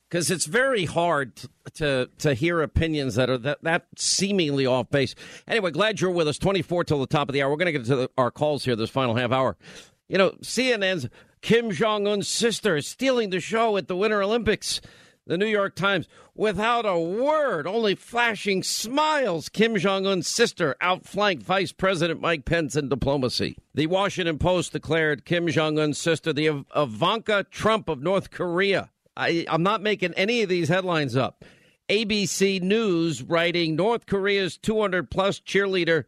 because 0.08 0.30
it's 0.30 0.44
very 0.44 0.84
hard 0.84 1.32
to 1.74 2.08
to 2.18 2.34
hear 2.34 2.60
opinions 2.60 3.14
that 3.14 3.30
are 3.30 3.38
that, 3.38 3.62
that 3.62 3.86
seemingly 3.96 4.66
off 4.66 4.90
base. 4.90 5.14
Anyway, 5.48 5.70
glad 5.70 6.00
you're 6.00 6.10
with 6.10 6.28
us. 6.28 6.38
Twenty 6.38 6.62
four 6.62 6.84
till 6.84 7.00
the 7.00 7.06
top 7.06 7.28
of 7.28 7.32
the 7.32 7.42
hour. 7.42 7.50
We're 7.50 7.56
going 7.56 7.72
to 7.72 7.78
get 7.78 7.86
to 7.86 7.96
the, 7.96 8.10
our 8.18 8.30
calls 8.30 8.64
here 8.64 8.76
this 8.76 8.90
final 8.90 9.14
half 9.14 9.32
hour. 9.32 9.56
You 10.08 10.18
know, 10.18 10.32
CNN's 10.42 11.08
Kim 11.40 11.70
Jong 11.70 12.06
Un's 12.06 12.28
sister 12.28 12.76
is 12.76 12.86
stealing 12.86 13.30
the 13.30 13.40
show 13.40 13.76
at 13.76 13.88
the 13.88 13.96
Winter 13.96 14.22
Olympics. 14.22 14.80
The 15.24 15.38
New 15.38 15.46
York 15.46 15.76
Times, 15.76 16.08
without 16.34 16.84
a 16.84 16.98
word, 16.98 17.64
only 17.64 17.94
flashing 17.94 18.64
smiles, 18.64 19.48
Kim 19.48 19.76
Jong 19.76 20.04
un's 20.04 20.26
sister 20.26 20.74
outflanked 20.80 21.44
Vice 21.44 21.70
President 21.70 22.20
Mike 22.20 22.44
Pence 22.44 22.74
in 22.74 22.88
diplomacy. 22.88 23.56
The 23.72 23.86
Washington 23.86 24.38
Post 24.38 24.72
declared 24.72 25.24
Kim 25.24 25.46
Jong 25.46 25.78
un's 25.78 25.98
sister 25.98 26.32
the 26.32 26.64
Ivanka 26.74 27.46
Trump 27.50 27.88
of 27.88 28.02
North 28.02 28.32
Korea. 28.32 28.90
I, 29.16 29.46
I'm 29.48 29.62
not 29.62 29.80
making 29.80 30.14
any 30.14 30.42
of 30.42 30.48
these 30.48 30.68
headlines 30.68 31.14
up. 31.14 31.44
ABC 31.88 32.60
News 32.60 33.22
writing 33.22 33.76
North 33.76 34.06
Korea's 34.06 34.56
200 34.56 35.08
plus 35.08 35.38
cheerleader 35.38 36.04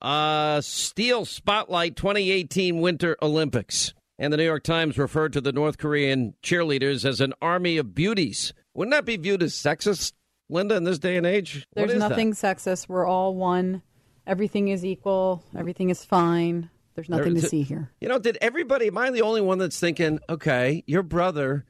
uh, 0.00 0.60
steal 0.60 1.24
spotlight 1.24 1.96
2018 1.96 2.80
Winter 2.80 3.16
Olympics. 3.20 3.92
And 4.18 4.32
the 4.32 4.36
New 4.38 4.44
York 4.44 4.62
Times 4.62 4.96
referred 4.96 5.32
to 5.34 5.40
the 5.40 5.52
North 5.52 5.78
Korean 5.78 6.34
cheerleaders 6.42 7.04
as 7.04 7.20
an 7.20 7.34
army 7.42 7.76
of 7.76 7.94
beauties. 7.94 8.54
Wouldn't 8.74 8.92
that 8.92 9.04
be 9.04 9.16
viewed 9.16 9.42
as 9.42 9.52
sexist, 9.52 10.12
Linda, 10.48 10.76
in 10.76 10.84
this 10.84 10.98
day 10.98 11.16
and 11.16 11.26
age? 11.26 11.66
There's 11.74 11.94
nothing 11.94 12.30
that? 12.30 12.36
sexist. 12.36 12.88
We're 12.88 13.06
all 13.06 13.34
one. 13.34 13.82
Everything 14.26 14.68
is 14.68 14.84
equal. 14.84 15.44
Everything 15.56 15.90
is 15.90 16.04
fine. 16.04 16.70
There's 16.94 17.10
nothing 17.10 17.34
there, 17.34 17.42
to 17.42 17.48
see 17.48 17.62
here. 17.62 17.90
You 18.00 18.08
know, 18.08 18.18
did 18.18 18.38
everybody, 18.40 18.86
am 18.86 18.96
I 18.96 19.10
the 19.10 19.20
only 19.20 19.42
one 19.42 19.58
that's 19.58 19.78
thinking, 19.78 20.18
okay, 20.30 20.82
your 20.86 21.02
brother 21.02 21.66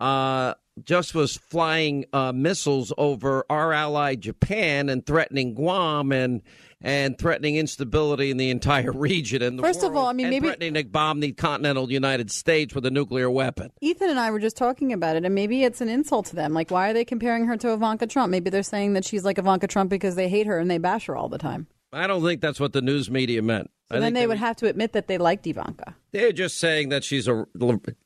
uh, 0.00 0.54
just 0.82 1.14
was 1.14 1.36
flying 1.36 2.06
uh, 2.14 2.32
missiles 2.32 2.92
over 2.96 3.44
our 3.50 3.74
ally 3.74 4.14
Japan 4.14 4.88
and 4.88 5.04
threatening 5.04 5.54
Guam 5.54 6.12
and 6.12 6.40
and 6.80 7.18
threatening 7.18 7.56
instability 7.56 8.30
in 8.30 8.36
the 8.36 8.50
entire 8.50 8.92
region 8.94 9.42
and 9.42 9.60
First 9.60 9.80
world, 9.80 9.92
of 9.92 9.96
all, 9.96 10.06
I 10.06 10.12
mean, 10.12 10.30
maybe 10.30 10.46
threatening 10.46 10.74
to 10.74 10.84
bomb 10.84 11.20
the 11.20 11.32
continental 11.32 11.90
United 11.90 12.30
States 12.30 12.74
with 12.74 12.86
a 12.86 12.90
nuclear 12.90 13.30
weapon. 13.30 13.70
Ethan 13.80 14.10
and 14.10 14.18
I 14.18 14.30
were 14.30 14.38
just 14.38 14.56
talking 14.56 14.92
about 14.92 15.16
it, 15.16 15.24
and 15.24 15.34
maybe 15.34 15.64
it's 15.64 15.80
an 15.80 15.88
insult 15.88 16.26
to 16.26 16.36
them. 16.36 16.54
Like, 16.54 16.70
why 16.70 16.90
are 16.90 16.92
they 16.92 17.04
comparing 17.04 17.46
her 17.46 17.56
to 17.58 17.72
Ivanka 17.72 18.06
Trump? 18.06 18.30
Maybe 18.30 18.50
they're 18.50 18.62
saying 18.62 18.94
that 18.94 19.04
she's 19.04 19.24
like 19.24 19.38
Ivanka 19.38 19.66
Trump 19.66 19.90
because 19.90 20.14
they 20.14 20.28
hate 20.28 20.46
her 20.46 20.58
and 20.58 20.70
they 20.70 20.78
bash 20.78 21.06
her 21.06 21.16
all 21.16 21.28
the 21.28 21.38
time. 21.38 21.66
I 21.92 22.06
don't 22.06 22.22
think 22.22 22.40
that's 22.40 22.60
what 22.60 22.72
the 22.72 22.82
news 22.82 23.10
media 23.10 23.42
meant. 23.42 23.70
So 23.90 23.98
then 23.98 24.12
they, 24.12 24.20
they 24.20 24.26
would 24.28 24.38
have 24.38 24.56
to 24.56 24.66
admit 24.66 24.92
that 24.92 25.08
they 25.08 25.18
liked 25.18 25.46
Ivanka. 25.46 25.96
They're 26.12 26.32
just 26.32 26.58
saying 26.58 26.90
that 26.90 27.02
she's 27.02 27.26
a 27.26 27.46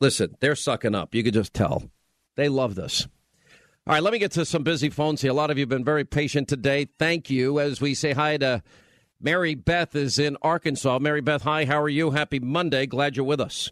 listen. 0.00 0.36
They're 0.40 0.56
sucking 0.56 0.94
up. 0.94 1.14
You 1.14 1.22
could 1.22 1.34
just 1.34 1.52
tell. 1.52 1.90
They 2.36 2.48
love 2.48 2.74
this. 2.74 3.06
All 3.86 3.92
right, 3.92 4.02
let 4.02 4.14
me 4.14 4.18
get 4.18 4.32
to 4.32 4.46
some 4.46 4.62
busy 4.62 4.88
phones 4.88 5.20
here. 5.20 5.30
A 5.30 5.34
lot 5.34 5.50
of 5.50 5.58
you 5.58 5.62
have 5.62 5.68
been 5.68 5.84
very 5.84 6.06
patient 6.06 6.48
today. 6.48 6.88
Thank 6.98 7.28
you. 7.28 7.60
As 7.60 7.82
we 7.82 7.92
say 7.92 8.12
hi 8.12 8.38
to 8.38 8.62
Mary 9.20 9.54
Beth 9.54 9.94
is 9.94 10.18
in 10.18 10.38
Arkansas. 10.40 10.98
Mary 11.00 11.20
Beth, 11.20 11.42
hi. 11.42 11.66
How 11.66 11.82
are 11.82 11.88
you? 11.90 12.12
Happy 12.12 12.38
Monday. 12.38 12.86
Glad 12.86 13.14
you're 13.14 13.26
with 13.26 13.42
us. 13.42 13.70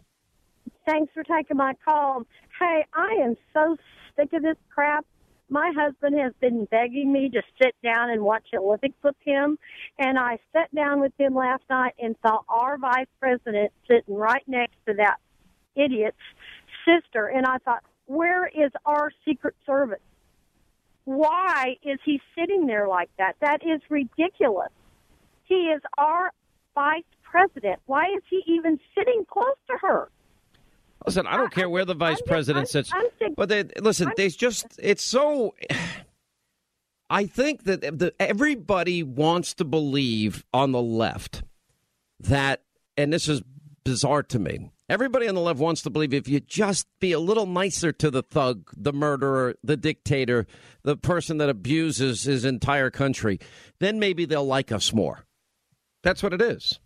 Thanks 0.85 1.11
for 1.15 1.23
taking 1.23 1.57
my 1.57 1.73
call. 1.83 2.27
Hey, 2.59 2.85
I 2.93 3.23
am 3.23 3.35
so 3.55 3.75
sick 4.15 4.31
of 4.33 4.43
this 4.43 4.55
crap. 4.69 5.03
My 5.49 5.71
husband 5.75 6.15
has 6.19 6.33
been 6.39 6.65
begging 6.69 7.11
me 7.11 7.29
to 7.29 7.41
sit 7.59 7.73
down 7.83 8.11
and 8.11 8.21
watch 8.21 8.45
Olympics 8.55 9.01
with 9.03 9.15
him, 9.25 9.57
and 9.97 10.19
I 10.19 10.37
sat 10.53 10.73
down 10.75 11.01
with 11.01 11.13
him 11.17 11.33
last 11.33 11.63
night 11.71 11.95
and 11.97 12.15
saw 12.21 12.41
our 12.47 12.77
vice 12.77 13.07
president 13.19 13.71
sitting 13.87 14.15
right 14.15 14.43
next 14.45 14.75
to 14.85 14.93
that 14.93 15.17
idiot's 15.75 16.17
sister, 16.85 17.25
and 17.25 17.47
I 17.47 17.57
thought, 17.57 17.83
where 18.13 18.47
is 18.47 18.71
our 18.85 19.11
Secret 19.25 19.55
Service? 19.65 19.99
Why 21.05 21.75
is 21.83 21.99
he 22.05 22.21
sitting 22.37 22.67
there 22.67 22.87
like 22.87 23.09
that? 23.17 23.35
That 23.41 23.61
is 23.63 23.81
ridiculous. 23.89 24.69
He 25.43 25.55
is 25.55 25.81
our 25.97 26.31
vice 26.75 27.03
president. 27.23 27.79
Why 27.87 28.05
is 28.15 28.23
he 28.29 28.41
even 28.47 28.79
sitting 28.95 29.25
close 29.29 29.57
to 29.67 29.77
her? 29.81 30.09
Listen, 31.05 31.27
I 31.27 31.35
don't 31.35 31.51
care 31.51 31.69
where 31.69 31.83
the 31.83 31.95
vice 31.95 32.21
I'm 32.21 32.27
president 32.27 32.61
I'm, 32.61 32.67
sits, 32.67 32.91
I'm 32.93 33.33
but 33.35 33.49
they 33.49 33.63
listen. 33.81 34.11
they 34.15 34.29
just 34.29 34.67
it's 34.81 35.03
so. 35.03 35.53
I 37.09 37.25
think 37.27 37.65
that 37.65 37.81
the, 37.81 38.13
everybody 38.19 39.03
wants 39.03 39.53
to 39.55 39.65
believe 39.65 40.45
on 40.51 40.71
the 40.71 40.81
left 40.81 41.43
that, 42.21 42.63
and 42.97 43.13
this 43.13 43.27
is 43.27 43.43
bizarre 43.83 44.23
to 44.23 44.39
me, 44.39 44.71
Everybody 44.89 45.29
on 45.29 45.35
the 45.35 45.41
left 45.41 45.59
wants 45.59 45.81
to 45.83 45.89
believe 45.89 46.13
if 46.13 46.27
you 46.27 46.41
just 46.41 46.87
be 46.99 47.13
a 47.13 47.19
little 47.19 47.45
nicer 47.45 47.93
to 47.93 48.11
the 48.11 48.21
thug, 48.21 48.69
the 48.75 48.91
murderer, 48.91 49.55
the 49.63 49.77
dictator, 49.77 50.45
the 50.83 50.97
person 50.97 51.37
that 51.37 51.49
abuses 51.49 52.23
his 52.23 52.43
entire 52.43 52.89
country, 52.89 53.39
then 53.79 53.97
maybe 53.97 54.25
they'll 54.25 54.45
like 54.45 54.73
us 54.73 54.91
more. 54.91 55.25
That's 56.03 56.21
what 56.21 56.33
it 56.33 56.41
is. 56.41 56.81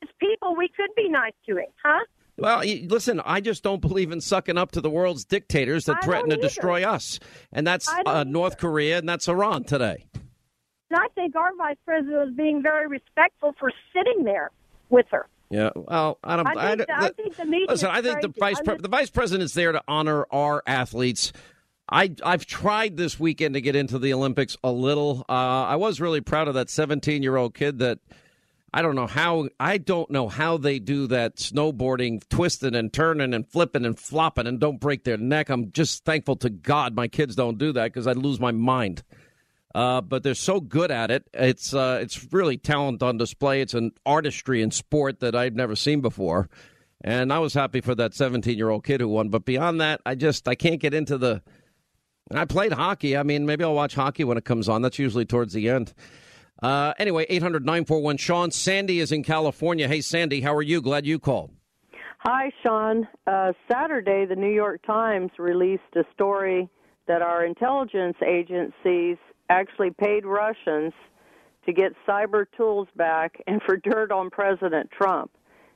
It's 0.00 0.12
people 0.18 0.56
we 0.56 0.68
could 0.68 0.88
be 0.96 1.10
nice 1.10 1.34
to 1.46 1.58
it, 1.58 1.72
huh? 1.84 2.04
Well, 2.38 2.62
listen, 2.86 3.20
I 3.22 3.42
just 3.42 3.62
don't 3.62 3.82
believe 3.82 4.10
in 4.10 4.22
sucking 4.22 4.56
up 4.56 4.72
to 4.72 4.80
the 4.80 4.88
world's 4.88 5.26
dictators 5.26 5.84
that 5.84 5.98
I 5.98 6.06
threaten 6.06 6.30
to 6.30 6.36
either. 6.36 6.42
destroy 6.42 6.84
us. 6.84 7.20
And 7.52 7.66
that's 7.66 7.86
uh, 8.06 8.24
North 8.24 8.56
Korea 8.56 8.96
and 8.96 9.06
that's 9.06 9.28
Iran 9.28 9.64
today. 9.64 10.06
And 10.90 10.98
I 10.98 11.08
think 11.14 11.36
our 11.36 11.54
vice 11.56 11.76
president 11.84 12.28
was 12.28 12.34
being 12.34 12.62
very 12.62 12.86
respectful 12.86 13.54
for 13.60 13.70
sitting 13.94 14.24
there 14.24 14.50
with 14.88 15.06
her. 15.10 15.26
Yeah, 15.52 15.68
well, 15.76 16.18
I 16.24 16.36
don't. 16.36 16.46
I 16.46 16.76
think, 16.76 16.90
I, 16.90 17.06
I 17.06 17.10
think 17.10 17.36
the 17.36 17.44
media. 17.44 17.66
Listen, 17.68 17.90
I 17.90 18.00
think 18.00 18.22
the 18.22 18.28
vice 18.28 18.58
pre- 18.60 18.78
the 18.78 18.88
vice 18.88 19.10
president's 19.10 19.52
there 19.52 19.72
to 19.72 19.82
honor 19.86 20.26
our 20.30 20.62
athletes. 20.66 21.32
I 21.90 22.14
I've 22.24 22.46
tried 22.46 22.96
this 22.96 23.20
weekend 23.20 23.54
to 23.54 23.60
get 23.60 23.76
into 23.76 23.98
the 23.98 24.14
Olympics 24.14 24.56
a 24.64 24.72
little. 24.72 25.26
Uh, 25.28 25.32
I 25.32 25.76
was 25.76 26.00
really 26.00 26.22
proud 26.22 26.48
of 26.48 26.54
that 26.54 26.70
17 26.70 27.22
year 27.22 27.36
old 27.36 27.54
kid 27.54 27.78
that. 27.80 27.98
I 28.74 28.80
don't 28.80 28.94
know 28.94 29.06
how 29.06 29.50
I 29.60 29.76
don't 29.76 30.10
know 30.10 30.28
how 30.28 30.56
they 30.56 30.78
do 30.78 31.06
that 31.08 31.36
snowboarding, 31.36 32.26
twisting 32.30 32.74
and 32.74 32.90
turning 32.90 33.34
and 33.34 33.46
flipping 33.46 33.84
and 33.84 33.98
flopping 33.98 34.46
and 34.46 34.58
don't 34.58 34.80
break 34.80 35.04
their 35.04 35.18
neck. 35.18 35.50
I'm 35.50 35.72
just 35.72 36.06
thankful 36.06 36.36
to 36.36 36.48
God 36.48 36.96
my 36.96 37.06
kids 37.06 37.36
don't 37.36 37.58
do 37.58 37.72
that 37.72 37.84
because 37.92 38.06
I'd 38.06 38.16
lose 38.16 38.40
my 38.40 38.50
mind. 38.52 39.02
Uh, 39.74 40.00
but 40.02 40.22
they're 40.22 40.34
so 40.34 40.60
good 40.60 40.90
at 40.90 41.10
it. 41.10 41.28
It's 41.32 41.72
uh, 41.72 41.98
it's 42.02 42.32
really 42.32 42.58
talent 42.58 43.02
on 43.02 43.16
display. 43.16 43.62
It's 43.62 43.74
an 43.74 43.92
artistry 44.04 44.60
in 44.62 44.70
sport 44.70 45.20
that 45.20 45.34
I've 45.34 45.54
never 45.54 45.74
seen 45.74 46.00
before, 46.02 46.50
and 47.00 47.32
I 47.32 47.38
was 47.38 47.54
happy 47.54 47.80
for 47.80 47.94
that 47.94 48.14
17 48.14 48.56
year 48.56 48.68
old 48.68 48.84
kid 48.84 49.00
who 49.00 49.08
won. 49.08 49.30
But 49.30 49.44
beyond 49.46 49.80
that, 49.80 50.00
I 50.04 50.14
just 50.14 50.46
I 50.46 50.54
can't 50.54 50.80
get 50.80 50.92
into 50.92 51.16
the. 51.16 51.42
I 52.30 52.44
played 52.44 52.72
hockey. 52.72 53.16
I 53.16 53.22
mean, 53.22 53.46
maybe 53.46 53.64
I'll 53.64 53.74
watch 53.74 53.94
hockey 53.94 54.24
when 54.24 54.38
it 54.38 54.44
comes 54.44 54.68
on. 54.68 54.82
That's 54.82 54.98
usually 54.98 55.24
towards 55.24 55.52
the 55.54 55.68
end. 55.68 55.92
Uh, 56.62 56.92
anyway, 56.98 57.26
800 57.28 57.64
941 57.64 58.16
Sean. 58.18 58.50
Sandy 58.50 59.00
is 59.00 59.10
in 59.10 59.24
California. 59.24 59.88
Hey, 59.88 60.00
Sandy, 60.00 60.42
how 60.42 60.54
are 60.54 60.62
you? 60.62 60.80
Glad 60.80 61.06
you 61.06 61.18
called. 61.18 61.50
Hi, 62.18 62.52
Sean. 62.62 63.08
Uh, 63.26 63.52
Saturday, 63.70 64.26
the 64.26 64.36
New 64.36 64.52
York 64.52 64.80
Times 64.86 65.32
released 65.38 65.82
a 65.96 66.04
story 66.14 66.68
that 67.08 67.20
our 67.20 67.44
intelligence 67.44 68.16
agencies 68.24 69.16
actually 69.52 69.90
paid 69.90 70.24
Russians 70.24 70.92
to 71.66 71.72
get 71.72 71.92
cyber 72.08 72.46
tools 72.56 72.88
back 72.96 73.40
and 73.46 73.60
for 73.62 73.76
dirt 73.76 74.10
on 74.10 74.30
President 74.30 74.90
Trump. 74.90 75.30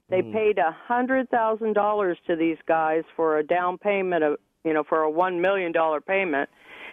They 0.08 0.22
mm. 0.22 0.32
paid 0.32 0.58
a 0.58 0.74
hundred 0.86 1.28
thousand 1.30 1.74
dollars 1.74 2.18
to 2.26 2.36
these 2.36 2.58
guys 2.66 3.04
for 3.14 3.38
a 3.38 3.46
down 3.46 3.78
payment 3.78 4.24
of 4.24 4.36
you 4.64 4.72
know 4.72 4.84
for 4.88 5.02
a 5.02 5.10
one 5.10 5.40
million 5.40 5.72
dollar 5.72 6.00
payment, 6.00 6.48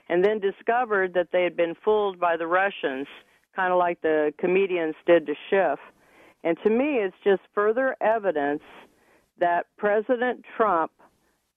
and 0.09 0.23
then 0.23 0.39
discovered 0.39 1.13
that 1.13 1.29
they 1.31 1.43
had 1.43 1.55
been 1.55 1.75
fooled 1.83 2.19
by 2.19 2.37
the 2.37 2.47
Russians, 2.47 3.07
kind 3.55 3.71
of 3.71 3.79
like 3.79 4.01
the 4.01 4.33
comedians 4.37 4.95
did 5.05 5.25
to 5.27 5.33
Schiff. 5.49 5.79
And 6.43 6.57
to 6.63 6.69
me, 6.69 6.97
it's 6.97 7.15
just 7.23 7.41
further 7.55 7.95
evidence 8.01 8.63
that 9.39 9.67
President 9.77 10.43
Trump 10.57 10.91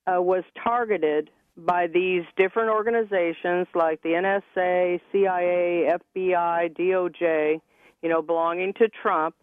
uh, 0.07 0.23
was 0.23 0.45
targeted 0.63 1.31
by 1.57 1.87
these 1.87 2.25
different 2.37 2.71
organizations 2.71 3.67
like 3.75 4.03
the 4.03 4.11
NSA, 4.11 5.01
CIA, 5.11 5.97
FBI, 6.17 6.77
DOJ, 6.77 7.61
you 8.03 8.09
know, 8.09 8.23
belonging 8.23 8.75
to 8.75 8.89
Trump. 8.89 9.35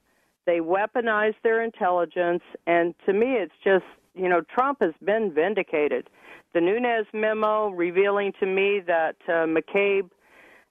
They 0.45 0.60
weaponize 0.60 1.35
their 1.44 1.64
intelligence, 1.64 2.44
and 2.68 2.94
to 3.06 3.14
me, 3.14 3.34
it's 3.34 3.53
just, 3.64 3.85
you 4.14 4.30
know, 4.30 4.41
Trump 4.41 4.80
has 4.81 4.94
been 5.03 5.34
vindicated. 5.34 6.10
The 6.53 6.61
Nunes 6.61 7.07
memo 7.14 7.69
revealing 7.69 8.34
to 8.40 8.45
me 8.45 8.81
that 8.85 9.15
uh, 9.27 9.48
McCabe 9.48 10.10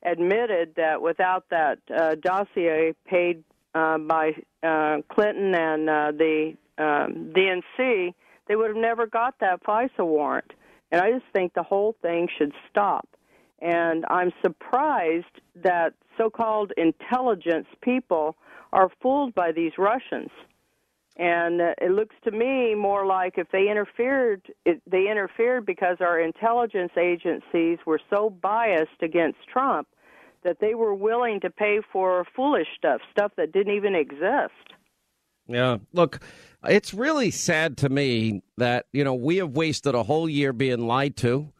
admitted 0.04 0.74
that 0.76 1.00
without 1.00 1.44
that 1.50 1.78
uh, 1.96 2.16
dossier 2.16 2.94
paid 3.06 3.42
uh, 3.74 3.98
by 3.98 4.32
uh, 4.62 4.98
Clinton 5.08 5.54
and 5.54 5.88
uh, 5.88 6.12
the 6.12 6.54
um, 6.78 7.32
DNC, 7.34 8.14
they 8.46 8.56
would 8.56 8.68
have 8.68 8.76
never 8.76 9.06
got 9.06 9.38
that 9.40 9.62
FISA 9.64 10.04
warrant. 10.04 10.52
And 10.92 11.00
I 11.00 11.10
just 11.10 11.24
think 11.32 11.54
the 11.54 11.62
whole 11.62 11.96
thing 12.02 12.28
should 12.38 12.52
stop. 12.70 13.08
And 13.60 14.04
I'm 14.10 14.30
surprised 14.44 15.40
that 15.62 15.94
so 16.18 16.28
called 16.28 16.72
intelligence 16.76 17.66
people 17.80 18.36
are 18.72 18.90
fooled 19.00 19.34
by 19.34 19.52
these 19.52 19.72
Russians. 19.78 20.30
And 21.16 21.60
uh, 21.60 21.74
it 21.80 21.92
looks 21.92 22.14
to 22.24 22.30
me 22.30 22.74
more 22.74 23.06
like 23.06 23.34
if 23.38 23.50
they 23.50 23.70
interfered, 23.70 24.42
it, 24.64 24.82
they 24.86 25.10
interfered 25.10 25.64
because 25.64 25.98
our 26.00 26.20
intelligence 26.20 26.92
agencies 26.98 27.78
were 27.86 28.00
so 28.10 28.30
biased 28.30 29.02
against 29.02 29.38
Trump 29.50 29.88
that 30.42 30.58
they 30.60 30.74
were 30.74 30.94
willing 30.94 31.40
to 31.40 31.50
pay 31.50 31.80
for 31.92 32.26
foolish 32.34 32.66
stuff, 32.76 33.00
stuff 33.10 33.32
that 33.36 33.52
didn't 33.52 33.74
even 33.74 33.94
exist. 33.94 34.74
Yeah. 35.46 35.78
Look, 35.92 36.20
it's 36.68 36.94
really 36.94 37.30
sad 37.30 37.76
to 37.78 37.88
me 37.88 38.42
that, 38.56 38.86
you 38.92 39.04
know, 39.04 39.14
we 39.14 39.36
have 39.36 39.50
wasted 39.50 39.94
a 39.94 40.02
whole 40.02 40.28
year 40.28 40.52
being 40.52 40.86
lied 40.86 41.16
to. 41.18 41.52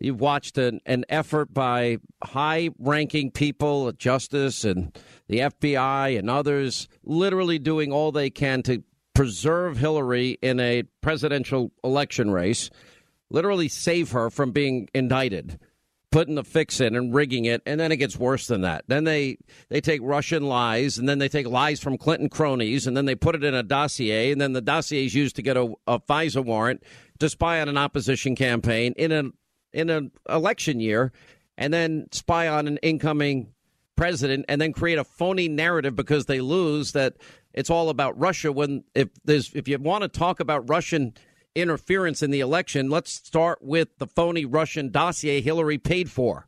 You've 0.00 0.20
watched 0.20 0.58
an, 0.58 0.80
an 0.86 1.04
effort 1.08 1.52
by 1.52 1.98
high 2.22 2.70
ranking 2.78 3.30
people, 3.30 3.90
Justice 3.92 4.64
and 4.64 4.96
the 5.26 5.40
FBI 5.40 6.18
and 6.18 6.30
others, 6.30 6.88
literally 7.02 7.58
doing 7.58 7.92
all 7.92 8.12
they 8.12 8.30
can 8.30 8.62
to 8.64 8.84
preserve 9.14 9.78
Hillary 9.78 10.38
in 10.40 10.60
a 10.60 10.84
presidential 11.00 11.72
election 11.82 12.30
race, 12.30 12.70
literally 13.30 13.68
save 13.68 14.12
her 14.12 14.30
from 14.30 14.52
being 14.52 14.88
indicted 14.94 15.58
putting 16.10 16.36
the 16.36 16.44
fix 16.44 16.80
in 16.80 16.96
and 16.96 17.14
rigging 17.14 17.44
it, 17.44 17.62
and 17.66 17.78
then 17.78 17.92
it 17.92 17.96
gets 17.96 18.16
worse 18.16 18.46
than 18.46 18.62
that. 18.62 18.84
Then 18.88 19.04
they 19.04 19.38
they 19.68 19.80
take 19.80 20.00
Russian 20.02 20.44
lies, 20.44 20.98
and 20.98 21.08
then 21.08 21.18
they 21.18 21.28
take 21.28 21.46
lies 21.46 21.80
from 21.80 21.98
Clinton 21.98 22.28
cronies, 22.28 22.86
and 22.86 22.96
then 22.96 23.04
they 23.04 23.14
put 23.14 23.34
it 23.34 23.44
in 23.44 23.54
a 23.54 23.62
dossier, 23.62 24.32
and 24.32 24.40
then 24.40 24.52
the 24.52 24.60
dossier 24.60 25.04
is 25.04 25.14
used 25.14 25.36
to 25.36 25.42
get 25.42 25.56
a, 25.56 25.72
a 25.86 26.00
FISA 26.00 26.44
warrant 26.44 26.82
to 27.18 27.28
spy 27.28 27.60
on 27.60 27.68
an 27.68 27.76
opposition 27.76 28.34
campaign 28.34 28.94
in 28.96 29.12
an 29.12 29.32
in 29.72 29.90
an 29.90 30.12
election 30.28 30.80
year, 30.80 31.12
and 31.56 31.72
then 31.72 32.06
spy 32.12 32.48
on 32.48 32.66
an 32.66 32.78
incoming 32.78 33.52
president, 33.96 34.46
and 34.48 34.60
then 34.60 34.72
create 34.72 34.98
a 34.98 35.04
phony 35.04 35.48
narrative 35.48 35.94
because 35.94 36.26
they 36.26 36.40
lose 36.40 36.92
that 36.92 37.16
it's 37.52 37.70
all 37.70 37.88
about 37.90 38.18
Russia. 38.18 38.52
When 38.52 38.84
if 38.94 39.08
there's 39.24 39.52
if 39.54 39.68
you 39.68 39.78
want 39.78 40.02
to 40.02 40.08
talk 40.08 40.40
about 40.40 40.68
Russian 40.68 41.14
interference 41.60 42.22
in 42.22 42.30
the 42.30 42.40
election, 42.40 42.90
let's 42.90 43.12
start 43.12 43.58
with 43.62 43.88
the 43.98 44.06
phony 44.06 44.44
Russian 44.44 44.90
dossier 44.90 45.40
Hillary 45.40 45.78
paid 45.78 46.10
for, 46.10 46.46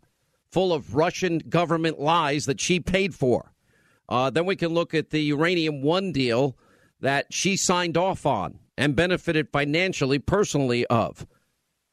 full 0.50 0.72
of 0.72 0.94
Russian 0.94 1.38
government 1.38 2.00
lies 2.00 2.46
that 2.46 2.60
she 2.60 2.80
paid 2.80 3.14
for. 3.14 3.52
Uh, 4.08 4.30
then 4.30 4.46
we 4.46 4.56
can 4.56 4.74
look 4.74 4.94
at 4.94 5.10
the 5.10 5.20
Uranium 5.20 5.82
One 5.82 6.12
deal 6.12 6.56
that 7.00 7.32
she 7.32 7.56
signed 7.56 7.96
off 7.96 8.26
on 8.26 8.58
and 8.76 8.96
benefited 8.96 9.48
financially, 9.50 10.18
personally 10.18 10.86
of. 10.86 11.26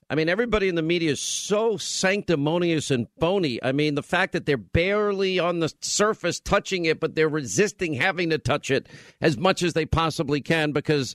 I 0.09 0.15
mean, 0.15 0.29
everybody 0.29 0.69
in 0.69 0.75
the 0.75 0.81
media 0.81 1.11
is 1.11 1.19
so 1.19 1.75
sanctimonious 1.75 2.91
and 2.91 3.07
phony. 3.19 3.61
I 3.61 3.73
mean, 3.73 3.95
the 3.95 4.03
fact 4.03 4.31
that 4.31 4.45
they're 4.45 4.55
barely 4.55 5.37
on 5.37 5.59
the 5.59 5.73
surface 5.81 6.39
touching 6.39 6.85
it, 6.85 7.01
but 7.01 7.15
they're 7.15 7.27
resisting 7.27 7.93
having 7.93 8.29
to 8.29 8.37
touch 8.37 8.71
it 8.71 8.87
as 9.19 9.37
much 9.37 9.61
as 9.63 9.73
they 9.73 9.85
possibly 9.85 10.39
can 10.39 10.71
because 10.71 11.13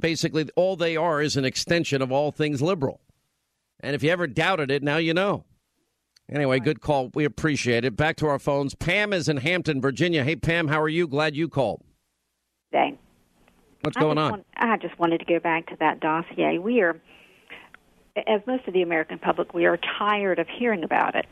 basically 0.00 0.48
all 0.56 0.76
they 0.76 0.96
are 0.96 1.20
is 1.20 1.36
an 1.36 1.44
extension 1.44 2.02
of 2.02 2.12
all 2.12 2.30
things 2.30 2.62
liberal. 2.62 3.00
And 3.80 3.94
if 3.94 4.02
you 4.02 4.10
ever 4.10 4.26
doubted 4.26 4.70
it, 4.70 4.82
now 4.82 4.96
you 4.96 5.14
know. 5.14 5.44
Anyway, 6.30 6.58
good 6.60 6.80
call. 6.80 7.10
We 7.14 7.24
appreciate 7.24 7.84
it. 7.84 7.96
Back 7.96 8.16
to 8.16 8.26
our 8.26 8.38
phones. 8.38 8.74
Pam 8.74 9.12
is 9.12 9.28
in 9.28 9.38
Hampton, 9.38 9.80
Virginia. 9.80 10.24
Hey, 10.24 10.36
Pam, 10.36 10.68
how 10.68 10.80
are 10.80 10.88
you? 10.88 11.06
Glad 11.06 11.34
you 11.34 11.48
called. 11.48 11.82
Day. 12.70 12.98
What's 13.82 13.96
going 13.96 14.18
on? 14.18 14.30
Want, 14.30 14.46
I 14.56 14.76
just 14.76 14.98
wanted 14.98 15.18
to 15.18 15.24
go 15.24 15.40
back 15.40 15.68
to 15.68 15.76
that 15.80 16.00
dossier. 16.00 16.58
We 16.58 16.82
are, 16.82 17.00
as 18.16 18.42
most 18.46 18.66
of 18.68 18.74
the 18.74 18.82
American 18.82 19.18
public, 19.18 19.54
we 19.54 19.64
are 19.64 19.78
tired 19.98 20.38
of 20.38 20.46
hearing 20.48 20.84
about 20.84 21.14
it. 21.14 21.24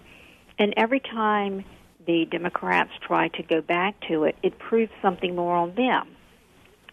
And 0.58 0.72
every 0.78 1.00
time 1.00 1.64
the 2.06 2.24
Democrats 2.30 2.92
try 3.06 3.28
to 3.28 3.42
go 3.42 3.60
back 3.60 3.96
to 4.08 4.24
it, 4.24 4.36
it 4.42 4.58
proves 4.58 4.92
something 5.02 5.34
more 5.34 5.56
on 5.56 5.74
them 5.74 6.15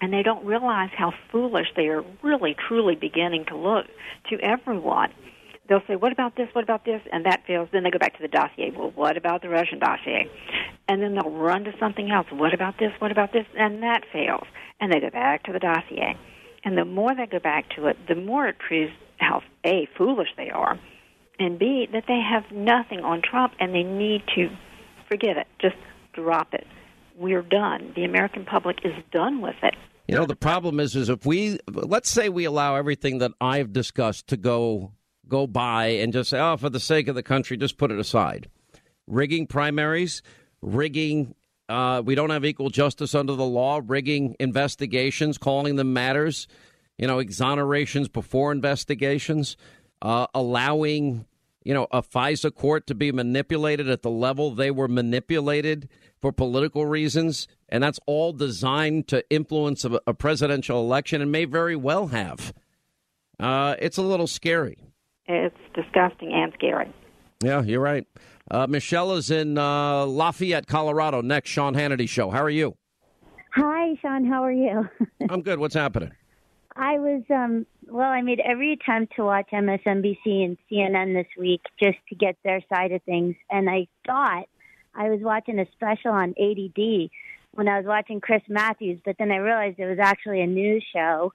and 0.04 0.12
they 0.12 0.22
don't 0.22 0.46
realize 0.46 0.90
how 0.98 1.14
foolish 1.32 1.68
they 1.78 1.88
are 1.88 2.04
really 2.22 2.54
truly 2.68 2.94
beginning 2.94 3.46
to 3.46 3.56
look 3.56 3.86
to 4.30 4.38
everyone. 4.42 5.10
They'll 5.70 5.82
say, 5.88 5.96
"What 5.96 6.12
about 6.12 6.36
this? 6.36 6.50
What 6.52 6.66
about 6.66 6.84
this?" 6.84 7.02
and 7.10 7.26
that 7.26 7.46
fails. 7.48 7.70
Then 7.72 7.84
they 7.84 7.90
go 7.90 8.00
back 8.00 8.18
to 8.18 8.22
the 8.22 8.28
dossier. 8.28 8.72
Well, 8.72 8.92
what 8.96 9.16
about 9.16 9.42
the 9.42 9.48
Russian 9.48 9.80
dossier? 9.80 10.30
And 10.90 11.02
then 11.02 11.16
they'll 11.16 11.32
run 11.32 11.64
to 11.64 11.78
something 11.78 12.12
else. 12.12 12.28
What 12.32 12.54
about 12.54 12.78
this? 12.80 12.92
What 13.00 13.14
about 13.14 13.32
this? 13.32 13.46
And 13.58 13.82
that 13.82 14.04
fails. 14.12 14.46
And 14.82 14.92
they 14.92 15.00
go 15.00 15.10
back 15.10 15.44
to 15.44 15.54
the 15.54 15.60
dossier. 15.60 16.18
And 16.66 16.78
the 16.78 16.84
more 16.84 17.16
they 17.16 17.26
go 17.26 17.40
back 17.40 17.70
to 17.78 17.88
it, 17.88 17.96
the 18.06 18.16
more 18.16 18.46
it 18.46 18.58
proves 18.60 18.92
how 19.20 19.42
a 19.66 19.86
foolish 19.98 20.36
they 20.36 20.50
are, 20.50 20.78
and 21.40 21.58
b 21.58 21.88
that 21.94 22.08
they 22.10 22.20
have 22.20 22.52
nothing 22.52 23.00
on 23.06 23.22
Trump, 23.22 23.54
and 23.58 23.74
they 23.74 23.84
need 23.84 24.24
to 24.36 24.50
forget 25.08 25.38
it. 25.38 25.48
Just 25.60 25.78
drop 26.12 26.54
it. 26.54 26.68
We're 27.18 27.42
done. 27.42 27.94
The 27.96 28.04
American 28.04 28.44
public 28.44 28.84
is 28.84 28.96
done 29.12 29.40
with 29.40 29.56
it. 29.64 29.76
You 30.08 30.16
know, 30.16 30.26
the 30.26 30.36
problem 30.36 30.80
is, 30.80 30.96
is 30.96 31.10
if 31.10 31.26
we 31.26 31.60
let's 31.68 32.10
say 32.10 32.28
we 32.28 32.44
allow 32.46 32.76
everything 32.76 33.20
that 33.20 33.32
I've 33.40 33.72
discussed 33.72 34.28
to 34.28 34.38
go 34.38 34.92
go 35.28 35.48
by 35.48 35.86
and 35.86 36.12
just 36.12 36.30
say, 36.30 36.40
oh, 36.40 36.58
for 36.58 36.70
the 36.70 36.80
sake 36.80 37.08
of 37.08 37.16
the 37.16 37.24
country, 37.24 37.56
just 37.56 37.78
put 37.78 37.92
it 37.92 38.00
aside. 38.00 38.50
Rigging 39.08 39.48
primaries, 39.48 40.22
rigging. 40.62 41.36
Uh, 41.70 42.02
we 42.04 42.16
don't 42.16 42.30
have 42.30 42.44
equal 42.44 42.70
justice 42.70 43.16
under 43.16 43.36
the 43.36 43.46
law. 43.46 43.82
Rigging 43.84 44.36
investigations, 44.40 45.38
calling 45.38 45.78
them 45.78 45.94
matters. 45.94 46.48
You 46.98 47.08
know, 47.08 47.18
exonerations 47.18 48.12
before 48.12 48.52
investigations, 48.52 49.58
uh, 50.02 50.28
allowing 50.36 51.26
you 51.64 51.74
know 51.74 51.88
a 51.92 52.02
FISA 52.02 52.54
court 52.54 52.88
to 52.88 52.96
be 52.96 53.12
manipulated 53.12 53.90
at 53.90 54.02
the 54.02 54.10
level 54.10 54.52
they 54.52 54.72
were 54.72 54.88
manipulated 54.88 55.90
for 56.22 56.32
political 56.32 56.86
reasons, 56.86 57.48
and 57.70 57.84
that's 57.84 58.00
all 58.06 58.34
designed 58.34 59.08
to 59.10 59.24
influence 59.30 59.86
a, 59.86 60.00
a 60.08 60.14
presidential 60.14 60.80
election 60.80 61.22
and 61.22 61.32
may 61.32 61.46
very 61.46 61.76
well 61.76 62.08
have. 62.08 62.54
Uh, 63.40 63.76
it's 63.80 63.98
a 63.98 64.02
little 64.02 64.28
scary. 64.28 64.78
It's 65.26 65.56
disgusting 65.74 66.32
and 66.34 66.54
scary. 66.54 66.94
Yeah, 67.44 67.62
you're 67.62 67.82
right. 67.82 68.08
Uh, 68.50 68.68
Michelle 68.68 69.14
is 69.14 69.32
in 69.32 69.58
uh, 69.58 70.06
Lafayette, 70.06 70.68
Colorado. 70.68 71.22
Next, 71.22 71.50
Sean 71.50 71.74
Hannity 71.76 72.08
Show. 72.08 72.30
How 72.30 72.42
are 72.42 72.50
you? 72.50 72.78
Hi, 73.56 73.96
Sean. 74.02 74.26
How 74.26 74.44
are 74.44 74.52
you? 74.52 74.88
I'm 75.30 75.42
good. 75.42 75.60
What's 75.60 75.76
happening? 75.76 76.12
I 76.76 76.98
was, 76.98 77.22
um, 77.30 77.66
well, 77.88 78.10
I 78.10 78.22
made 78.22 78.40
every 78.40 78.74
attempt 78.74 79.16
to 79.16 79.24
watch 79.24 79.50
MSNBC 79.52 80.26
and 80.26 80.58
CNN 80.72 81.14
this 81.14 81.32
week 81.38 81.62
just 81.82 81.98
to 82.10 82.16
get 82.16 82.36
their 82.44 82.62
side 82.74 82.92
of 82.92 83.04
things. 83.04 83.36
And 83.50 83.70
I 83.70 83.88
thought 84.08 84.46
I 84.96 85.10
was 85.10 85.20
watching 85.22 85.60
a 85.60 85.68
special 85.74 86.12
on 86.12 86.30
ADD 86.32 87.10
when 87.52 87.68
I 87.68 87.78
was 87.78 87.86
watching 87.86 88.22
Chris 88.22 88.42
Matthews, 88.50 89.00
but 89.06 89.16
then 89.20 89.32
I 89.32 89.38
realized 89.38 89.80
it 89.80 89.86
was 89.86 90.00
actually 90.00 90.42
a 90.42 90.48
news 90.48 90.84
show. 90.94 91.34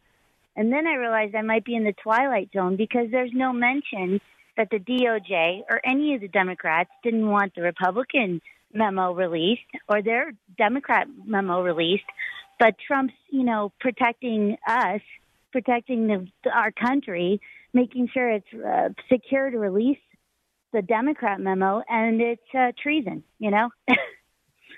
And 0.57 0.73
then 0.73 0.89
I 0.89 0.95
realized 0.95 1.37
I 1.37 1.43
might 1.43 1.65
be 1.65 1.77
in 1.77 1.85
the 1.85 1.95
twilight 2.03 2.51
zone 2.53 2.77
because 2.77 3.11
there's 3.13 3.31
no 3.33 3.53
mention 3.53 4.21
that 4.57 4.71
the 4.71 4.81
DOJ 4.81 5.63
or 5.71 5.81
any 5.85 6.17
of 6.17 6.21
the 6.21 6.29
Democrats 6.29 6.91
didn't 7.05 7.29
want 7.29 7.55
the 7.55 7.63
Republican 7.63 8.41
memo 8.73 9.15
released 9.15 9.63
or 9.89 10.03
their 10.03 10.33
Democrat 10.57 11.07
memo 11.25 11.63
released, 11.63 12.05
but 12.59 12.75
Trump's, 12.85 13.15
you 13.31 13.45
know, 13.45 13.73
protecting 13.79 14.57
us, 14.67 15.01
protecting 15.53 16.07
the, 16.07 16.51
our 16.51 16.73
country, 16.73 17.41
making 17.73 18.09
sure 18.13 18.31
it's 18.31 18.47
uh, 18.55 18.89
secure 19.11 19.51
to 19.51 19.59
release 19.59 19.99
the 20.73 20.83
Democrat 20.83 21.41
memo, 21.41 21.83
and 21.89 22.21
it's 22.21 22.43
uh, 22.57 22.73
treason. 22.81 23.23
You 23.39 23.51
know. 23.51 23.71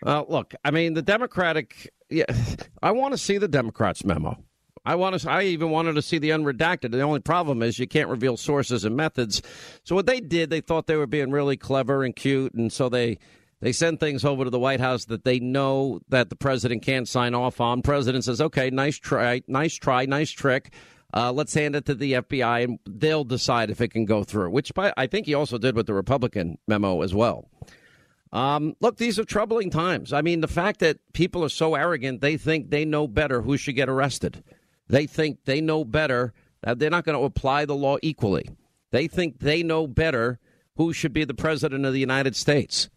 well, 0.02 0.26
look, 0.28 0.55
I 0.64 0.70
mean, 0.70 0.94
the 0.94 1.02
Democratic. 1.02 1.92
Yeah, 2.09 2.24
I 2.82 2.92
want 2.92 3.12
to 3.12 3.18
see 3.18 3.38
the 3.38 3.48
Democrats 3.48 4.05
memo. 4.05 4.36
I 4.84 4.94
want 4.94 5.20
to. 5.20 5.30
I 5.30 5.42
even 5.42 5.70
wanted 5.70 5.94
to 5.94 6.02
see 6.02 6.18
the 6.18 6.30
unredacted. 6.30 6.92
The 6.92 7.02
only 7.02 7.20
problem 7.20 7.62
is 7.62 7.78
you 7.78 7.86
can't 7.86 8.09
reveal 8.09 8.36
sources 8.36 8.84
and 8.84 8.97
methods. 8.97 9.42
So 9.84 9.94
what 9.94 10.06
they 10.06 10.20
did, 10.20 10.51
they 10.51 10.60
thought 10.60 10.86
they 10.86 10.97
were 10.97 11.06
being 11.06 11.30
really 11.30 11.56
clever 11.56 12.02
and 12.02 12.16
cute, 12.16 12.55
and 12.55 12.72
so 12.72 12.88
they 12.88 13.18
they 13.61 13.73
send 13.73 14.01
things 14.01 14.24
over 14.24 14.45
to 14.45 14.51
the 14.51 14.59
White 14.59 14.81
House 14.81 15.05
that 15.07 15.24
they 15.24 15.39
know 15.39 16.01
that 16.09 16.31
the 16.31 16.37
president 16.37 16.82
can't 16.82 17.09
sign 17.09 17.35
off 17.35 17.61
on. 17.61 17.82
President 17.82 18.24
says, 18.24 18.41
"Okay, 18.41 18.70
nice 18.70 18.97
try, 18.99 19.43
nice 19.47 19.74
try, 19.74 20.07
nice 20.07 20.31
trick." 20.31 20.73
Uh, 21.12 21.32
let's 21.32 21.55
hand 21.55 21.74
it 21.74 21.85
to 21.87 21.95
the 21.95 22.15
FBI, 22.15 22.65
and 22.65 22.78
they'll 22.87 23.24
decide 23.24 23.69
if 23.70 23.81
it 23.81 23.89
can 23.89 24.05
go 24.05 24.23
through. 24.23 24.51
Which 24.51 24.73
I 24.77 25.07
think 25.07 25.27
he 25.27 25.35
also 25.35 25.59
did 25.59 25.74
with 25.74 25.87
the 25.87 25.95
Republican 25.95 26.59
memo 26.69 27.03
as 27.03 27.15
well. 27.15 27.49
Um, 28.32 28.77
look, 28.81 28.97
these 28.97 29.19
are 29.19 29.24
troubling 29.24 29.70
times. 29.70 30.12
I 30.12 30.23
mean, 30.23 30.41
the 30.41 30.49
fact 30.49 30.78
that 30.81 30.99
people 31.12 31.43
are 31.43 31.49
so 31.49 31.74
arrogant, 31.74 32.20
they 32.20 32.37
think 32.37 32.70
they 32.70 32.85
know 32.85 33.09
better 33.09 33.43
who 33.43 33.57
should 33.57 33.74
get 33.74 33.89
arrested. 33.89 34.45
They 34.89 35.07
think 35.07 35.45
they 35.45 35.61
know 35.61 35.85
better. 35.85 36.32
that 36.62 36.78
they're 36.78 36.91
not 36.91 37.05
going 37.05 37.19
to 37.19 37.24
apply 37.24 37.65
the 37.65 37.74
law 37.74 37.97
equally. 38.03 38.49
They 38.93 39.09
think 39.09 39.41
they 39.41 39.62
know 39.62 39.87
better 39.87 40.39
who 40.77 40.93
should 40.93 41.12
be 41.12 41.24
the 41.24 41.35
president 41.35 41.85
of 41.85 41.93
the 41.93 42.01
United 42.01 42.37
States. 42.37 42.89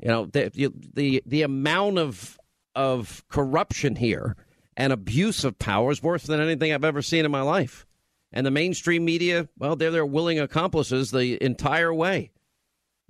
You 0.00 0.08
know, 0.08 0.26
the 0.26 0.72
the, 0.94 1.22
the 1.26 1.42
amount 1.42 1.98
of 1.98 2.38
of 2.74 3.24
corruption 3.28 3.96
here 3.96 4.36
and 4.76 4.92
abuse 4.92 5.44
of 5.44 5.58
power 5.58 5.90
is 5.90 6.02
worse 6.02 6.24
than 6.24 6.40
anything 6.40 6.72
I've 6.72 6.84
ever 6.84 7.02
seen 7.02 7.24
in 7.24 7.30
my 7.30 7.42
life. 7.42 7.86
And 8.32 8.46
the 8.46 8.50
mainstream 8.50 9.04
media, 9.04 9.48
well, 9.58 9.76
they're 9.76 9.90
their 9.90 10.06
willing 10.06 10.38
accomplices 10.38 11.10
the 11.10 11.42
entire 11.42 11.92
way. 11.92 12.30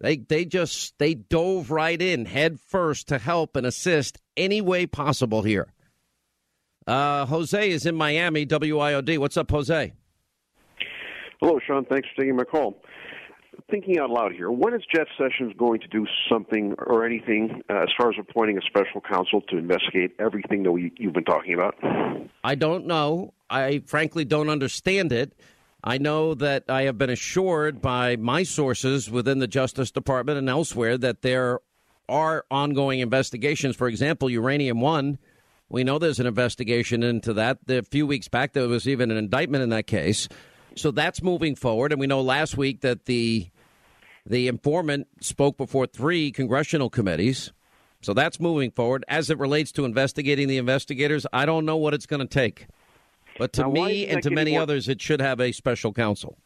They 0.01 0.17
they 0.17 0.47
just 0.47 0.99
they 0.99 1.15
dove 1.15 1.71
right 1.71 2.01
in 2.01 2.25
head 2.25 2.59
first 2.59 3.09
to 3.09 3.19
help 3.19 3.55
and 3.55 3.67
assist 3.67 4.19
any 4.37 4.61
way 4.61 4.87
possible 4.87 5.43
here. 5.43 5.73
Uh, 6.87 7.27
Jose 7.27 7.71
is 7.71 7.85
in 7.85 7.95
Miami, 7.95 8.47
WIOD. 8.47 9.19
What's 9.19 9.37
up, 9.37 9.51
Jose? 9.51 9.93
Hello, 11.41 11.61
Sean. 11.67 11.85
Thanks 11.85 12.09
for 12.09 12.23
taking 12.23 12.37
my 12.37 12.45
call. 12.45 12.83
Thinking 13.71 13.99
out 13.99 14.11
loud 14.11 14.33
here. 14.33 14.51
When 14.51 14.75
is 14.75 14.83
Jeff 14.95 15.07
Sessions 15.19 15.53
going 15.59 15.81
to 15.81 15.89
do 15.89 16.07
something 16.31 16.75
or 16.79 17.05
anything 17.05 17.63
uh, 17.69 17.83
as 17.83 17.89
far 17.99 18.11
as 18.11 18.17
appointing 18.19 18.59
a 18.59 18.63
special 18.63 19.01
counsel 19.01 19.41
to 19.43 19.59
investigate 19.59 20.13
everything 20.19 20.63
that 20.65 20.73
we, 20.73 20.93
you've 20.97 21.13
been 21.13 21.25
talking 21.25 21.55
about? 21.55 21.75
I 22.45 22.55
don't 22.55 22.87
know. 22.87 23.35
I 23.49 23.83
frankly 23.87 24.25
don't 24.25 24.49
understand 24.49 25.13
it. 25.13 25.33
I 25.83 25.99
know 25.99 26.35
that 26.35 26.65
I 26.69 26.83
have 26.83 26.99
been 26.99 27.11
assured 27.11 27.81
by 27.81 28.17
my 28.17 28.43
sources 28.43 29.11
within 29.11 29.39
the 29.39 29.47
Justice 29.47 29.91
Department 29.91 30.39
and 30.39 30.49
elsewhere 30.49 30.99
that 30.99 31.23
there 31.23 31.61
are 32.09 32.45
ongoing 32.51 33.01
investigations. 33.01 33.77
For 33.77 33.89
example, 33.89 34.29
Uranium 34.29 34.81
One. 34.81 35.19
We 35.71 35.85
know 35.85 35.99
there's 35.99 36.19
an 36.19 36.27
investigation 36.27 37.05
into 37.05 37.33
that. 37.35 37.59
A 37.69 37.83
few 37.83 38.05
weeks 38.05 38.27
back, 38.27 38.53
there 38.53 38.67
was 38.67 38.89
even 38.89 39.13
an 39.13 39.17
indictment 39.17 39.63
in 39.63 39.69
that 39.71 39.87
case. 39.87 40.29
So 40.77 40.91
that's 40.91 41.23
moving 41.23 41.55
forward. 41.55 41.93
And 41.93 42.01
we 42.01 42.07
know 42.07 42.21
last 42.21 42.57
week 42.57 42.81
that 42.81 43.07
the 43.07 43.49
the 44.27 44.49
informant 44.49 45.09
spoke 45.21 45.57
before 45.57 45.87
three 45.87 46.31
congressional 46.31 46.91
committees. 46.91 47.53
So 48.03 48.15
that's 48.15 48.39
moving 48.41 48.71
forward. 48.71 49.05
As 49.09 49.31
it 49.31 49.39
relates 49.39 49.73
to 49.73 49.85
investigating 49.85 50.49
the 50.49 50.59
investigators, 50.59 51.27
I 51.33 51.45
don't 51.47 51.65
know 51.65 51.77
what 51.77 51.95
it's 51.95 52.07
going 52.07 52.21
to 52.21 52.27
take. 52.27 52.67
But 53.39 53.53
to 53.55 53.63
Now, 53.63 53.71
me 53.71 54.07
and 54.07 54.23
to 54.23 54.31
many 54.31 54.53
more- 54.53 54.63
others, 54.63 54.89
it 54.89 55.01
should 55.01 55.21
have 55.21 55.41
a 55.41 55.53
special 55.53 55.93
counsel. 55.93 56.39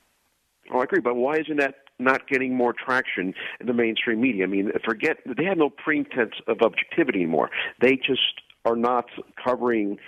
Oh, 0.72 0.78
I 0.80 0.84
agree, 0.84 1.00
but 1.00 1.16
why 1.16 1.36
isn't 1.38 1.58
that 1.58 1.74
not 1.98 2.26
getting 2.26 2.54
more 2.54 2.72
traction 2.72 3.34
in 3.60 3.66
the 3.66 3.74
mainstream 3.74 4.20
media? 4.20 4.44
I 4.44 4.46
mean, 4.46 4.72
forget 4.84 5.18
they 5.26 5.44
have 5.44 5.58
no 5.58 5.68
pretense 5.70 6.34
of 6.46 6.62
objectivity 6.62 7.20
anymore. 7.20 7.50
They 7.80 7.96
just 7.96 8.40
are 8.64 8.76
not 8.76 9.06
covering 9.44 9.98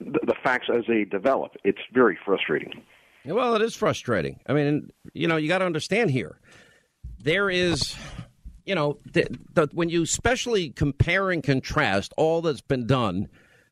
the, 0.00 0.18
the 0.26 0.34
facts 0.42 0.66
as 0.74 0.84
they 0.88 1.04
develop. 1.04 1.52
It's 1.64 1.78
very 1.92 2.18
frustrating. 2.24 2.82
Well, 3.24 3.54
it 3.54 3.62
is 3.62 3.74
frustrating. 3.74 4.40
I 4.46 4.52
mean, 4.52 4.90
you 5.12 5.28
know, 5.28 5.36
you 5.36 5.48
got 5.48 5.58
to 5.58 5.66
understand 5.66 6.10
here. 6.10 6.40
There 7.18 7.50
is, 7.50 7.94
you 8.64 8.74
know, 8.74 8.98
the, 9.12 9.26
the, 9.52 9.68
when 9.72 9.90
you 9.90 10.02
especially 10.02 10.70
compare 10.70 11.30
and 11.30 11.42
contrast 11.42 12.14
all 12.16 12.40
that's 12.40 12.62
been 12.62 12.86
done 12.86 13.28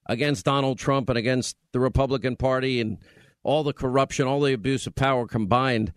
against 0.07 0.45
Donald 0.45 0.79
Trump 0.79 1.09
and 1.09 1.19
against 1.19 1.57
the 1.73 1.81
Republican 1.81 2.37
Party 2.37 2.81
and 2.81 2.99
all 3.43 3.63
the 3.63 3.73
corruption, 3.73 4.27
all 4.27 4.41
the 4.41 4.53
abuse 4.53 4.87
of 4.87 4.95
power 4.95 5.27
combined, 5.27 5.93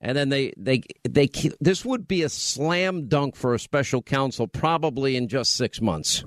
and 0.00 0.16
then 0.16 0.28
they 0.28 0.52
they 0.58 0.82
they 1.08 1.28
this 1.60 1.84
would 1.84 2.08
be 2.08 2.22
a 2.22 2.28
slam 2.28 3.08
dunk 3.08 3.36
for 3.36 3.54
a 3.54 3.58
special 3.58 4.02
counsel 4.02 4.48
probably 4.48 5.16
in 5.16 5.28
just 5.28 5.54
six 5.54 5.80
months. 5.80 6.24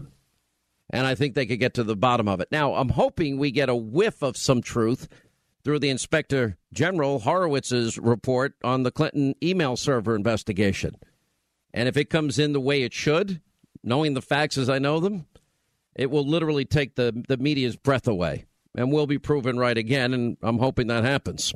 And 0.92 1.06
I 1.06 1.16
think 1.16 1.34
they 1.34 1.46
could 1.46 1.60
get 1.60 1.74
to 1.76 1.84
the 1.84 1.96
bottom 1.96 2.28
of 2.28 2.40
it. 2.40 2.48
Now, 2.52 2.76
I'm 2.76 2.90
hoping 2.90 3.38
we 3.38 3.52
get 3.52 3.70
a 3.70 3.76
whiff 3.76 4.22
of 4.22 4.38
some 4.38 4.62
truth 4.62 5.10
through 5.66 5.80
the 5.80 5.90
Inspector 5.90 6.58
General 6.72 7.20
Horowitz's 7.20 7.98
report 7.98 8.54
on 8.64 8.84
the 8.84 8.92
Clinton 8.92 9.34
email 9.44 9.76
server 9.76 10.16
investigation. 10.16 10.96
And 11.74 11.90
if 11.90 11.98
it 11.98 12.10
comes 12.10 12.40
in 12.40 12.54
the 12.54 12.62
way 12.62 12.84
it 12.84 12.94
should, 12.94 13.42
knowing 13.84 14.14
the 14.14 14.22
facts 14.22 14.58
as 14.58 14.70
I 14.70 14.80
know 14.80 15.00
them, 15.00 15.26
it 15.96 16.12
will 16.12 16.26
literally 16.26 16.66
take 16.66 16.96
the, 16.96 17.24
the 17.28 17.38
media's 17.38 17.76
breath 17.76 18.08
away. 18.08 18.46
And 18.78 18.92
we'll 18.92 19.08
be 19.08 19.18
proven 19.18 19.58
right 19.58 19.78
again, 19.78 20.14
and 20.14 20.38
I'm 20.42 20.60
hoping 20.60 20.88
that 20.88 21.04
happens. 21.04 21.54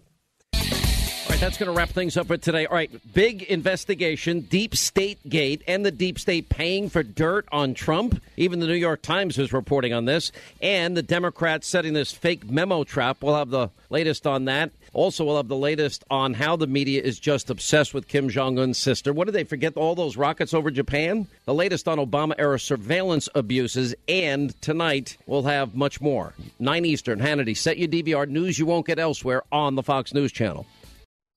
All 1.29 1.33
right, 1.33 1.41
that's 1.41 1.59
going 1.59 1.71
to 1.71 1.77
wrap 1.77 1.89
things 1.89 2.17
up 2.17 2.25
for 2.25 2.37
today. 2.37 2.65
All 2.65 2.73
right, 2.73 2.89
big 3.13 3.43
investigation, 3.43 4.39
Deep 4.39 4.75
State 4.75 5.19
Gate, 5.29 5.61
and 5.67 5.85
the 5.85 5.91
Deep 5.91 6.17
State 6.17 6.49
paying 6.49 6.89
for 6.89 7.03
dirt 7.03 7.47
on 7.51 7.75
Trump. 7.75 8.19
Even 8.35 8.59
the 8.59 8.65
New 8.65 8.73
York 8.73 9.03
Times 9.03 9.37
is 9.37 9.53
reporting 9.53 9.93
on 9.93 10.05
this, 10.05 10.31
and 10.59 10.97
the 10.97 11.03
Democrats 11.03 11.67
setting 11.67 11.93
this 11.93 12.11
fake 12.11 12.49
memo 12.49 12.83
trap. 12.83 13.17
We'll 13.21 13.35
have 13.35 13.51
the 13.51 13.69
latest 13.91 14.25
on 14.25 14.45
that. 14.45 14.71
Also, 14.91 15.23
we'll 15.23 15.37
have 15.37 15.49
the 15.49 15.55
latest 15.55 16.03
on 16.09 16.33
how 16.33 16.55
the 16.55 16.65
media 16.65 16.99
is 16.99 17.19
just 17.19 17.51
obsessed 17.51 17.93
with 17.93 18.07
Kim 18.07 18.29
Jong 18.29 18.57
Un's 18.57 18.79
sister. 18.79 19.13
What 19.13 19.25
did 19.25 19.35
they 19.35 19.43
forget? 19.43 19.77
All 19.77 19.93
those 19.93 20.17
rockets 20.17 20.51
over 20.51 20.71
Japan? 20.71 21.27
The 21.45 21.53
latest 21.53 21.87
on 21.87 21.99
Obama 21.99 22.33
era 22.39 22.59
surveillance 22.59 23.29
abuses. 23.35 23.93
And 24.07 24.59
tonight, 24.63 25.15
we'll 25.27 25.43
have 25.43 25.75
much 25.75 26.01
more. 26.01 26.33
9 26.57 26.85
Eastern, 26.85 27.19
Hannity. 27.19 27.55
Set 27.55 27.77
your 27.77 27.87
DVR. 27.87 28.27
News 28.27 28.57
you 28.57 28.65
won't 28.65 28.87
get 28.87 28.97
elsewhere 28.97 29.43
on 29.51 29.75
the 29.75 29.83
Fox 29.83 30.11
News 30.11 30.31
Channel. 30.31 30.65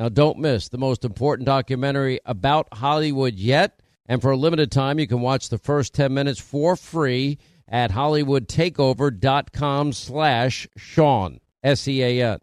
Now, 0.00 0.08
don't 0.08 0.38
miss 0.38 0.70
the 0.70 0.78
most 0.78 1.04
important 1.04 1.44
documentary 1.44 2.20
about 2.24 2.68
Hollywood 2.72 3.34
yet. 3.34 3.82
And 4.06 4.22
for 4.22 4.30
a 4.30 4.36
limited 4.36 4.72
time, 4.72 4.98
you 4.98 5.06
can 5.06 5.20
watch 5.20 5.50
the 5.50 5.58
first 5.58 5.92
10 5.92 6.14
minutes 6.14 6.40
for 6.40 6.74
free 6.74 7.36
at 7.68 7.90
hollywoodtakeover.com 7.90 9.92
slash 9.92 10.66
Sean, 10.74 11.40
S-E-A-N. 11.62 12.38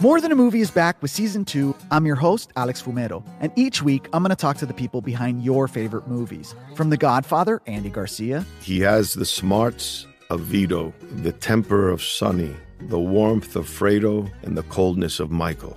More 0.00 0.20
Than 0.20 0.30
a 0.30 0.36
Movie 0.36 0.60
is 0.60 0.70
back 0.70 1.02
with 1.02 1.10
season 1.10 1.44
two. 1.44 1.74
I'm 1.90 2.06
your 2.06 2.14
host, 2.14 2.52
Alex 2.54 2.80
Fumero, 2.80 3.26
and 3.40 3.50
each 3.56 3.82
week 3.82 4.06
I'm 4.12 4.22
going 4.22 4.30
to 4.30 4.36
talk 4.36 4.56
to 4.58 4.66
the 4.66 4.72
people 4.72 5.00
behind 5.00 5.42
your 5.42 5.66
favorite 5.66 6.06
movies. 6.06 6.54
From 6.76 6.90
The 6.90 6.96
Godfather, 6.96 7.60
Andy 7.66 7.90
Garcia, 7.90 8.46
He 8.60 8.78
has 8.82 9.14
the 9.14 9.26
smarts 9.26 10.06
of 10.30 10.42
Vito, 10.42 10.94
the 11.10 11.32
temper 11.32 11.88
of 11.88 12.04
Sonny, 12.04 12.54
the 12.82 13.00
warmth 13.00 13.56
of 13.56 13.66
Fredo, 13.66 14.30
and 14.44 14.56
the 14.56 14.62
coldness 14.64 15.18
of 15.18 15.32
Michael. 15.32 15.76